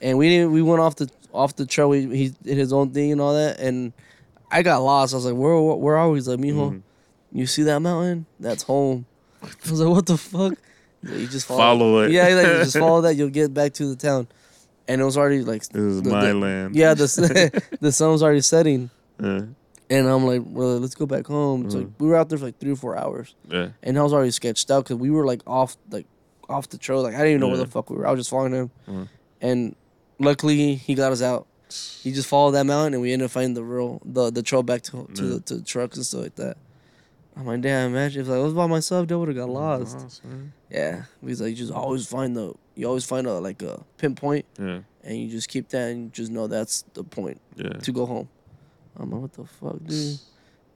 and 0.02 0.18
we 0.18 0.30
didn't. 0.30 0.52
We 0.54 0.62
went 0.62 0.80
off 0.82 0.96
the 0.96 1.10
off 1.34 1.56
the 1.56 1.66
trail. 1.66 1.90
We, 1.90 2.06
he 2.16 2.30
did 2.44 2.58
his 2.58 2.72
own 2.74 2.92
thing 2.92 3.12
and 3.12 3.22
all 3.22 3.34
that, 3.34 3.60
and 3.60 3.94
I 4.52 4.62
got 4.64 4.80
lost. 4.80 5.14
I 5.14 5.18
was 5.18 5.26
like, 5.26 5.36
where 5.36 5.60
where, 5.60 5.76
where 5.76 5.98
are 5.98 6.10
we? 6.10 6.18
He's 6.18 6.28
like, 6.28 6.40
mijo, 6.40 6.72
Mhm. 6.72 6.82
you 7.32 7.46
see 7.48 7.64
that 7.64 7.80
mountain? 7.82 8.26
That's 8.40 8.64
home. 8.64 9.06
I 9.44 9.48
was 9.70 9.80
like, 9.82 9.90
what 9.90 10.06
the 10.06 10.18
fuck? 10.18 10.54
Like, 11.04 11.20
You 11.20 11.28
just 11.28 11.46
follow. 11.48 11.60
Follow 11.60 12.00
it. 12.00 12.12
Yeah, 12.12 12.28
he's 12.28 12.36
like, 12.38 12.48
you 12.48 12.54
just 12.64 12.78
follow 12.78 13.02
that. 13.02 13.16
You'll 13.18 13.30
get 13.30 13.54
back 13.54 13.74
to 13.74 13.86
the 13.88 13.96
town, 13.96 14.28
and 14.88 15.00
it 15.02 15.04
was 15.04 15.18
already 15.18 15.44
like 15.44 15.62
This 15.70 15.82
is 15.82 16.02
the- 16.02 16.10
my 16.12 16.26
the- 16.28 16.34
land. 16.34 16.76
yeah, 16.76 16.94
the 16.94 17.64
the 17.82 17.92
sun 17.92 18.12
was 18.12 18.24
already 18.24 18.42
setting. 18.42 18.90
Yeah. 19.22 19.42
And 19.90 20.06
I'm 20.08 20.26
like, 20.26 20.42
well, 20.46 20.80
let's 20.80 20.96
go 20.96 21.06
back 21.06 21.28
home. 21.28 21.66
It's 21.66 21.74
like 21.76 21.88
we 21.98 22.08
were 22.08 22.18
out 22.18 22.28
there 22.28 22.38
for 22.38 22.46
like 22.46 22.60
three 22.60 22.72
or 22.74 22.76
four 22.76 22.98
hours, 22.98 23.36
Yeah. 23.50 23.70
and 23.84 23.98
I 23.98 24.02
was 24.04 24.12
already 24.12 24.32
sketched 24.32 24.70
out 24.70 24.84
because 24.84 24.98
we 24.98 25.10
were 25.10 25.26
like 25.26 25.42
off, 25.48 25.78
like 25.90 26.06
off 26.50 26.68
the 26.68 26.78
trail. 26.78 27.02
Like 27.04 27.14
I 27.14 27.20
didn't 27.20 27.30
even 27.32 27.40
know 27.42 27.48
where 27.48 27.58
the 27.58 27.68
fuck 27.68 27.90
we 27.90 27.96
were. 27.96 28.06
I 28.06 28.12
was 28.12 28.20
just 28.20 28.30
following 28.30 28.52
him, 28.54 28.72
Mhm. 28.88 29.08
and 29.40 29.76
luckily 30.20 30.76
he 30.76 30.96
got 30.96 31.12
us 31.12 31.22
out. 31.22 31.48
He 32.02 32.12
just 32.14 32.28
followed 32.30 32.52
that 32.52 32.66
mountain, 32.66 32.94
and 32.94 33.02
we 33.02 33.12
ended 33.12 33.26
up 33.26 33.32
finding 33.32 33.54
the 33.54 33.64
real 33.64 34.02
the 34.06 34.32
the 34.32 34.42
trail 34.42 34.64
back 34.64 34.82
to 34.84 35.08
to 35.16 35.22
the 35.24 35.40
to 35.42 35.56
the 35.56 35.64
trucks 35.64 35.98
and 35.98 36.06
stuff 36.06 36.22
like 36.24 36.36
that. 36.36 36.58
I'm 37.36 37.46
like, 37.46 37.62
damn, 37.62 37.92
imagine 37.92 38.22
if 38.22 38.28
like, 38.30 38.38
I 38.38 38.42
was 38.42 38.54
by 38.54 38.66
myself, 38.68 39.12
I 39.12 39.16
would 39.16 39.28
have 39.28 39.38
got 39.38 39.50
lost. 39.50 39.98
Lost. 40.00 40.22
Yeah, 40.72 41.04
because 41.22 41.42
like 41.42 41.52
you 41.52 41.56
just 41.56 41.72
always 41.74 42.08
find 42.08 42.36
the 42.36 42.54
you 42.76 42.88
always 42.88 43.06
find 43.06 43.28
a 43.28 43.34
like 43.40 43.62
a 43.62 43.84
pinpoint, 43.98 44.46
Yeah. 44.58 44.80
and 45.04 45.18
you 45.18 45.30
just 45.30 45.50
keep 45.50 45.70
that, 45.70 45.90
and 45.92 46.06
you 46.06 46.10
just 46.12 46.32
know 46.32 46.48
that's 46.48 46.84
the 46.94 47.04
point 47.04 47.40
Yeah. 47.56 47.70
to 47.74 47.92
go 47.92 48.06
home. 48.06 48.30
I'm 48.96 49.12
like, 49.12 49.22
what 49.22 49.34
the 49.34 49.46
fuck, 49.46 49.78
dude? 49.86 50.20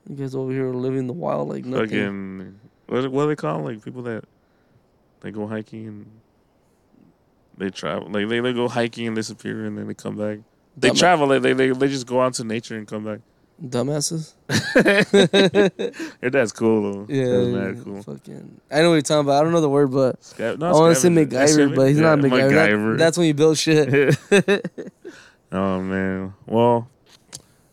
You 0.10 0.16
guys 0.16 0.36
over 0.36 0.52
here 0.52 0.72
living 0.74 1.08
the 1.08 1.14
wild 1.14 1.50
like 1.50 1.64
nothing. 1.66 1.88
Fucking 1.88 2.60
what 2.88 3.12
what 3.12 3.24
do 3.24 3.30
they 3.30 3.36
call 3.36 3.62
like 3.62 3.84
people 3.84 4.02
that 4.04 4.26
they 5.22 5.32
go 5.32 5.48
hiking 5.48 5.88
and 5.88 6.21
they 7.58 7.70
travel 7.70 8.10
like 8.10 8.28
they, 8.30 8.40
they 8.40 8.54
go 8.54 8.68
hiking 8.68 9.08
and 9.08 9.16
disappear 9.16 9.66
and 9.66 9.78
then 9.78 9.88
they 9.88 9.94
come 9.94 10.18
back. 10.18 10.40
They 10.78 10.88
Dumb- 10.90 10.98
travel 10.98 11.28
like 11.28 11.42
they, 11.42 11.54
they 11.54 11.72
they 11.72 11.88
just 11.88 12.08
go 12.08 12.22
out 12.22 12.34
to 12.36 12.44
nature 12.44 12.78
and 12.78 12.88
come 12.88 13.04
back. 13.04 13.20
dumbasses. 13.62 14.34
Your 16.22 16.32
dad's 16.32 16.52
cool 16.52 17.06
though. 17.06 17.06
Yeah, 17.14 17.26
That's 17.66 17.78
yeah, 17.78 17.84
cool. 17.84 18.02
Fucking, 18.04 18.62
I 18.72 18.82
know 18.82 18.90
what 18.90 18.94
you're 18.96 19.02
talking 19.02 19.22
about. 19.28 19.40
I 19.40 19.44
don't 19.44 19.52
know 19.52 19.62
the 19.62 19.70
word, 19.70 19.92
but 19.92 20.24
Sca- 20.24 20.56
no, 20.58 20.68
I 20.68 20.72
want 20.72 20.96
to 20.96 21.02
say. 21.02 21.10
MacGyver, 21.10 21.76
but 21.76 21.88
he's 21.90 21.98
Yeah, 22.00 22.16
not 22.16 22.20
MacGyver. 22.20 22.92
That- 22.94 22.98
that's 22.98 23.18
when 23.18 23.28
you 23.28 23.34
build 23.34 23.58
shit. 23.58 24.18
oh 25.52 25.82
man. 25.82 26.34
Well, 26.48 26.90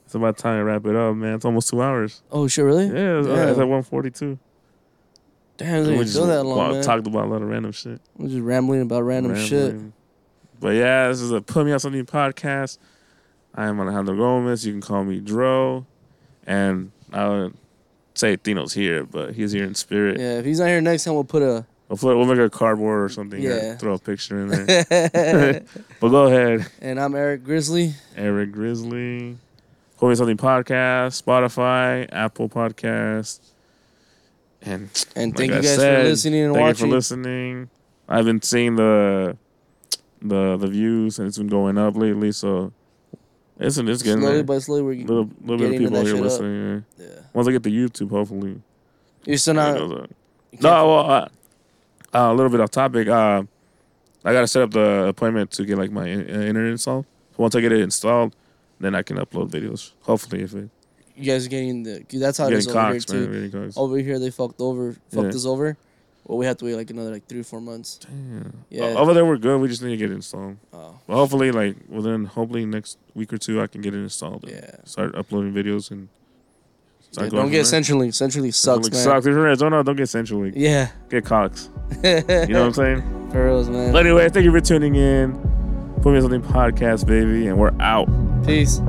it's 0.05 0.15
about 0.15 0.37
time 0.39 0.59
to 0.59 0.65
wrap 0.65 0.85
it 0.87 0.97
up, 0.97 1.15
man. 1.17 1.35
It's 1.35 1.45
almost 1.45 1.69
two 1.71 1.83
hours. 1.83 2.23
oh 2.31 2.49
shit, 2.49 2.65
really? 2.65 2.87
Yeah, 2.87 3.19
it's, 3.21 3.29
uh, 3.29 3.35
Damn. 3.37 3.49
it's 3.51 3.59
at 3.59 3.69
one 3.69 3.83
forty 3.83 4.11
two. 4.11 4.39
Damn, 5.59 5.83
We 5.87 6.05
didn't 6.05 6.29
that 6.29 6.45
long, 6.45 6.73
man. 6.73 6.83
talked 6.85 7.07
about 7.07 7.27
a 7.27 7.29
lot 7.29 7.43
of 7.43 7.49
random 7.49 7.73
shit. 7.73 8.01
We're 8.17 8.29
just 8.29 8.43
rambling 8.43 8.81
about 8.81 9.03
random 9.03 9.37
shit. 9.37 9.75
But 10.61 10.77
yeah, 10.77 11.09
this 11.09 11.21
is 11.21 11.33
a 11.33 11.41
Put 11.41 11.67
Me 11.67 11.73
on 11.73 11.81
Something 11.81 12.07
podcast. 12.07 12.79
I 13.55 13.67
am 13.67 13.81
Alejandro 13.81 14.17
Gomez. 14.17 14.65
You 14.65 14.73
can 14.73 14.81
call 14.81 15.03
me 15.03 15.19
Dro. 15.19 15.85
And 16.47 16.93
I 17.13 17.29
would 17.29 17.57
say 18.15 18.37
Tino's 18.37 18.73
here, 18.73 19.03
but 19.03 19.35
he's 19.35 19.51
here 19.51 19.65
in 19.65 19.75
spirit. 19.75 20.21
Yeah, 20.21 20.39
if 20.39 20.45
he's 20.45 20.61
not 20.61 20.67
here 20.67 20.81
next 20.81 21.05
time, 21.05 21.15
we'll 21.15 21.25
put 21.25 21.43
a. 21.43 21.67
We'll, 21.89 21.97
put, 21.97 22.17
we'll 22.17 22.27
make 22.27 22.39
a 22.39 22.51
cardboard 22.51 23.03
or 23.03 23.09
something. 23.09 23.43
Yeah. 23.43 23.77
Throw 23.77 23.95
a 23.95 23.99
picture 23.99 24.41
in 24.41 24.49
there. 24.49 24.85
but 26.01 26.09
go 26.09 26.27
ahead. 26.27 26.71
and 26.81 27.01
I'm 27.01 27.17
Erick 27.17 27.43
Grizzly. 27.43 27.95
Erick 28.17 28.53
Grizzly. 28.53 29.39
Put 29.97 30.07
Me 30.07 30.11
on 30.11 30.17
Something 30.17 30.37
podcast, 30.37 31.21
Spotify, 31.21 32.09
Apple 32.13 32.49
Podcast. 32.49 33.41
And 34.69 34.91
And 35.17 35.37
thank 35.37 35.53
I 35.53 35.57
you 35.57 35.63
guys 35.63 35.77
said, 35.77 36.03
for 36.03 36.09
listening 36.11 36.41
and 36.45 36.55
Thank 36.55 36.63
watching. 36.63 36.75
Thank 36.75 36.81
you 36.81 36.91
for 36.91 36.95
listening. 36.97 37.71
I've 38.09 38.25
been 38.25 38.43
seeing 38.43 38.77
the 38.77 39.37
the 40.21 40.57
the 40.57 40.67
views 40.67 41.19
and 41.19 41.29
it's 41.29 41.39
been 41.39 41.49
going 41.49 41.79
up 41.79 41.97
lately, 41.97 42.33
so 42.33 42.73
it's 43.59 43.79
it's 43.79 44.03
getting 44.03 44.21
slowly 44.21 44.35
there. 44.37 44.45
by 44.45 44.59
slowly, 44.59 44.83
we're 44.83 45.07
little 45.07 45.31
little 45.41 45.57
bit 45.57 45.67
of 45.67 45.73
getting 45.73 45.89
people 45.89 46.05
here 46.05 46.15
listening. 46.17 46.85
Yeah. 46.99 47.07
yeah. 47.07 47.21
Once 47.33 47.49
I 47.49 47.53
get 47.53 47.63
the 47.63 47.71
YouTube, 47.71 48.11
hopefully. 48.11 48.61
You're 49.25 49.37
still 49.39 49.53
it 49.53 49.57
not. 49.57 49.79
goes 49.79 50.09
you 50.53 50.59
No, 50.63 50.87
well, 50.89 51.11
uh, 51.11 51.29
uh, 52.15 52.33
a 52.33 52.35
little 52.35 52.51
bit 52.51 52.61
off 52.61 52.71
topic. 52.71 53.09
Uh, 53.09 53.43
I 54.25 54.33
gotta 54.33 54.47
set 54.47 54.63
up 54.63 54.71
the 54.71 55.07
appointment 55.09 55.51
to 55.53 55.65
get 55.65 55.79
like 55.79 55.91
my 55.91 56.07
in- 56.07 56.21
uh, 56.31 56.41
internet 56.41 56.73
installed. 56.73 57.07
Once 57.37 57.55
I 57.55 57.61
get 57.61 57.73
it 57.73 57.81
installed, 57.81 58.35
then 58.81 58.95
I 58.95 59.03
can 59.03 59.17
upload 59.17 59.51
videos. 59.51 59.93
Hopefully, 60.03 60.43
if 60.43 60.55
it 60.55 60.71
you 61.19 61.25
guys 61.25 61.47
are 61.47 61.51
getting 61.51 61.83
the. 61.83 62.05
That's 62.13 62.39
how 62.39 62.47
it 62.47 62.53
is 62.55 62.69
over 62.69 62.91
here 62.93 63.01
too. 63.01 63.29
man, 63.29 63.51
getting. 63.51 63.73
Over 63.77 63.99
here, 63.99 64.19
they 64.19 64.31
fucked 64.31 64.61
over, 64.61 64.93
fucked 65.11 65.25
Yeah. 65.29 65.37
us 65.37 65.45
over. 65.47 65.77
Well, 66.27 66.37
we 66.39 66.45
have 66.45 66.59
to 66.59 66.67
wait 66.67 66.75
like 66.75 66.91
another 66.91 67.11
like 67.11 67.27
three 67.27 67.41
or 67.41 67.45
four 67.45 67.61
months. 67.61 67.99
Damn. 67.99 68.53
Yeah. 68.69 68.83
O- 68.85 68.97
Over 68.99 69.15
there, 69.15 69.25
we're 69.25 69.39
good. 69.39 69.59
We 69.61 69.69
just 69.69 69.83
need 69.83 69.91
to 69.91 69.97
get 69.97 70.11
it 70.11 70.15
installed. 70.15 70.57
Oh, 70.75 70.95
Well, 71.07 71.19
hopefully, 71.19 71.51
like 71.53 71.77
within 71.89 72.27
hopefully 72.27 72.67
next 72.67 72.99
week 73.15 73.33
or 73.33 73.39
two, 73.39 73.61
I 73.63 73.67
can 73.67 73.81
get 73.81 73.95
it 73.95 73.99
installed. 73.99 74.45
and 74.45 74.53
yeah. 74.53 74.71
Start 74.85 75.15
uploading 75.15 75.55
videos 75.55 75.91
and 75.91 76.09
start 77.11 77.27
Yeah, 77.27 77.31
going 77.31 77.43
don't 77.45 77.51
get 77.53 77.65
there. 77.67 77.81
CenturyLink. 77.81 78.09
CenturyLink 78.09 78.53
sucks, 78.55 78.89
CenturyLink 78.89 78.93
man. 78.93 79.03
Sucks. 79.05 79.27
If 79.27 79.31
you're 79.31 79.41
in 79.41 79.47
Arizona, 79.47 79.83
don't 79.83 79.97
get 79.97 80.05
CenturyLink. 80.07 80.53
Yeah. 80.55 80.91
Get 81.09 81.25
Cox. 81.25 81.71
You 82.05 82.11
know 82.21 82.23
what 82.23 82.51
I'm 82.51 82.73
saying? 82.75 83.31
For 83.31 83.45
reals, 83.47 83.71
man. 83.71 83.93
But 83.93 84.05
anyway, 84.05 84.29
thank 84.29 84.45
you 84.45 84.53
for 84.53 84.61
tuning 84.61 84.97
in. 84.97 85.33
Put 86.03 86.11
me 86.13 86.17
on 86.17 86.23
something 86.23 86.43
podcast, 86.43 87.07
baby, 87.07 87.47
and 87.49 87.57
we're 87.59 87.73
out. 87.81 88.07
Peace. 88.45 88.81